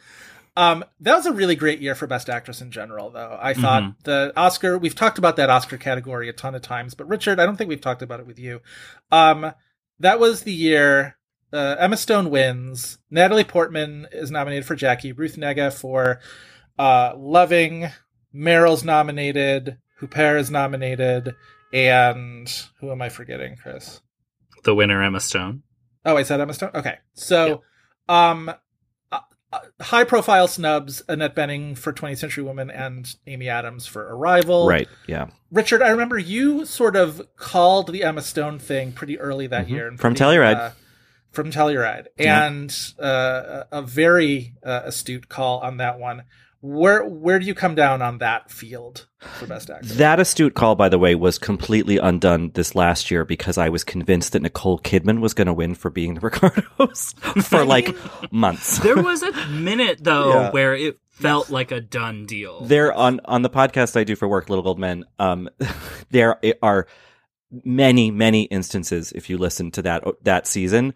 Um, 0.55 0.85
that 0.99 1.15
was 1.15 1.25
a 1.25 1.33
really 1.33 1.55
great 1.55 1.79
year 1.79 1.95
for 1.95 2.05
Best 2.05 2.29
Actress 2.29 2.61
in 2.61 2.69
general, 2.69 3.09
though. 3.09 3.39
I 3.41 3.55
thought 3.55 4.03
the 4.03 4.31
Oscar, 4.37 4.77
we've 4.77 4.93
talked 4.93 5.17
about 5.17 5.35
that 5.37 5.49
Oscar 5.49 5.77
category 5.77 6.29
a 6.29 6.33
ton 6.33 6.53
of 6.53 6.61
times, 6.61 6.93
but 6.93 7.07
Richard, 7.07 7.39
I 7.39 7.47
don't 7.47 7.55
think 7.55 7.69
we've 7.69 7.81
talked 7.81 8.03
about 8.03 8.19
it 8.19 8.27
with 8.27 8.37
you. 8.37 8.61
Um, 9.11 9.51
that 9.99 10.19
was 10.19 10.43
the 10.43 10.53
year 10.53 11.17
uh, 11.53 11.75
Emma 11.79 11.95
Stone 11.97 12.29
wins. 12.29 12.97
Natalie 13.11 13.43
Portman 13.43 14.07
is 14.11 14.31
nominated 14.31 14.65
for 14.65 14.75
Jackie. 14.75 15.11
Ruth 15.11 15.35
Negga 15.37 15.71
for 15.71 16.19
uh, 16.79 17.13
Loving. 17.15 17.89
Meryl's 18.35 18.83
nominated. 18.83 19.77
Huppert 20.01 20.39
is 20.39 20.49
nominated. 20.51 21.35
And 21.71 22.51
who 22.79 22.91
am 22.91 23.01
I 23.01 23.09
forgetting, 23.09 23.55
Chris? 23.55 24.01
The 24.63 24.75
winner, 24.75 25.01
Emma 25.03 25.19
Stone. 25.19 25.63
Oh, 26.05 26.17
I 26.17 26.23
said 26.23 26.39
Emma 26.41 26.53
Stone. 26.53 26.71
Okay, 26.75 26.97
so, 27.13 27.61
um, 28.09 28.49
uh, 29.11 29.19
uh, 29.51 29.59
high 29.81 30.03
profile 30.03 30.47
snubs: 30.47 31.01
Annette 31.07 31.35
Bening 31.35 31.77
for 31.77 31.93
20th 31.93 32.17
Century 32.17 32.43
Woman 32.43 32.69
and 32.69 33.15
Amy 33.27 33.47
Adams 33.49 33.85
for 33.87 34.13
Arrival. 34.15 34.67
Right. 34.67 34.87
Yeah. 35.07 35.29
Richard, 35.51 35.81
I 35.81 35.89
remember 35.89 36.17
you 36.17 36.65
sort 36.65 36.95
of 36.95 37.21
called 37.37 37.91
the 37.91 38.03
Emma 38.03 38.21
Stone 38.21 38.59
thing 38.59 38.91
pretty 38.91 39.19
early 39.19 39.47
that 39.47 39.67
Mhm. 39.67 39.69
year. 39.69 39.87
and 39.87 39.99
From 39.99 40.13
pretty, 40.15 40.37
Telluride. 40.37 40.55
uh, 40.57 40.71
from 41.33 41.51
Telluride, 41.51 42.05
Yeah. 42.17 42.45
and 42.47 42.75
uh, 43.01 43.65
a 43.71 43.79
a 43.79 43.81
very 43.81 44.53
uh, 44.65 44.81
astute 44.85 45.27
call 45.27 45.59
on 45.59 45.77
that 45.77 45.99
one. 45.99 46.23
Where 46.61 47.03
where 47.03 47.39
do 47.39 47.45
you 47.45 47.53
come 47.53 47.75
down 47.75 48.01
on 48.01 48.19
that 48.19 48.49
field 48.49 49.07
for 49.19 49.45
best 49.47 49.69
actor? 49.69 49.85
That 49.95 50.21
astute 50.21 50.53
call, 50.53 50.75
by 50.75 50.87
the 50.87 50.97
way, 50.97 51.13
was 51.13 51.37
completely 51.37 51.97
undone 51.97 52.51
this 52.53 52.73
last 52.73 53.11
year 53.11 53.25
because 53.25 53.57
I 53.57 53.67
was 53.67 53.83
convinced 53.83 54.31
that 54.31 54.41
Nicole 54.43 54.79
Kidman 54.79 55.19
was 55.19 55.33
going 55.33 55.47
to 55.47 55.53
win 55.53 55.75
for 55.75 55.89
being 55.89 56.13
the 56.13 56.21
Ricardos 56.29 57.15
for 57.49 57.65
like 57.65 57.93
months. 58.31 58.79
There 58.79 58.95
was 59.03 59.23
a 59.23 59.47
minute 59.49 60.05
though 60.05 60.29
Yeah. 60.29 60.51
where 60.51 60.73
it 60.73 60.99
felt 61.09 61.49
like 61.49 61.71
a 61.73 61.81
done 61.81 62.25
deal. 62.25 62.61
there 62.61 62.93
on 62.93 63.19
on 63.25 63.41
the 63.41 63.49
podcast 63.49 63.97
I 63.99 64.05
do 64.05 64.15
for 64.15 64.29
work, 64.29 64.47
Little 64.47 64.63
Gold 64.63 64.79
Men. 64.79 65.03
Um, 65.19 65.49
there 66.11 66.37
are 66.63 66.87
many 67.65 68.09
many 68.09 68.43
instances 68.43 69.11
if 69.11 69.29
you 69.29 69.37
listen 69.37 69.69
to 69.71 69.81
that 69.81 70.03
that 70.23 70.47
season 70.47 70.93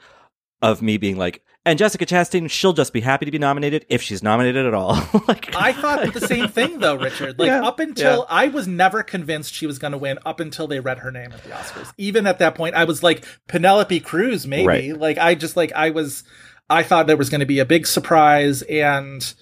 of 0.61 0.81
me 0.81 0.97
being 0.97 1.17
like, 1.17 1.43
and 1.67 1.77
Jessica 1.77 2.05
Chastain, 2.05 2.49
she'll 2.49 2.71
just 2.71 2.93
be 2.93 3.01
happy 3.01 3.25
to 3.25 3.31
be 3.31 3.37
nominated 3.37 3.85
if 3.89 4.01
she's 4.01 4.23
nominated 4.23 4.65
at 4.65 4.73
all. 4.73 4.93
like 5.27 5.53
I 5.53 5.73
thought 5.73 6.13
the 6.13 6.21
same 6.21 6.47
thing 6.47 6.79
though, 6.79 6.95
Richard. 6.99 7.37
Like 7.37 7.47
Yeah, 7.47 7.65
up 7.65 7.81
until 7.81 8.19
yeah. 8.19 8.35
I 8.35 8.47
was 8.47 8.69
never 8.69 9.03
convinced 9.03 9.53
she 9.53 9.67
was 9.67 9.77
going 9.77 9.91
to 9.91 9.97
win 9.97 10.17
up 10.25 10.39
until 10.39 10.67
they 10.67 10.79
read 10.79 10.99
her 10.99 11.11
name 11.11 11.33
at 11.33 11.43
the 11.43 11.49
Oscars. 11.49 11.91
Even 11.97 12.25
at 12.25 12.39
that 12.39 12.55
point, 12.55 12.75
I 12.75 12.85
was 12.85 13.03
like 13.03 13.25
Penelope 13.47 13.99
Cruz, 13.99 14.47
maybe. 14.47 14.65
Right. 14.65 14.97
Like 14.97 15.17
I 15.17 15.35
just 15.35 15.57
like 15.57 15.73
I 15.73 15.89
was, 15.89 16.23
I 16.69 16.83
thought 16.83 17.05
there 17.05 17.17
was 17.17 17.29
going 17.29 17.41
to 17.41 17.45
be 17.45 17.59
a 17.59 17.65
big 17.65 17.85
surprise, 17.85 18.61
and 18.63 19.33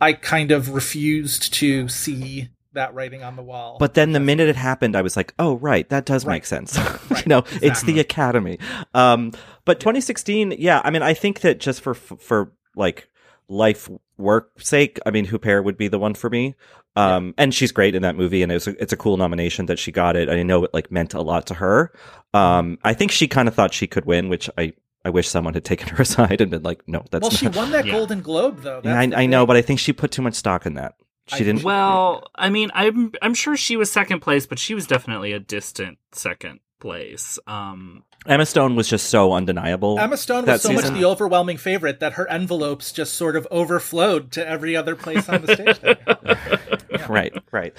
I 0.00 0.12
kind 0.12 0.50
of 0.50 0.74
refused 0.74 1.54
to 1.54 1.88
see 1.88 2.48
that 2.74 2.94
writing 2.94 3.22
on 3.22 3.36
the 3.36 3.42
wall. 3.42 3.76
But 3.78 3.94
then 3.94 4.12
the 4.12 4.20
minute 4.20 4.48
it 4.48 4.56
happened, 4.56 4.94
I 4.96 5.02
was 5.02 5.16
like, 5.16 5.34
"Oh, 5.38 5.56
right, 5.56 5.88
that 5.88 6.04
does 6.04 6.26
make 6.26 6.44
sense." 6.46 6.76
you 7.10 7.22
know, 7.26 7.44
it's 7.62 7.82
the 7.82 8.00
Academy. 8.00 8.58
Um, 8.92 9.32
but 9.64 9.80
2016, 9.80 10.56
yeah, 10.58 10.80
I 10.84 10.90
mean, 10.90 11.02
I 11.02 11.14
think 11.14 11.40
that 11.40 11.58
just 11.60 11.80
for 11.80 11.94
for 11.94 12.52
like 12.76 13.08
life 13.48 13.88
work 14.16 14.52
sake, 14.60 14.98
I 15.06 15.10
mean, 15.10 15.26
Huppert 15.26 15.64
would 15.64 15.76
be 15.76 15.88
the 15.88 15.98
one 15.98 16.14
for 16.14 16.30
me. 16.30 16.54
Um, 16.96 17.34
and 17.36 17.52
she's 17.52 17.72
great 17.72 17.96
in 17.96 18.02
that 18.02 18.14
movie, 18.14 18.42
and 18.42 18.52
it's 18.52 18.68
a, 18.68 18.80
it's 18.80 18.92
a 18.92 18.96
cool 18.96 19.16
nomination 19.16 19.66
that 19.66 19.80
she 19.80 19.90
got 19.90 20.14
it. 20.14 20.28
I 20.30 20.44
know 20.44 20.62
it 20.62 20.72
like 20.72 20.92
meant 20.92 21.12
a 21.14 21.22
lot 21.22 21.46
to 21.48 21.54
her. 21.54 21.92
Um, 22.32 22.78
I 22.84 22.94
think 22.94 23.10
she 23.10 23.26
kind 23.26 23.48
of 23.48 23.54
thought 23.54 23.74
she 23.74 23.86
could 23.86 24.04
win, 24.04 24.28
which 24.28 24.48
I. 24.58 24.74
I 25.06 25.10
wish 25.10 25.28
someone 25.28 25.52
had 25.52 25.64
taken 25.66 25.88
her 25.88 26.00
aside 26.02 26.40
and 26.40 26.50
been 26.50 26.62
like, 26.62 26.82
"No, 26.88 27.04
that's 27.10 27.22
not." 27.22 27.22
well, 27.22 27.30
she 27.30 27.48
won 27.48 27.72
that 27.72 27.84
Yeah. 27.84 27.92
Golden 27.92 28.22
Globe 28.22 28.62
though. 28.62 28.80
Yeah, 28.82 28.94
That's 28.94 29.10
the 29.10 29.16
I, 29.18 29.22
I 29.24 29.26
know, 29.26 29.44
but 29.44 29.54
I 29.54 29.60
think 29.60 29.78
she 29.78 29.92
put 29.92 30.10
too 30.12 30.22
much 30.22 30.32
stock 30.32 30.64
in 30.64 30.74
that. 30.74 30.94
She 31.28 31.36
I- 31.36 31.38
didn't. 31.38 31.62
Well, 31.62 32.24
I 32.34 32.50
mean, 32.50 32.70
I'm 32.74 33.12
I'm 33.22 33.34
sure 33.34 33.56
she 33.56 33.76
was 33.76 33.90
second 33.90 34.20
place, 34.20 34.46
but 34.46 34.58
she 34.58 34.74
was 34.74 34.86
definitely 34.86 35.32
a 35.32 35.40
distant 35.40 35.98
second 36.12 36.60
place. 36.84 37.38
Um, 37.46 38.04
Emma 38.26 38.44
Stone 38.44 38.76
was 38.76 38.86
just 38.86 39.08
so 39.08 39.32
undeniable. 39.32 39.98
Emma 39.98 40.18
Stone 40.18 40.44
was 40.44 40.60
so 40.60 40.70
much 40.70 40.84
the 40.90 41.06
overwhelming 41.06 41.56
favorite 41.56 42.00
that 42.00 42.12
her 42.14 42.28
envelopes 42.28 42.92
just 42.92 43.14
sort 43.14 43.36
of 43.36 43.48
overflowed 43.50 44.32
to 44.32 44.46
every 44.46 44.76
other 44.76 44.94
place 44.94 45.26
on 45.26 45.40
the 45.40 45.54
stage. 45.54 45.80
there. 45.80 47.06
right, 47.08 47.32
right. 47.52 47.74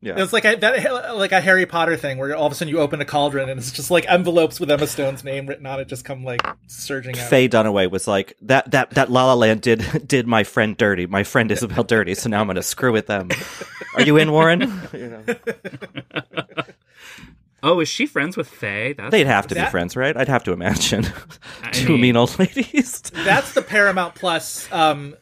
Yeah. 0.00 0.14
It 0.16 0.20
was 0.20 0.32
like 0.32 0.44
a, 0.44 0.56
that, 0.56 1.16
like 1.16 1.30
a 1.30 1.40
Harry 1.40 1.66
Potter 1.66 1.96
thing 1.96 2.18
where 2.18 2.34
all 2.34 2.46
of 2.46 2.52
a 2.52 2.56
sudden 2.56 2.74
you 2.74 2.80
open 2.80 3.00
a 3.00 3.04
cauldron 3.04 3.48
and 3.48 3.60
it's 3.60 3.70
just 3.70 3.92
like 3.92 4.06
envelopes 4.08 4.58
with 4.58 4.68
Emma 4.68 4.88
Stone's 4.88 5.22
name 5.22 5.46
written 5.46 5.64
on 5.66 5.78
it 5.78 5.86
just 5.86 6.04
come 6.04 6.24
like 6.24 6.44
surging 6.66 7.16
out. 7.16 7.28
Faye 7.28 7.48
Dunaway 7.48 7.88
was 7.88 8.08
like 8.08 8.36
that 8.42 8.72
that 8.72 8.90
that 8.90 9.08
La 9.08 9.26
La 9.26 9.34
Land 9.34 9.60
did 9.60 10.08
did 10.08 10.26
my 10.26 10.42
friend 10.42 10.76
dirty, 10.76 11.06
my 11.06 11.22
friend 11.22 11.52
Isabelle 11.52 11.84
dirty. 11.84 12.16
So 12.16 12.28
now 12.28 12.40
I'm 12.40 12.48
gonna 12.48 12.62
screw 12.62 12.90
with 12.90 13.06
them. 13.06 13.28
Are 13.94 14.02
you 14.02 14.16
in, 14.16 14.32
Warren? 14.32 14.62
You 14.92 15.08
know. 15.08 15.24
Oh, 17.62 17.80
is 17.80 17.88
she 17.88 18.06
friends 18.06 18.36
with 18.36 18.48
Faye? 18.48 18.92
That's 18.92 19.10
They'd 19.10 19.26
have 19.26 19.46
to 19.48 19.54
be 19.54 19.64
friends, 19.66 19.96
right? 19.96 20.16
I'd 20.16 20.28
have 20.28 20.44
to 20.44 20.52
imagine. 20.52 21.06
I 21.62 21.70
Two 21.72 21.92
mean- 21.92 22.00
mean 22.00 22.16
old 22.16 22.38
ladies. 22.38 23.00
That's 23.12 23.52
the 23.54 23.62
Paramount 23.62 24.14
Plus 24.14 24.70
um, 24.72 25.14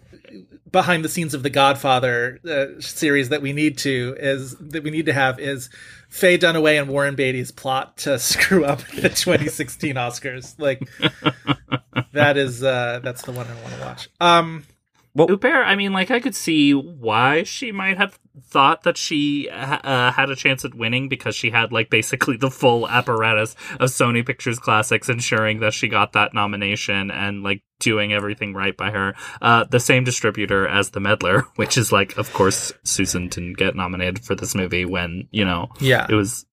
behind 0.70 1.05
the 1.05 1.09
scenes 1.09 1.34
of 1.34 1.43
the 1.43 1.51
Godfather 1.51 2.38
uh, 2.49 2.80
series 2.80 3.28
that 3.30 3.43
we 3.43 3.53
need 3.53 3.78
to 3.78 4.14
is 4.18 4.57
that 4.59 4.82
we 4.82 4.91
need 4.91 5.07
to 5.07 5.12
have 5.12 5.38
is 5.41 5.68
Faye 6.09 6.38
Dunaway 6.38 6.80
and 6.80 6.88
Warren 6.91 7.14
Beatty's 7.16 7.51
plot 7.53 7.97
to 7.99 8.18
screw 8.20 8.64
up 8.64 8.80
the 8.88 9.09
2016 9.14 9.95
Oscars. 9.97 10.55
Like 10.59 10.80
that 12.12 12.36
is 12.36 12.62
uh, 12.62 13.01
that's 13.03 13.22
the 13.22 13.32
one 13.32 13.47
I 13.47 13.55
want 13.62 13.74
to 13.74 13.80
watch. 13.80 14.09
Um, 14.20 14.64
Huppert, 15.16 15.66
I 15.66 15.74
mean, 15.74 15.92
like, 15.92 16.11
I 16.11 16.20
could 16.20 16.34
see 16.34 16.72
why 16.72 17.42
she 17.42 17.72
might 17.72 17.98
have 17.98 18.18
thought 18.42 18.84
that 18.84 18.96
she 18.96 19.48
uh, 19.50 20.12
had 20.12 20.30
a 20.30 20.36
chance 20.36 20.64
at 20.64 20.74
winning 20.74 21.08
because 21.08 21.34
she 21.34 21.50
had, 21.50 21.72
like, 21.72 21.90
basically 21.90 22.36
the 22.36 22.50
full 22.50 22.88
apparatus 22.88 23.56
of 23.80 23.90
Sony 23.90 24.24
Pictures 24.24 24.58
Classics 24.58 25.08
ensuring 25.08 25.61
that 25.61 25.74
she 25.74 25.88
got 25.88 26.12
that 26.12 26.32
nomination 26.32 27.11
and, 27.11 27.42
like, 27.42 27.62
doing 27.80 28.12
everything 28.12 28.54
right 28.54 28.76
by 28.76 28.90
her. 28.90 29.14
Uh, 29.42 29.64
the 29.64 29.80
same 29.80 30.04
distributor 30.04 30.66
as 30.68 30.90
The 30.90 31.00
Meddler, 31.00 31.40
which 31.56 31.76
is, 31.76 31.90
like, 31.90 32.16
of 32.16 32.32
course, 32.32 32.72
Susan 32.84 33.28
didn't 33.28 33.54
get 33.54 33.74
nominated 33.74 34.24
for 34.24 34.34
this 34.34 34.54
movie 34.54 34.84
when, 34.84 35.28
you 35.32 35.44
know, 35.44 35.68
yeah, 35.80 36.06
it 36.08 36.14
was 36.14 36.46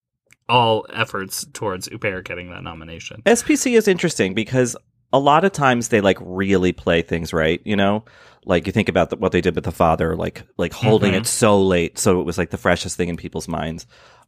all 0.49 0.85
efforts 0.93 1.45
towards 1.53 1.89
Huppert 1.89 2.25
getting 2.25 2.49
that 2.49 2.63
nomination. 2.63 3.21
SPC 3.25 3.77
is 3.77 3.87
interesting 3.87 4.33
because 4.33 4.75
a 5.13 5.19
lot 5.19 5.43
of 5.43 5.51
times 5.51 5.89
they 5.89 6.01
like 6.01 6.17
really 6.21 6.71
play 6.71 7.01
things 7.01 7.33
right, 7.33 7.61
you 7.63 7.75
know? 7.75 8.03
Like 8.47 8.65
you 8.65 8.71
think 8.71 8.89
about 8.89 9.09
the, 9.09 9.17
what 9.17 9.31
they 9.31 9.41
did 9.41 9.55
with 9.55 9.63
the 9.65 9.71
father, 9.71 10.15
like 10.15 10.43
like 10.57 10.73
holding 10.73 11.13
Mhm. 11.13 11.17
it 11.17 11.27
so 11.27 11.61
late 11.61 11.97
so 11.99 12.19
it 12.21 12.23
was 12.23 12.37
like 12.37 12.49
the 12.49 12.57
freshest 12.57 12.95
thing 12.97 13.09
in 13.09 13.17
people's 13.17 13.47
minds. 13.47 13.85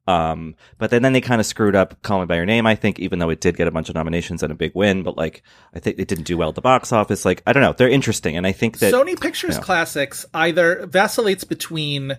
Um, 0.07 0.55
but 0.79 0.89
then, 0.89 1.03
then 1.03 1.13
they 1.13 1.21
kind 1.21 1.39
of 1.39 1.45
screwed 1.45 1.75
up 1.75 2.01
Call 2.01 2.19
Me 2.19 2.25
by 2.25 2.35
Your 2.37 2.45
Name, 2.45 2.65
I 2.65 2.73
think, 2.73 2.97
even 2.99 3.19
though 3.19 3.29
it 3.29 3.41
did 3.41 3.55
get 3.55 3.67
a 3.67 3.71
bunch 3.71 3.89
of 3.89 3.95
nominations 3.95 4.41
and 4.41 4.51
a 4.51 4.55
big 4.55 4.71
win, 4.73 5.03
but 5.03 5.15
like, 5.17 5.43
I 5.73 5.79
think 5.79 5.99
it 5.99 6.07
didn't 6.07 6.23
do 6.23 6.35
well 6.35 6.49
at 6.49 6.55
the 6.55 6.61
box 6.61 6.91
office. 6.91 7.25
Like, 7.25 7.43
I 7.45 7.53
don't 7.53 7.61
know. 7.61 7.73
They're 7.73 7.89
interesting. 7.89 8.35
And 8.35 8.47
I 8.47 8.51
think 8.51 8.79
that 8.79 8.91
Sony 8.91 9.19
Pictures 9.19 9.55
yeah. 9.57 9.61
Classics 9.61 10.25
either 10.33 10.87
vacillates 10.87 11.43
between 11.43 12.17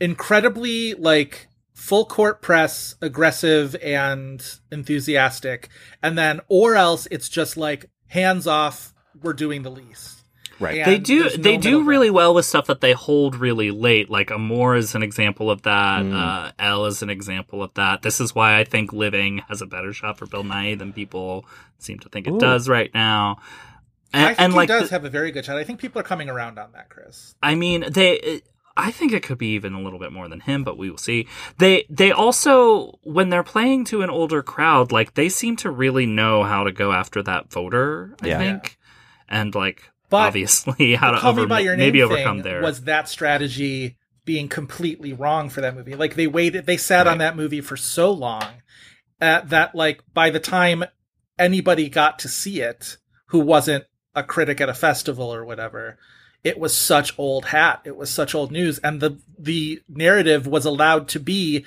incredibly 0.00 0.94
like 0.94 1.48
full 1.74 2.04
court 2.04 2.42
press, 2.42 2.96
aggressive 3.00 3.74
and 3.82 4.44
enthusiastic, 4.70 5.68
and 6.02 6.18
then 6.18 6.40
or 6.48 6.74
else 6.76 7.08
it's 7.10 7.28
just 7.30 7.56
like 7.56 7.86
hands 8.08 8.46
off, 8.46 8.92
we're 9.22 9.32
doing 9.32 9.62
the 9.62 9.70
least. 9.70 10.21
Right. 10.60 10.78
And 10.78 10.90
they 10.92 10.98
do 10.98 11.20
there's 11.22 11.36
no 11.38 11.42
they 11.42 11.56
do 11.56 11.82
really 11.84 12.06
ground. 12.08 12.14
well 12.16 12.34
with 12.34 12.44
stuff 12.46 12.66
that 12.66 12.80
they 12.80 12.92
hold 12.92 13.36
really 13.36 13.70
late 13.70 14.08
like 14.10 14.30
Amour 14.30 14.76
is 14.76 14.94
an 14.94 15.02
example 15.02 15.50
of 15.50 15.62
that 15.62 16.02
Mm. 16.02 16.14
uh 16.14 16.52
Elle 16.58 16.86
is 16.86 17.02
an 17.02 17.10
example 17.10 17.62
of 17.62 17.74
that 17.74 18.02
this 18.02 18.20
is 18.20 18.34
why 18.34 18.58
i 18.58 18.64
think 18.64 18.92
living 18.92 19.38
has 19.48 19.60
a 19.62 19.66
better 19.66 19.92
shot 19.92 20.18
for 20.18 20.26
Bill 20.26 20.44
Nighy 20.44 20.78
than 20.78 20.92
people 20.92 21.44
seem 21.78 21.98
to 22.00 22.08
think 22.08 22.26
it 22.26 22.32
Ooh. 22.34 22.38
does 22.40 22.68
right 22.68 22.90
now 22.94 23.38
I 24.14 24.18
and, 24.18 24.26
think 24.28 24.40
and 24.40 24.52
he 24.52 24.56
like 24.56 24.68
does 24.68 24.88
the- 24.90 24.94
have 24.94 25.04
a 25.04 25.10
very 25.10 25.30
good 25.32 25.44
shot. 25.44 25.56
I 25.56 25.64
think 25.64 25.80
people 25.80 25.98
are 25.98 26.04
coming 26.04 26.28
around 26.28 26.58
on 26.58 26.72
that, 26.72 26.90
Chris. 26.90 27.34
I 27.42 27.54
mean, 27.54 27.86
they. 27.90 28.42
I 28.76 28.90
think 28.90 29.12
it 29.12 29.22
could 29.22 29.38
be 29.38 29.54
even 29.54 29.72
a 29.72 29.80
little 29.80 29.98
bit 29.98 30.12
more 30.12 30.28
than 30.28 30.40
him, 30.40 30.64
but 30.64 30.76
we 30.76 30.90
will 30.90 30.98
see. 30.98 31.26
They 31.56 31.86
they 31.88 32.12
also 32.12 32.98
when 33.04 33.30
they're 33.30 33.42
playing 33.42 33.84
to 33.86 34.02
an 34.02 34.10
older 34.10 34.42
crowd, 34.42 34.92
like 34.92 35.14
they 35.14 35.30
seem 35.30 35.56
to 35.56 35.70
really 35.70 36.04
know 36.04 36.42
how 36.42 36.62
to 36.64 36.72
go 36.72 36.92
after 36.92 37.22
that 37.22 37.50
voter. 37.50 38.14
I 38.22 38.26
Yeah. 38.28 38.38
think, 38.38 38.78
and 39.30 39.54
like 39.54 39.90
But 40.12 40.26
obviously 40.26 40.94
how 40.96 41.12
to 41.12 41.26
over, 41.26 41.46
by 41.46 41.60
Your 41.60 41.74
Name 41.74 41.86
maybe 41.86 42.02
overcome 42.02 42.42
their. 42.42 42.60
was 42.60 42.82
that 42.82 43.08
strategy 43.08 43.96
being 44.26 44.46
completely 44.46 45.14
wrong 45.14 45.48
for 45.48 45.62
that 45.62 45.74
movie. 45.74 45.94
Like 45.94 46.14
they 46.16 46.26
waited, 46.26 46.66
they 46.66 46.76
sat 46.76 47.08
on 47.08 47.18
that 47.18 47.34
movie 47.34 47.62
for 47.62 47.78
so 47.78 48.12
long 48.12 48.44
uh, 49.22 49.40
that 49.40 49.74
like 49.74 50.02
by 50.12 50.28
the 50.28 50.38
time 50.38 50.84
anybody 51.38 51.88
got 51.88 52.18
to 52.20 52.28
see 52.28 52.60
it, 52.60 52.98
who 53.28 53.40
wasn't 53.40 53.84
a 54.14 54.22
critic 54.22 54.60
at 54.60 54.68
a 54.68 54.74
festival 54.74 55.32
or 55.32 55.46
whatever, 55.46 55.98
it 56.44 56.58
was 56.58 56.76
such 56.76 57.18
old 57.18 57.46
hat. 57.46 57.80
It 57.84 57.96
was 57.96 58.10
such 58.10 58.34
old 58.34 58.52
news, 58.52 58.78
and 58.80 59.00
the 59.00 59.18
the 59.38 59.80
narrative 59.88 60.46
was 60.46 60.66
allowed 60.66 61.08
to 61.08 61.20
be 61.20 61.64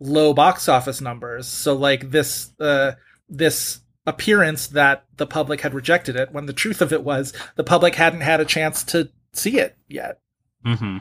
low 0.00 0.32
box 0.32 0.66
office 0.66 1.02
numbers. 1.02 1.46
So 1.46 1.74
like 1.74 2.10
this 2.10 2.52
uh, 2.58 2.92
this 3.28 3.81
appearance 4.06 4.66
that 4.66 5.04
the 5.16 5.26
public 5.26 5.60
had 5.60 5.74
rejected 5.74 6.16
it 6.16 6.32
when 6.32 6.46
the 6.46 6.52
truth 6.52 6.80
of 6.80 6.92
it 6.92 7.04
was 7.04 7.32
the 7.56 7.64
public 7.64 7.94
hadn't 7.94 8.22
had 8.22 8.40
a 8.40 8.44
chance 8.44 8.82
to 8.84 9.10
see 9.32 9.58
it 9.58 9.76
yet. 9.88 10.18
hmm 10.64 10.98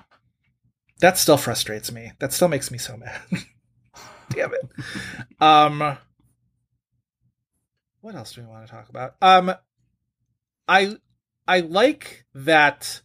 That 1.00 1.18
still 1.18 1.38
frustrates 1.38 1.92
me. 1.92 2.12
That 2.20 2.32
still 2.34 2.48
makes 2.48 2.70
me 2.70 2.78
so 2.78 2.98
mad. 2.98 3.20
Damn 4.30 4.54
it. 4.54 4.70
Um 5.40 5.98
what 8.02 8.16
else 8.16 8.34
do 8.34 8.42
we 8.42 8.48
want 8.48 8.66
to 8.66 8.72
talk 8.72 8.90
about? 8.90 9.16
Um 9.22 9.54
I 10.68 10.96
I 11.48 11.62
like 11.62 12.26
that 12.34 13.02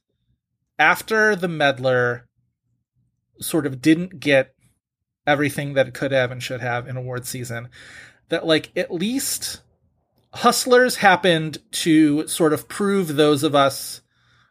after 0.78 1.34
the 1.34 1.48
meddler 1.48 2.28
sort 3.40 3.66
of 3.66 3.80
didn't 3.82 4.20
get 4.20 4.54
everything 5.26 5.74
that 5.74 5.88
it 5.88 5.94
could 5.94 6.12
have 6.12 6.30
and 6.30 6.42
should 6.42 6.60
have 6.60 6.86
in 6.86 6.96
award 6.96 7.26
season 7.26 7.68
that 8.28 8.46
like 8.46 8.70
at 8.76 8.92
least 8.92 9.62
hustlers 10.36 10.96
happened 10.96 11.58
to 11.70 12.26
sort 12.28 12.52
of 12.52 12.68
prove 12.68 13.16
those 13.16 13.42
of 13.42 13.54
us 13.54 14.02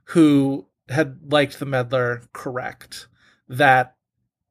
who 0.06 0.68
had 0.90 1.32
liked 1.32 1.60
the 1.60 1.66
meddler 1.66 2.22
correct 2.34 3.08
that 3.50 3.96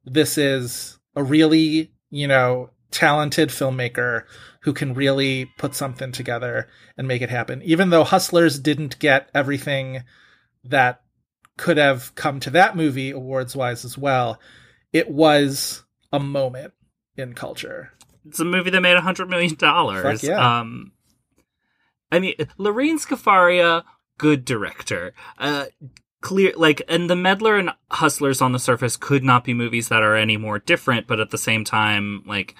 this 0.03 0.37
is 0.37 0.99
a 1.15 1.23
really 1.23 1.91
you 2.09 2.27
know 2.27 2.69
talented 2.91 3.49
filmmaker 3.49 4.23
who 4.61 4.73
can 4.73 4.93
really 4.93 5.45
put 5.57 5.75
something 5.75 6.11
together 6.11 6.67
and 6.97 7.07
make 7.07 7.21
it 7.21 7.29
happen. 7.29 7.61
Even 7.63 7.89
though 7.89 8.03
Hustlers 8.03 8.57
didn't 8.57 8.97
get 8.99 9.29
everything 9.33 10.03
that 10.63 11.01
could 11.57 11.77
have 11.77 12.15
come 12.15 12.39
to 12.39 12.49
that 12.49 12.75
movie 12.75 13.11
awards 13.11 13.55
wise 13.55 13.85
as 13.85 13.97
well, 13.97 14.39
it 14.91 15.09
was 15.09 15.83
a 16.11 16.19
moment 16.19 16.73
in 17.17 17.33
culture. 17.33 17.91
It's 18.25 18.39
a 18.39 18.45
movie 18.45 18.71
that 18.71 18.81
made 18.81 18.97
a 18.97 19.01
hundred 19.01 19.29
million 19.29 19.55
dollars. 19.55 20.23
Yeah. 20.23 20.59
Um, 20.59 20.93
I 22.11 22.19
mean, 22.19 22.35
Lorene 22.57 22.99
Scafaria, 22.99 23.83
good 24.17 24.45
director. 24.45 25.13
Uh, 25.37 25.65
clear, 26.21 26.53
like, 26.55 26.81
and 26.87 27.09
the 27.09 27.15
Meddler 27.15 27.57
and 27.57 27.71
Hustlers 27.91 28.41
on 28.41 28.51
the 28.51 28.59
surface 28.59 28.97
could 28.97 29.23
not 29.23 29.43
be 29.43 29.53
movies 29.53 29.89
that 29.89 30.03
are 30.03 30.15
any 30.15 30.37
more 30.37 30.59
different, 30.59 31.07
but 31.07 31.19
at 31.19 31.31
the 31.31 31.37
same 31.37 31.63
time, 31.63 32.23
like, 32.25 32.55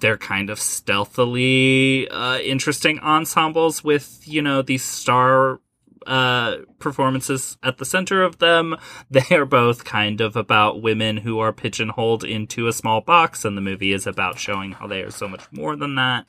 they're 0.00 0.16
kind 0.16 0.48
of 0.50 0.58
stealthily 0.58 2.08
uh, 2.08 2.38
interesting 2.38 2.98
ensembles 3.00 3.84
with, 3.84 4.22
you 4.26 4.40
know, 4.40 4.62
these 4.62 4.82
star 4.82 5.60
uh, 6.06 6.56
performances 6.78 7.58
at 7.62 7.78
the 7.78 7.84
center 7.84 8.22
of 8.22 8.38
them. 8.38 8.76
They 9.10 9.36
are 9.36 9.44
both 9.44 9.84
kind 9.84 10.20
of 10.20 10.36
about 10.36 10.82
women 10.82 11.18
who 11.18 11.40
are 11.40 11.52
pigeonholed 11.52 12.24
into 12.24 12.68
a 12.68 12.72
small 12.72 13.00
box, 13.00 13.44
and 13.44 13.56
the 13.56 13.60
movie 13.60 13.92
is 13.92 14.06
about 14.06 14.38
showing 14.38 14.72
how 14.72 14.86
they 14.86 15.02
are 15.02 15.10
so 15.10 15.28
much 15.28 15.42
more 15.52 15.76
than 15.76 15.96
that. 15.96 16.26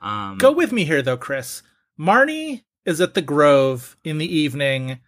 Um, 0.00 0.38
Go 0.38 0.52
with 0.52 0.72
me 0.72 0.84
here, 0.84 1.02
though, 1.02 1.16
Chris. 1.16 1.62
Marnie 2.00 2.64
is 2.86 3.00
at 3.00 3.12
the 3.12 3.22
Grove 3.22 3.96
in 4.02 4.16
the 4.16 4.34
evening. 4.34 5.00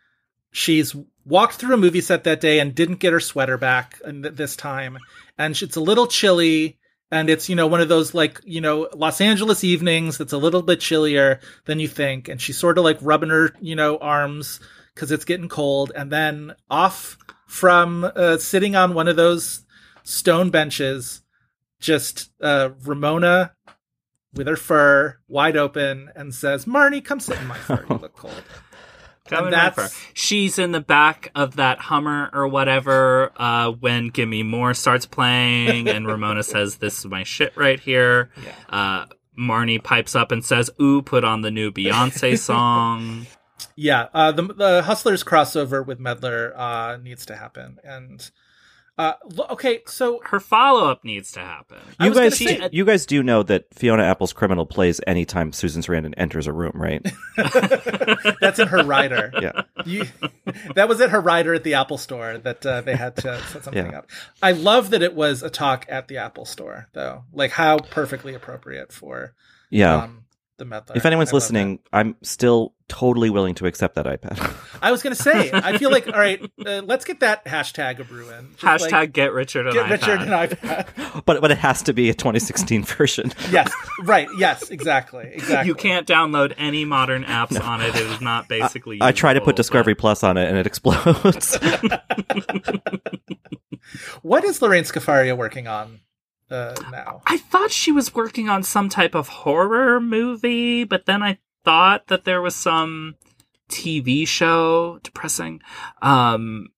She's 0.51 0.95
walked 1.25 1.55
through 1.55 1.75
a 1.75 1.79
movie 1.79 2.03
set 2.03 2.25
that 2.25 2.43
day 2.43 2.61
and 2.61 2.75
didn't 2.75 2.99
get 2.99 3.15
her 3.15 3.21
sweater 3.21 3.57
back 3.57 3.99
this 4.05 4.57
time. 4.57 4.99
And 5.39 5.61
it's 5.61 5.77
a 5.77 5.81
little 5.81 6.07
chilly. 6.07 6.79
And 7.11 7.31
it's, 7.31 7.49
you 7.49 7.57
know, 7.57 7.67
one 7.67 7.81
of 7.81 7.89
those 7.89 8.13
like, 8.15 8.41
you 8.45 8.61
know, 8.61 8.89
Los 8.95 9.21
Angeles 9.21 9.65
evenings 9.65 10.19
that's 10.19 10.33
a 10.33 10.39
little 10.39 10.63
bit 10.63 10.81
chillier 10.81 11.41
than 11.65 11.81
you 11.81 11.89
think. 11.89 12.29
And 12.29 12.41
she's 12.41 12.59
sort 12.59 12.77
of 12.77 12.85
like 12.85 12.99
rubbing 13.01 13.31
her, 13.31 13.55
you 13.61 13.75
know, 13.75 13.97
arms 13.99 14.61
because 14.95 15.11
it's 15.11 15.25
getting 15.25 15.49
cold. 15.49 15.93
And 15.95 16.11
then 16.11 16.55
off 16.71 17.17
from 17.47 18.11
uh, 18.17 18.37
sitting 18.37 18.77
on 18.77 18.95
one 18.95 19.09
of 19.09 19.17
those 19.17 19.65
stone 20.05 20.51
benches, 20.51 21.23
just 21.81 22.31
uh, 22.43 22.71
Ramona 22.85 23.53
with 24.35 24.47
her 24.47 24.57
fur 24.57 25.19
wide 25.29 25.57
open 25.57 26.11
and 26.15 26.35
says, 26.35 26.65
Marnie, 26.65 27.05
come 27.05 27.21
sit 27.21 27.39
in 27.39 27.47
my 27.47 27.59
fur. 27.59 27.85
You 27.89 27.97
look 27.97 28.17
cold. 28.17 28.43
Come 29.27 29.47
And 29.47 29.55
in 29.55 29.59
my 29.59 29.71
fur. 29.71 29.89
She's 30.15 30.59
in 30.59 30.73
the 30.73 30.81
back 30.81 31.31
of 31.35 31.57
that 31.57 31.79
Hummer 31.79 32.31
or 32.33 32.49
whatever 32.49 33.33
uh, 33.37 33.71
when 33.71 34.09
Gimme 34.09 34.43
More 34.43 34.75
starts 34.75 35.07
playing, 35.07 35.89
and 35.89 36.07
Ramona 36.07 36.43
says, 36.43 36.77
This 36.77 36.99
is 36.99 37.07
my 37.07 37.23
shit 37.23 37.57
right 37.57 37.79
here. 37.79 38.31
Uh, 38.69 39.07
Marnie 39.39 39.83
pipes 39.83 40.15
up 40.15 40.33
and 40.33 40.45
says, 40.45 40.71
Ooh, 40.81 41.03
put 41.03 41.25
on 41.25 41.43
the 41.43 41.51
new 41.51 41.71
Beyonce 41.71 42.39
song. 42.39 43.27
Yeah, 43.77 44.09
uh, 44.13 44.33
the 44.33 44.43
the 44.43 44.83
Hustlers 44.83 45.23
crossover 45.25 45.87
with 45.87 45.99
Meddler 46.01 46.53
uh, 46.57 46.97
needs 46.97 47.25
to 47.27 47.37
happen, 47.37 47.79
and 47.85 48.29
uh, 48.99 49.15
okay, 49.51 49.81
so 49.87 50.21
Her 50.25 50.39
follow 50.39 50.91
up 50.91 51.05
needs 51.05 51.33
to 51.33 51.41
happen. 51.41 51.79
You 52.01 52.13
guys, 52.15 52.37
say- 52.39 52.69
you 52.73 52.85
guys 52.85 53.07
do 53.07 53.23
know 53.23 53.43
that 53.45 53.65
Fiona 53.73 54.03
Apple's 54.03 54.33
criminal 54.33 54.67
plays 54.67 55.01
anytime 55.07 55.53
Susan 55.53 55.83
Sarandon 55.83 56.15
enters 56.17 56.47
a 56.47 56.53
room, 56.53 56.73
right? 56.75 57.03
that's 58.41 58.59
in 58.59 58.69
her 58.69 58.85
rider. 58.85 59.33
Yeah. 59.41 59.63
You, 59.87 60.05
that 60.75 60.89
was 60.89 61.01
at 61.01 61.11
her 61.11 61.21
rider 61.21 61.55
at 61.55 61.65
the 61.65 61.75
Apple 61.75 61.99
Store 61.99 62.39
that 62.39 62.65
uh, 62.67 62.81
they 62.83 62.95
had 62.97 63.17
to 63.17 63.41
set 63.49 63.65
something 63.65 63.87
Yeah. 63.87 63.99
up. 64.01 64.11
I 64.43 64.53
love 64.53 64.91
that 64.91 65.03
it 65.03 65.15
was 65.15 65.43
a 65.43 65.51
talk 65.51 65.87
at 65.89 66.09
the 66.09 66.19
Apple 66.19 66.45
Store, 66.45 66.89
though. 66.93 67.25
Like 67.33 67.51
how 67.51 67.79
perfectly 67.79 68.35
appropriate 68.35 68.93
for 68.93 69.35
Yeah. 69.71 70.05
um, 70.05 70.25
the 70.59 70.65
Meddler. 70.67 70.97
if 70.97 71.07
anyone's 71.07 71.31
I 71.33 71.37
listening, 71.37 71.79
I'm 71.93 72.15
still 72.23 72.75
totally 72.89 73.31
willing 73.31 73.55
to 73.57 73.67
accept 73.67 73.95
that 73.95 74.05
iPad. 74.07 74.39
that. 74.83 74.89
I 74.89 74.93
was 74.93 75.03
gonna 75.03 75.15
say, 75.15 75.51
I 75.53 75.79
feel 75.79 75.91
like 75.91 76.07
all 76.07 76.19
right. 76.19 76.43
Uh, 76.65 76.83
let's 76.85 77.05
get 77.05 77.21
that 77.21 77.45
hashtag 77.45 78.01
a 78.01 78.05
brewing. 78.05 78.55
Just, 78.59 78.85
Hashtag 78.87 78.93
like, 78.93 79.13
get 79.13 79.33
Richard 79.33 79.67
and 79.67 79.75
get 79.75 79.87
iPad. 79.87 79.91
Richard 79.91 80.23
and 80.23 80.31
iPad. 80.31 81.25
but 81.25 81.41
but 81.41 81.51
it 81.51 81.59
has 81.59 81.83
to 81.83 81.93
be 81.93 82.11
a 82.11 82.15
2016 82.15 82.85
version. 82.85 83.33
yes, 83.51 83.73
right. 84.03 84.29
Yes, 84.37 84.71
exactly, 84.71 85.31
exactly. 85.33 85.69
You 85.69 85.75
can't 85.75 86.07
download 86.07 86.55
any 86.59 86.85
modern 86.85 87.25
apps 87.25 87.63
on 87.63 87.81
it. 87.81 87.95
It 87.95 88.03
is 88.03 88.21
not 88.21 88.49
basically. 88.49 88.99
I 89.01 89.13
try 89.13 89.33
to 89.33 89.41
put 89.41 89.57
Discovery 89.57 89.95
Plus 89.95 90.23
on 90.23 90.37
it 90.37 90.49
and 90.49 90.59
it 90.59 90.67
explodes. 90.67 91.59
What 94.23 94.45
is 94.45 94.63
Lorene 94.63 94.85
Scafaria 94.85 95.37
working 95.37 95.67
on 95.67 96.01
uh, 96.51 96.75
now? 96.91 97.23
I 97.27 97.39
thought 97.39 97.71
she 97.71 97.93
was 97.93 98.15
working 98.15 98.49
on 98.49 98.63
some 98.63 98.89
type 98.89 99.15
of 99.15 99.29
horror 99.29 100.01
movie, 100.01 100.85
but 100.85 101.07
then 101.07 101.23
I 101.23 101.39
thought 101.65 102.07
that 102.09 102.25
there 102.25 102.43
was 102.43 102.57
some 102.57 103.17
TV 103.73 104.27
show. 104.27 104.99
Depressing. 105.03 105.61
Um, 106.01 106.69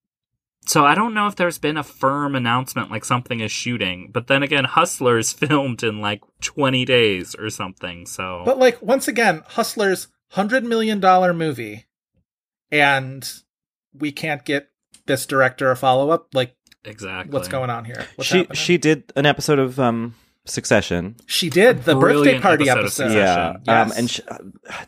so 0.67 0.85
I 0.85 0.95
don't 0.95 1.13
know 1.13 1.27
if 1.27 1.35
there's 1.35 1.59
been 1.59 1.77
a 1.77 1.83
firm 1.83 2.35
announcement 2.35 2.89
like 2.89 3.05
something 3.05 3.39
is 3.39 3.51
shooting. 3.51 4.09
But 4.11 4.27
then 4.27 4.41
again, 4.43 4.63
Hustlers 4.65 5.31
filmed 5.41 5.83
in 5.83 6.01
like 6.01 6.21
20 6.41 6.85
days 6.85 7.35
or 7.35 7.49
something. 7.49 8.05
So 8.05 8.41
But 8.45 8.57
like 8.57 8.81
once 8.81 9.07
again, 9.07 9.43
Hustlers 9.45 10.07
hundred 10.29 10.63
million 10.63 10.99
dollar 10.99 11.33
movie, 11.33 11.85
and 12.71 13.29
we 13.93 14.11
can't 14.11 14.43
get 14.43 14.69
this 15.05 15.25
director 15.25 15.69
a 15.71 15.75
follow 15.75 16.09
up. 16.09 16.33
Like, 16.33 16.55
exactly 16.83 17.31
what's 17.33 17.47
going 17.47 17.69
on 17.69 17.85
here? 17.85 18.05
What's 18.15 18.29
she 18.29 18.39
happening? 18.39 18.55
she 18.55 18.77
did 18.77 19.13
an 19.15 19.25
episode 19.25 19.59
of 19.59 19.79
um 19.79 20.15
Succession. 20.47 21.15
she 21.25 21.49
did 21.49 21.85
the 21.85 21.95
birthday 21.95 22.39
party 22.39 22.69
episode 22.69 22.81
episode. 22.81 23.03
Succession. 23.09 23.61
Yeah, 23.65 23.81
um, 23.81 23.91
and 23.97 24.09
sh- 24.09 24.19
uh, 24.27 24.37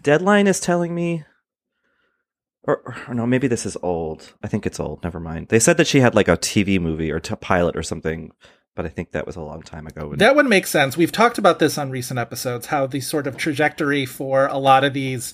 Deadline 0.03 0.45
is 0.45 0.60
telling 0.60 0.93
me, 0.93 1.24
or, 2.68 2.95
or 3.07 3.13
no, 3.13 3.26
maybe 3.26 3.47
this 3.47 3.65
is 3.65 3.78
old. 3.82 4.34
I 4.43 4.47
think 4.47 4.65
it's 4.65 4.80
old. 4.80 5.01
Never 5.03 5.20
mind. 5.20 5.47
They 5.47 5.59
said 5.59 5.78
that 5.78 5.88
she 5.88 6.01
had 6.01 6.13
like 6.13 6.28
a 6.28 6.38
TV 6.38 6.80
movie 6.80 7.11
or 7.11 7.20
t- 7.20 7.36
pilot 7.36 7.76
or 7.78 7.84
something, 7.84 8.32
but 8.76 8.86
I 8.86 8.89
think 8.89 9.11
that 9.11 9.26
was 9.26 9.38
a 9.38 9.41
long 9.41 9.61
time 9.61 9.88
ago. 9.88 10.13
That 10.15 10.36
would 10.36 10.45
make 10.47 10.68
sense. 10.68 10.97
We've 10.97 11.11
talked 11.11 11.38
about 11.38 11.59
this 11.59 11.78
on 11.78 11.89
recent 11.89 12.20
episodes, 12.20 12.68
how 12.68 12.86
the 12.86 12.99
sort 12.99 13.26
of 13.26 13.38
trajectory 13.38 14.05
for 14.05 14.47
a 14.47 14.57
lot 14.57 14.84
of 14.84 14.93
these 14.93 15.34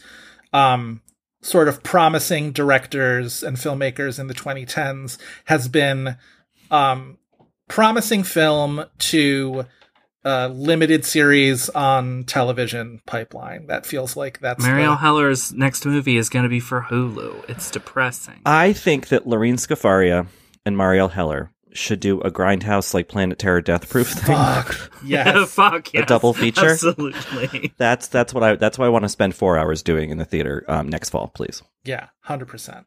um, 0.54 1.02
sort 1.42 1.68
of 1.68 1.84
promising 1.84 2.52
directors 2.52 3.44
and 3.44 3.58
filmmakers 3.58 4.20
in 4.20 4.28
the 4.28 4.34
2010s 4.34 5.18
has 5.46 5.68
been 5.68 6.16
um, 6.70 7.18
promising 7.68 8.24
film 8.24 8.86
to 9.00 9.66
uh, 10.26 10.48
limited 10.48 11.06
series 11.06 11.70
on 11.70 12.24
television 12.24 13.02
pipeline. 13.06 13.68
That 13.68 13.86
feels 13.86 14.16
like 14.16 14.40
that's 14.40 14.64
Marielle 14.66 14.92
the- 14.94 14.96
Heller's 14.98 15.54
next 15.54 15.86
movie 15.86 16.18
is 16.18 16.30
going 16.30 16.44
to 16.44 16.50
be 16.50 16.60
for 16.60 16.82
Hulu. 16.90 17.50
It's 17.50 17.70
depressing. 17.72 18.42
I 18.46 18.74
think 18.74 19.10
that 19.10 19.28
Lorene 19.28 19.58
Scafaria 19.58 20.28
and 20.66 20.76
Marielle 20.78 21.12
Heller 21.12 21.50
should 21.74 22.00
do 22.00 22.22
a 22.22 22.30
grindhouse 22.32 22.94
like 22.94 23.08
Planet 23.08 23.40
Terror 23.40 23.60
Death 23.60 23.90
Proof 23.90 24.08
thing. 24.10 24.36
Fuck. 24.36 24.92
Yes. 25.06 25.52
Fuck 25.56 25.94
yeah 25.94 26.04
A 26.04 26.06
double 26.06 26.34
feature? 26.34 26.70
Absolutely. 26.70 27.74
That's 27.78 28.08
that's 28.08 28.34
what 28.34 28.42
I 28.42 28.56
that's 28.56 28.78
what 28.80 28.86
I 28.86 28.90
want 28.90 29.04
to 29.04 29.10
spend 29.10 29.36
four 29.36 29.58
hours 29.58 29.84
doing 29.84 30.12
in 30.12 30.18
the 30.18 30.24
theater 30.24 30.64
um, 30.70 30.88
next 30.88 31.10
fall, 31.10 31.28
please. 31.28 31.62
yeah, 31.84 32.08
100%. 32.30 32.86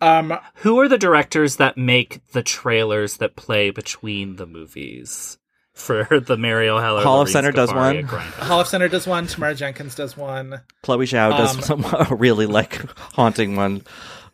Um, 0.00 0.38
Who 0.56 0.78
are 0.78 0.86
the 0.88 0.96
directors 0.98 1.56
that 1.56 1.76
make 1.76 2.24
the 2.32 2.42
trailers 2.44 3.16
that 3.16 3.34
play 3.34 3.70
between 3.70 4.36
the 4.36 4.46
movies 4.46 5.38
for 5.80 6.04
the 6.20 6.36
Marielle 6.36 6.80
Heller? 6.80 7.02
Hall 7.02 7.22
of 7.22 7.28
Lorene 7.28 7.32
Center 7.32 7.52
does 7.52 7.72
one. 7.72 7.96
Grindhouse? 8.06 8.32
Holofcener 8.32 8.90
does 8.90 9.06
one. 9.06 9.26
Tamara 9.26 9.54
Jenkins 9.54 9.94
does 9.94 10.16
one. 10.16 10.60
Chloe 10.82 11.06
Zhao 11.06 11.30
does 11.36 11.56
Um, 11.70 11.82
some 11.82 11.84
a 12.10 12.14
really 12.14 12.46
like 12.46 12.80
haunting 13.14 13.56
one. 13.56 13.82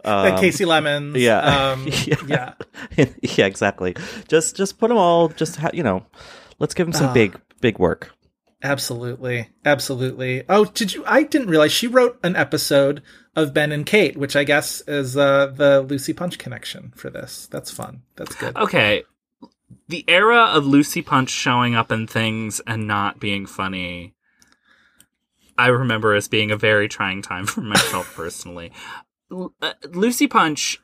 Uh, 0.05 0.33
Um, 0.35 0.41
Kasi 0.41 0.65
Lemmons. 0.65 1.17
yeah. 1.17 1.39
Um, 1.73 1.87
Yeah. 2.07 2.53
yeah. 2.97 3.07
yeah, 3.21 3.47
exactly. 3.47 3.97
Just 4.29 4.57
just 4.57 4.79
put 4.79 4.89
them 4.89 4.99
all. 4.99 5.29
Just 5.29 5.57
ha- 5.57 5.71
you 5.75 5.83
know, 5.83 6.05
let's 6.59 6.75
give 6.75 6.87
them 6.87 6.93
some 6.93 7.09
Ah. 7.09 7.13
big 7.13 7.41
big 7.61 7.79
work. 7.79 8.13
Absolutely. 8.63 9.49
Absolutely. 9.65 10.43
Oh, 10.49 10.65
did 10.65 10.95
you? 10.95 11.05
I 11.07 11.23
didn't 11.25 11.49
realize 11.49 11.73
she 11.73 11.87
wrote 11.87 12.19
an 12.25 12.37
episode 12.37 13.03
of 13.37 13.53
Ben 13.53 13.71
and 13.71 13.85
Kate, 13.85 14.17
which 14.17 14.35
I 14.35 14.45
guess 14.45 14.81
is 14.89 15.17
uh, 15.17 15.47
the 15.55 15.83
Lucy 15.83 16.13
Punch 16.13 16.39
connection 16.39 16.93
for 16.97 17.11
this. 17.11 17.49
That's 17.51 17.71
fun. 17.71 18.03
That's 18.17 18.35
good. 18.35 18.57
Okay. 18.57 19.05
The 19.89 20.05
era 20.09 20.45
of 20.45 20.67
Lucy 20.67 21.03
Punch 21.03 21.31
showing 21.31 21.75
up 21.75 21.93
in 21.93 22.07
things 22.07 22.61
and 22.67 22.87
not 22.87 23.21
being 23.21 23.47
funny, 23.47 24.15
I 25.59 25.69
remember 25.69 26.15
as 26.15 26.29
being 26.29 26.51
a 26.51 26.57
very 26.57 26.89
trying 26.89 27.23
time 27.23 27.47
for 27.47 27.61
myself 27.63 28.15
personally. 28.15 28.73
L- 29.31 29.55
uh, 29.63 29.73
Lucy 29.93 30.27
Punch 30.27 30.79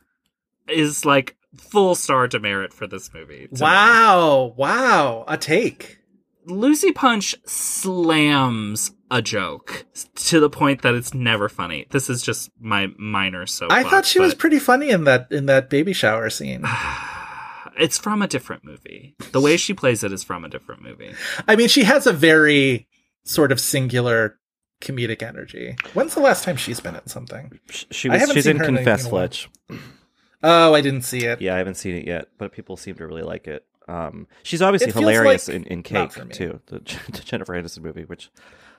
is 0.68 1.04
like 1.04 1.36
full 1.56 1.94
star 1.94 2.28
demerit 2.28 2.72
for 2.72 2.86
this 2.86 3.12
movie. 3.12 3.48
to 3.48 3.54
me. 3.54 3.60
Wow. 3.60 4.54
Wow. 4.56 5.24
A 5.28 5.36
take. 5.36 5.98
Lucy 6.44 6.90
Punch 6.90 7.36
slams 7.44 8.92
a 9.10 9.22
joke 9.22 9.84
to 10.14 10.40
the 10.40 10.50
point 10.50 10.82
that 10.82 10.94
it's 10.94 11.14
never 11.14 11.48
funny. 11.48 11.86
This 11.90 12.10
is 12.10 12.22
just 12.22 12.50
my 12.58 12.88
minor 12.98 13.46
soapbox. 13.46 13.84
I 13.84 13.88
thought 13.88 14.06
she 14.06 14.18
was 14.18 14.34
pretty 14.34 14.58
funny 14.58 14.90
in 14.90 15.04
that 15.04 15.30
in 15.30 15.46
that 15.46 15.70
baby 15.70 15.92
shower 15.92 16.30
scene. 16.30 16.64
it's 17.78 17.98
from 17.98 18.22
a 18.22 18.26
different 18.28 18.64
movie. 18.64 19.14
The 19.32 19.40
way 19.40 19.56
she 19.56 19.74
plays 19.74 20.02
it 20.04 20.12
is 20.12 20.22
from 20.24 20.44
a 20.44 20.48
different 20.48 20.82
movie. 20.82 21.12
I 21.48 21.56
mean, 21.56 21.68
she 21.68 21.84
has 21.84 22.06
a 22.06 22.12
very 22.12 22.86
sort 23.24 23.52
of 23.52 23.60
singular 23.60 24.38
comedic 24.80 25.22
energy. 25.22 25.76
When's 25.94 26.14
the 26.14 26.20
last 26.20 26.44
time 26.44 26.56
she's 26.56 26.80
been 26.80 26.96
in 26.96 27.06
something? 27.06 27.58
Sh- 27.70 27.84
She 27.90 28.08
I 28.08 28.12
was 28.14 28.20
haven't 28.20 28.34
she's 28.34 28.46
in 28.46 28.58
Confess 28.58 29.04
in. 29.04 29.10
Fletch. 29.10 29.48
Oh, 30.42 30.74
I 30.74 30.80
didn't 30.80 31.02
see 31.02 31.24
it. 31.24 31.40
Yeah, 31.40 31.54
I 31.54 31.58
haven't 31.58 31.76
seen 31.76 31.94
it 31.94 32.06
yet, 32.06 32.28
but 32.36 32.52
people 32.52 32.76
seem 32.76 32.96
to 32.96 33.06
really 33.06 33.22
like 33.22 33.46
it. 33.46 33.64
Um, 33.88 34.26
she's 34.42 34.62
obviously 34.62 34.88
It 34.88 34.94
hilarious 34.94 35.48
like 35.48 35.56
in, 35.56 35.64
in 35.66 35.82
Cake 35.82 36.12
too, 36.30 36.60
the, 36.66 36.78
the 37.12 37.22
Jennifer 37.24 37.52
Aniston 37.54 37.82
movie. 37.82 38.04
Which 38.04 38.30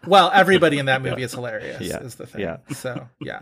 Well, 0.05 0.29
everybody 0.33 0.79
in 0.79 0.87
that 0.87 1.01
movie 1.03 1.23
is 1.23 1.33
hilarious. 1.33 1.81
Yeah. 1.81 1.99
Is 1.99 2.15
the 2.15 2.25
thing. 2.27 2.41
Yeah. 2.41 2.57
So 2.73 3.07
yeah. 3.21 3.39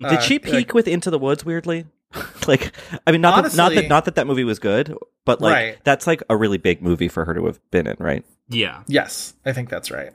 did 0.00 0.22
she 0.22 0.38
peak 0.38 0.74
with 0.74 0.88
Into 0.88 1.10
the 1.10 1.18
Woods? 1.18 1.44
Weirdly, 1.44 1.86
like 2.46 2.72
I 3.06 3.12
mean, 3.12 3.20
not 3.20 3.42
that, 3.44 3.56
not 3.56 3.74
that 3.74 3.88
not 3.88 4.04
that 4.06 4.14
that 4.16 4.26
movie 4.26 4.44
was 4.44 4.58
good, 4.58 4.94
but 5.24 5.40
like 5.40 5.52
Right. 5.52 5.78
that's 5.84 6.06
like 6.06 6.22
a 6.30 6.36
really 6.36 6.58
big 6.58 6.82
movie 6.82 7.08
for 7.08 7.24
her 7.24 7.34
to 7.34 7.46
have 7.46 7.60
been 7.70 7.86
in, 7.86 7.96
right? 7.98 8.24
Yeah. 8.48 8.82
Yes, 8.86 9.34
I 9.44 9.52
think 9.52 9.68
that's 9.68 9.90
right. 9.90 10.12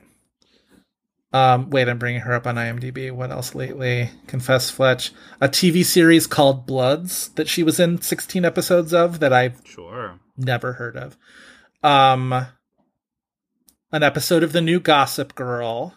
Um, 1.34 1.70
wait, 1.70 1.88
I'm 1.88 1.98
bringing 1.98 2.20
her 2.20 2.34
up 2.34 2.46
on 2.46 2.56
IMDb. 2.56 3.10
What 3.10 3.30
else 3.30 3.54
lately? 3.54 4.10
Confess 4.26 4.68
Fletch, 4.70 5.12
a 5.40 5.48
TV 5.48 5.82
series 5.84 6.26
called 6.26 6.66
Bloods 6.66 7.30
that 7.36 7.48
she 7.48 7.62
was 7.62 7.80
in 7.80 8.02
16 8.02 8.44
episodes 8.44 8.92
of 8.92 9.20
that 9.20 9.32
I've 9.32 9.60
Sure. 9.64 10.18
never 10.36 10.74
heard 10.74 10.94
of. 10.96 11.16
Um, 11.82 12.32
an 13.92 14.02
episode 14.02 14.42
of 14.42 14.52
the 14.52 14.60
new 14.60 14.78
Gossip 14.78 15.34
Girl. 15.34 15.94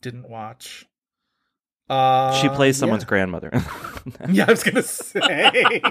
Didn't 0.00 0.28
watch. 0.30 0.86
Uh, 1.88 2.32
she 2.40 2.48
plays 2.48 2.76
yeah. 2.76 2.80
someone's 2.80 3.04
grandmother. 3.04 3.50
Yeah, 4.30 4.44
I 4.46 4.50
was 4.52 4.62
gonna 4.62 4.82
say. 4.84 5.82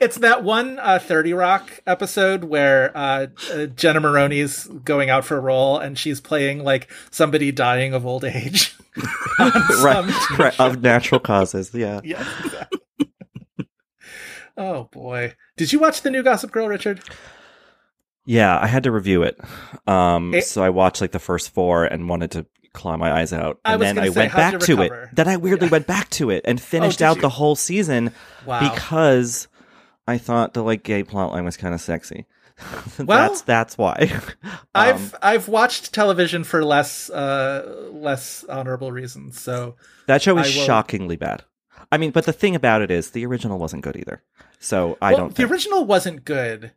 it's 0.00 0.18
that 0.18 0.44
one 0.44 0.78
uh, 0.78 0.98
30 1.00 1.32
Rock 1.34 1.70
episode 1.86 2.44
where 2.44 2.96
uh, 2.96 3.26
uh, 3.52 3.66
Jenna 3.66 3.98
Maroney's 4.00 4.64
going 4.66 5.10
out 5.10 5.24
for 5.24 5.36
a 5.36 5.40
role 5.40 5.78
and 5.78 5.98
she's 5.98 6.20
playing 6.20 6.62
like 6.62 6.88
somebody 7.10 7.50
dying 7.50 7.94
of 7.94 8.06
old 8.06 8.24
age. 8.24 8.76
right, 9.40 10.38
right, 10.38 10.60
of 10.60 10.82
natural 10.82 11.20
causes. 11.20 11.74
Yeah. 11.74 12.00
Yeah, 12.04 12.24
exactly. 12.44 12.80
oh 14.56 14.84
boy. 14.84 15.34
Did 15.56 15.72
you 15.72 15.78
watch 15.80 16.02
the 16.02 16.10
new 16.10 16.22
Gossip 16.22 16.52
Girl, 16.52 16.68
Richard? 16.68 17.00
Yeah, 18.24 18.58
I 18.58 18.66
had 18.66 18.84
to 18.84 18.92
review 18.92 19.22
it. 19.24 19.38
Um, 19.86 20.32
It- 20.34 20.44
so 20.44 20.62
I 20.62 20.70
watched 20.70 21.00
like 21.00 21.12
the 21.12 21.18
first 21.18 21.50
four 21.52 21.84
and 21.84 22.08
wanted 22.08 22.30
to 22.32 22.46
claw 22.76 22.96
my 22.96 23.10
eyes 23.12 23.32
out. 23.32 23.58
I 23.64 23.72
And 23.72 23.80
was 23.80 23.86
then 23.88 23.98
I 23.98 24.08
say, 24.08 24.20
went 24.20 24.32
back 24.34 24.60
to 24.60 24.82
it. 24.82 24.92
Then 25.12 25.26
I 25.28 25.36
weirdly 25.36 25.66
Yeah. 25.66 25.72
went 25.72 25.86
back 25.88 26.10
to 26.10 26.30
it 26.30 26.42
and 26.44 26.60
finished 26.60 26.98
did 26.98 27.04
out 27.06 27.16
you? 27.16 27.22
the 27.22 27.28
whole 27.30 27.56
season 27.56 28.12
Wow. 28.44 28.60
because 28.72 29.48
I 30.06 30.18
thought 30.18 30.54
the 30.54 30.62
like 30.62 30.82
gay 30.84 31.02
plotline 31.02 31.44
was 31.44 31.56
kind 31.56 31.74
of 31.74 31.80
sexy. 31.80 32.26
Well, 32.98 33.06
that's 33.28 33.42
that's 33.42 33.76
why. 33.76 34.10
I've 34.74 35.12
Um, 35.14 35.18
I've 35.20 35.48
watched 35.48 35.92
television 35.92 36.42
for 36.44 36.64
less 36.64 37.10
uh 37.10 37.88
less 37.92 38.44
honorable 38.48 38.92
reasons. 38.92 39.38
So 39.40 39.74
that 40.06 40.22
show 40.22 40.38
is 40.38 40.46
shockingly 40.50 41.16
bad. 41.16 41.42
I 41.92 41.98
mean, 41.98 42.10
but 42.12 42.24
the 42.24 42.32
thing 42.32 42.54
about 42.56 42.80
it 42.82 42.90
is 42.90 43.10
the 43.10 43.26
original 43.26 43.58
wasn't 43.58 43.82
good 43.82 43.96
either. 43.96 44.22
So 44.58 44.96
I 45.02 45.10
well, 45.12 45.18
don't. 45.20 45.28
the 45.30 45.34
think- 45.42 45.50
original 45.50 45.84
wasn't 45.84 46.24
good. 46.24 46.72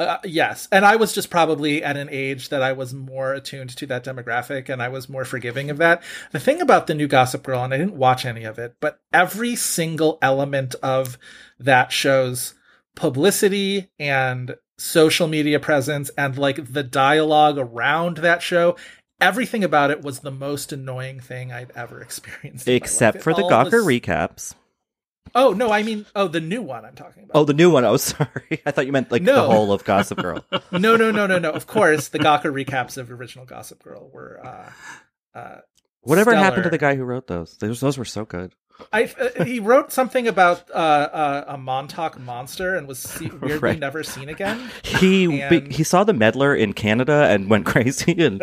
Uh, 0.00 0.18
yes, 0.24 0.66
and 0.72 0.84
I 0.84 0.96
was 0.96 1.12
just 1.12 1.30
probably 1.30 1.82
at 1.84 1.96
an 1.96 2.08
age 2.10 2.48
that 2.48 2.62
I 2.62 2.72
was 2.72 2.92
more 2.92 3.32
attuned 3.32 3.70
to 3.76 3.86
that 3.86 4.04
demographic, 4.04 4.68
and 4.68 4.82
I 4.82 4.88
was 4.88 5.08
more 5.08 5.24
forgiving 5.24 5.70
of 5.70 5.76
that. 5.78 6.02
The 6.32 6.40
thing 6.40 6.60
about 6.60 6.88
the 6.88 6.94
new 6.94 7.06
Gossip 7.06 7.44
Girl, 7.44 7.62
and 7.62 7.72
I 7.72 7.78
didn't 7.78 7.96
watch 7.96 8.26
any 8.26 8.42
of 8.44 8.58
it, 8.58 8.74
but 8.80 8.98
every 9.12 9.54
single 9.54 10.18
element 10.20 10.74
of 10.82 11.16
that 11.60 11.92
show's 11.92 12.54
publicity 12.96 13.88
and 13.98 14.56
social 14.78 15.28
media 15.28 15.60
presence, 15.60 16.10
and 16.18 16.36
like 16.36 16.72
the 16.72 16.82
dialogue 16.82 17.58
around 17.58 18.16
that 18.18 18.42
show. 18.42 18.76
Everything 19.20 19.62
about 19.62 19.92
it 19.92 20.02
was 20.02 20.20
the 20.20 20.30
most 20.32 20.72
annoying 20.72 21.20
thing 21.20 21.52
I'd 21.52 21.70
ever 21.76 22.00
experienced. 22.02 22.66
in 22.66 22.72
my 22.72 22.74
life. 22.74 22.82
except 22.82 23.22
for 23.22 23.32
the 23.32 23.42
Gawker 23.42 23.84
was- 23.84 23.86
recaps. 23.86 24.54
Oh 25.34 25.52
no, 25.52 25.70
I 25.72 25.82
mean, 25.82 26.06
oh 26.14 26.28
the 26.28 26.40
new 26.40 26.62
one 26.62 26.84
I'm 26.84 26.94
talking 26.94 27.24
about. 27.24 27.32
Oh, 27.34 27.44
the 27.44 27.54
new 27.54 27.70
one. 27.70 27.84
Oh, 27.84 27.96
sorry. 27.98 28.60
I 28.66 28.70
thought 28.70 28.86
you 28.86 28.92
meant 28.92 29.10
like 29.10 29.22
No. 29.22 29.34
the 29.34 29.42
whole 29.54 29.72
of 29.72 29.84
Gossip 29.84 30.18
Girl. 30.18 30.44
no, 30.72 30.96
no, 30.96 31.10
no, 31.10 31.26
no, 31.26 31.38
no. 31.38 31.50
Of 31.50 31.66
course, 31.66 32.08
the 32.08 32.18
Gawker 32.18 32.52
recaps 32.52 32.96
of 32.98 33.10
original 33.10 33.44
Gossip 33.46 33.82
Girl 33.82 34.10
were. 34.12 34.40
Uh, 34.44 34.70
uh, 35.38 35.56
Whatever 36.02 36.34
happened 36.34 36.64
to 36.64 36.70
the 36.70 36.78
guy 36.78 36.96
who 36.96 37.04
wrote 37.04 37.26
those? 37.28 37.56
Those, 37.56 37.80
those 37.80 37.96
were 37.96 38.04
so 38.04 38.24
good. 38.26 38.52
I 38.92 39.04
uh, 39.04 39.44
he 39.44 39.60
wrote 39.60 39.92
something 39.92 40.26
about 40.28 40.68
uh, 40.70 40.74
uh, 40.74 41.44
a 41.48 41.56
Montauk 41.56 42.18
monster 42.20 42.74
and 42.74 42.86
was 42.88 42.98
see- 42.98 43.26
weirdly 43.40 43.58
Right. 43.58 43.78
never 43.78 44.02
seen 44.02 44.28
again. 44.28 44.68
He 44.82 45.40
And- 45.40 45.72
he 45.72 45.82
saw 45.84 46.02
the 46.04 46.12
meddler 46.12 46.54
in 46.54 46.72
Canada 46.74 47.26
and 47.30 47.48
went 47.48 47.66
crazy 47.66 48.12
and 48.24 48.40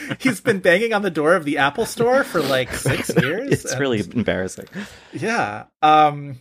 He's 0.20 0.40
been 0.40 0.60
banging 0.60 0.92
on 0.92 1.02
the 1.02 1.10
door 1.10 1.34
of 1.34 1.44
the 1.44 1.58
Apple 1.58 1.86
Store 1.86 2.24
for 2.24 2.40
like 2.42 2.72
six 2.74 3.10
years. 3.22 3.50
it's 3.52 3.70
and- 3.72 3.80
really 3.80 4.00
embarrassing. 4.00 4.66
Yeah. 5.12 5.64
Um 5.82 6.38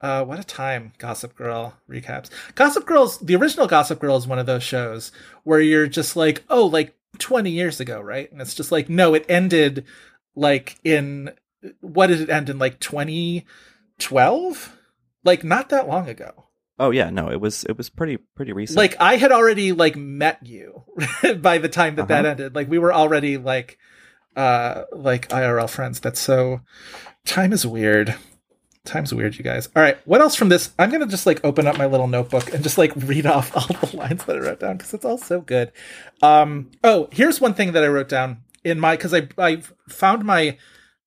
uh 0.00 0.24
what 0.24 0.38
a 0.38 0.44
time 0.44 0.92
Gossip 0.98 1.34
Girl 1.36 1.74
recaps. 1.90 2.30
Gossip 2.54 2.86
Girls 2.86 3.18
the 3.18 3.34
original 3.36 3.66
Gossip 3.66 3.98
Girl 3.98 4.16
is 4.16 4.26
one 4.26 4.38
of 4.38 4.46
those 4.46 4.62
shows 4.62 5.10
where 5.44 5.60
you're 5.60 5.86
just 5.88 6.14
like, 6.16 6.44
"Oh, 6.48 6.66
like 6.66 6.94
20 7.18 7.50
years 7.50 7.80
ago, 7.80 8.00
right?" 8.00 8.30
And 8.30 8.40
it's 8.40 8.54
just 8.54 8.70
like, 8.70 8.88
"No, 8.88 9.14
it 9.14 9.24
ended 9.28 9.84
like 10.36 10.76
in 10.84 11.32
what 11.80 12.06
did 12.08 12.20
it 12.20 12.30
end 12.30 12.48
in 12.48 12.58
like 12.60 12.78
2012? 12.78 14.76
Like 15.24 15.42
not 15.44 15.68
that 15.70 15.88
long 15.88 16.08
ago." 16.08 16.44
Oh 16.78 16.90
yeah, 16.90 17.10
no, 17.10 17.30
it 17.30 17.40
was 17.40 17.64
it 17.64 17.76
was 17.76 17.88
pretty 17.90 18.16
pretty 18.16 18.52
recent. 18.52 18.76
Like 18.76 18.96
I 19.00 19.16
had 19.16 19.32
already 19.32 19.72
like 19.72 19.96
met 19.96 20.38
you 20.46 20.84
by 21.40 21.58
the 21.58 21.68
time 21.68 21.96
that 21.96 22.08
that 22.08 22.20
Uh-huh. 22.24 22.30
ended. 22.30 22.54
Like 22.54 22.68
we 22.70 22.78
were 22.78 22.92
already 22.92 23.36
like 23.36 23.78
uh 24.36 24.84
like 24.92 25.28
IRL 25.28 25.68
friends. 25.68 26.00
That's 26.00 26.20
so 26.20 26.60
time 27.24 27.52
is 27.52 27.66
weird. 27.66 28.14
Time's 28.84 29.12
weird, 29.12 29.36
you 29.36 29.44
guys. 29.44 29.68
All 29.76 29.82
right, 29.82 29.98
what 30.06 30.20
else 30.22 30.34
from 30.34 30.48
this? 30.48 30.70
I'm 30.78 30.90
gonna 30.90 31.06
just 31.06 31.26
like 31.26 31.44
open 31.44 31.66
up 31.66 31.76
my 31.76 31.86
little 31.86 32.06
notebook 32.06 32.54
and 32.54 32.62
just 32.62 32.78
like 32.78 32.92
read 32.96 33.26
off 33.26 33.54
all 33.56 33.66
the 33.88 33.96
lines 33.96 34.24
that 34.24 34.36
I 34.36 34.38
wrote 34.38 34.60
down 34.60 34.76
because 34.78 34.94
it's 34.94 35.04
all 35.04 35.18
so 35.18 35.40
good. 35.42 35.72
Um, 36.22 36.70
oh, 36.84 37.08
here's 37.12 37.40
one 37.40 37.52
thing 37.54 37.72
that 37.72 37.84
I 37.84 37.88
wrote 37.88 38.08
down 38.08 38.38
in 38.64 38.80
my 38.80 38.96
because 38.96 39.12
I 39.12 39.28
I 39.36 39.62
found 39.88 40.24
my 40.24 40.56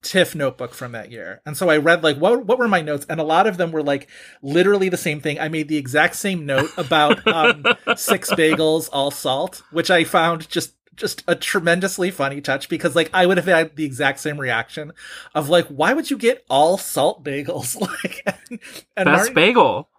TIFF 0.03 0.35
notebook 0.35 0.73
from 0.73 0.93
that 0.93 1.11
year, 1.11 1.41
and 1.45 1.55
so 1.55 1.69
I 1.69 1.77
read 1.77 2.03
like 2.03 2.17
what 2.17 2.45
what 2.45 2.57
were 2.57 2.67
my 2.67 2.81
notes, 2.81 3.05
and 3.09 3.19
a 3.19 3.23
lot 3.23 3.47
of 3.47 3.57
them 3.57 3.71
were 3.71 3.83
like 3.83 4.09
literally 4.41 4.89
the 4.89 4.97
same 4.97 5.19
thing. 5.21 5.39
I 5.39 5.47
made 5.49 5.67
the 5.67 5.77
exact 5.77 6.15
same 6.15 6.45
note 6.45 6.71
about 6.77 7.25
um, 7.27 7.65
six 7.95 8.31
bagels, 8.31 8.89
all 8.91 9.11
salt, 9.11 9.61
which 9.71 9.91
I 9.91 10.03
found 10.03 10.49
just 10.49 10.73
just 10.95 11.23
a 11.27 11.35
tremendously 11.35 12.11
funny 12.11 12.41
touch 12.41 12.67
because 12.69 12.95
like 12.95 13.09
I 13.13 13.25
would 13.25 13.37
have 13.37 13.45
had 13.45 13.75
the 13.75 13.85
exact 13.85 14.19
same 14.19 14.39
reaction 14.39 14.91
of 15.33 15.49
like 15.49 15.67
why 15.67 15.93
would 15.93 16.11
you 16.11 16.17
get 16.17 16.43
all 16.49 16.77
salt 16.77 17.23
bagels 17.23 17.79
like 18.03 18.21
and, 18.25 18.59
and 18.97 19.05
Best 19.05 19.17
Martin- 19.17 19.33
bagel. 19.33 19.89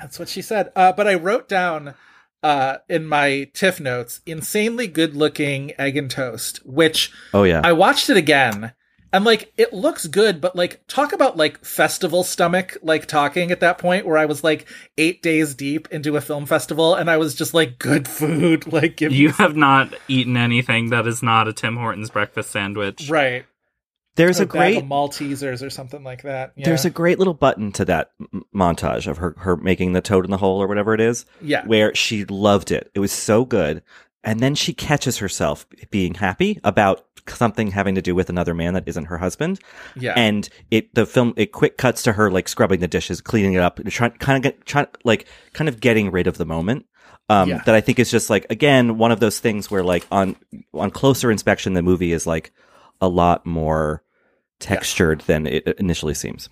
that's 0.00 0.18
what 0.18 0.28
she 0.28 0.42
said. 0.42 0.72
Uh, 0.74 0.92
but 0.92 1.06
I 1.06 1.14
wrote 1.14 1.48
down 1.48 1.94
uh, 2.42 2.78
in 2.88 3.06
my 3.06 3.48
TIFF 3.54 3.80
notes, 3.80 4.20
insanely 4.26 4.86
good 4.86 5.14
looking 5.16 5.72
egg 5.78 5.96
and 5.96 6.10
toast, 6.10 6.58
which 6.66 7.10
oh 7.32 7.44
yeah, 7.44 7.60
I 7.64 7.72
watched 7.72 8.10
it 8.10 8.16
again. 8.16 8.72
And 9.14 9.24
like 9.24 9.52
it 9.56 9.72
looks 9.72 10.06
good, 10.06 10.40
but 10.40 10.56
like 10.56 10.80
talk 10.88 11.12
about 11.12 11.36
like 11.36 11.64
festival 11.64 12.24
stomach, 12.24 12.76
like 12.82 13.06
talking 13.06 13.50
at 13.52 13.60
that 13.60 13.78
point 13.78 14.04
where 14.06 14.18
I 14.18 14.26
was 14.26 14.42
like 14.42 14.66
eight 14.98 15.22
days 15.22 15.54
deep 15.54 15.86
into 15.92 16.16
a 16.16 16.20
film 16.20 16.46
festival 16.46 16.94
and 16.96 17.08
I 17.08 17.16
was 17.16 17.34
just 17.34 17.54
like 17.54 17.78
good 17.78 18.08
food, 18.08 18.70
like 18.72 18.96
give 18.96 19.12
me 19.12 19.18
You 19.18 19.30
have 19.30 19.54
not 19.56 19.94
eaten 20.08 20.36
anything 20.36 20.90
that 20.90 21.06
is 21.06 21.22
not 21.22 21.46
a 21.48 21.52
Tim 21.52 21.76
Hortons 21.76 22.10
breakfast 22.10 22.50
sandwich. 22.50 23.08
right. 23.08 23.46
there's 24.16 24.40
a 24.40 24.42
Or 24.42 24.46
bag 24.46 24.76
of 24.78 24.82
great 24.82 24.90
Maltesers 24.90 25.64
or 25.64 25.70
something 25.70 26.02
like 26.04 26.22
that. 26.22 26.52
Yeah. 26.56 26.64
there's 26.66 26.84
a 26.84 26.90
great 26.90 27.18
little 27.18 27.34
button 27.34 27.72
to 27.72 27.84
that 27.84 28.10
m- 28.32 28.44
montage 28.54 29.06
of 29.06 29.18
her 29.18 29.34
her 29.38 29.56
making 29.56 29.92
the 29.92 30.00
toad 30.00 30.24
in 30.24 30.30
the 30.32 30.36
hole 30.38 30.60
or 30.60 30.66
whatever 30.66 30.92
it 30.92 31.00
is. 31.00 31.24
yeah. 31.40 31.64
where 31.66 31.94
she 31.94 32.24
loved 32.24 32.70
it. 32.72 32.90
It 32.94 32.98
was 33.00 33.12
so 33.12 33.44
good. 33.44 33.82
And 34.26 34.40
then 34.40 34.54
she 34.54 34.72
catches 34.72 35.18
herself 35.18 35.66
being 35.90 36.14
happy 36.14 36.58
about 36.64 37.04
something 37.28 37.70
having 37.70 37.94
to 37.94 38.02
do 38.02 38.14
with 38.14 38.28
another 38.28 38.54
man 38.54 38.74
that 38.74 38.84
isn't 38.86 39.06
her 39.06 39.18
husband. 39.18 39.60
Yeah. 39.96 40.14
And 40.16 40.48
it, 40.70 40.94
the 40.94 41.06
film, 41.06 41.34
it 41.36 41.52
quick 41.52 41.76
cuts 41.78 42.02
to 42.04 42.12
her 42.12 42.30
like 42.30 42.48
scrubbing 42.48 42.80
the 42.80 42.88
dishes, 42.88 43.20
cleaning 43.20 43.54
it 43.54 43.60
up, 43.60 43.80
trying, 43.86 44.12
kind 44.12 44.36
of 44.36 44.42
get, 44.42 44.66
trying, 44.66 44.86
like, 45.04 45.26
kind 45.52 45.68
of 45.68 45.80
getting 45.80 46.10
rid 46.10 46.26
of 46.26 46.36
the 46.38 46.46
moment. 46.46 46.86
Um, 47.30 47.48
Yeah. 47.48 47.62
that 47.64 47.74
I 47.74 47.80
think 47.80 47.98
is 47.98 48.10
just 48.10 48.28
like, 48.28 48.44
again, 48.50 48.98
one 48.98 49.10
of 49.10 49.20
those 49.20 49.38
things 49.40 49.70
where 49.70 49.82
like 49.82 50.06
on, 50.12 50.36
on 50.74 50.90
closer 50.90 51.30
inspection, 51.30 51.72
the 51.72 51.82
movie 51.82 52.12
is 52.12 52.26
like 52.26 52.52
a 53.00 53.08
lot 53.08 53.46
more 53.46 54.02
textured 54.60 55.20
than 55.22 55.46
it 55.46 55.66
initially 55.78 56.14
seems. 56.14 56.48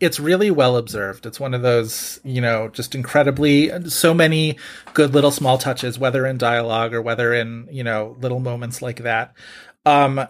it's 0.00 0.20
really 0.20 0.50
well 0.50 0.76
observed. 0.76 1.26
It's 1.26 1.40
one 1.40 1.54
of 1.54 1.62
those, 1.62 2.20
you 2.22 2.40
know, 2.40 2.68
just 2.68 2.94
incredibly 2.94 3.70
so 3.88 4.14
many 4.14 4.56
good 4.94 5.12
little 5.12 5.32
small 5.32 5.58
touches, 5.58 5.98
whether 5.98 6.24
in 6.26 6.38
dialogue 6.38 6.94
or 6.94 7.02
whether 7.02 7.34
in, 7.34 7.66
you 7.70 7.82
know, 7.82 8.16
little 8.20 8.38
moments 8.38 8.80
like 8.80 9.02
that. 9.02 9.34
Um 9.84 10.28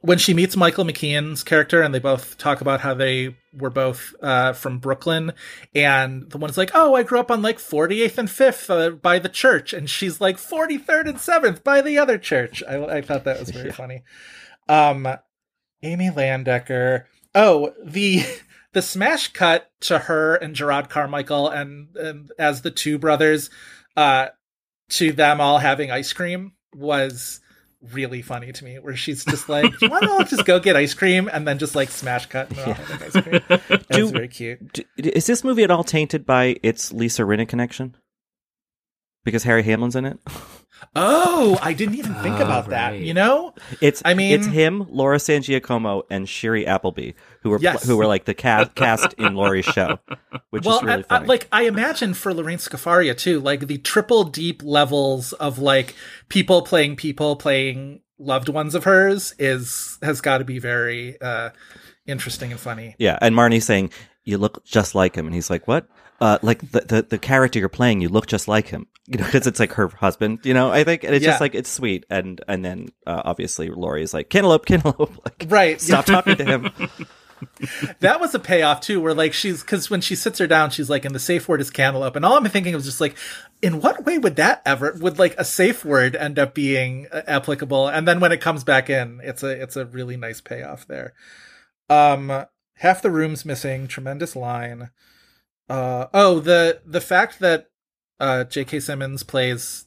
when 0.00 0.18
she 0.18 0.32
meets 0.32 0.56
Michael 0.56 0.84
McKean's 0.84 1.42
character 1.42 1.82
and 1.82 1.92
they 1.92 1.98
both 1.98 2.38
talk 2.38 2.60
about 2.60 2.80
how 2.80 2.94
they 2.94 3.36
were 3.52 3.70
both 3.70 4.14
uh, 4.22 4.52
from 4.52 4.78
Brooklyn 4.78 5.32
and 5.74 6.30
the 6.30 6.38
one's 6.38 6.56
like, 6.56 6.70
"Oh, 6.72 6.94
I 6.94 7.02
grew 7.02 7.18
up 7.18 7.30
on 7.30 7.42
like 7.42 7.58
48th 7.58 8.18
and 8.18 8.28
5th 8.28 8.70
uh, 8.70 8.90
by 8.90 9.18
the 9.18 9.28
church." 9.28 9.72
And 9.72 9.90
she's 9.90 10.20
like 10.20 10.36
43rd 10.36 11.08
and 11.08 11.18
7th 11.18 11.64
by 11.64 11.80
the 11.80 11.98
other 11.98 12.18
church. 12.18 12.62
I, 12.68 12.98
I 12.98 13.02
thought 13.02 13.24
that 13.24 13.40
was 13.40 13.50
very 13.50 13.72
funny. 13.72 14.02
Um 14.68 15.08
Amy 15.82 16.10
Landecker. 16.10 17.04
Oh, 17.34 17.72
the 17.84 18.22
the 18.72 18.82
smash 18.82 19.32
cut 19.32 19.70
to 19.80 19.98
her 19.98 20.36
and 20.36 20.54
Jerrod 20.54 20.88
Carmichael 20.88 21.48
and, 21.48 21.96
and 21.96 22.30
as 22.38 22.62
the 22.62 22.70
two 22.70 22.98
brothers 22.98 23.50
uh 23.96 24.28
to 24.90 25.12
them 25.12 25.40
all 25.40 25.58
having 25.58 25.90
ice 25.90 26.12
cream 26.12 26.52
was 26.72 27.40
really 27.92 28.22
funny 28.22 28.50
to 28.50 28.64
me 28.64 28.78
where 28.80 28.96
she's 28.96 29.24
just 29.24 29.48
like 29.48 29.72
why 29.80 30.00
don't 30.00 30.20
I 30.20 30.24
just 30.24 30.44
go 30.44 30.58
get 30.58 30.74
ice 30.74 30.94
cream 30.94 31.30
and 31.32 31.46
then 31.46 31.58
just 31.58 31.76
like 31.76 31.90
smash 31.90 32.26
cut 32.26 32.48
and 32.50 32.58
having 32.58 33.06
ice 33.06 33.22
cream 33.22 33.80
Do- 33.90 34.10
very 34.10 34.26
cute 34.28 34.72
D- 34.72 34.84
is 34.96 35.26
this 35.26 35.44
movie 35.44 35.62
at 35.62 35.70
all 35.70 35.84
tainted 35.84 36.26
by 36.26 36.56
its 36.64 36.92
Lisa 36.92 37.22
Rinna 37.22 37.46
connection? 37.46 37.96
Because 39.24 39.44
Harry 39.44 39.62
Hamlin's 39.62 39.94
in 39.94 40.06
it. 40.06 40.18
oh 40.94 41.58
i 41.62 41.72
didn't 41.72 41.96
even 41.96 42.14
think 42.16 42.38
Oh, 42.38 42.44
about 42.44 42.68
that 42.70 42.98
you 42.98 43.12
know 43.14 43.52
It's 43.80 44.00
I 44.04 44.14
mean- 44.14 44.32
it's 44.32 44.46
him, 44.46 44.86
Laura 44.88 45.18
San 45.18 45.42
Giacomo, 45.42 46.02
and 46.10 46.26
Shiri 46.26 46.66
Appleby, 46.66 47.12
who 47.42 47.50
were 47.50 47.58
Yes. 47.60 47.84
who 47.86 47.96
were 47.96 48.06
like 48.06 48.24
the 48.26 48.34
cast 48.34 48.74
cast 48.74 49.12
in 49.14 49.34
Laurie's 49.34 49.64
show, 49.64 49.98
which 50.50 50.64
well 50.64 50.76
is 50.78 50.82
really 50.84 50.96
I- 51.10 51.16
I- 51.16 51.18
funny. 51.18 51.26
like 51.26 51.48
i 51.52 51.62
imagine 51.62 52.14
for 52.14 52.32
Lorene 52.32 52.58
Scafaria 52.58 53.16
too 53.16 53.40
like 53.40 53.66
the 53.66 53.78
triple 53.78 54.24
deep 54.24 54.62
levels 54.62 55.32
of 55.34 55.58
like 55.58 55.94
people 56.28 56.62
playing 56.62 56.96
people 56.96 57.34
playing 57.36 58.00
loved 58.18 58.48
ones 58.48 58.74
of 58.74 58.84
hers 58.84 59.34
is 59.38 59.98
has 60.02 60.20
got 60.20 60.38
to 60.38 60.44
be 60.44 60.58
very 60.58 61.20
uh 61.20 61.50
interesting 62.06 62.50
and 62.52 62.60
funny 62.60 62.94
yeah, 62.98 63.18
and 63.20 63.34
Marnie 63.34 63.62
saying 63.62 63.90
you 64.24 64.38
look 64.38 64.64
just 64.64 64.94
like 64.94 65.14
him, 65.16 65.26
and 65.26 65.34
he's 65.34 65.48
like, 65.50 65.66
"What? 65.66 65.88
Uh, 66.20 66.38
like 66.42 66.60
the, 66.72 66.80
the 66.80 67.02
the 67.02 67.18
character 67.18 67.58
you're 67.58 67.68
playing, 67.70 68.00
you 68.02 68.08
look 68.10 68.26
just 68.26 68.46
like 68.48 68.68
him." 68.68 68.86
You 69.10 69.18
know, 69.18 69.24
because 69.24 69.46
it's 69.46 69.58
like 69.58 69.72
her 69.72 69.88
husband. 69.88 70.40
You 70.44 70.52
know, 70.54 70.70
I 70.70 70.84
think, 70.84 71.02
and 71.02 71.14
it's 71.14 71.24
Yeah. 71.24 71.30
just 71.30 71.40
like 71.40 71.54
it's 71.54 71.70
sweet, 71.70 72.04
and 72.10 72.40
and 72.46 72.64
then 72.64 72.88
uh, 73.06 73.22
obviously 73.24 73.70
Laurie's 73.70 74.12
like 74.12 74.28
cantaloupe, 74.30 74.66
cantaloupe, 74.66 75.18
like 75.24 75.46
right 75.48 75.80
stop 75.80 76.04
talking 76.14 76.36
to 76.36 76.44
him. 76.44 76.70
that 78.00 78.20
was 78.20 78.34
a 78.34 78.38
payoff 78.38 78.80
too 78.80 79.00
where 79.00 79.14
like 79.14 79.32
she's 79.32 79.60
because 79.62 79.88
when 79.88 80.00
she 80.00 80.16
sits 80.16 80.40
her 80.40 80.48
down 80.48 80.70
she's 80.70 80.90
like 80.90 81.04
and 81.04 81.14
the 81.14 81.20
safe 81.20 81.48
word 81.48 81.60
is 81.60 81.70
cantaloupe 81.70 82.16
and 82.16 82.24
all 82.24 82.36
i'm 82.36 82.44
thinking 82.46 82.74
was 82.74 82.84
just 82.84 83.00
like 83.00 83.14
in 83.62 83.80
what 83.80 84.04
way 84.04 84.18
would 84.18 84.34
that 84.34 84.60
ever 84.66 84.96
would 85.00 85.20
like 85.20 85.36
a 85.38 85.44
safe 85.44 85.84
word 85.84 86.16
end 86.16 86.36
up 86.36 86.52
being 86.52 87.06
uh, 87.12 87.22
applicable 87.28 87.86
and 87.86 88.08
then 88.08 88.18
when 88.18 88.32
it 88.32 88.40
comes 88.40 88.64
back 88.64 88.90
in 88.90 89.20
it's 89.22 89.44
a 89.44 89.50
it's 89.50 89.76
a 89.76 89.86
really 89.86 90.16
nice 90.16 90.40
payoff 90.40 90.84
there 90.88 91.14
um 91.88 92.44
half 92.74 93.00
the 93.02 93.10
room's 93.10 93.44
missing 93.44 93.86
tremendous 93.86 94.34
line 94.34 94.90
uh 95.68 96.06
oh 96.12 96.40
the 96.40 96.80
the 96.84 97.00
fact 97.00 97.38
that 97.38 97.68
uh 98.20 98.44
jk 98.48 98.82
simmons 98.82 99.22
plays 99.22 99.86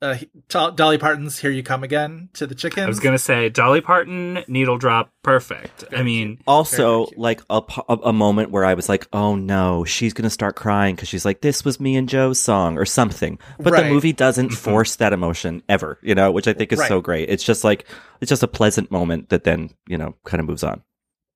uh 0.00 0.14
he- 0.14 0.28
dolly 0.48 0.98
parton's 0.98 1.38
here 1.38 1.50
you 1.52 1.62
come 1.62 1.84
again 1.84 2.28
to 2.32 2.44
the 2.46 2.54
chickens 2.56 2.84
I 2.84 2.88
was 2.88 2.98
gonna 2.98 3.18
say 3.18 3.48
Dolly 3.50 3.80
Parton, 3.80 4.42
needle 4.48 4.76
drop, 4.78 5.12
perfect. 5.22 5.84
I 5.96 6.02
mean, 6.02 6.40
Also, 6.44 7.04
Very 7.04 7.06
cute. 7.06 7.18
like 7.18 7.42
a, 7.48 7.62
p- 7.62 7.82
a- 7.88 7.92
a 8.06 8.12
moment 8.12 8.50
where 8.50 8.64
I 8.64 8.74
was 8.74 8.88
like, 8.88 9.06
"Oh 9.12 9.36
no, 9.36 9.84
she's 9.84 10.12
gonna 10.12 10.28
start 10.30 10.56
crying" 10.56 10.96
because 10.96 11.08
she's 11.08 11.24
like, 11.24 11.40
"This 11.40 11.64
was 11.64 11.78
me 11.78 11.94
and 11.94 12.08
Joe's 12.08 12.40
song" 12.40 12.78
or 12.78 12.84
something. 12.84 13.38
But 13.60 13.74
Right. 13.74 13.84
the 13.84 13.90
movie 13.90 14.12
doesn't 14.12 14.50
force 14.50 14.96
that 14.96 15.12
emotion 15.12 15.62
ever, 15.68 15.98
you 16.02 16.16
know, 16.16 16.32
which 16.32 16.48
I 16.48 16.52
think 16.52 16.72
is 16.72 16.84
so 16.88 17.00
great. 17.00 17.28
It's 17.30 17.44
just 17.44 17.62
like 17.62 17.86
it's 18.20 18.28
just 18.30 18.42
a 18.42 18.48
pleasant 18.48 18.90
moment 18.90 19.28
that 19.28 19.44
then 19.44 19.70
you 19.86 19.96
know 19.98 20.16
kind 20.24 20.40
of 20.40 20.46
moves 20.48 20.64
on. 20.64 20.82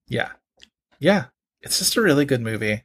yeah 0.08 0.30
yeah 0.98 1.26
it's 1.62 1.78
just 1.78 1.96
a 1.96 2.00
really 2.02 2.24
good 2.24 2.40
movie 2.40 2.82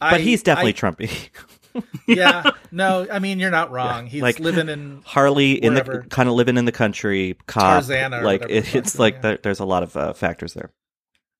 But 0.00 0.20
he's 0.22 0.42
definitely 0.42 0.72
I- 0.72 0.76
Trumpy. 0.76 1.28
yeah. 2.08 2.50
No 2.70 3.06
i 3.10 3.18
mean 3.18 3.38
you're 3.40 3.50
not 3.50 3.70
wrong. 3.70 4.06
He's 4.06 4.22
Like, 4.22 4.38
living 4.38 4.68
in 4.68 5.02
Harley 5.04 5.52
in 5.52 5.74
the 5.74 6.04
kind 6.08 6.28
of 6.28 6.34
living 6.34 6.56
in 6.56 6.64
the 6.64 6.72
country, 6.72 7.36
cop, 7.46 7.88
like 7.88 8.46
it, 8.48 8.74
it's 8.74 8.98
like 8.98 9.14
yeah. 9.16 9.20
there- 9.20 9.38
there's 9.42 9.60
a 9.60 9.64
lot 9.64 9.82
of 9.82 9.96
uh, 9.96 10.12
factors 10.12 10.54
there. 10.54 10.70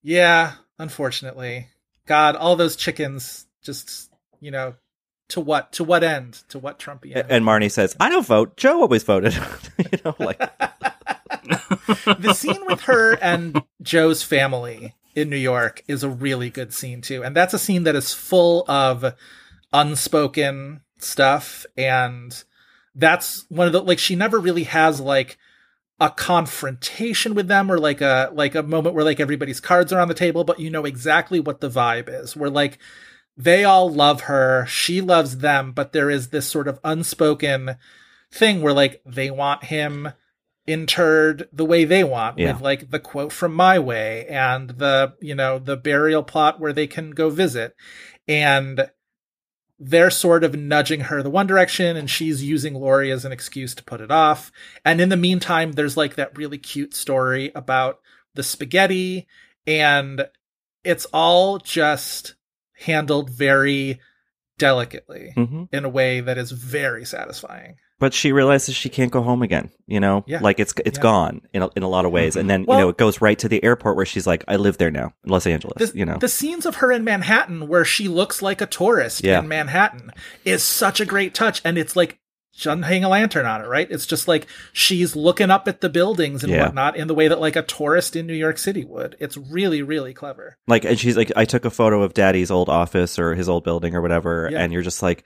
yeah 0.02 0.52
unfortunately. 0.78 1.68
God 2.06 2.36
all 2.36 2.56
those 2.56 2.76
chickens 2.76 3.46
just 3.62 4.10
you 4.40 4.50
know 4.50 4.74
to 5.28 5.40
what 5.40 5.72
to 5.72 5.84
what 5.84 6.04
end? 6.04 6.42
To 6.50 6.58
what 6.58 6.78
trumpian 6.78 7.16
A- 7.16 7.32
And 7.32 7.44
Marnie 7.44 7.70
says, 7.70 7.96
"I 7.98 8.10
don't 8.10 8.26
vote. 8.26 8.56
Joe 8.56 8.80
always 8.82 9.02
voted." 9.04 9.34
you 9.78 9.98
know, 10.04 10.14
like 10.18 10.38
the 11.48 12.34
scene 12.34 12.64
with 12.66 12.82
her 12.82 13.14
and 13.22 13.62
joe's 13.82 14.22
family 14.22 14.94
in 15.14 15.30
new 15.30 15.36
york 15.36 15.82
is 15.88 16.02
a 16.02 16.08
really 16.08 16.50
good 16.50 16.72
scene 16.74 17.00
too. 17.00 17.22
And 17.22 17.34
that's 17.36 17.54
a 17.54 17.58
scene 17.58 17.84
that 17.84 17.94
is 17.96 18.12
full 18.12 18.64
of 18.68 19.14
unspoken 19.74 20.80
stuff. 20.98 21.66
And 21.76 22.42
that's 22.94 23.44
one 23.50 23.66
of 23.66 23.72
the 23.74 23.82
like 23.82 23.98
she 23.98 24.14
never 24.16 24.38
really 24.38 24.64
has 24.64 25.00
like 25.00 25.36
a 26.00 26.08
confrontation 26.10 27.34
with 27.34 27.48
them 27.48 27.70
or 27.70 27.78
like 27.78 28.00
a 28.00 28.30
like 28.32 28.54
a 28.54 28.62
moment 28.62 28.94
where 28.94 29.04
like 29.04 29.20
everybody's 29.20 29.60
cards 29.60 29.92
are 29.92 30.00
on 30.00 30.08
the 30.08 30.14
table 30.14 30.42
but 30.44 30.58
you 30.58 30.70
know 30.70 30.84
exactly 30.84 31.40
what 31.40 31.60
the 31.60 31.68
vibe 31.68 32.08
is. 32.08 32.36
Where 32.36 32.50
like 32.50 32.78
they 33.36 33.64
all 33.64 33.92
love 33.92 34.22
her 34.22 34.64
she 34.66 35.00
loves 35.00 35.38
them 35.38 35.72
but 35.72 35.92
there 35.92 36.08
is 36.08 36.28
this 36.28 36.46
sort 36.46 36.68
of 36.68 36.78
unspoken 36.84 37.76
thing 38.32 38.62
where 38.62 38.72
like 38.72 39.02
they 39.04 39.30
want 39.30 39.64
him 39.64 40.12
interred 40.66 41.48
the 41.52 41.64
way 41.64 41.84
they 41.84 42.04
want 42.04 42.38
Yeah. 42.38 42.52
with 42.52 42.62
like 42.62 42.90
the 42.90 43.00
quote 43.00 43.32
from 43.32 43.54
my 43.54 43.78
way 43.78 44.26
and 44.28 44.70
the 44.70 45.14
you 45.20 45.34
know 45.34 45.58
the 45.58 45.76
burial 45.76 46.22
plot 46.22 46.60
where 46.60 46.72
they 46.72 46.86
can 46.86 47.10
go 47.10 47.28
visit. 47.30 47.74
And 48.26 48.88
they're 49.86 50.10
sort 50.10 50.44
of 50.44 50.54
nudging 50.54 51.00
her 51.00 51.22
the 51.22 51.28
one 51.30 51.46
direction 51.46 51.96
and 51.96 52.08
she's 52.08 52.42
using 52.42 52.74
Lori 52.74 53.10
as 53.12 53.24
an 53.26 53.32
excuse 53.32 53.74
to 53.74 53.84
put 53.84 54.00
it 54.00 54.10
off. 54.10 54.50
And 54.84 54.98
in 55.00 55.10
the 55.10 55.16
meantime, 55.16 55.72
there's 55.72 55.96
like 55.96 56.14
that 56.14 56.36
really 56.38 56.56
cute 56.58 56.94
story 56.94 57.52
about 57.54 58.00
the 58.34 58.42
spaghetti 58.42 59.26
and 59.66 60.26
it's 60.84 61.04
all 61.12 61.58
just 61.58 62.34
handled 62.78 63.28
very 63.30 64.00
delicately 64.58 65.32
Mhm. 65.36 65.68
in 65.72 65.84
a 65.84 65.88
way 65.88 66.20
that 66.20 66.38
is 66.38 66.50
very 66.52 67.04
satisfying. 67.04 67.76
But 68.00 68.12
she 68.12 68.32
realizes 68.32 68.74
she 68.74 68.88
can't 68.88 69.10
go 69.12 69.22
home 69.22 69.42
again. 69.42 69.70
You 69.86 70.00
know, 70.00 70.24
Yeah. 70.26 70.40
like 70.40 70.58
it's 70.60 70.74
it's 70.84 70.98
Yeah. 70.98 71.02
gone 71.02 71.42
in 71.52 71.62
a, 71.62 71.70
in 71.76 71.82
a 71.82 71.88
lot 71.88 72.04
of 72.04 72.12
ways. 72.12 72.36
And 72.36 72.48
then 72.50 72.64
Well- 72.64 72.78
you 72.78 72.84
know 72.84 72.88
it 72.90 72.96
goes 72.98 73.20
right 73.20 73.38
to 73.38 73.48
the 73.48 73.62
airport 73.64 73.96
where 73.96 74.06
she's 74.06 74.26
like, 74.26 74.44
"I 74.48 74.56
live 74.56 74.78
there 74.78 74.90
now, 74.90 75.12
in 75.24 75.30
Los 75.30 75.46
Angeles." 75.46 75.90
The, 75.92 75.98
you 75.98 76.04
know, 76.04 76.18
the 76.18 76.28
scenes 76.28 76.66
of 76.66 76.76
her 76.76 76.90
in 76.92 77.04
Manhattan 77.04 77.68
where 77.68 77.84
she 77.84 78.08
looks 78.08 78.42
like 78.42 78.60
a 78.60 78.66
tourist 78.66 79.22
Yeah. 79.24 79.38
in 79.40 79.48
Manhattan 79.48 80.10
is 80.44 80.62
such 80.62 81.00
a 81.00 81.04
great 81.04 81.34
touch. 81.34 81.60
And 81.64 81.76
it's 81.78 81.94
like, 81.96 82.18
she 82.56 82.68
doesn't 82.68 82.84
hang 82.84 83.02
a 83.02 83.08
lantern 83.08 83.46
on 83.46 83.60
it, 83.62 83.66
right? 83.66 83.88
It's 83.90 84.06
just 84.06 84.28
like 84.28 84.46
she's 84.72 85.16
looking 85.16 85.50
up 85.50 85.66
at 85.66 85.80
the 85.80 85.88
buildings 85.88 86.44
and 86.44 86.52
Yeah. 86.52 86.66
whatnot 86.66 86.96
in 86.96 87.08
the 87.08 87.14
way 87.14 87.26
that 87.26 87.40
like 87.40 87.56
a 87.56 87.62
tourist 87.62 88.14
in 88.14 88.28
New 88.28 88.32
York 88.34 88.58
City 88.58 88.84
would. 88.84 89.16
It's 89.18 89.36
really, 89.36 89.82
really 89.82 90.14
clever. 90.14 90.56
like, 90.68 90.84
and 90.84 90.96
she's 90.98 91.16
like, 91.16 91.32
"I 91.34 91.44
took 91.46 91.64
a 91.64 91.70
photo 91.70 92.02
of 92.02 92.14
Daddy's 92.14 92.52
old 92.52 92.68
office 92.68 93.18
or 93.18 93.34
his 93.34 93.48
old 93.48 93.64
building 93.64 93.94
or 93.96 94.00
whatever," 94.02 94.48
Yeah. 94.52 94.60
and 94.60 94.72
you're 94.72 94.82
just 94.82 95.02
like. 95.02 95.24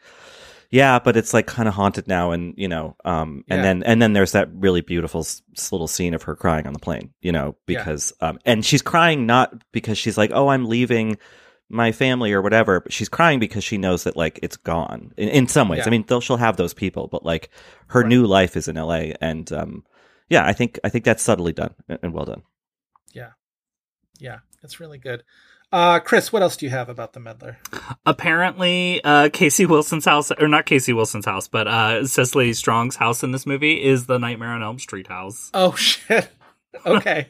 Yeah, 0.71 0.99
but 0.99 1.17
it's 1.17 1.33
like 1.33 1.47
kind 1.47 1.67
of 1.69 1.75
haunted 1.75 2.07
now, 2.09 2.31
and 2.33 2.53
you 2.59 2.69
know, 2.69 2.95
um, 3.05 3.43
and 3.49 3.59
Yeah. 3.59 3.63
then 3.63 3.83
and 3.85 4.03
then 4.03 4.13
there's 4.13 4.33
that 4.33 4.49
really 4.53 4.83
beautiful 4.83 5.21
s- 5.21 5.43
little 5.73 5.89
scene 5.89 6.13
of 6.13 6.25
her 6.25 6.37
crying 6.37 6.67
on 6.67 6.75
the 6.75 6.79
plane, 6.79 7.15
you 7.23 7.33
know, 7.33 7.57
Yeah. 7.67 7.79
because 7.79 8.13
um, 8.21 8.39
and 8.45 8.65
she's 8.65 8.83
crying 8.83 9.25
not 9.25 9.63
because 9.73 9.97
she's 9.97 10.19
like, 10.19 10.31
oh, 10.35 10.49
I'm 10.49 10.67
leaving 10.67 11.17
my 11.71 11.91
family 11.93 12.33
or 12.33 12.43
whatever, 12.43 12.81
but 12.81 12.93
she's 12.93 13.09
crying 13.09 13.39
because 13.39 13.65
she 13.65 13.79
knows 13.79 14.05
that 14.05 14.17
like 14.17 14.39
it's 14.43 14.57
gone 14.59 15.13
in, 15.17 15.29
in 15.31 15.49
some 15.49 15.69
ways. 15.69 15.79
Yeah. 15.81 15.87
I 15.87 15.91
mean, 15.91 16.05
they'll 16.07 16.21
she'll 16.21 16.37
have 16.37 16.57
those 16.59 16.75
people, 16.75 17.09
but 17.09 17.25
like 17.25 17.49
her 17.89 18.05
new 18.05 18.27
life 18.27 18.55
is 18.57 18.69
in 18.69 18.77
L.A. 18.77 19.15
and 19.23 19.51
um, 19.53 19.85
yeah, 20.29 20.45
I 20.47 20.53
think 20.53 20.79
I 20.85 20.91
think 20.91 21.07
that's 21.07 21.23
subtly 21.23 21.55
done 21.55 21.75
and 21.89 22.13
well 22.13 22.27
done. 22.27 22.43
Yeah. 23.15 23.31
Yeah. 24.19 24.41
It's 24.63 24.81
really 24.81 24.99
good. 24.99 25.23
Uh, 25.71 26.01
Chris, 26.01 26.33
what 26.33 26.41
else 26.43 26.57
do 26.57 26.65
you 26.67 26.71
have 26.71 26.89
about 26.89 27.13
the 27.13 27.21
meddler? 27.21 27.59
apparently, 28.07 29.03
uh, 29.05 29.29
Casey 29.33 29.67
Wilson's 29.67 30.05
house, 30.07 30.31
or 30.33 30.49
not 30.49 30.65
Casey 30.67 30.93
Wilson's 30.93 31.27
house, 31.27 31.47
but 31.49 31.69
uh, 31.69 32.07
Cecily 32.07 32.53
Strong's 32.55 32.97
house 32.97 33.23
in 33.23 33.33
this 33.33 33.47
movie 33.47 33.83
is 33.85 34.07
the 34.07 34.19
Nightmare 34.19 34.51
on 34.51 34.63
Elm 34.63 34.79
Street 34.79 35.09
house. 35.09 35.51
Oh 35.53 35.73
shit. 35.77 36.31
Okay. 36.87 37.29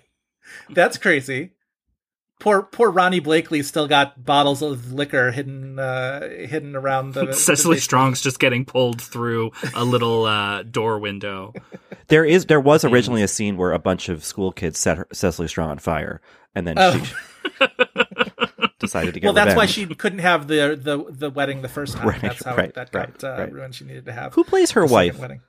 That's 0.71 0.99
crazy. 0.99 1.53
Poor 2.41 2.63
poor 2.63 2.93
Ronee 2.93 3.21
Blakley 3.21 3.65
still 3.65 3.89
got 3.89 4.25
bottles 4.25 4.63
of 4.63 4.93
liquor 4.93 5.33
hidden 5.33 5.77
uh 5.81 6.21
hidden 6.29 6.77
around 6.77 7.15
the 7.15 7.33
Cecily 7.33 7.75
the- 7.77 7.81
Strong's 7.83 8.21
just 8.21 8.39
getting 8.39 8.65
pulled 8.65 9.03
through 9.03 9.51
a 9.75 9.85
little 9.85 10.25
uh, 10.25 10.63
door 10.63 10.99
window. 11.01 11.53
There 12.09 12.25
is 12.25 12.47
there 12.47 12.59
was 12.61 12.87
originally 12.87 13.23
a 13.23 13.29
scene 13.29 13.59
where 13.59 13.73
a 13.73 13.79
bunch 13.79 14.09
of 14.09 14.25
school 14.25 14.51
kids 14.51 14.79
set 14.79 14.97
her, 14.97 15.07
Cecily 15.13 15.47
Strong 15.47 15.69
on 15.73 15.79
fire, 15.79 16.23
and 16.55 16.67
then 16.67 16.77
Oh. 16.79 17.03
she 17.05 17.67
decided 18.89 19.15
to 19.15 19.21
get 19.21 19.27
Well, 19.27 19.35
that's 19.35 19.55
why 19.57 19.67
she 19.67 19.87
couldn't 19.87 20.21
have 20.21 20.49
the 20.49 20.79
the 20.81 21.05
the 21.11 21.31
wedding 21.31 21.63
the 21.63 21.69
first 21.69 21.97
time. 21.97 22.09
Right, 22.09 22.21
that's 22.21 22.45
how 22.45 22.57
right, 22.57 22.73
that 22.75 22.91
got 22.91 23.23
right, 23.23 23.25
uh, 23.25 23.37
right. 23.43 23.53
ruined. 23.53 23.75
She 23.75 23.85
needed 23.85 24.07
to 24.07 24.13
have 24.13 24.35
Who 24.35 24.45
plays 24.45 24.73
her 24.73 24.85
wife? 24.85 25.19
Wedding. 25.19 25.41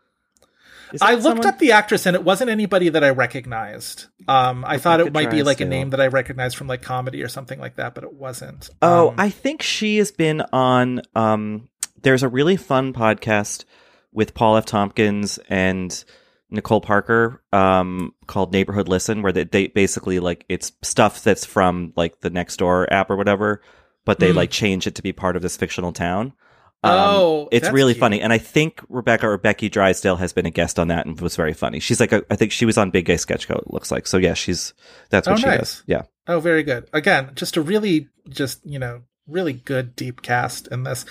I 1.02 1.12
looked 1.14 1.24
someone- 1.24 1.46
up 1.48 1.60
the 1.60 1.74
actress 1.74 2.06
and 2.08 2.16
it 2.16 2.24
wasn't 2.24 2.50
anybody 2.50 2.90
that 2.90 3.04
I 3.04 3.10
recognized. 3.12 4.08
Um, 4.28 4.66
I 4.66 4.78
thought 4.80 5.00
it 5.00 5.14
might 5.14 5.30
be 5.30 5.44
like 5.44 5.62
a 5.62 5.66
name 5.66 5.92
that 5.92 6.02
I 6.02 6.08
recognized 6.08 6.58
from 6.58 6.68
like 6.68 6.82
comedy 6.82 7.22
or 7.22 7.28
something 7.28 7.60
like 7.60 7.76
that, 7.76 7.94
but 7.94 8.04
it 8.04 8.14
wasn't. 8.14 8.70
Oh, 8.82 9.10
Um, 9.10 9.16
I 9.18 9.30
think 9.30 9.62
she 9.62 9.98
has 9.98 10.12
been 10.12 10.42
on. 10.52 11.02
Um, 11.16 11.70
there's 12.02 12.24
a 12.24 12.28
really 12.28 12.58
fun 12.58 12.94
podcast 12.94 13.66
with 14.12 14.34
Paul 14.34 14.58
F. 14.58 14.66
Tompkins 14.66 15.38
and 15.50 16.04
Nicole 16.52 16.82
Parker 16.82 17.44
um, 17.54 18.14
called 18.28 18.52
Neighborhood 18.52 18.88
Listen, 18.88 19.22
where 19.22 19.32
they, 19.32 19.44
they 19.44 19.68
basically 19.68 20.20
like 20.20 20.46
it's 20.50 20.72
stuff 20.82 21.24
that's 21.24 21.46
from 21.46 21.94
like 21.96 22.22
the 22.22 22.30
next 22.30 22.58
door 22.58 22.92
app 22.92 23.10
or 23.10 23.16
whatever, 23.16 23.62
but 24.06 24.20
they 24.20 24.32
Hmm. 24.32 24.38
like 24.38 24.52
change 24.52 24.88
it 24.88 24.96
to 24.96 25.02
be 25.04 25.14
part 25.14 25.36
of 25.36 25.42
this 25.42 25.58
fictional 25.58 25.92
town. 25.92 26.34
Um, 26.82 26.92
Oh, 26.94 27.50
it's 27.52 27.70
really 27.72 27.94
cute. 27.94 28.00
funny, 28.00 28.22
and 28.22 28.32
I 28.32 28.38
think 28.38 28.82
Rebecca 28.88 29.28
or 29.28 29.38
Becky 29.38 29.68
Drysdale 29.68 30.16
has 30.16 30.32
been 30.32 30.46
a 30.46 30.50
guest 30.50 30.80
on 30.80 30.88
that 30.88 31.06
and 31.06 31.20
was 31.20 31.36
very 31.36 31.54
funny. 31.54 31.80
She's 31.82 32.00
like, 32.00 32.14
a, 32.14 32.24
I 32.32 32.38
think 32.38 32.54
she 32.54 32.66
was 32.66 32.78
on 32.78 32.90
Big 32.90 33.04
Gay 33.06 33.18
Sketch 33.18 33.48
Co. 33.50 33.56
It 33.56 33.74
looks 33.74 33.92
like 33.92 34.08
so. 34.08 34.18
Yeah, 34.18 34.34
she's 34.34 34.74
that's 35.10 35.28
what 35.28 35.34
Oh, 35.34 35.38
she 35.42 35.46
nice. 35.48 35.60
does. 35.60 35.84
Yeah. 35.88 36.04
Oh, 36.28 36.40
very 36.40 36.64
good. 36.64 36.88
Again, 36.94 37.32
just 37.36 37.58
a 37.58 37.62
really, 37.62 38.08
just 38.30 38.66
you 38.66 38.80
know, 38.80 39.02
really 39.28 39.52
good 39.54 39.94
deep 39.96 40.22
cast 40.22 40.68
in 40.70 40.84
this. 40.84 41.06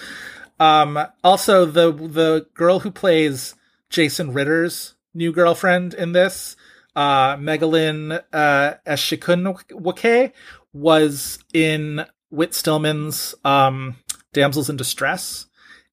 Um, 0.58 0.98
also, 1.22 1.66
the 1.66 1.92
the 1.92 2.46
girl 2.54 2.80
who 2.80 2.90
plays 2.90 3.54
Jason 3.90 4.32
Ritter's 4.32 4.94
new 5.18 5.32
girlfriend 5.32 5.92
in 5.94 6.12
this, 6.12 6.56
uh, 6.96 7.36
Megalyn 7.36 8.22
uh, 8.32 8.74
Echikunwoke, 8.86 10.32
was 10.72 11.38
in 11.52 12.04
Whit 12.30 12.54
Stillman's 12.54 13.34
um, 13.44 13.96
"Damsels 14.32 14.70
in 14.70 14.76
Distress" 14.76 15.46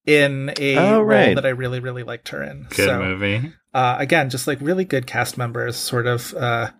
in 0.06 0.52
a 0.58 0.76
Oh, 0.76 1.00
role 1.02 1.34
that 1.34 1.44
I 1.44 1.50
really, 1.50 1.80
really 1.80 2.02
liked 2.04 2.28
her 2.28 2.42
in. 2.42 2.66
Good 2.70 2.86
So, 2.86 2.98
movie. 3.00 3.52
uh, 3.74 3.96
again, 3.98 4.30
just 4.30 4.46
like 4.46 4.58
really 4.60 4.84
good 4.84 5.06
cast 5.06 5.36
members, 5.36 5.76
sort 5.76 6.06
of 6.06 6.32
uh, 6.34 6.70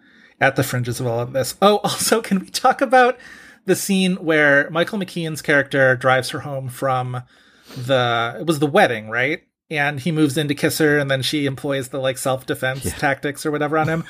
at 0.41 0.55
the 0.57 0.63
fringes 0.63 1.01
of 1.01 1.07
all 1.07 1.21
of 1.21 1.33
this. 1.33 1.57
Oh, 1.61 1.79
also, 1.85 2.21
can 2.23 2.39
we 2.41 2.47
talk 2.49 2.81
about 2.81 3.19
the 3.65 3.75
scene 3.77 4.15
where 4.17 4.71
Michael 4.71 4.99
McKean's 4.99 5.43
character 5.43 5.97
drives 5.97 6.31
her 6.31 6.41
home 6.41 6.69
from 6.69 7.23
the 7.77 8.37
it 8.41 8.47
was 8.47 8.61
the 8.61 8.67
wedding, 8.67 9.09
right? 9.11 9.43
And 9.69 9.99
he 9.99 10.13
moves 10.13 10.37
in 10.37 10.47
to 10.49 10.55
kiss 10.55 10.79
her, 10.79 10.97
and 10.99 11.11
then 11.11 11.23
she 11.23 11.45
employs 11.47 11.89
the 11.89 11.99
like 11.99 12.19
self 12.19 12.47
defense 12.47 12.85
tactics 12.99 13.45
or 13.45 13.51
whatever 13.51 13.77
on 13.79 13.89
him. 13.89 14.05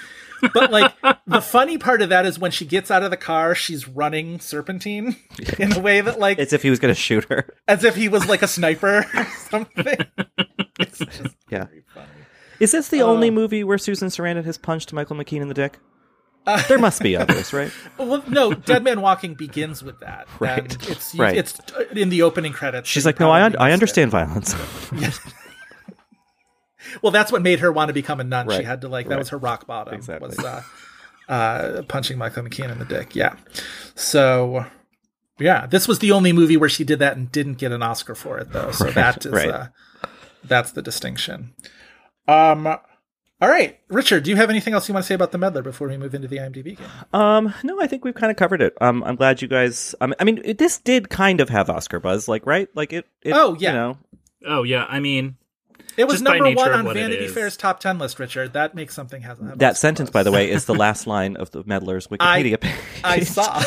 But 0.52 0.70
like 0.70 0.92
the 1.26 1.40
funny 1.40 1.78
part 1.78 2.02
of 2.02 2.10
that 2.10 2.26
is 2.26 2.38
when 2.38 2.50
she 2.50 2.66
gets 2.66 2.90
out 2.90 3.02
of 3.02 3.10
the 3.10 3.16
car, 3.16 3.54
she's 3.54 3.88
running 3.88 4.38
serpentine 4.38 5.16
in 5.58 5.72
a 5.72 5.78
way 5.80 6.02
that 6.02 6.18
like 6.18 6.38
It's 6.38 6.52
if 6.52 6.62
he 6.62 6.68
was 6.68 6.78
going 6.78 6.94
to 6.94 7.00
shoot 7.00 7.24
her. 7.30 7.54
as 7.66 7.84
if 7.84 7.96
he 7.96 8.10
was 8.10 8.28
like 8.28 8.42
a 8.42 8.46
sniper 8.48 9.06
or 9.14 9.24
something. 9.48 9.96
It's 10.78 10.98
just 10.98 11.34
Yeah. 11.48 11.64
funny. 11.94 12.06
Is 12.60 12.72
this 12.72 12.88
the 12.88 13.00
Uh, 13.00 13.06
only 13.06 13.30
movie 13.30 13.64
where 13.64 13.78
Susan 13.78 14.08
Sarandon 14.08 14.44
has 14.44 14.58
punched 14.58 14.92
Michael 14.92 15.16
McKean 15.16 15.40
in 15.40 15.48
the 15.48 15.54
dick? 15.54 15.78
there 16.68 16.78
must 16.78 17.00
be 17.02 17.16
others, 17.16 17.52
right? 17.54 17.72
Well, 17.98 18.22
no, 18.28 18.52
Dead 18.52 18.84
Man 18.84 19.00
Walking 19.00 19.34
begins 19.34 19.82
with 19.82 20.00
that. 20.00 20.28
Right. 20.38 20.58
And 20.58 20.88
it's 20.90 21.14
Right. 21.14 21.34
it's 21.38 21.58
in 21.92 22.10
the 22.10 22.20
opening 22.22 22.52
credits. 22.52 22.90
She's 22.90 23.06
like, 23.06 23.18
no, 23.18 23.30
I, 23.30 23.42
un- 23.42 23.56
I 23.58 23.70
missed 23.70 23.70
it." 23.70 23.72
understand 23.72 24.10
violence. 24.10 24.54
Well, 27.02 27.12
that's 27.12 27.30
what 27.32 27.42
made 27.42 27.60
her 27.60 27.70
want 27.72 27.88
to 27.88 27.92
become 27.94 28.20
a 28.20 28.24
nun. 28.24 28.48
She 28.50 28.62
had 28.62 28.80
to 28.82 28.88
like 28.88 29.06
that 29.08 29.14
Right. 29.14 29.18
was 29.20 29.28
her 29.30 29.38
rock 29.38 29.66
bottom. 29.66 29.94
Exactly. 29.94 30.28
Was 30.28 30.38
uh, 30.38 30.62
uh, 31.28 31.82
punching 31.88 32.18
Michael 32.18 32.42
McKean 32.44 32.70
in 32.70 32.78
the 32.78 32.84
dick. 32.84 33.14
Yeah. 33.16 33.36
So. 33.94 34.66
Yeah, 35.38 35.66
this 35.66 35.86
was 35.86 35.98
the 35.98 36.12
only 36.12 36.32
movie 36.32 36.56
where 36.56 36.68
she 36.70 36.82
did 36.82 36.98
that 37.00 37.14
and 37.18 37.30
didn't 37.30 37.54
get 37.58 37.70
an 37.70 37.82
Oscar 37.82 38.14
for 38.14 38.38
it, 38.38 38.52
though. 38.52 38.70
So 38.70 38.84
Right, 38.86 38.94
that 38.94 39.26
is 39.26 39.32
right. 39.32 39.50
uh, 39.50 39.66
that's 40.44 40.72
the 40.72 40.80
distinction. 40.80 41.52
Um, 42.26 42.66
all 42.66 42.80
right, 43.50 43.78
Richard, 43.88 44.22
do 44.24 44.30
you 44.30 44.36
have 44.36 44.48
anything 44.48 44.72
else 44.72 44.88
you 44.88 44.94
want 44.94 45.04
to 45.04 45.06
say 45.06 45.14
about 45.14 45.32
the 45.32 45.36
Meddler 45.38 45.60
before 45.60 45.88
we 45.88 45.98
move 45.98 46.14
into 46.14 46.26
the 46.26 46.38
IMDb 46.38 46.78
game? 46.78 46.86
Um, 47.12 47.52
no, 47.62 47.78
I 47.78 47.86
think 47.86 48.02
we've 48.02 48.14
kind 48.14 48.30
of 48.30 48.38
covered 48.38 48.62
it. 48.62 48.72
Um, 48.80 49.04
I'm 49.04 49.14
glad 49.16 49.42
you 49.42 49.48
guys. 49.48 49.94
Um, 50.00 50.14
I 50.18 50.24
mean, 50.24 50.40
it, 50.42 50.56
this 50.56 50.78
did 50.78 51.10
kind 51.10 51.42
of 51.42 51.50
have 51.50 51.68
Oscar 51.68 52.00
buzz, 52.00 52.28
like 52.28 52.46
right, 52.46 52.68
like 52.74 52.94
it. 52.94 53.04
it 53.20 53.34
Oh, 53.34 53.54
yeah. 53.60 53.68
you 53.72 53.76
know, 53.76 53.98
Oh 54.46 54.62
yeah, 54.62 54.86
I 54.88 55.00
mean, 55.00 55.36
It 55.96 56.06
was 56.06 56.22
number 56.22 56.50
one 56.52 56.72
on 56.72 56.94
Vanity. 56.94 57.28
Fair's 57.28 57.56
top 57.56 57.80
ten 57.80 57.98
list, 57.98 58.18
Richard. 58.18 58.52
That 58.52 58.74
makes 58.74 58.94
something 58.94 59.22
happen. 59.22 59.48
have 59.48 59.58
that 59.58 59.76
sentence, 59.76 60.10
buzz. 60.10 60.14
by 60.14 60.22
the 60.22 60.32
way, 60.32 60.50
is 60.50 60.64
the 60.64 60.74
last 60.86 61.06
line 61.06 61.36
of 61.36 61.50
the 61.50 61.62
Meddler's 61.64 62.06
Wikipedia 62.08 62.60
page. 62.60 62.74
I 63.04 63.20
saw. 63.20 63.62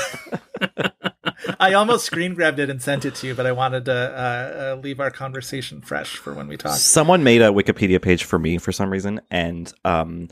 I 1.59 1.73
almost 1.73 2.05
screen 2.05 2.35
grabbed 2.35 2.59
it 2.59 2.69
and 2.69 2.81
sent 2.81 3.05
it 3.05 3.15
to 3.15 3.27
you, 3.27 3.35
but 3.35 3.45
I 3.45 3.51
wanted 3.51 3.85
to 3.85 3.93
uh, 3.93 4.75
uh, 4.77 4.81
leave 4.81 4.99
our 4.99 5.11
conversation 5.11 5.81
fresh 5.81 6.17
for 6.17 6.33
when 6.33 6.47
we 6.47 6.57
talk. 6.57 6.77
Someone 6.77 7.23
made 7.23 7.41
a 7.41 7.49
Wikipedia 7.49 8.01
page 8.01 8.23
for 8.23 8.37
me 8.37 8.57
for 8.57 8.71
some 8.71 8.89
reason, 8.89 9.21
and 9.31 9.71
um, 9.85 10.27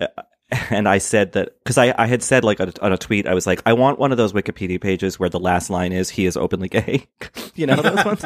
uh, 0.00 0.06
and 0.70 0.88
I 0.88 0.98
said 0.98 1.32
that 1.32 1.58
because 1.62 1.78
I, 1.78 1.94
I 1.96 2.06
had 2.06 2.22
said 2.22 2.44
like 2.44 2.60
on 2.60 2.68
a, 2.68 2.72
on 2.82 2.92
a 2.92 2.98
tweet, 2.98 3.26
I 3.26 3.34
was 3.34 3.46
like, 3.46 3.62
I 3.66 3.72
want 3.74 3.98
one 3.98 4.12
of 4.12 4.18
those 4.18 4.32
Wikipedia 4.32 4.80
pages 4.80 5.18
where 5.18 5.28
the 5.28 5.40
last 5.40 5.70
line 5.70 5.92
is 5.92 6.10
"He 6.10 6.26
is 6.26 6.36
openly 6.36 6.68
gay." 6.68 7.06
you 7.54 7.66
know 7.66 7.76
those 7.76 8.04
ones. 8.04 8.24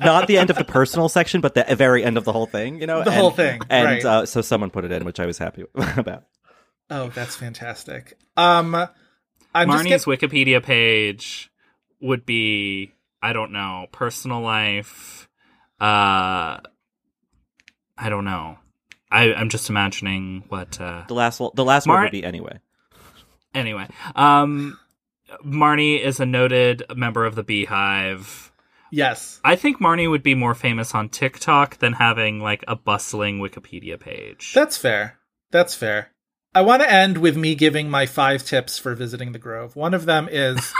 Not 0.00 0.26
the 0.26 0.38
end 0.38 0.50
of 0.50 0.56
the 0.56 0.64
personal 0.64 1.08
section, 1.08 1.40
but 1.40 1.54
the 1.54 1.64
very 1.76 2.04
end 2.04 2.16
of 2.16 2.24
the 2.24 2.32
whole 2.32 2.46
thing. 2.46 2.80
You 2.80 2.86
know, 2.86 3.02
The 3.04 3.10
And- 3.10 3.20
whole 3.20 3.30
thing, 3.30 3.60
And 3.70 3.84
right. 3.86 4.04
uh, 4.04 4.26
so 4.26 4.40
someone 4.40 4.70
put 4.70 4.84
it 4.84 4.92
in, 4.92 5.04
which 5.04 5.20
I 5.20 5.26
was 5.26 5.38
happy 5.38 5.64
about. 5.74 6.24
Oh, 6.90 7.08
that's 7.08 7.36
fantastic. 7.36 8.18
Um, 8.36 8.74
I'm 9.54 9.68
just 9.70 9.84
Marnie's 9.84 10.04
get- 10.04 10.30
Wikipedia 10.30 10.62
page 10.62 11.50
would 12.00 12.24
be 12.26 12.92
I 13.22 13.32
don't 13.32 13.52
know 13.52 13.86
personal 13.92 14.40
life. 14.40 15.28
Uh, 15.80 16.58
I 17.98 18.08
don't 18.08 18.24
know. 18.24 18.58
I 19.10 19.32
I'm 19.34 19.48
just 19.50 19.68
imagining 19.70 20.44
what. 20.48 20.80
Uh, 20.80 21.04
The 21.08 21.14
last 21.14 21.40
the 21.54 21.64
last 21.64 21.86
Mar- 21.86 21.96
one 21.96 22.04
would 22.04 22.12
be 22.12 22.24
anyway. 22.24 22.60
anyway, 23.54 23.86
um, 24.16 24.78
Marnie 25.44 26.00
is 26.00 26.18
a 26.20 26.26
noted 26.26 26.82
member 26.96 27.24
of 27.26 27.34
the 27.34 27.42
Beehive. 27.42 28.49
Yes. 28.90 29.40
I 29.44 29.56
think 29.56 29.80
Marnie 29.80 30.10
would 30.10 30.22
be 30.22 30.34
more 30.34 30.54
famous 30.54 30.94
on 30.94 31.08
TikTok 31.08 31.78
than 31.78 31.94
having 31.94 32.40
like 32.40 32.64
a 32.68 32.76
bustling 32.76 33.38
Wikipedia 33.38 33.98
page. 33.98 34.52
That's 34.54 34.76
fair. 34.76 35.18
That's 35.50 35.74
fair. 35.74 36.12
I 36.54 36.62
want 36.62 36.82
to 36.82 36.92
end 36.92 37.18
with 37.18 37.36
me 37.36 37.54
giving 37.54 37.88
my 37.88 38.06
five 38.06 38.44
tips 38.44 38.78
for 38.78 38.94
visiting 38.94 39.32
the 39.32 39.38
Grove. 39.38 39.76
One 39.76 39.94
of 39.94 40.04
them 40.04 40.28
is 40.30 40.72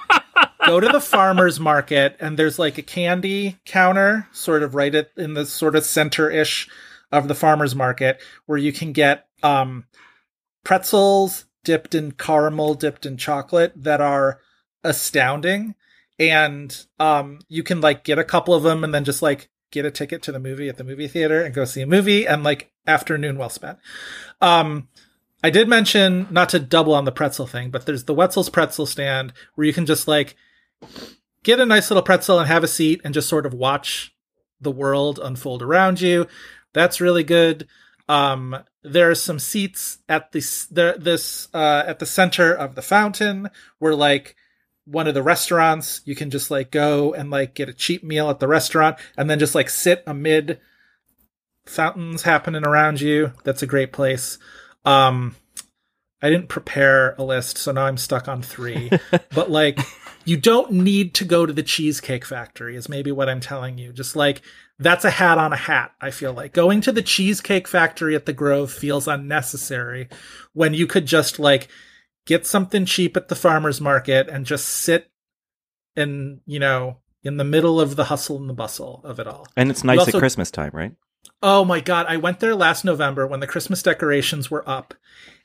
go 0.66 0.80
to 0.80 0.88
the 0.88 1.00
farmer's 1.00 1.60
market, 1.60 2.16
and 2.18 2.36
there's 2.36 2.58
like 2.58 2.76
a 2.76 2.82
candy 2.82 3.58
counter, 3.64 4.28
sort 4.32 4.64
of 4.64 4.74
right 4.74 4.94
at 4.94 5.10
in 5.16 5.34
the 5.34 5.46
sort 5.46 5.76
of 5.76 5.84
center 5.84 6.28
ish 6.28 6.68
of 7.12 7.28
the 7.28 7.34
farmer's 7.34 7.74
market, 7.74 8.20
where 8.46 8.58
you 8.58 8.72
can 8.72 8.92
get 8.92 9.26
um, 9.44 9.84
pretzels 10.64 11.44
dipped 11.62 11.94
in 11.94 12.12
caramel, 12.12 12.74
dipped 12.74 13.06
in 13.06 13.16
chocolate 13.16 13.72
that 13.76 14.00
are 14.00 14.40
astounding. 14.82 15.74
And 16.18 16.86
um, 16.98 17.40
you 17.48 17.62
can 17.62 17.80
like 17.80 18.04
get 18.04 18.18
a 18.18 18.24
couple 18.24 18.54
of 18.54 18.62
them 18.62 18.84
and 18.84 18.94
then 18.94 19.04
just 19.04 19.22
like 19.22 19.48
get 19.70 19.86
a 19.86 19.90
ticket 19.90 20.22
to 20.22 20.32
the 20.32 20.38
movie 20.38 20.68
at 20.68 20.76
the 20.76 20.84
movie 20.84 21.08
theater 21.08 21.42
and 21.42 21.54
go 21.54 21.64
see 21.64 21.80
a 21.80 21.86
movie 21.86 22.26
and 22.26 22.44
like 22.44 22.70
afternoon 22.86 23.38
well 23.38 23.48
spent. 23.48 23.78
Um, 24.40 24.88
I 25.42 25.50
did 25.50 25.68
mention 25.68 26.28
not 26.30 26.50
to 26.50 26.60
double 26.60 26.94
on 26.94 27.04
the 27.04 27.12
pretzel 27.12 27.46
thing, 27.46 27.70
but 27.70 27.86
there's 27.86 28.04
the 28.04 28.14
Wetzel's 28.14 28.50
pretzel 28.50 28.86
stand 28.86 29.32
where 29.54 29.66
you 29.66 29.72
can 29.72 29.86
just 29.86 30.06
like 30.06 30.36
get 31.42 31.58
a 31.58 31.66
nice 31.66 31.90
little 31.90 32.02
pretzel 32.02 32.38
and 32.38 32.48
have 32.48 32.62
a 32.62 32.68
seat 32.68 33.00
and 33.02 33.14
just 33.14 33.28
sort 33.28 33.46
of 33.46 33.54
watch 33.54 34.14
the 34.60 34.70
world 34.70 35.18
unfold 35.20 35.62
around 35.62 36.00
you. 36.00 36.26
That's 36.72 37.00
really 37.00 37.24
good. 37.24 37.66
Um, 38.08 38.62
there 38.82 39.10
are 39.10 39.16
some 39.16 39.38
seats 39.38 39.98
at 40.08 40.32
this 40.32 40.66
there 40.66 40.96
this 40.98 41.48
uh, 41.54 41.84
at 41.86 41.98
the 41.98 42.06
center 42.06 42.52
of 42.52 42.74
the 42.74 42.82
fountain 42.82 43.48
where 43.78 43.94
like 43.94 44.36
one 44.84 45.06
of 45.06 45.14
the 45.14 45.22
restaurants 45.22 46.00
you 46.04 46.14
can 46.14 46.30
just 46.30 46.50
like 46.50 46.70
go 46.70 47.14
and 47.14 47.30
like 47.30 47.54
get 47.54 47.68
a 47.68 47.72
cheap 47.72 48.02
meal 48.02 48.30
at 48.30 48.40
the 48.40 48.48
restaurant 48.48 48.96
and 49.16 49.30
then 49.30 49.38
just 49.38 49.54
like 49.54 49.70
sit 49.70 50.02
amid 50.06 50.58
fountains 51.66 52.22
happening 52.22 52.66
around 52.66 53.00
you. 53.00 53.32
That's 53.44 53.62
a 53.62 53.66
great 53.66 53.92
place. 53.92 54.38
Um, 54.84 55.36
I 56.20 56.30
didn't 56.30 56.48
prepare 56.48 57.14
a 57.18 57.24
list, 57.24 57.58
so 57.58 57.72
now 57.72 57.86
I'm 57.86 57.96
stuck 57.96 58.28
on 58.28 58.42
three. 58.42 58.90
but 59.34 59.50
like, 59.50 59.78
you 60.24 60.36
don't 60.36 60.70
need 60.70 61.14
to 61.14 61.24
go 61.24 61.46
to 61.46 61.52
the 61.52 61.64
Cheesecake 61.64 62.24
Factory, 62.24 62.76
is 62.76 62.88
maybe 62.88 63.10
what 63.10 63.28
I'm 63.28 63.40
telling 63.40 63.76
you. 63.76 63.92
Just 63.92 64.14
like, 64.14 64.42
that's 64.78 65.04
a 65.04 65.10
hat 65.10 65.38
on 65.38 65.52
a 65.52 65.56
hat, 65.56 65.92
I 66.00 66.10
feel 66.10 66.32
like. 66.32 66.52
Going 66.52 66.80
to 66.82 66.92
the 66.92 67.02
Cheesecake 67.02 67.66
Factory 67.66 68.14
at 68.14 68.26
the 68.26 68.32
Grove 68.32 68.70
feels 68.70 69.08
unnecessary 69.08 70.08
when 70.52 70.74
you 70.74 70.86
could 70.86 71.06
just 71.06 71.38
like 71.40 71.68
get 72.26 72.46
something 72.46 72.84
cheap 72.84 73.16
at 73.16 73.28
the 73.28 73.34
farmer's 73.34 73.80
market 73.80 74.28
and 74.28 74.46
just 74.46 74.66
sit 74.66 75.10
in, 75.96 76.40
you 76.46 76.58
know, 76.58 76.98
in 77.22 77.36
the 77.36 77.44
middle 77.44 77.80
of 77.80 77.96
the 77.96 78.04
hustle 78.04 78.36
and 78.36 78.48
the 78.48 78.54
bustle 78.54 79.00
of 79.04 79.18
it 79.20 79.26
all. 79.26 79.46
And 79.56 79.70
it's 79.70 79.84
nice 79.84 80.00
also- 80.00 80.18
at 80.18 80.20
Christmas 80.20 80.50
time, 80.50 80.70
right? 80.72 80.92
Oh 81.40 81.64
my 81.64 81.80
god, 81.80 82.06
I 82.08 82.16
went 82.16 82.40
there 82.40 82.54
last 82.54 82.84
November 82.84 83.26
when 83.26 83.40
the 83.40 83.46
Christmas 83.46 83.82
decorations 83.82 84.50
were 84.50 84.68
up 84.68 84.94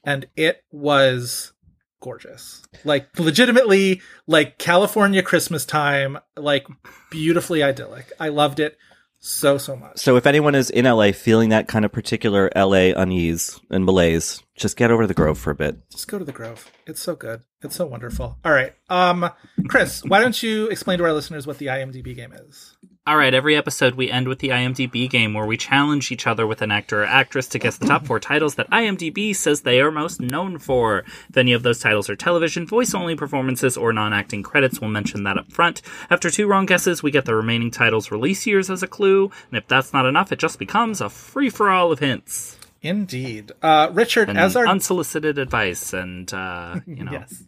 and 0.04 0.28
it 0.36 0.64
was 0.72 1.54
gorgeous. 2.02 2.64
Like 2.84 3.08
legitimately 3.20 4.02
like 4.28 4.58
California 4.60 5.24
Christmas 5.24 5.66
time, 5.66 6.20
like 6.36 6.68
beautifully 7.10 7.64
idyllic. 7.64 8.12
I 8.20 8.30
loved 8.30 8.60
it 8.60 8.78
So 9.20 9.58
so 9.58 9.76
much. 9.76 9.98
So 10.00 10.16
if 10.16 10.26
anyone 10.26 10.56
is 10.56 10.70
in 10.70 10.86
LA 10.86 11.12
feeling 11.12 11.50
that 11.50 11.68
kind 11.68 11.86
of 11.86 11.92
particular 11.92 12.52
LA 12.56 12.94
unease 12.96 13.60
and 13.70 13.84
malaise, 13.84 14.42
just 14.56 14.78
get 14.78 14.92
over 14.92 15.04
to 15.04 15.08
the 15.08 15.14
Grove 15.14 15.38
for 15.38 15.52
a 15.52 15.56
bit. 15.56 15.78
Just 15.90 16.08
go 16.08 16.20
to 16.20 16.26
the 16.26 16.32
Grove. 16.32 16.72
It's 16.86 17.02
so 17.02 17.16
good. 17.16 17.42
It's 17.62 17.76
so 17.76 17.86
wonderful. 17.86 18.38
All 18.46 18.52
right. 18.52 18.74
Um 18.90 19.30
Chris, 19.68 20.04
why 20.04 20.22
don't 20.22 20.42
you 20.42 20.68
explain 20.68 21.00
to 21.00 21.06
our 21.06 21.14
listeners 21.14 21.48
what 21.48 21.58
the 21.58 21.68
IMDb 21.68 22.16
game 22.16 22.32
is? 22.34 22.78
All 23.08 23.16
right, 23.16 23.34
every 23.34 23.56
episode 23.56 23.96
we 23.96 24.12
end 24.12 24.28
with 24.28 24.40
the 24.40 24.50
IMDb 24.50 25.10
game 25.10 25.34
where 25.34 25.46
we 25.46 25.56
challenge 25.56 26.12
each 26.12 26.28
other 26.28 26.46
with 26.46 26.62
an 26.62 26.72
actor 26.72 27.04
or 27.04 27.06
actress 27.06 27.48
to 27.48 27.58
guess 27.58 27.78
the 27.78 27.88
top 27.88 28.06
four 28.06 28.20
titles 28.20 28.56
that 28.56 28.70
IMDb 28.70 29.34
says 29.34 29.62
they 29.62 29.80
are 29.80 29.92
most 29.92 30.20
known 30.20 30.60
for. 30.60 31.06
If 31.30 31.38
any 31.38 31.54
of 31.54 31.64
those 31.64 31.80
titles 31.80 32.10
are 32.10 32.18
television, 32.18 32.68
voice 32.68 32.94
only 32.94 33.16
performances, 33.16 33.78
or 33.78 33.94
non 33.94 34.12
acting 34.12 34.44
credits, 34.44 34.82
we'll 34.82 34.90
mention 34.90 35.24
that 35.24 35.38
up 35.38 35.50
front. 35.54 35.82
After 36.10 36.30
two 36.30 36.48
wrong 36.48 36.66
guesses, 36.66 37.02
we 37.02 37.10
get 37.12 37.24
the 37.24 37.34
remaining 37.34 37.72
titles' 37.72 38.12
release 38.12 38.46
years 38.46 38.70
as 38.70 38.84
a 38.84 38.88
clue, 38.88 39.32
and 39.52 39.58
if 39.58 39.66
that's 39.70 39.94
not 39.94 40.06
enough, 40.06 40.34
it 40.34 40.40
just 40.40 40.60
becomes 40.60 41.00
a 41.00 41.10
free 41.10 41.50
for 41.50 41.70
all 41.70 41.94
of 41.94 42.00
hints. 42.00 42.58
Indeed. 42.82 43.54
Uh 43.62 43.90
Richard, 43.94 44.28
And 44.28 44.38
as 44.38 44.58
our 44.58 44.68
unsolicited 44.68 45.38
advice 45.38 45.94
and, 45.94 46.34
uh, 46.34 46.82
you 46.86 47.04
know, 47.06 47.14
Yes. 47.14 47.44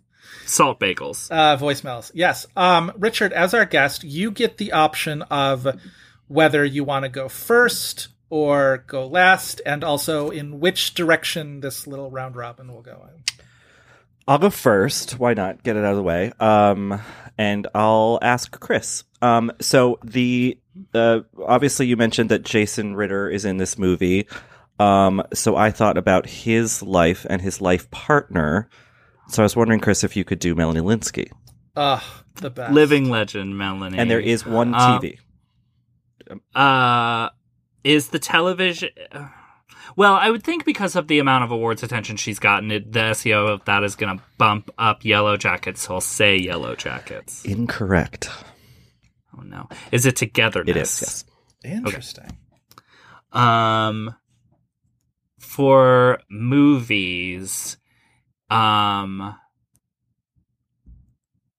Salt 0.49 0.80
bagels. 0.80 1.30
uh 1.31 1.57
voicemails. 1.57 2.11
Yes. 2.13 2.45
Um 2.55 2.91
Richard, 2.97 3.34
as 3.34 3.53
our 3.53 3.65
guest, 3.65 4.03
you 4.03 4.31
get 4.31 4.57
the 4.57 4.71
option 4.71 5.21
of 5.23 5.67
whether 6.27 6.63
you 6.65 6.84
want 6.84 7.03
to 7.05 7.09
go 7.09 7.30
first 7.30 8.09
or 8.30 8.84
go 8.88 9.07
last, 9.07 9.61
and 9.65 9.84
also 9.84 10.30
in 10.30 10.59
which 10.59 10.93
direction 10.93 11.61
this 11.61 11.88
little 11.88 12.11
round 12.11 12.35
robin 12.35 12.71
will 12.71 12.81
go 12.84 13.07
in. 13.09 13.23
I'll 14.27 14.38
go 14.38 14.51
first. 14.51 15.17
Why 15.17 15.34
not? 15.34 15.63
Get 15.63 15.76
it 15.76 15.84
out 15.84 15.91
of 15.91 15.97
the 15.97 16.03
way. 16.03 16.31
Um, 16.39 17.01
and 17.35 17.65
I'll 17.73 18.19
ask 18.21 18.51
Chris. 18.59 19.03
Um, 19.23 19.51
so 19.59 19.97
the 20.03 20.59
uh, 20.93 21.21
obviously 21.43 21.88
you 21.88 21.97
mentioned 21.97 22.30
that 22.30 22.43
Jason 22.43 22.95
Ritter 22.95 23.27
is 23.27 23.43
in 23.43 23.57
this 23.57 23.80
movie. 23.80 24.27
Um, 24.80 25.23
so 25.34 25.55
I 25.55 25.71
thought 25.71 25.97
about 25.97 26.27
his 26.27 26.84
life 26.84 27.26
and 27.27 27.41
his 27.41 27.59
life 27.59 27.89
partner. 27.89 28.69
So 29.30 29.43
I 29.43 29.45
was 29.45 29.56
wondering, 29.56 29.80
Chris, 29.80 30.03
if 30.03 30.15
you 30.15 30.23
could 30.23 30.39
do 30.39 30.56
Melanie 30.56 30.81
Lynskey. 30.81 31.30
Ugh, 31.76 32.01
the 32.35 32.49
best. 32.49 32.73
Living 32.73 33.10
legend, 33.10 33.57
Melanie. 33.57 33.97
And 33.97 34.10
there 34.10 34.19
is 34.19 34.45
one 34.45 34.73
Uh, 34.73 34.99
TV. 34.99 35.18
Uh, 36.53 37.30
is 37.84 38.10
the 38.10 38.19
television? 38.19 38.89
Well, 39.95 40.14
I 40.14 40.30
would 40.30 40.43
think 40.43 40.65
because 40.65 40.95
of 40.95 41.07
the 41.07 41.19
amount 41.19 41.43
of 41.45 41.51
awards 41.51 41.81
attention 41.84 42.15
she's 42.18 42.38
gotten, 42.39 42.69
it, 42.72 42.91
the 42.91 42.99
SEO 43.11 43.49
of 43.49 43.65
that 43.65 43.84
is 43.84 43.95
going 43.95 44.18
to 44.18 44.23
bump 44.38 44.69
up 44.77 45.03
Yellow 45.03 45.38
Jackets. 45.38 45.81
So 45.81 45.95
I'll 45.95 46.01
say 46.01 46.38
Yellow 46.38 46.76
Jackets. 46.76 47.43
Incorrect. 47.45 48.30
Oh 49.38 49.41
no, 49.41 49.68
is 49.91 50.06
it 50.06 50.15
Togetherness? 50.18 50.69
It 50.69 50.81
is. 50.81 51.26
Yes. 51.64 51.73
Interesting. 51.73 52.38
Um, 53.31 54.15
for 55.39 56.19
movies, 56.30 57.77
um, 58.49 59.35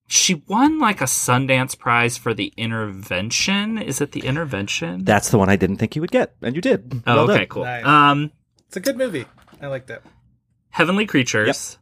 she 0.07 0.43
won 0.49 0.79
like 0.79 1.01
a 1.01 1.05
Sundance 1.05 1.79
Prize 1.79 2.17
for 2.19 2.35
the 2.35 2.53
Intervention. 2.57 3.79
Is 3.79 4.01
it 4.01 4.13
the 4.13 4.21
Intervention? 4.21 5.05
That's 5.05 5.31
the 5.31 5.39
one 5.39 5.49
I 5.49 5.57
didn't 5.57 5.77
think 5.77 5.95
you 5.95 6.01
would 6.03 6.11
get, 6.11 6.35
and 6.43 6.55
you 6.57 6.61
did. 6.63 7.03
oh, 7.07 7.15
Well 7.15 7.31
okay, 7.31 7.39
done. 7.41 7.47
cool. 7.49 7.65
Nice. 7.65 7.85
Um, 7.85 8.33
It's 8.67 8.77
a 8.77 8.81
good 8.81 8.97
movie. 8.97 9.27
I 9.61 9.67
liked 9.69 9.91
it. 9.91 10.03
Heavenly 10.71 11.07
Creatures. 11.07 11.79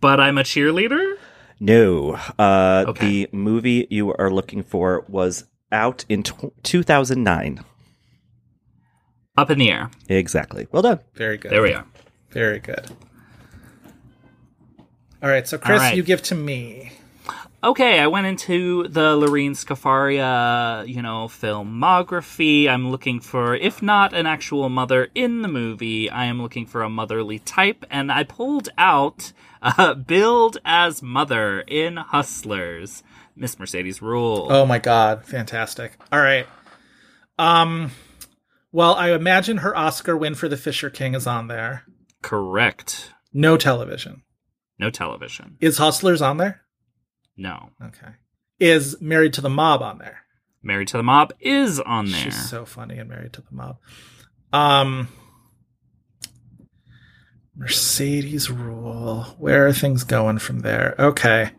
But 0.00 0.20
I'm 0.20 0.38
a 0.38 0.42
cheerleader. 0.42 1.16
No. 1.58 2.12
Uh, 2.38 2.84
Okay. 2.88 3.24
The 3.24 3.28
movie 3.36 3.86
you 3.90 4.14
are 4.14 4.30
looking 4.30 4.62
for 4.62 5.04
was 5.08 5.44
out 5.72 6.04
in 6.08 6.22
tw 6.22 6.52
2009. 6.62 7.64
Up 9.36 9.50
in 9.50 9.58
the 9.58 9.70
air. 9.70 9.90
Exactly. 10.08 10.68
Well 10.70 10.82
done. 10.82 11.00
Very 11.14 11.36
good. 11.38 11.50
There 11.50 11.62
we 11.62 11.72
are. 11.72 11.84
Very 12.30 12.60
good. 12.60 12.90
All 15.22 15.28
right, 15.28 15.46
so 15.46 15.58
Chris, 15.58 15.80
right. 15.80 15.96
you 15.96 16.02
give 16.02 16.22
to 16.24 16.34
me. 16.34 16.92
Okay, 17.62 17.98
I 17.98 18.06
went 18.06 18.28
into 18.28 18.86
the 18.86 19.16
Lorene 19.16 19.54
Scafaria, 19.54 20.86
you 20.86 21.02
know, 21.02 21.26
filmography. 21.26 22.68
I'm 22.68 22.92
looking 22.92 23.18
for, 23.18 23.56
if 23.56 23.82
not 23.82 24.14
an 24.14 24.26
actual 24.26 24.68
mother 24.68 25.08
in 25.16 25.42
the 25.42 25.48
movie, 25.48 26.08
I 26.08 26.26
am 26.26 26.40
looking 26.40 26.66
for 26.66 26.82
a 26.82 26.88
motherly 26.88 27.40
type, 27.40 27.84
and 27.90 28.12
I 28.12 28.22
pulled 28.22 28.68
out 28.78 29.32
uh, 29.60 29.94
Build 30.06 30.58
as 30.64 31.02
Mother 31.02 31.62
in 31.62 31.96
Hustlers. 31.96 33.02
Miss 33.34 33.58
Mercedes 33.58 33.98
Ruehl. 33.98 34.46
Oh 34.50 34.66
my 34.66 34.78
god, 34.78 35.24
fantastic. 35.24 35.92
All 36.12 36.20
right. 36.20 36.46
Um 37.38 37.92
well, 38.70 38.94
I 38.94 39.12
imagine 39.12 39.58
her 39.58 39.76
Oscar 39.76 40.16
win 40.16 40.34
for 40.34 40.48
The 40.48 40.56
Fisher 40.56 40.90
King 40.90 41.14
is 41.14 41.26
on 41.26 41.48
there. 41.48 41.84
Correct. 42.22 43.12
No 43.32 43.56
television. 43.56 44.22
No 44.78 44.90
television. 44.90 45.56
Is 45.60 45.78
Hustlers 45.78 46.22
on 46.22 46.36
there? 46.36 46.62
No. 47.36 47.70
Okay. 47.82 48.12
Is 48.60 49.00
Married 49.00 49.32
to 49.34 49.40
the 49.40 49.48
Mob 49.50 49.82
on 49.82 49.98
there? 49.98 50.20
Married 50.62 50.88
to 50.88 50.96
the 50.96 51.02
Mob 51.02 51.32
is 51.40 51.80
on 51.80 52.10
there. 52.10 52.20
She's 52.20 52.48
so 52.50 52.64
funny 52.64 52.98
in 52.98 53.08
Married 53.08 53.32
to 53.34 53.40
the 53.40 53.52
Mob. 53.52 53.78
Um 54.52 55.08
Mercedes 57.56 58.48
Ruehl. 58.48 59.36
Where 59.38 59.66
are 59.66 59.72
things 59.72 60.04
going 60.04 60.38
from 60.38 60.60
there? 60.60 60.94
Okay. 60.98 61.50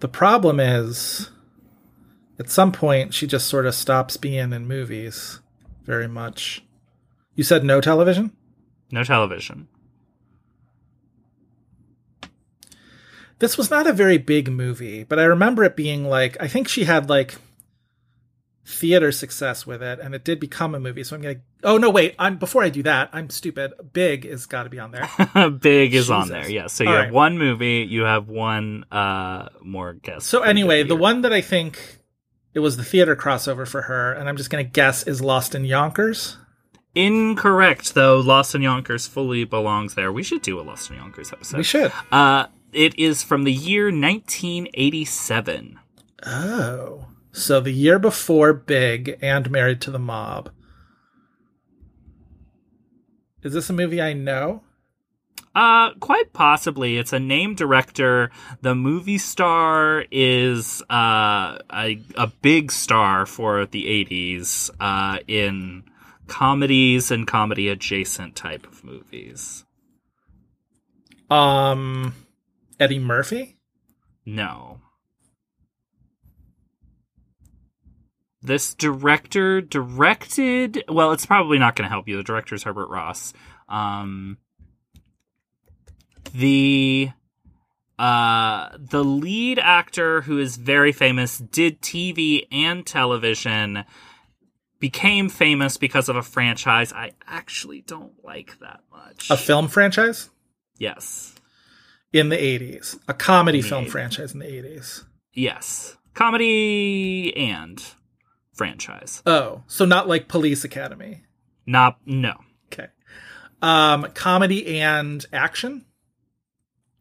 The 0.00 0.08
problem 0.08 0.60
is 0.60 1.30
at 2.38 2.50
some 2.50 2.72
point 2.72 3.12
she 3.14 3.26
just 3.26 3.46
sort 3.46 3.66
of 3.66 3.74
stops 3.74 4.16
being 4.16 4.52
in 4.52 4.66
movies 4.66 5.40
very 5.84 6.08
much. 6.08 6.62
You 7.34 7.44
said 7.44 7.64
no 7.64 7.80
television? 7.80 8.32
No 8.90 9.02
television. 9.04 9.68
This 13.40 13.58
was 13.58 13.70
not 13.70 13.86
a 13.86 13.92
very 13.92 14.18
big 14.18 14.50
movie, 14.50 15.02
but 15.02 15.18
I 15.18 15.24
remember 15.24 15.64
it 15.64 15.74
being 15.74 16.04
like 16.04 16.36
I 16.40 16.46
think 16.46 16.68
she 16.68 16.84
had 16.84 17.08
like 17.08 17.34
theater 18.66 19.10
success 19.10 19.66
with 19.66 19.82
it 19.82 19.98
and 19.98 20.14
it 20.14 20.24
did 20.24 20.38
become 20.38 20.74
a 20.74 20.80
movie. 20.80 21.02
So 21.02 21.16
I'm 21.16 21.22
going 21.22 21.36
to 21.36 21.40
Oh 21.62 21.76
no, 21.76 21.90
wait. 21.90 22.14
I'm 22.18 22.36
before 22.36 22.62
I 22.62 22.68
do 22.68 22.82
that, 22.84 23.10
I'm 23.12 23.28
stupid. 23.30 23.72
Big 23.92 24.24
is 24.24 24.46
got 24.46 24.62
to 24.64 24.70
be 24.70 24.78
on 24.78 24.92
there. 24.92 25.50
Big 25.60 25.94
is 25.94 26.10
on 26.10 26.28
there, 26.28 26.48
yes. 26.48 26.72
So 26.74 26.84
you 26.84 26.90
All 26.90 26.96
have 26.96 27.04
right. 27.06 27.12
one 27.12 27.38
movie, 27.38 27.86
you 27.88 28.02
have 28.02 28.28
one 28.28 28.84
uh 28.92 29.48
more 29.62 29.94
guess. 29.94 30.24
So 30.26 30.42
anyway, 30.42 30.82
the 30.84 30.96
one 30.96 31.22
that 31.22 31.32
I 31.32 31.40
think 31.40 31.98
it 32.54 32.60
was 32.60 32.76
the 32.76 32.84
theater 32.84 33.16
crossover 33.16 33.66
for 33.66 33.82
her 33.82 34.12
and 34.12 34.28
I'm 34.28 34.36
just 34.36 34.50
going 34.50 34.64
to 34.64 34.70
guess 34.70 35.02
is 35.02 35.20
Lost 35.20 35.54
in 35.54 35.64
Yonkers. 35.64 36.36
Incorrect, 36.94 37.94
though. 37.94 38.18
Lost 38.18 38.54
in 38.54 38.62
Yonkers 38.62 39.06
fully 39.06 39.44
belongs 39.44 39.94
there. 39.94 40.12
We 40.12 40.22
should 40.22 40.42
do 40.42 40.58
a 40.60 40.62
Lost 40.62 40.90
in 40.90 40.96
Yonkers 40.96 41.32
episode. 41.32 41.58
We 41.58 41.62
should. 41.62 41.92
Uh, 42.10 42.46
it 42.72 42.98
is 42.98 43.22
from 43.22 43.44
the 43.44 43.52
year 43.52 43.86
1987. 43.86 45.78
Oh. 46.24 47.06
So 47.32 47.60
the 47.60 47.70
year 47.70 47.98
before 47.98 48.52
Big 48.52 49.18
and 49.22 49.50
Married 49.50 49.80
to 49.82 49.90
the 49.90 49.98
Mob. 49.98 50.50
Is 53.42 53.52
this 53.52 53.70
a 53.70 53.72
movie 53.72 54.02
I 54.02 54.12
know? 54.12 54.62
Uh, 55.54 55.94
quite 55.94 56.32
possibly. 56.32 56.98
It's 56.98 57.12
a 57.12 57.18
name 57.18 57.54
director. 57.54 58.30
The 58.60 58.74
movie 58.74 59.18
star 59.18 60.04
is 60.10 60.82
uh, 60.90 61.58
a, 61.72 62.00
a 62.16 62.26
big 62.42 62.70
star 62.70 63.26
for 63.26 63.66
the 63.66 63.84
80s 63.84 64.70
uh, 64.78 65.18
in 65.26 65.84
comedies 66.26 67.10
and 67.10 67.26
comedy 67.26 67.68
adjacent 67.68 68.36
type 68.36 68.66
of 68.66 68.84
movies. 68.84 69.64
Um 71.28 72.14
Eddie 72.80 72.98
Murphy? 72.98 73.58
No. 74.24 74.80
This 78.42 78.74
director 78.74 79.60
directed. 79.60 80.82
Well, 80.88 81.12
it's 81.12 81.26
probably 81.26 81.58
not 81.58 81.76
going 81.76 81.84
to 81.84 81.90
help 81.90 82.08
you. 82.08 82.16
The 82.16 82.22
director 82.22 82.54
is 82.54 82.62
Herbert 82.62 82.88
Ross. 82.88 83.34
Um, 83.68 84.38
the 86.32 87.10
uh, 87.98 88.70
the 88.78 89.04
lead 89.04 89.58
actor, 89.58 90.22
who 90.22 90.38
is 90.38 90.56
very 90.56 90.92
famous, 90.92 91.36
did 91.36 91.82
TV 91.82 92.46
and 92.50 92.86
television. 92.86 93.84
Became 94.78 95.28
famous 95.28 95.76
because 95.76 96.08
of 96.08 96.16
a 96.16 96.22
franchise 96.22 96.90
I 96.94 97.12
actually 97.26 97.82
don't 97.82 98.14
like 98.24 98.58
that 98.60 98.80
much. 98.90 99.28
A 99.28 99.36
film 99.36 99.68
franchise 99.68 100.30
yes, 100.78 101.34
in 102.12 102.28
the 102.28 102.36
80s. 102.36 102.98
A 103.08 103.14
comedy 103.14 103.62
film 103.62 103.86
80s. 103.86 103.90
franchise 103.90 104.32
in 104.32 104.40
the 104.40 104.46
80s. 104.46 105.04
yes, 105.32 105.96
comedy 106.14 107.34
and 107.36 107.82
franchise. 108.54 109.22
Oh, 109.26 109.62
so 109.66 109.84
not 109.84 110.08
like 110.08 110.28
Police 110.28 110.64
Academy. 110.64 111.22
Not 111.66 111.98
no. 112.04 112.34
Okay. 112.72 112.88
Um 113.62 114.06
comedy 114.14 114.80
and 114.80 115.24
action? 115.32 115.84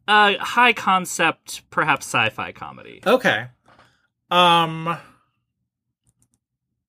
Uh, 0.08 0.34
high 0.40 0.74
concept, 0.74 1.70
perhaps 1.70 2.06
sci-fi 2.08 2.52
comedy. 2.52 3.02
Okay. 3.06 3.48
Um 4.32 4.98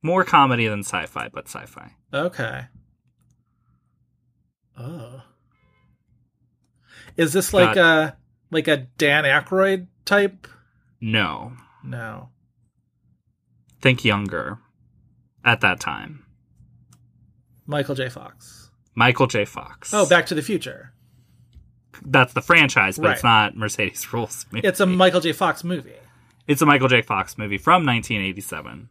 More 0.03 0.25
comedy 0.25 0.67
than 0.69 0.81
sci-fi, 0.81 1.29
but 1.33 1.47
sci-fi. 1.49 1.93
Okay. 2.13 2.67
Oh. 4.79 5.23
Is 7.17 7.33
this 7.33 7.53
like 7.53 7.77
a 7.77 8.17
like 8.51 8.69
a 8.69 8.77
Dan 8.99 9.25
Aykroyd 9.25 9.87
type? 10.05 10.47
No. 11.01 11.53
No. 11.85 12.29
Think 13.81 14.05
younger 14.05 14.59
at 15.45 15.61
that 15.61 15.81
time. 15.81 16.25
Michael 17.67 17.95
J. 17.95 18.09
Fox. 18.09 18.71
Michael 18.95 19.27
J. 19.27 19.45
Fox. 19.45 19.95
Oh, 19.95 20.07
Back 20.09 20.27
to 20.27 20.35
the 20.35 20.43
Future. 20.43 20.93
That's 22.05 22.33
the 22.33 22.43
franchise, 22.43 22.99
but 22.99 23.13
it's 23.13 23.25
not 23.25 23.57
Mercedes 23.57 24.05
Ruehl's. 24.07 24.47
Movie. 24.53 24.67
It's 24.67 24.81
a 24.81 24.87
Michael 24.87 25.21
J. 25.21 25.33
Fox 25.33 25.65
movie. 25.65 25.95
It's 26.47 26.63
a 26.63 26.67
Michael 26.67 26.89
J. 26.89 27.03
Fox 27.03 27.39
movie 27.39 27.59
from 27.59 27.85
1987. 27.87 28.89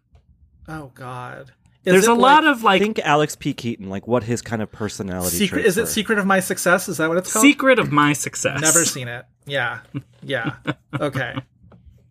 Oh 0.68 0.92
God. 0.96 1.52
Is 1.90 1.94
There's 1.94 2.06
it 2.06 2.12
a 2.12 2.14
lot 2.14 2.46
of 2.46 2.64
like 2.64 2.82
Think 2.82 3.00
Alex 3.00 3.36
P. 3.36 3.54
Keaton, 3.54 3.90
like 3.90 4.08
what 4.08 4.24
his 4.24 4.42
kind 4.42 4.62
of 4.62 4.72
personality 4.72 5.36
secret. 5.38 5.62
traits 5.62 5.70
Is 5.70 5.78
it 5.78 5.82
were. 5.82 5.88
Secret 5.88 6.20
of 6.20 6.26
My 6.26 6.40
Success? 6.40 6.88
Is 6.88 6.98
that 6.98 7.10
what 7.10 7.18
it's 7.18 7.32
called? 7.34 7.42
secret 7.44 7.80
of 7.80 7.92
my 7.92 8.14
success. 8.14 8.62
Never 8.62 8.86
seen 8.86 9.08
it. 9.08 9.26
Yeah. 9.46 9.80
Yeah. 10.22 10.58
Okay. 11.00 11.36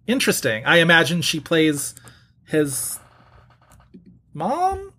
Interesting. 0.06 0.64
I 0.64 0.78
imagine 0.78 1.22
she 1.22 1.38
plays 1.40 1.94
his 2.46 2.98
mom, 4.34 4.92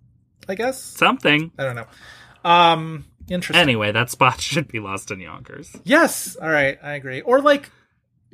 I 0.48 0.54
guess. 0.54 0.80
something. 0.80 1.50
I 1.58 1.64
don't 1.64 1.76
know. 1.76 1.86
Um 2.44 3.04
interesting. 3.28 3.60
Anyway, 3.60 3.92
that 3.92 4.10
spot 4.10 4.40
should 4.40 4.68
be 4.68 4.80
lost 4.80 5.10
in 5.10 5.20
Yonkers. 5.20 5.76
Yes. 5.84 6.36
All 6.36 6.48
right, 6.48 6.78
I 6.82 6.94
agree. 6.94 7.20
Or 7.20 7.40
like 7.40 7.70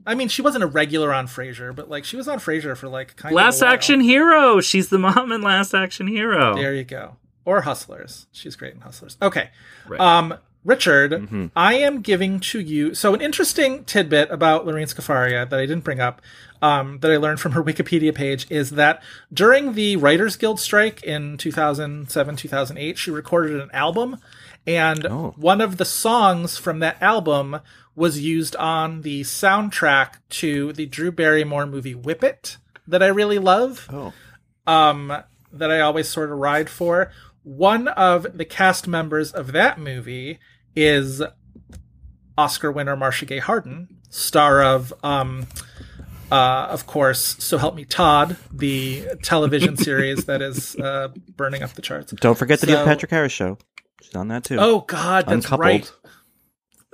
I 0.04 0.14
mean, 0.14 0.28
she 0.28 0.42
wasn't 0.42 0.64
a 0.64 0.66
regular 0.66 1.12
on 1.12 1.26
Frasier, 1.26 1.74
but 1.74 1.88
like 1.88 2.04
she 2.04 2.16
was 2.16 2.28
on 2.28 2.38
Frasier 2.38 2.76
for 2.76 2.88
like 2.88 3.16
kind 3.16 3.34
Last 3.34 3.62
of 3.62 3.68
a. 3.68 3.70
Action 3.72 4.00
Hero. 4.00 4.60
She's 4.60 4.88
the 4.88 4.98
mom 4.98 5.32
in 5.32 5.42
Last 5.42 5.74
Action 5.74 6.06
Hero. 6.06 6.54
There 6.54 6.74
you 6.74 6.84
go. 6.84 7.16
Or 7.44 7.62
Hustlers. 7.62 8.26
She's 8.32 8.56
great 8.56 8.74
in 8.74 8.80
Hustlers. 8.80 9.16
Okay. 9.22 9.50
Right. 9.86 10.00
Um, 10.00 10.34
Richard, 10.64 11.12
Mm-hmm. 11.12 11.46
I 11.54 11.74
am 11.74 12.02
giving 12.02 12.40
to 12.40 12.58
you 12.60 12.92
so 12.92 13.14
an 13.14 13.20
interesting 13.20 13.84
tidbit 13.84 14.32
about 14.32 14.66
Lorene 14.66 14.88
Scafaria 14.88 15.48
that 15.48 15.56
I 15.60 15.64
didn't 15.64 15.84
bring 15.84 16.00
up, 16.00 16.20
um, 16.60 16.98
that 17.02 17.10
I 17.12 17.18
learned 17.18 17.38
from 17.38 17.52
her 17.52 17.62
Wikipedia 17.64 18.12
page 18.12 18.48
is 18.50 18.70
that 18.70 19.00
during 19.32 19.74
the 19.74 19.94
Writers 19.96 20.34
Guild 20.34 20.58
strike 20.58 21.04
in 21.04 21.36
2007 21.38 22.34
2008, 22.36 22.98
she 22.98 23.10
recorded 23.12 23.60
an 23.60 23.70
album, 23.72 24.18
and 24.66 25.06
Oh. 25.06 25.34
one 25.36 25.60
of 25.60 25.76
the 25.76 25.84
songs 25.84 26.56
from 26.58 26.80
that 26.80 27.00
album 27.02 27.60
was 27.94 28.20
used 28.20 28.54
on 28.56 29.02
the 29.02 29.22
soundtrack 29.22 30.14
to 30.28 30.72
the 30.74 30.86
Drew 30.86 31.10
Barrymore 31.12 31.66
movie 31.66 31.94
Whip 31.94 32.22
It 32.24 32.58
that 32.86 33.02
I 33.02 33.06
really 33.06 33.38
love 33.38 33.88
Oh. 33.92 34.12
um, 34.66 35.12
that 35.52 35.70
I 35.70 35.80
always 35.80 36.08
sort 36.08 36.30
of 36.30 36.38
ride 36.38 36.68
for. 36.68 37.10
One 37.42 37.88
of 37.88 38.36
the 38.36 38.44
cast 38.44 38.86
members 38.88 39.32
of 39.32 39.52
that 39.52 39.78
movie 39.78 40.38
is 40.74 41.22
Oscar 42.36 42.70
winner 42.70 42.96
Marcia 42.96 43.24
Gay 43.24 43.38
Harden, 43.38 43.88
star 44.10 44.62
of, 44.62 44.92
um, 45.02 45.46
uh, 46.30 46.66
of 46.70 46.86
course, 46.86 47.36
So 47.38 47.56
Help 47.56 47.74
Me 47.76 47.84
Todd, 47.84 48.36
the 48.52 49.06
television 49.22 49.76
series 49.78 50.24
that 50.26 50.42
is 50.42 50.76
uh, 50.76 51.08
burning 51.36 51.62
up 51.62 51.72
the 51.72 51.82
charts. 51.82 52.12
Don't 52.12 52.36
forget 52.36 52.60
the 52.60 52.66
Neil 52.66 52.84
Patrick 52.84 53.10
Harris 53.10 53.32
show. 53.32 53.56
She's 54.06 54.14
on 54.14 54.28
that 54.28 54.44
too. 54.44 54.56
Oh 54.58 54.80
God, 54.80 55.26
that's 55.26 55.44
Uncoupled. 55.46 55.60
right. 55.60 55.92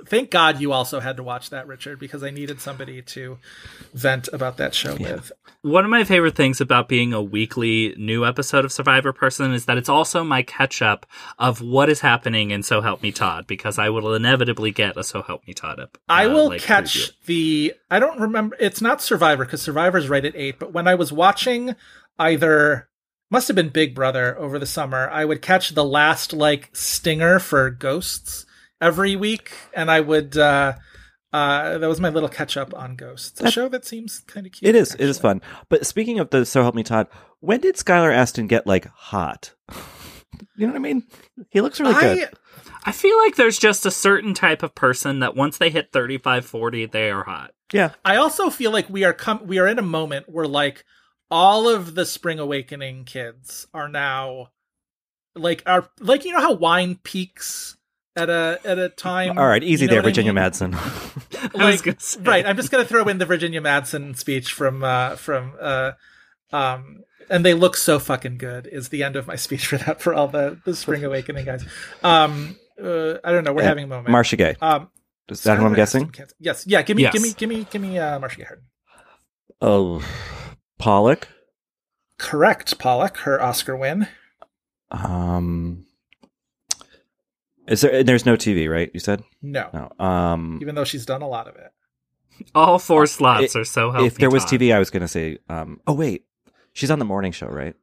Thank 0.05 0.31
God 0.31 0.59
you 0.59 0.73
also 0.73 0.99
had 0.99 1.15
to 1.15 1.23
watch 1.23 1.51
that, 1.51 1.65
Richard, 1.65 1.97
because 1.97 2.23
I 2.23 2.29
needed 2.29 2.59
somebody 2.59 3.01
to 3.01 3.37
vent 3.93 4.27
about 4.33 4.57
that 4.57 4.75
show 4.75 4.97
with. 4.97 5.31
One 5.61 5.85
of 5.85 5.91
my 5.91 6.03
favorite 6.03 6.35
things 6.35 6.59
about 6.59 6.89
being 6.89 7.13
a 7.13 7.21
weekly 7.21 7.95
new 7.97 8.25
episode 8.25 8.65
of 8.65 8.73
Survivor 8.73 9.13
person 9.13 9.53
is 9.53 9.63
that 9.65 9.77
it's 9.77 9.87
also 9.87 10.21
my 10.21 10.41
catch 10.41 10.81
up 10.81 11.05
of 11.39 11.61
what 11.61 11.89
is 11.89 12.01
happening 12.01 12.51
in 12.51 12.63
So 12.63 12.81
Help 12.81 13.01
Me 13.01 13.13
Todd 13.13 13.47
because 13.47 13.79
I 13.79 13.89
will 13.89 14.13
inevitably 14.13 14.71
get 14.71 14.97
a 14.97 15.05
So 15.05 15.21
Help 15.21 15.47
Me 15.47 15.53
Todd 15.53 15.79
up. 15.79 15.97
I 16.09 16.25
uh, 16.25 16.33
will 16.33 16.49
like, 16.49 16.61
catch 16.61 16.97
preview. 16.97 17.25
the. 17.25 17.73
I 17.89 17.99
don't 17.99 18.19
remember. 18.19 18.57
It's 18.59 18.81
not 18.81 19.01
Survivor 19.01 19.45
because 19.45 19.61
Survivor's 19.61 20.09
right 20.09 20.25
at 20.25 20.35
eight. 20.35 20.59
But 20.59 20.73
when 20.73 20.85
I 20.85 20.95
was 20.95 21.13
watching 21.13 21.75
either 22.19 22.89
must 23.33 23.47
have 23.49 23.55
been 23.55 23.69
Big 23.69 23.95
Brother 23.95 24.37
over 24.37 24.59
the 24.59 24.65
summer, 24.67 25.09
I 25.09 25.25
would 25.25 25.41
catch 25.41 25.71
the 25.71 25.83
last 25.83 26.31
like 26.31 26.69
stinger 26.71 27.39
for 27.39 27.69
Ghosts 27.71 28.45
every 28.79 29.15
week, 29.15 29.51
and 29.73 29.91
I 29.91 29.99
would. 29.99 30.37
uh 30.37 30.73
uh, 31.33 31.79
that 31.79 31.89
was 31.89 31.99
my 31.99 32.09
little 32.09 32.29
catch 32.29 32.57
up 32.57 32.75
on 32.75 32.95
Ghosts, 32.95 33.41
a 33.41 33.49
show 33.49 33.67
that 33.69 33.85
seems 33.85 34.19
kind 34.19 34.45
of 34.45 34.51
cute. 34.51 34.69
It 34.69 34.75
is. 34.75 34.93
It 34.93 35.09
is 35.09 35.17
fun. 35.17 35.41
But 35.67 35.83
speaking 35.87 36.19
of 36.19 36.29
the 36.29 36.45
So 36.45 36.61
Help 36.61 36.75
Me 36.75 36.83
Todd, 36.83 37.07
when 37.39 37.59
did 37.59 37.73
Skylar 37.73 38.13
Astin 38.13 38.45
get 38.45 38.67
like 38.67 38.85
hot? 38.85 39.53
You 40.55 40.67
know 40.67 40.73
what 40.73 40.79
I 40.79 40.83
mean? 40.83 41.03
He 41.49 41.61
looks 41.61 41.79
really 41.79 41.95
I 41.95 42.15
good. 42.15 42.29
I 42.85 42.91
feel 42.91 43.17
like 43.17 43.35
there's 43.35 43.57
just 43.57 43.85
a 43.85 43.91
certain 43.91 44.33
type 44.33 44.61
of 44.61 44.75
person 44.75 45.19
that 45.19 45.35
once 45.35 45.57
they 45.57 45.69
hit 45.69 45.91
35, 45.91 46.45
40, 46.45 46.85
they 46.87 47.11
are 47.11 47.23
hot. 47.23 47.51
Yeah. 47.71 47.91
I 48.03 48.17
also 48.17 48.49
feel 48.49 48.71
like 48.71 48.89
we 48.89 49.03
are 49.03 49.13
com- 49.13 49.47
we 49.47 49.57
are 49.59 49.67
in 49.67 49.79
a 49.79 49.83
moment 49.83 50.25
where 50.27 50.47
like 50.47 50.85
all 51.33 51.67
of 51.67 51.95
the 51.95 52.05
Spring 52.05 52.37
Awakening 52.39 53.05
kids 53.05 53.65
are 53.73 53.89
now 53.89 54.51
like 55.35 55.63
are 55.65 55.89
like 55.99 56.25
you 56.25 56.31
know 56.31 56.39
how 56.41 56.53
wine 56.53 56.99
peaks 57.03 57.75
at 58.15 58.29
a 58.29 58.59
at 58.63 58.77
a 58.77 58.89
time. 58.89 59.37
All 59.39 59.47
right, 59.47 59.63
easy 59.63 59.85
You 59.85 59.87
know 59.87 59.95
there, 59.95 60.01
what 60.03 60.05
I 60.09 60.09
Virginia 60.09 60.33
mean? 60.33 60.43
Madsen. 60.43 60.73
Like, 61.55 61.85
right, 62.27 62.45
I'm 62.45 62.55
just 62.55 62.69
gonna 62.69 62.85
throw 62.85 63.07
in 63.07 63.17
the 63.17 63.25
Virginia 63.25 63.61
Madsen 63.61 64.15
speech 64.15 64.53
from 64.53 64.83
uh 64.83 65.15
from 65.15 65.53
uh 65.59 65.93
um 66.51 67.03
and 67.31 67.43
they 67.43 67.55
look 67.55 67.75
so 67.77 67.97
fucking 67.97 68.37
good 68.37 68.67
is 68.67 68.89
the 68.89 69.01
end 69.03 69.15
of 69.15 69.25
my 69.25 69.35
speech 69.47 69.65
for 69.65 69.77
that 69.79 70.01
for 70.01 70.13
all 70.13 70.27
the 70.27 70.59
the 70.65 70.75
Spring 70.75 71.03
Awakening 71.03 71.45
guys. 71.45 71.65
Um 72.03 72.57
uh, 72.79 73.15
I 73.23 73.31
don't 73.31 73.43
know, 73.43 73.53
we're 73.53 73.63
Yeah, 73.63 73.69
having 73.69 73.85
a 73.85 73.87
moment. 73.87 74.09
Marcia 74.09 74.35
Gay. 74.35 74.55
Um 74.61 74.89
Is 75.29 75.41
that 75.43 75.57
who 75.57 75.65
I'm 75.65 75.73
guessing? 75.73 76.13
Yes. 76.39 76.65
Yeah, 76.67 76.83
give 76.83 76.95
me 76.97 77.03
Yes. 77.03 77.13
give 77.13 77.21
me 77.23 77.33
give 77.33 77.49
me 77.49 77.67
give 77.71 77.81
me 77.81 77.97
uh 77.97 78.19
Marcia 78.19 78.37
Gay 78.37 78.43
Harden. 78.43 78.65
Oh, 79.61 80.03
Pollock. 80.83 81.29
Correct, 82.19 82.77
Pollock, 82.77 83.17
her 83.19 83.41
Oscar 83.41 83.75
win. 83.77 84.07
Um, 84.91 85.85
is 87.67 87.81
there? 87.81 88.03
There's 88.03 88.25
no 88.25 88.35
TV, 88.35 88.69
right? 88.69 88.91
You 88.93 88.99
said 88.99 89.23
No, 89.41 89.69
no. 89.99 90.05
Um, 90.05 90.59
even 90.61 90.75
though 90.75 90.83
she's 90.83 91.05
done 91.05 91.21
a 91.21 91.27
lot 91.27 91.47
of 91.47 91.55
it. 91.55 91.71
All 92.53 92.79
four 92.79 93.05
slots 93.05 93.55
it- 93.55 93.59
are 93.59 93.63
so 93.63 93.91
healthy. 93.91 94.07
if 94.07 94.15
there 94.17 94.29
was 94.29 94.43
Todd. 94.43 94.59
TV, 94.59 94.73
I 94.75 94.79
was 94.79 94.89
going 94.89 95.01
to 95.01 95.07
say. 95.07 95.37
Um, 95.49 95.79
oh 95.87 95.93
wait, 95.93 96.25
she's 96.73 96.91
on 96.91 96.99
the 96.99 97.05
morning 97.05 97.31
show, 97.31 97.47
right? 97.47 97.75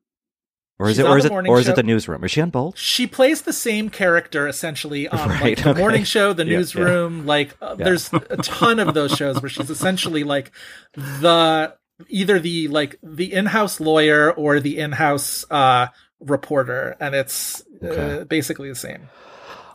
Or 0.79 0.89
is 0.89 0.97
She's 0.97 1.05
it? 1.05 1.09
Or 1.09 1.19
is 1.19 1.25
the 1.25 1.29
it? 1.29 1.33
morning 1.33 1.53
Or 1.53 1.59
is 1.59 1.67
show. 1.67 1.73
it 1.73 1.77
the 1.77 1.83
newsroom? 1.83 2.25
Is 2.25 2.31
she 2.31 2.41
on 2.41 2.49
both? 2.49 2.79
She 2.79 3.07
plays 3.07 3.43
the 3.43 3.53
same 3.53 3.91
character 3.91 4.49
essentially 4.49 5.09
on 5.09 5.29
like, 5.29 5.41
Right, 5.41 5.59
the 5.59 5.71
okay. 5.71 5.79
morning 5.81 6.05
show, 6.05 6.33
the 6.33 6.47
Yeah, 6.47 6.57
newsroom. 6.57 7.27
Like, 7.27 7.55
uh, 7.61 7.75
there's 7.75 8.11
a 8.13 8.19
ton 8.39 8.79
of 8.79 8.95
those 8.95 9.13
shows 9.15 9.43
where 9.43 9.51
she's 9.51 9.69
essentially 9.69 10.25
like 10.25 10.53
the 10.97 11.75
either 12.09 12.39
the 12.39 12.69
like 12.69 12.97
the 13.03 13.33
in-house 13.33 13.81
lawyer 13.81 14.33
or 14.33 14.61
the 14.61 14.79
in-house 14.79 15.45
uh, 15.51 15.89
reporter, 16.21 16.97
and 17.01 17.15
it's 17.15 17.63
uh, 17.83 18.25
basically 18.29 18.69
the 18.69 18.75
same. 18.75 19.09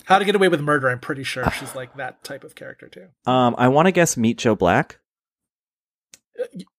How 0.06 0.19
to 0.19 0.26
Get 0.26 0.35
Away 0.35 0.49
with 0.49 0.61
Murder? 0.61 0.89
I'm 0.89 0.99
pretty 0.99 1.23
sure 1.23 1.49
she's 1.52 1.76
like 1.76 1.95
that 1.97 2.23
type 2.23 2.43
of 2.43 2.53
character 2.56 2.88
too. 2.88 3.07
Um, 3.30 3.56
I 3.57 3.69
want 3.69 3.88
to 3.88 3.91
guess 3.91 4.15
Meet 4.15 4.38
Joe 4.38 4.56
Black. 4.56 4.99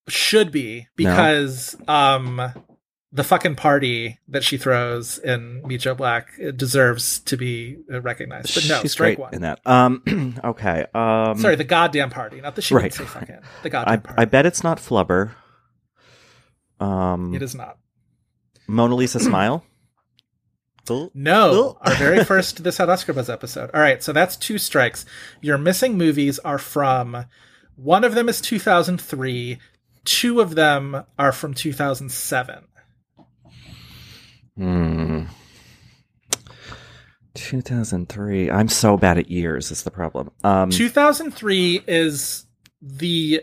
Should 0.08 0.52
be 0.52 0.86
because 0.94 1.74
um 1.88 2.40
the 3.16 3.24
fucking 3.24 3.54
party 3.56 4.18
that 4.28 4.44
she 4.44 4.58
throws 4.58 5.16
in 5.18 5.62
Meet 5.66 5.80
Joe 5.80 5.94
Black 5.94 6.28
uh, 6.46 6.50
deserves 6.50 7.18
to 7.20 7.36
be 7.36 7.78
uh, 7.92 8.00
recognized. 8.02 8.54
But 8.54 8.68
no, 8.68 8.82
she's 8.82 8.92
strike 8.92 9.16
great 9.16 9.18
one. 9.18 9.34
in 9.34 9.40
that. 9.42 9.60
Um, 9.66 10.38
okay. 10.44 10.84
Um, 10.94 11.38
Sorry, 11.38 11.56
the 11.56 11.64
goddamn 11.64 12.10
party. 12.10 12.40
Not 12.40 12.54
the 12.56 12.62
she 12.62 12.74
Right. 12.74 12.84
would 12.84 12.92
say 12.94 13.04
fucking. 13.04 13.38
The 13.62 13.70
goddamn 13.70 13.92
I 13.94 13.96
party. 13.96 14.22
I 14.22 14.24
bet 14.26 14.44
it's 14.46 14.62
not 14.62 14.78
Flubber. 14.78 15.32
Um, 16.78 17.34
it 17.34 17.42
is 17.42 17.54
not. 17.54 17.78
Mona 18.68 18.94
Lisa 18.94 19.18
Smile. 19.30 19.64
No, 21.14 21.78
our 21.80 21.94
very 21.94 22.22
first 22.22 22.62
This 22.62 22.76
Had 22.76 22.88
Oscar 22.88 23.12
Buzz 23.12 23.28
episode. 23.28 23.70
All 23.74 23.80
right, 23.80 24.00
so 24.02 24.12
that's 24.12 24.36
two 24.36 24.56
strikes. 24.56 25.04
Your 25.40 25.58
missing 25.58 25.98
movies 25.98 26.38
are 26.40 26.58
from 26.58 27.24
one 27.74 28.04
of 28.04 28.14
them 28.14 28.28
is 28.28 28.40
2003, 28.40 29.58
two 30.04 30.40
of 30.40 30.54
them 30.54 31.02
are 31.18 31.32
from 31.32 31.54
2007. 31.54 32.68
Hmm. 34.56 35.24
2003. 37.34 38.50
I'm 38.50 38.68
so 38.68 38.96
bad 38.96 39.18
at 39.18 39.30
years. 39.30 39.70
Is 39.70 39.82
the 39.82 39.90
problem? 39.90 40.30
Um, 40.42 40.70
2003 40.70 41.82
is 41.86 42.46
the 42.80 43.42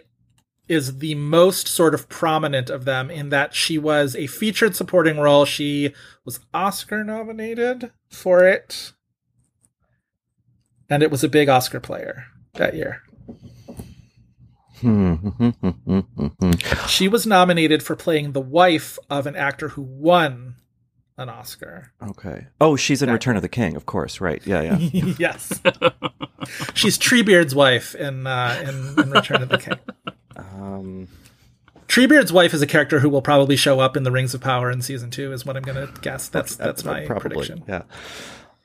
is 0.67 0.99
the 0.99 1.15
most 1.15 1.67
sort 1.67 1.93
of 1.93 2.07
prominent 2.09 2.69
of 2.69 2.85
them 2.85 3.11
in 3.11 3.29
that 3.29 3.53
she 3.53 3.77
was 3.77 4.15
a 4.15 4.27
featured 4.27 4.75
supporting 4.75 5.17
role. 5.17 5.45
She 5.45 5.93
was 6.25 6.39
Oscar 6.53 7.03
nominated 7.03 7.91
for 8.09 8.47
it. 8.47 8.93
And 10.89 11.03
it 11.03 11.11
was 11.11 11.23
a 11.23 11.29
big 11.29 11.49
Oscar 11.49 11.79
player 11.79 12.25
that 12.53 12.75
year. 12.75 13.01
hmm. 14.79 15.15
She 16.87 17.07
was 17.07 17.27
nominated 17.27 17.83
for 17.83 17.95
playing 17.95 18.31
the 18.31 18.41
wife 18.41 18.97
of 19.09 19.27
an 19.27 19.35
actor 19.35 19.69
who 19.69 19.81
won 19.81 20.55
an 21.17 21.29
Oscar. 21.29 21.91
Okay. 22.01 22.47
Oh, 22.59 22.75
she's 22.75 23.01
in 23.01 23.09
Return 23.11 23.35
of 23.35 23.41
the 23.41 23.49
King, 23.49 23.75
of 23.75 23.85
course. 23.85 24.19
Right. 24.21 24.45
Yeah, 24.45 24.61
yeah. 24.61 24.77
yes, 25.19 25.61
she's 26.73 26.97
Treebeard's 26.97 27.53
wife 27.55 27.95
in 27.95 28.27
uh, 28.27 28.63
in, 28.67 29.03
in 29.03 29.11
Return 29.11 29.41
of 29.41 29.49
the 29.49 29.57
King. 29.57 29.79
um, 30.35 31.07
Treebeard's 31.87 32.33
wife 32.33 32.53
is 32.53 32.61
a 32.61 32.67
character 32.67 32.99
who 32.99 33.09
will 33.09 33.21
probably 33.21 33.55
show 33.55 33.79
up 33.79 33.95
in 33.95 34.03
the 34.03 34.11
Rings 34.11 34.33
of 34.33 34.41
Power 34.41 34.71
in 34.71 34.81
season 34.81 35.11
two. 35.11 35.31
Is 35.31 35.45
what 35.45 35.55
I'm 35.55 35.63
going 35.63 35.87
to 35.87 36.01
guess. 36.01 36.27
That's 36.29 36.55
that's 36.55 36.83
my 36.83 37.05
probably. 37.05 37.29
prediction. 37.29 37.63
Yeah. 37.67 37.83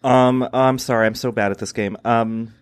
Um, 0.03 0.49
I'm 0.53 0.79
sorry. 0.79 1.07
I'm 1.07 1.15
so 1.15 1.33
bad 1.33 1.51
at 1.51 1.59
this 1.59 1.73
game. 1.73 1.97
Um, 2.05 2.55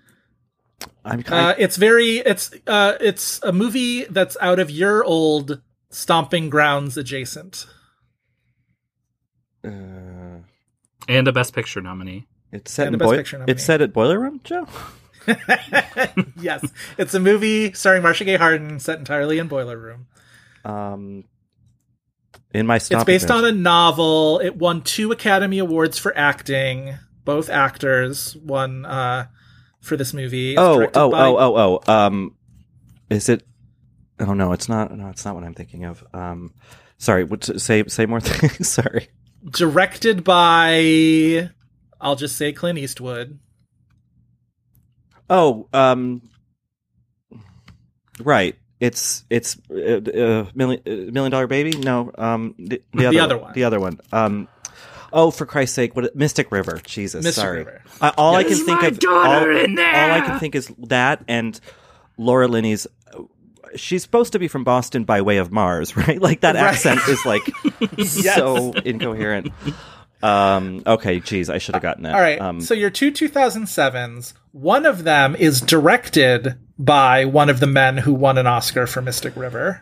I'm 1.05 1.23
Uh, 1.29 1.55
it's 1.59 1.77
very 1.77 2.17
it's 2.17 2.51
uh 2.67 2.95
it's 3.01 3.41
a 3.43 3.53
movie 3.53 4.05
that's 4.05 4.37
out 4.41 4.59
of 4.59 4.71
your 4.71 5.05
old 5.05 5.61
stomping 5.91 6.51
grounds 6.51 6.97
adjacent. 6.97 7.67
Uh, 9.67 10.39
And 11.09 11.29
a 11.29 11.33
Best 11.33 11.55
Picture 11.55 11.81
nominee. 11.81 12.27
it's 12.53 12.71
set 12.73 12.87
and 12.87 12.95
in 12.95 13.01
a 13.01 13.05
Best 13.05 13.11
Boi- 13.11 13.17
Picture. 13.17 13.45
It's 13.49 13.65
set 13.65 13.81
at 13.81 13.93
Boiler 13.93 14.19
Room, 14.21 14.41
Joe. 14.45 14.67
yes, 16.41 16.65
it's 16.99 17.15
a 17.15 17.21
movie 17.21 17.73
starring 17.73 18.03
Marcia 18.03 18.25
Gay 18.25 18.37
Harden, 18.37 18.79
set 18.79 18.99
entirely 18.99 19.39
in 19.39 19.49
Boiler 19.49 19.77
Room. 19.79 20.07
Um, 20.65 21.25
in 22.55 22.67
my 22.67 22.77
It's 22.77 23.05
based 23.05 23.31
on 23.31 23.45
a 23.45 23.53
novel. 23.53 24.41
It 24.41 24.57
won 24.57 24.83
two 24.83 25.13
Academy 25.13 25.59
Awards 25.59 25.99
for 25.99 26.17
acting. 26.17 26.95
Both 27.25 27.51
actors 27.51 28.37
won 28.37 28.85
uh, 28.85 29.27
for 29.81 29.97
this 29.97 30.15
movie. 30.15 30.53
It's 30.53 30.61
Oh, 30.61 30.89
oh, 30.95 31.11
by- 31.11 31.21
oh, 31.27 31.37
oh, 31.39 31.81
oh. 31.87 31.93
Um, 31.93 32.37
is 33.11 33.29
it? 33.29 33.43
Oh 34.21 34.33
no, 34.33 34.53
it's 34.53 34.69
not. 34.69 34.97
No, 34.97 35.09
it's 35.09 35.25
not 35.25 35.35
what 35.35 35.45
I'm 35.45 35.55
thinking 35.55 35.85
of. 35.85 36.05
Um, 36.15 36.55
sorry. 36.99 37.25
What? 37.25 37.45
Say 37.61 37.85
say 37.89 38.07
more 38.07 38.21
things. 38.23 38.69
sorry. 38.69 39.09
Directed 39.45 40.25
by, 40.25 41.51
I'll 42.01 42.17
just 42.17 42.37
say 42.37 42.53
Clint 42.53 42.79
Eastwood. 42.79 43.39
Oh, 45.29 45.69
um, 45.73 46.23
right. 48.21 48.57
It's 48.79 49.25
it's 49.31 49.57
uh, 49.71 49.75
uh, 49.75 50.47
million 50.55 50.83
uh, 50.87 51.11
million 51.11 51.31
dollar 51.31 51.47
baby. 51.47 51.71
No, 51.79 52.11
um, 52.19 52.55
the, 52.59 52.83
the 52.93 52.99
The 52.99 53.07
other, 53.07 53.21
other 53.21 53.39
one. 53.39 53.53
The 53.55 53.65
other 53.65 53.81
one. 53.81 54.01
Um, 54.13 54.49
oh, 55.13 55.31
for 55.31 55.47
Christ's 55.47 55.75
sake, 55.75 55.97
what? 55.97 56.15
Mystic 56.15 56.53
River. 56.53 56.81
Jesus, 56.85 57.25
Mystic 57.25 57.41
sorry. 57.43 57.59
River. 57.59 57.83
Uh, 58.01 58.13
all 58.19 58.35
I 58.35 58.45
can 58.45 58.57
think 58.57 58.83
my 58.83 58.89
of. 58.89 58.99
all, 59.09 59.57
in 59.57 59.77
there! 59.77 59.95
all 59.95 60.11
I 60.11 60.21
can 60.21 60.39
think 60.39 60.55
is 60.55 60.71
that 60.89 61.25
and 61.27 61.59
Laura 62.19 62.49
Linney's. 62.49 62.87
She's 63.75 64.03
supposed 64.03 64.33
to 64.33 64.39
be 64.39 64.49
from 64.49 64.65
Boston 64.65 65.05
by 65.05 65.21
way 65.23 65.39
of 65.39 65.51
Mars, 65.51 65.97
right? 65.97 66.21
Like 66.21 66.41
that 66.41 66.55
Right. 66.55 66.65
accent 66.65 67.01
is 67.09 67.25
like 67.27 67.43
so 68.07 68.73
incoherent. 68.73 69.49
Um, 70.23 70.83
okay, 70.87 71.21
geez, 71.21 71.51
I 71.51 71.59
should 71.59 71.75
have 71.75 71.83
gotten 71.83 72.05
that. 72.05 72.15
All 72.15 72.21
right. 72.21 72.41
Um, 72.41 72.61
so 72.61 72.73
your 72.75 72.91
two 72.91 73.13
2007s, 73.13 74.33
one 74.53 74.87
of 74.87 75.05
them 75.05 75.37
is 75.37 75.61
directed 75.61 76.55
by 76.79 77.25
one 77.27 77.51
of 77.51 77.61
the 77.61 77.67
men 77.67 77.99
who 77.99 78.15
won 78.15 78.39
an 78.39 78.47
Oscar 78.47 78.87
for 78.87 79.03
Mystic 79.03 79.37
River, 79.37 79.81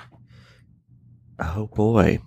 oh 1.38 1.66
boy. 1.74 2.18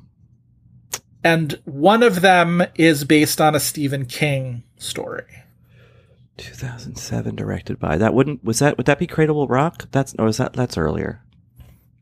and 1.24 1.60
one 1.66 2.04
of 2.04 2.22
them 2.22 2.64
is 2.76 3.04
based 3.04 3.40
on 3.42 3.56
a 3.56 3.60
Stephen 3.60 4.06
King 4.06 4.64
story. 4.78 5.26
2007 6.38 7.36
directed 7.36 7.80
by 7.80 7.98
that 7.98 8.14
wouldn't 8.14 8.44
was 8.44 8.60
that 8.60 8.78
would 8.78 8.86
that 8.86 9.00
be 9.00 9.08
Cradle 9.08 9.48
Rock? 9.48 9.90
That's 9.92 10.14
or 10.20 10.28
is 10.28 10.38
that 10.38 10.54
that's 10.54 10.78
earlier. 10.78 11.22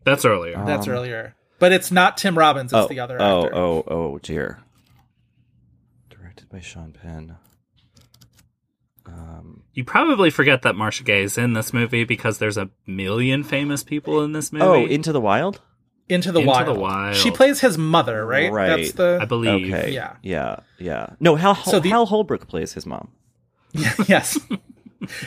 That's 0.06 0.24
earlier. 0.24 0.64
That's 0.66 0.88
earlier. 0.88 1.36
But 1.60 1.72
it's 1.72 1.92
not 1.92 2.18
Tim 2.18 2.38
Robbins, 2.38 2.72
it's 2.74 2.86
oh, 2.86 2.88
the 2.88 3.00
other 3.00 3.22
oh, 3.22 3.46
actor. 3.46 3.56
oh, 3.56 3.84
oh, 3.88 3.94
oh, 3.94 4.20
dear. 4.20 4.60
Directed 6.10 6.50
by 6.50 6.60
Sean 6.60 6.92
Penn. 6.92 7.38
Um, 9.06 9.64
You 9.74 9.84
probably 9.84 10.30
forget 10.30 10.64
that 10.64 10.76
Marcia 10.76 11.04
Gay 11.04 11.24
is 11.24 11.38
in 11.38 11.54
this 11.54 11.74
movie 11.74 12.04
because 12.04 12.38
there's 12.40 12.58
a 12.58 12.70
million 12.86 13.44
famous 13.44 13.84
people 13.84 14.24
in 14.24 14.34
this 14.34 14.52
movie. 14.52 14.66
oh, 14.66 14.86
Into 14.86 15.12
the 15.12 15.22
Wild. 15.22 15.62
Into 16.10 16.32
the 16.32 16.40
Into 16.40 16.52
Wild. 16.52 16.68
the 16.68 16.80
Wild. 16.80 17.16
She 17.16 17.32
plays 17.32 17.62
his 17.62 17.78
mother, 17.78 18.26
right? 18.26 18.52
Right. 18.52 18.68
That's 18.78 18.92
the 18.92 19.20
I 19.22 19.26
believe. 19.26 19.74
Okay. 19.74 19.92
Yeah. 19.92 20.18
Yeah. 20.22 20.58
Yeah. 20.78 21.08
No, 21.20 21.36
Hal 21.36 21.56
So 21.56 21.80
the- 21.80 21.90
Hal 21.90 22.06
Holbrook 22.06 22.48
plays 22.48 22.74
his 22.74 22.86
mom. 22.86 23.12
yes. 24.08 24.38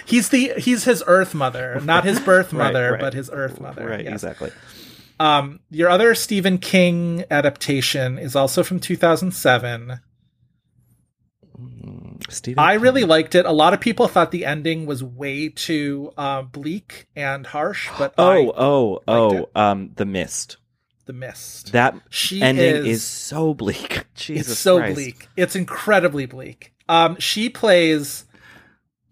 He's 0.07 0.29
the 0.31 0.55
he's 0.59 0.85
his 0.85 1.03
Earth 1.07 1.35
mother, 1.35 1.81
not 1.85 2.05
his 2.05 2.21
birth 2.21 2.53
mother, 2.53 2.93
right. 2.93 3.01
but 3.01 3.15
his 3.15 3.31
Earth 3.33 3.61
mother. 3.61 3.87
Right. 3.87 4.05
yes. 4.05 4.13
Exactly. 4.15 4.51
Um, 5.21 5.61
your 5.71 5.89
other 5.91 6.15
Stephen 6.15 6.59
King 6.59 7.25
adaptation 7.31 8.19
is 8.19 8.37
also 8.37 8.63
from 8.63 8.79
2007. 8.79 10.01
Stephen. 12.31 12.59
I 12.59 12.75
really 12.75 13.01
King. 13.03 13.09
liked 13.09 13.35
it. 13.35 13.47
A 13.47 13.53
lot 13.53 13.75
of 13.75 13.81
people 13.81 14.07
thought 14.09 14.31
the 14.31 14.45
ending 14.45 14.87
was 14.87 15.03
way 15.03 15.49
too 15.49 16.13
uh, 16.17 16.43
bleak 16.43 17.07
and 17.17 17.47
harsh, 17.47 17.89
but 17.99 18.15
Oh, 18.19 18.51
I, 18.51 18.53
oh, 18.57 19.03
oh. 19.09 19.37
it. 19.39 19.57
Um, 19.57 19.91
The 19.97 20.05
Mist. 20.05 20.59
the 21.07 21.13
mist. 21.15 21.73
That 21.73 21.95
she 22.11 22.43
ending 22.43 22.77
is, 22.77 22.87
is, 22.87 23.03
so 23.05 23.55
bleak. 23.55 24.05
Jesus 24.15 24.53
it's 24.53 24.61
so 24.61 24.79
Christ. 24.79 24.95
bleak. 24.95 25.29
It's 25.37 25.57
incredibly 25.57 26.27
bleak. 26.27 26.75
Um, 26.89 27.17
she 27.19 27.49
plays 27.49 28.25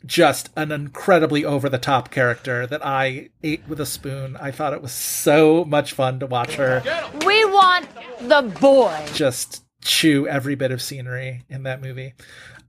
just 0.06 0.50
an 0.56 0.70
incredibly 0.72 1.44
over 1.44 1.68
the 1.68 1.78
top 1.78 2.10
character 2.10 2.66
that 2.66 2.84
I 2.84 3.30
ate 3.42 3.66
with 3.68 3.80
a 3.80 3.86
spoon. 3.86 4.36
I 4.40 4.50
thought 4.50 4.72
it 4.72 4.80
was 4.82 4.92
so 4.92 5.64
much 5.64 5.92
fun 5.92 6.20
to 6.20 6.26
watch 6.26 6.54
her 6.54 6.82
We 7.24 7.44
want 7.44 7.88
the 8.20 8.42
boy. 8.60 9.06
just 9.12 9.64
chew 9.82 10.26
every 10.28 10.54
bit 10.54 10.70
of 10.70 10.80
scenery 10.80 11.44
in 11.48 11.64
that 11.64 11.80
movie. 11.80 12.14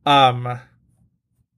Um, 0.06 0.60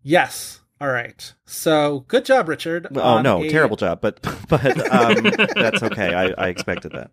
yes. 0.03 0.59
All 0.81 0.87
right. 0.89 1.33
So 1.45 2.05
good 2.07 2.23
job, 2.25 2.47
Richard. 2.47 2.87
Oh 2.95 3.21
no, 3.21 3.43
a- 3.43 3.49
terrible 3.49 3.75
job, 3.75 3.99
but 4.01 4.21
but 4.49 4.65
um, 4.93 5.23
that's 5.55 5.83
okay. 5.83 6.13
I, 6.13 6.27
I 6.37 6.47
expected 6.49 6.93
that. 6.93 7.11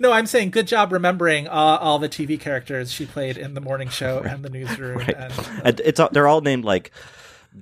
No, 0.00 0.12
I'm 0.12 0.26
saying 0.26 0.50
good 0.50 0.68
job 0.68 0.92
remembering 0.92 1.48
uh, 1.48 1.50
all 1.50 1.98
the 1.98 2.08
TV 2.08 2.38
characters 2.38 2.92
she 2.92 3.04
played 3.04 3.36
in 3.36 3.54
the 3.54 3.60
morning 3.60 3.88
show 3.88 4.20
and 4.20 4.44
the 4.44 4.50
newsroom. 4.50 4.98
Right. 4.98 5.08
And, 5.16 5.32
And 5.64 5.80
it's 5.84 5.98
all- 5.98 6.10
they're 6.12 6.28
all 6.28 6.40
named 6.40 6.64
like 6.64 6.92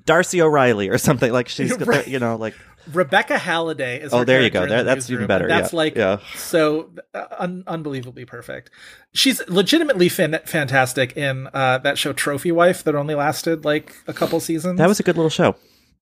Darcy 0.04 0.42
O'Reilly 0.42 0.88
or 0.88 0.98
something. 0.98 1.32
Like 1.32 1.48
she's 1.48 1.70
got 1.76 1.78
the- 1.80 1.84
Right. 1.86 2.06
you 2.08 2.18
know 2.18 2.36
like 2.36 2.54
Rebecca 2.92 3.36
Halliday 3.38 4.00
is. 4.00 4.12
Oh, 4.14 4.22
there 4.24 4.42
you 4.42 4.50
go. 4.50 4.62
in 4.62 4.68
the 4.68 4.74
There- 4.76 4.84
that's 4.84 5.10
even 5.10 5.26
better, 5.26 5.48
That's 5.48 5.72
yeah. 5.72 5.76
like 5.76 5.96
Yeah. 5.96 6.18
so 6.36 6.90
uh, 7.14 7.24
un- 7.38 7.64
unbelievably 7.66 8.24
perfect. 8.26 8.70
She's 9.12 9.42
legitimately 9.48 10.08
fin- 10.08 10.38
fantastic 10.44 11.16
in 11.16 11.48
uh, 11.52 11.78
that 11.78 11.98
show 11.98 12.12
Trophy 12.12 12.52
Wife 12.52 12.84
that 12.84 12.94
only 12.94 13.14
lasted 13.14 13.64
like 13.64 13.94
a 14.06 14.12
couple 14.12 14.38
seasons. 14.40 14.78
that 14.78 14.88
was 14.88 15.00
a 15.00 15.02
good 15.02 15.16
little 15.16 15.30
show. 15.30 15.56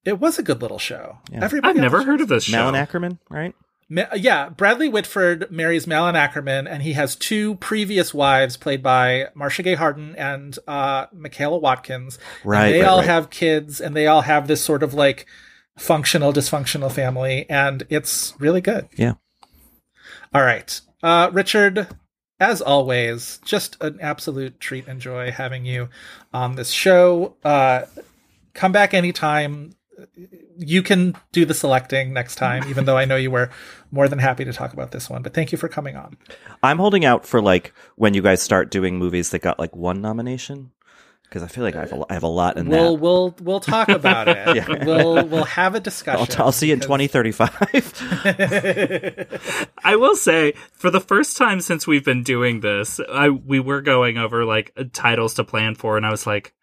it 0.04 0.18
was 0.20 0.38
a 0.38 0.42
good 0.42 0.60
little 0.60 0.78
show. 0.78 1.18
Yeah. 1.30 1.42
Everybody 1.44 1.78
I've 1.78 1.82
never 1.82 2.02
heard 2.02 2.20
of 2.20 2.28
this 2.28 2.44
show. 2.44 2.56
Malin 2.70 2.74
Akerman, 2.74 3.18
right? 3.30 3.54
Ma- 3.88 4.06
yeah, 4.16 4.48
Bradley 4.48 4.88
Whitford 4.88 5.50
marries 5.50 5.86
Malin 5.86 6.14
Akerman, 6.14 6.66
and 6.68 6.82
he 6.82 6.94
has 6.94 7.14
two 7.16 7.56
previous 7.56 8.14
wives 8.14 8.56
played 8.56 8.82
by 8.82 9.28
Marcia 9.34 9.62
Gay 9.62 9.74
Harden 9.74 10.14
and 10.16 10.58
uh, 10.66 11.06
Michaela 11.12 11.58
Watkins. 11.58 12.18
And 12.42 12.50
Right, 12.50 12.70
they 12.72 12.80
right, 12.80 12.88
all 12.88 12.98
right. 12.98 13.06
have 13.06 13.30
kids, 13.30 13.80
and 13.80 13.94
they 13.94 14.06
all 14.06 14.22
have 14.22 14.48
this 14.48 14.62
sort 14.64 14.82
of 14.82 14.94
like 14.94 15.26
functional, 15.76 16.32
dysfunctional 16.32 16.90
family, 16.90 17.46
and 17.50 17.84
it's 17.90 18.34
really 18.38 18.60
good. 18.60 18.88
Yeah. 18.96 19.14
All 20.32 20.42
right, 20.42 20.80
uh, 21.02 21.30
Richard. 21.32 21.86
As 22.40 22.60
always, 22.60 23.38
just 23.44 23.76
an 23.80 23.98
absolute 24.02 24.58
treat 24.58 24.88
and 24.88 25.00
joy 25.00 25.30
having 25.30 25.64
you 25.64 25.88
on 26.32 26.56
this 26.56 26.70
show. 26.70 27.36
Uh, 27.44 27.82
come 28.54 28.72
back 28.72 28.92
anytime 28.92 29.74
you 30.56 30.82
can 30.82 31.14
do 31.32 31.44
the 31.44 31.54
selecting 31.54 32.12
next 32.12 32.36
time, 32.36 32.68
even 32.68 32.84
though 32.84 32.96
I 32.96 33.04
know 33.04 33.16
you 33.16 33.30
were 33.30 33.50
more 33.90 34.08
than 34.08 34.18
happy 34.18 34.44
to 34.44 34.52
talk 34.52 34.72
about 34.72 34.92
this 34.92 35.10
one. 35.10 35.22
But 35.22 35.34
thank 35.34 35.52
you 35.52 35.58
for 35.58 35.68
coming 35.68 35.96
on. 35.96 36.16
I'm 36.62 36.78
holding 36.78 37.04
out 37.04 37.26
for 37.26 37.42
like 37.42 37.72
when 37.96 38.14
you 38.14 38.22
guys 38.22 38.42
start 38.42 38.70
doing 38.70 38.98
movies 38.98 39.30
that 39.30 39.40
got 39.40 39.58
like 39.58 39.74
one 39.76 40.00
nomination 40.00 40.72
because 41.24 41.42
I 41.42 41.48
feel 41.48 41.64
like 41.64 41.74
I 41.74 41.80
have 41.80 41.92
a, 41.92 42.04
I 42.10 42.14
have 42.14 42.22
a 42.22 42.28
lot 42.28 42.56
in 42.56 42.68
We'll 42.68 42.96
that. 42.96 43.02
we'll 43.02 43.34
we'll 43.40 43.60
talk 43.60 43.88
about 43.88 44.28
it. 44.28 44.56
Yeah. 44.56 44.84
We'll 44.84 45.26
we'll 45.26 45.44
have 45.44 45.74
a 45.74 45.78
I'll, 45.78 45.82
discussion. 45.82 46.40
I'll 46.40 46.52
see 46.52 46.68
you 46.68 46.74
in 46.74 46.80
2035. 46.80 49.68
I 49.84 49.96
will 49.96 50.16
say, 50.16 50.54
for 50.72 50.90
the 50.90 51.00
first 51.00 51.36
time 51.36 51.60
since 51.60 51.86
we've 51.86 52.04
been 52.04 52.22
doing 52.22 52.60
this, 52.60 53.00
I 53.12 53.30
we 53.30 53.60
were 53.60 53.80
going 53.80 54.18
over 54.18 54.44
like 54.44 54.76
titles 54.92 55.34
to 55.34 55.44
plan 55.44 55.74
for, 55.74 55.96
and 55.96 56.06
I 56.06 56.10
was 56.10 56.26
like, 56.26 56.54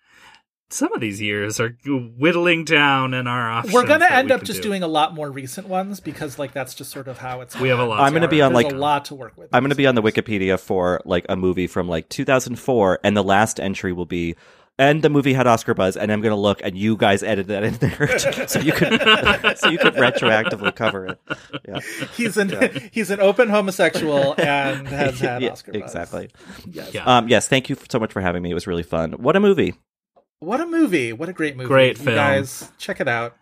some 0.72 0.94
of 0.94 1.02
these 1.02 1.22
years 1.22 1.60
are 1.60 1.78
whittling 1.86 2.64
down 2.66 3.14
in 3.14 3.28
our 3.28 3.52
options. 3.52 3.74
We're 3.74 3.86
gonna 3.86 4.06
end 4.10 4.30
we 4.30 4.34
up 4.36 4.44
just 4.44 4.62
do. 4.62 4.70
doing 4.70 4.84
a 4.84 4.88
lot 4.88 5.14
more 5.14 5.30
recent 5.30 5.68
ones 5.68 6.00
because 6.00 6.40
like 6.40 6.54
that's 6.54 6.74
just 6.74 6.92
sort 6.92 7.08
of 7.08 7.18
how 7.18 7.42
it's. 7.42 7.60
We 7.60 7.70
have 7.70 7.80
a 7.80 7.86
lot. 7.86 8.00
I'm 8.00 8.14
to 8.14 8.20
gonna 8.20 8.30
be 8.30 8.42
on, 8.42 8.54
There's 8.54 8.66
like- 8.66 8.74
a 8.74 8.78
lot 8.78 9.06
to 9.06 9.16
work 9.16 9.34
with. 9.38 9.50
I'm 9.54 9.64
going 9.64 9.70
to 9.72 9.76
be 9.76 9.88
on 9.88 9.96
the 9.96 10.02
Wikipedia 10.02 10.60
for 10.60 11.02
like 11.06 11.26
a 11.30 11.36
movie 11.36 11.68
from 11.68 11.88
like 11.88 12.10
2004, 12.10 13.00
and 13.04 13.16
the 13.18 13.24
last 13.24 13.60
entry 13.60 13.92
will 13.94 14.06
be 14.06 14.36
and 14.80 15.04
the 15.04 15.10
movie 15.10 15.34
had 15.34 15.46
Oscar 15.46 15.74
buzz, 15.76 15.96
and 15.98 16.12
I'm 16.12 16.22
going 16.22 16.32
to 16.32 16.40
look, 16.40 16.62
and 16.64 16.76
you 16.76 16.96
guys 16.98 17.22
edited 17.22 17.48
that 17.50 17.64
in 17.64 17.74
there, 17.76 18.18
so 18.48 18.60
you 18.60 18.72
could 18.72 18.94
so 19.58 19.70
you 19.70 19.78
could 19.78 19.94
retroactively 19.96 20.74
cover 20.74 21.06
it. 21.08 21.20
Yeah, 21.68 21.80
He's 22.16 22.38
an 22.38 22.90
he's 22.92 23.12
an 23.12 23.20
open 23.20 23.50
homosexual 23.50 24.34
and 24.40 24.88
has 24.88 25.20
had 25.20 25.42
Yeah, 25.44 25.52
Oscar 25.52 25.74
buzz. 25.74 25.82
exactly. 25.82 26.30
Yes. 26.66 26.94
Yeah. 26.94 27.04
Um, 27.04 27.28
yes, 27.28 27.48
thank 27.48 27.70
you 27.70 27.78
so 27.90 28.00
much 28.00 28.12
for 28.14 28.22
having 28.22 28.42
me. 28.42 28.50
It 28.52 28.56
was 28.56 28.66
really 28.66 28.82
fun. 28.84 29.12
What 29.14 29.36
a 29.36 29.40
movie! 29.40 29.76
What 30.42 30.60
a 30.60 30.66
movie! 30.66 31.14
What 31.14 31.30
a 31.30 31.34
great 31.34 31.56
movie! 31.56 31.68
Great 31.68 32.00
You 32.00 32.04
film. 32.06 32.16
guys, 32.16 32.72
check 32.80 33.00
it 33.00 33.08
out. 33.08 33.38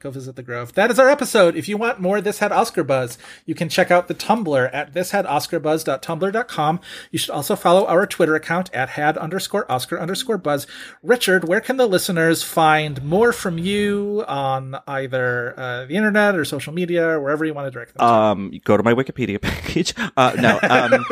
Go 0.00 0.10
visit 0.10 0.34
the 0.34 0.42
Grove. 0.42 0.72
That 0.74 0.90
is 0.90 0.98
our 0.98 1.08
episode. 1.10 1.54
If 1.56 1.68
you 1.68 1.76
want 1.76 2.00
more 2.00 2.20
This 2.22 2.38
Had 2.38 2.52
Oscar 2.52 2.82
Buzz, 2.82 3.18
you 3.44 3.54
can 3.54 3.68
check 3.68 3.90
out 3.90 4.08
the 4.08 4.14
Tumblr 4.14 4.70
at 4.72 4.94
thishadoscarbuzz.tumblr.com. 4.94 6.80
You 7.10 7.18
should 7.18 7.30
also 7.30 7.54
follow 7.54 7.86
our 7.86 8.06
Twitter 8.06 8.34
account 8.34 8.72
at 8.72 8.90
had 8.90 9.18
underscore 9.18 9.70
Oscar 9.70 10.00
underscore 10.00 10.38
buzz. 10.38 10.66
Richard, 11.02 11.46
where 11.46 11.60
can 11.60 11.76
the 11.76 11.86
listeners 11.86 12.42
find 12.42 13.02
more 13.04 13.30
from 13.32 13.58
you 13.58 14.24
on 14.26 14.76
either 14.88 15.54
uh, 15.58 15.84
the 15.84 15.96
internet 15.96 16.34
or 16.34 16.44
social 16.46 16.72
media 16.72 17.06
or 17.06 17.20
wherever 17.20 17.44
you 17.44 17.52
want 17.52 17.66
to 17.66 17.70
direct 17.70 17.92
them? 17.94 17.98
to? 17.98 18.12
Um, 18.12 18.52
go 18.64 18.76
to 18.78 18.82
my 18.82 18.94
Wikipedia 18.94 19.40
page. 19.42 19.92
Uh, 20.16 20.32
no, 20.36 20.58
um, 20.62 21.04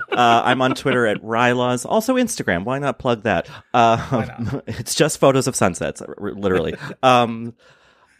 uh, 0.16 0.42
I'm 0.44 0.60
on 0.62 0.74
Twitter 0.74 1.06
at 1.06 1.22
rilaws. 1.22 1.86
Also 1.88 2.14
Instagram. 2.16 2.64
Why 2.64 2.78
not 2.78 2.98
plug 2.98 3.22
that? 3.24 3.48
Uh, 3.74 4.60
It's 4.66 4.94
just 4.94 5.18
photos 5.20 5.46
of 5.46 5.54
sunsets, 5.54 6.02
literally. 6.18 6.74
um, 7.02 7.54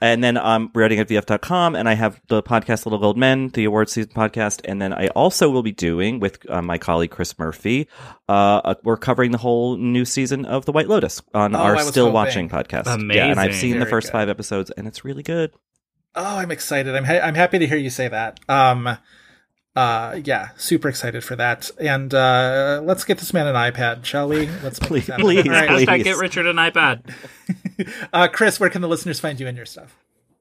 and 0.02 0.22
then 0.22 0.36
I'm 0.36 0.70
writing 0.74 1.00
at 1.00 1.08
vf.com, 1.08 1.74
and 1.74 1.88
I 1.88 1.94
have 1.94 2.20
the 2.28 2.42
podcast 2.42 2.84
Little 2.84 2.98
Gold 2.98 3.16
Men, 3.16 3.48
the 3.48 3.64
award 3.64 3.88
season 3.88 4.12
podcast. 4.12 4.60
And 4.66 4.80
then 4.80 4.92
I 4.92 5.08
also 5.08 5.48
will 5.48 5.62
be 5.62 5.72
doing 5.72 6.20
with 6.20 6.38
uh, 6.50 6.60
my 6.60 6.76
colleague 6.76 7.10
Chris 7.10 7.36
Murphy. 7.38 7.88
Uh, 8.28 8.74
we're 8.84 8.98
covering 8.98 9.30
the 9.30 9.38
whole 9.38 9.78
new 9.78 10.04
season 10.04 10.44
of 10.44 10.66
The 10.66 10.72
White 10.72 10.88
Lotus 10.88 11.22
on 11.32 11.56
Oh, 11.56 11.60
our 11.60 11.78
Still 11.78 12.04
hoping. 12.06 12.14
Watching 12.14 12.48
podcast. 12.50 12.84
Yeah, 13.14 13.24
and 13.28 13.40
I've 13.40 13.46
Amazing. 13.48 13.72
seen 13.72 13.80
the 13.80 13.86
first 13.86 14.08
good. 14.08 14.12
five 14.12 14.28
episodes, 14.28 14.70
and 14.70 14.86
it's 14.86 15.02
really 15.02 15.22
good. 15.22 15.52
Oh, 16.14 16.36
I'm 16.36 16.50
excited. 16.50 16.94
I'm 16.94 17.04
ha- 17.04 17.20
I'm 17.22 17.34
happy 17.34 17.58
to 17.58 17.66
hear 17.66 17.78
you 17.78 17.88
say 17.90 18.08
that. 18.08 18.38
Um, 18.50 18.98
uh, 19.76 20.18
yeah, 20.24 20.48
super 20.56 20.88
excited 20.88 21.22
for 21.22 21.36
that. 21.36 21.70
And 21.78 22.12
uh, 22.14 22.80
let's 22.82 23.04
get 23.04 23.18
this 23.18 23.32
man 23.34 23.46
an 23.46 23.54
iPad, 23.54 24.04
shall 24.04 24.28
we? 24.28 24.48
Let's 24.62 24.78
Please, 24.78 25.04
please, 25.04 25.46
All 25.46 25.52
right. 25.52 25.68
please. 25.68 25.86
Hashtag 25.86 26.04
get 26.04 26.16
Richard 26.16 26.46
an 26.46 26.56
iPad. 26.56 27.02
Uh, 28.10 28.26
Chris, 28.26 28.58
where 28.58 28.70
can 28.70 28.80
the 28.80 28.88
listeners 28.88 29.20
find 29.20 29.38
you 29.38 29.46
and 29.46 29.54
your 29.54 29.66
stuff? 29.66 29.94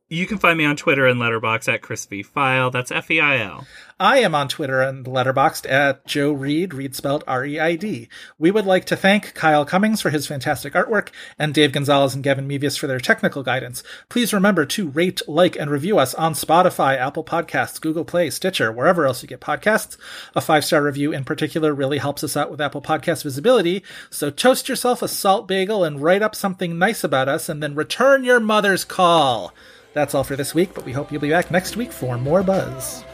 You 0.07 0.27
can 0.27 0.37
find 0.37 0.55
me 0.55 0.65
on 0.65 0.75
Twitter 0.75 1.07
and 1.07 1.19
Letterbox 1.19 1.67
at 1.67 1.81
Chris 1.81 2.05
V 2.05 2.23
Feil. 2.23 2.71
That's 2.71 2.91
F 2.91 3.09
E 3.09 3.19
I 3.19 3.39
L. 3.39 3.65
I 3.99 4.19
am 4.19 4.35
on 4.35 4.47
Twitter 4.47 4.79
and 4.79 5.03
Letterboxd 5.03 5.67
at 5.67 6.05
Joe 6.05 6.31
Reid, 6.31 6.75
Reid 6.75 6.95
spelled 6.95 7.23
R-E-I-D. 7.25 8.07
We 8.37 8.51
would 8.51 8.67
like 8.67 8.85
to 8.85 8.95
thank 8.95 9.33
Kyle 9.33 9.65
Cummings 9.65 10.01
for 10.01 10.11
his 10.11 10.27
fantastic 10.27 10.73
artwork 10.73 11.09
and 11.39 11.55
Dave 11.55 11.71
Gonzalez 11.71 12.13
and 12.13 12.23
Gavin 12.23 12.47
Mevius 12.47 12.77
for 12.77 12.85
their 12.85 12.99
technical 12.99 13.41
guidance. 13.41 13.81
Please 14.09 14.31
remember 14.31 14.63
to 14.67 14.89
rate, 14.89 15.21
like, 15.27 15.55
and 15.55 15.71
review 15.71 15.97
us 15.97 16.13
on 16.13 16.33
Spotify, 16.33 16.97
Apple 16.97 17.23
Podcasts, 17.23 17.81
Google 17.81 18.05
Play, 18.05 18.29
Stitcher, 18.29 18.71
wherever 18.71 19.07
else 19.07 19.23
you 19.23 19.27
get 19.27 19.41
podcasts. 19.41 19.97
A 20.35 20.41
five-star 20.41 20.83
review 20.83 21.13
in 21.13 21.23
particular 21.23 21.73
really 21.73 21.97
helps 21.97 22.23
us 22.23 22.37
out 22.37 22.51
with 22.51 22.61
Apple 22.61 22.81
Podcast 22.81 23.23
visibility. 23.23 23.81
So 24.11 24.29
toast 24.29 24.69
yourself 24.69 25.01
a 25.01 25.07
salt 25.07 25.47
bagel 25.47 25.83
and 25.83 25.99
write 25.99 26.21
up 26.21 26.35
something 26.35 26.77
nice 26.77 27.03
about 27.03 27.27
us 27.27 27.49
and 27.49 27.63
then 27.63 27.73
return 27.73 28.23
your 28.23 28.39
mother's 28.39 28.83
call. 28.83 29.51
That's 29.95 30.13
all 30.13 30.25
for 30.25 30.35
this 30.35 30.53
week, 30.53 30.73
but 30.73 30.83
we 30.83 30.91
hope 30.91 31.09
you'll 31.09 31.21
be 31.21 31.29
back 31.29 31.49
next 31.49 31.77
week 31.77 31.89
for 31.89 32.17
more 32.17 32.43
buzz. 32.43 33.05